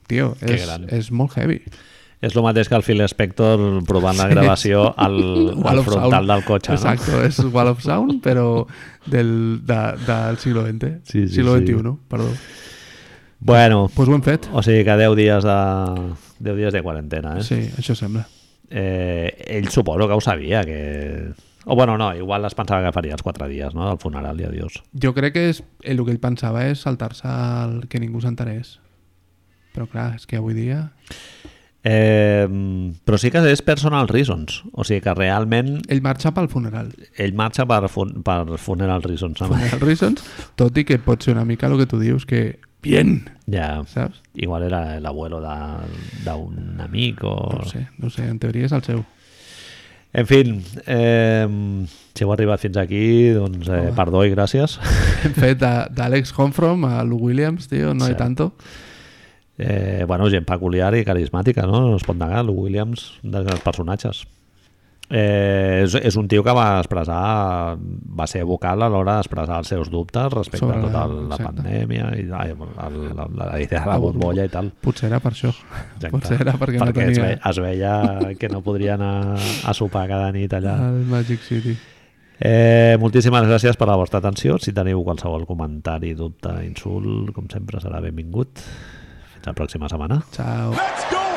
Tio, 0.09 0.31
és, 0.41 0.63
és 0.89 1.11
molt 1.13 1.35
heavy. 1.38 1.59
És 2.21 2.35
el 2.35 2.43
mateix 2.43 2.67
que 2.67 2.75
el 2.75 2.83
Phil 2.83 2.99
Spector 3.07 3.61
provant 3.87 4.17
la 4.19 4.25
gravació 4.27 4.89
al, 4.99 5.13
al 5.71 5.83
frontal 5.85 6.11
sound. 6.11 6.31
del 6.33 6.43
cotxe, 6.43 6.73
no? 6.73 6.77
Exacto, 6.77 7.21
és 7.23 7.37
Wall 7.53 7.69
of 7.71 7.79
Sound, 7.85 8.17
però 8.25 8.65
del, 9.05 9.29
de, 9.65 9.77
del 10.05 10.37
siglo 10.41 10.65
XX. 10.67 10.89
Sí, 11.07 11.27
sí, 11.29 11.35
siglo 11.37 11.55
sí. 11.57 11.65
XXI, 11.67 11.93
perdó. 12.11 12.27
Bueno, 13.39 13.89
pues 13.95 14.09
ho 14.09 14.15
hem 14.15 14.21
fet. 14.25 14.49
o 14.51 14.59
sigui 14.61 14.83
que 14.83 14.97
10 14.99 15.15
dies 15.15 15.45
de, 15.47 15.59
10 16.43 16.57
dies 16.57 16.73
de 16.75 16.81
quarantena, 16.83 17.37
eh? 17.39 17.43
Sí, 17.47 17.59
això 17.79 17.95
sembla. 17.95 18.25
eh? 18.69 19.31
Ell 19.47 19.69
suposo 19.71 20.07
que 20.09 20.13
ho 20.13 20.19
sabia, 20.21 20.65
que... 20.65 21.31
O 21.65 21.75
bueno, 21.75 21.97
no, 21.97 22.13
igual 22.15 22.43
es 22.45 22.55
pensava 22.55 22.83
que 22.83 22.91
faria 22.91 23.13
els 23.15 23.23
4 23.23 23.47
dies, 23.47 23.73
no?, 23.75 23.87
del 23.87 23.97
funeral 23.99 24.39
i 24.41 24.43
adiós. 24.47 24.81
Jo 24.91 25.13
crec 25.15 25.33
que 25.37 25.45
és, 25.53 25.63
el 25.87 26.03
que 26.03 26.11
ell 26.11 26.19
pensava 26.19 26.65
és 26.67 26.83
saltar-se 26.83 27.31
el 27.63 27.87
que 27.87 27.99
ningú 28.03 28.19
s'enterés. 28.19 28.75
Però 29.71 29.87
clar, 29.87 30.15
és 30.19 30.27
que 30.27 30.35
avui 30.43 30.53
dia... 30.59 30.89
Eh, 31.89 32.45
però 33.07 33.17
sí 33.17 33.31
que 33.33 33.41
és 33.49 33.61
personal 33.65 34.09
reasons, 34.11 34.59
o 34.77 34.83
sigui 34.85 35.01
que 35.01 35.13
realment 35.17 35.79
Ell 35.89 36.03
marxa 36.05 36.29
pel 36.35 36.49
funeral. 36.51 36.91
ell 37.17 37.33
marxa 37.33 37.65
per, 37.65 37.87
fun 37.89 38.19
per 38.21 38.57
funeral 38.61 39.01
reasons. 39.01 39.41
No? 39.41 39.47
Funeral 39.49 39.79
Reasons, 39.81 40.21
tot 40.59 40.77
i 40.77 40.83
que 40.85 40.99
pot 41.01 41.23
ser 41.25 41.33
una 41.33 41.45
mica 41.49 41.67
el 41.67 41.77
que 41.79 41.87
tu 41.89 41.97
dius, 41.99 42.25
que 42.29 42.59
bien, 42.83 43.23
Ja, 43.49 43.81
saps? 43.89 44.21
igual 44.35 44.63
era 44.67 44.97
el 44.97 45.05
abuelo 45.05 45.39
d'un 45.41 46.81
amic 46.81 47.23
o... 47.23 47.33
No 47.57 47.65
sé, 47.65 47.87
no 47.97 48.09
sé, 48.13 48.27
en 48.29 48.37
teoria 48.39 48.67
és 48.69 48.75
el 48.77 48.83
seu. 48.85 49.01
En 50.13 50.25
fi, 50.25 50.39
eh, 50.89 51.47
si 52.17 52.23
heu 52.25 52.31
arribat 52.33 52.61
fins 52.63 52.77
aquí, 52.81 53.29
doncs 53.35 53.67
eh, 53.69 53.79
Home. 53.89 53.95
perdó 53.97 54.23
i 54.25 54.31
gràcies. 54.33 54.77
Hem 55.25 55.33
fet 55.37 55.59
d'Àlex 55.61 56.31
Homfrom 56.37 56.85
a 56.89 57.03
Lou 57.05 57.19
Williams, 57.29 57.67
tio, 57.69 57.93
no 57.93 58.05
Sí. 58.05 58.11
hay 58.11 58.17
tanto. 58.17 58.53
Eh, 59.60 60.06
bueno, 60.07 60.30
gent 60.31 60.45
peculiar 60.48 60.94
i 60.95 61.03
carismàtica, 61.03 61.65
no? 61.68 61.81
No 61.91 61.95
es 61.99 62.06
pot 62.07 62.15
negar, 62.15 62.45
Lou 62.48 62.61
Williams, 62.64 63.10
dels 63.23 63.60
personatges. 63.65 64.23
Eh, 65.10 65.81
és, 65.88 65.95
és 66.06 66.15
un 66.22 66.27
tio 66.30 66.44
que 66.45 66.53
va 66.53 66.77
expressar, 66.77 67.73
va 67.81 68.27
ser 68.30 68.44
vocal 68.45 68.84
a 68.86 68.90
l'hora 68.94 69.15
d'expressar 69.18 69.56
els 69.64 69.72
seus 69.73 69.90
dubtes 69.90 70.27
respecte 70.36 70.61
Sobre 70.61 70.77
a 70.77 70.84
tota 70.84 71.02
la- 71.10 71.23
la 71.31 71.40
pandèmia 71.48 72.11
i 72.14 72.27
ai, 72.30 72.52
la, 72.53 72.90
la, 73.18 73.26
la, 73.26 73.48
idea 73.60 73.80
de 73.81 73.88
la 73.88 73.95
La 73.95 74.03
bombolla 74.03 74.45
i 74.45 74.52
tal. 74.53 74.69
Potser 74.80 75.10
era 75.10 75.19
per 75.19 75.31
això. 75.34 75.49
Exacte. 75.49 76.11
Potser 76.14 76.38
era 76.45 76.53
perquè, 76.61 76.77
no 76.77 76.86
es, 76.86 76.94
tenia 76.94 77.23
ve, 77.26 77.40
es 77.49 77.60
veia 77.65 78.36
que 78.38 78.49
no 78.53 78.61
podria 78.61 78.94
anar 78.99 79.34
a 79.65 79.73
sopar 79.73 80.06
cada 80.07 80.30
nit 80.31 80.53
allà. 80.53 80.77
el 80.91 81.02
Magic 81.10 81.41
City. 81.41 81.73
Eh, 82.40 82.95
moltíssimes 83.02 83.49
gràcies 83.49 83.76
per 83.81 83.90
la 83.90 83.98
vostra 83.98 84.22
atenció. 84.22 84.60
Si 84.61 84.72
teniu 84.77 85.02
qualsevol 85.03 85.44
comentari, 85.49 86.14
dubte, 86.14 86.53
insult, 86.69 87.34
com 87.34 87.49
sempre 87.49 87.81
serà 87.81 87.99
benvingut. 87.99 88.61
Fins 89.39 89.47
la 89.53 89.55
pròxima 89.55 89.87
setmana. 89.87 90.21
Ciao. 90.35 90.71
Let's 90.75 91.09
go! 91.11 91.28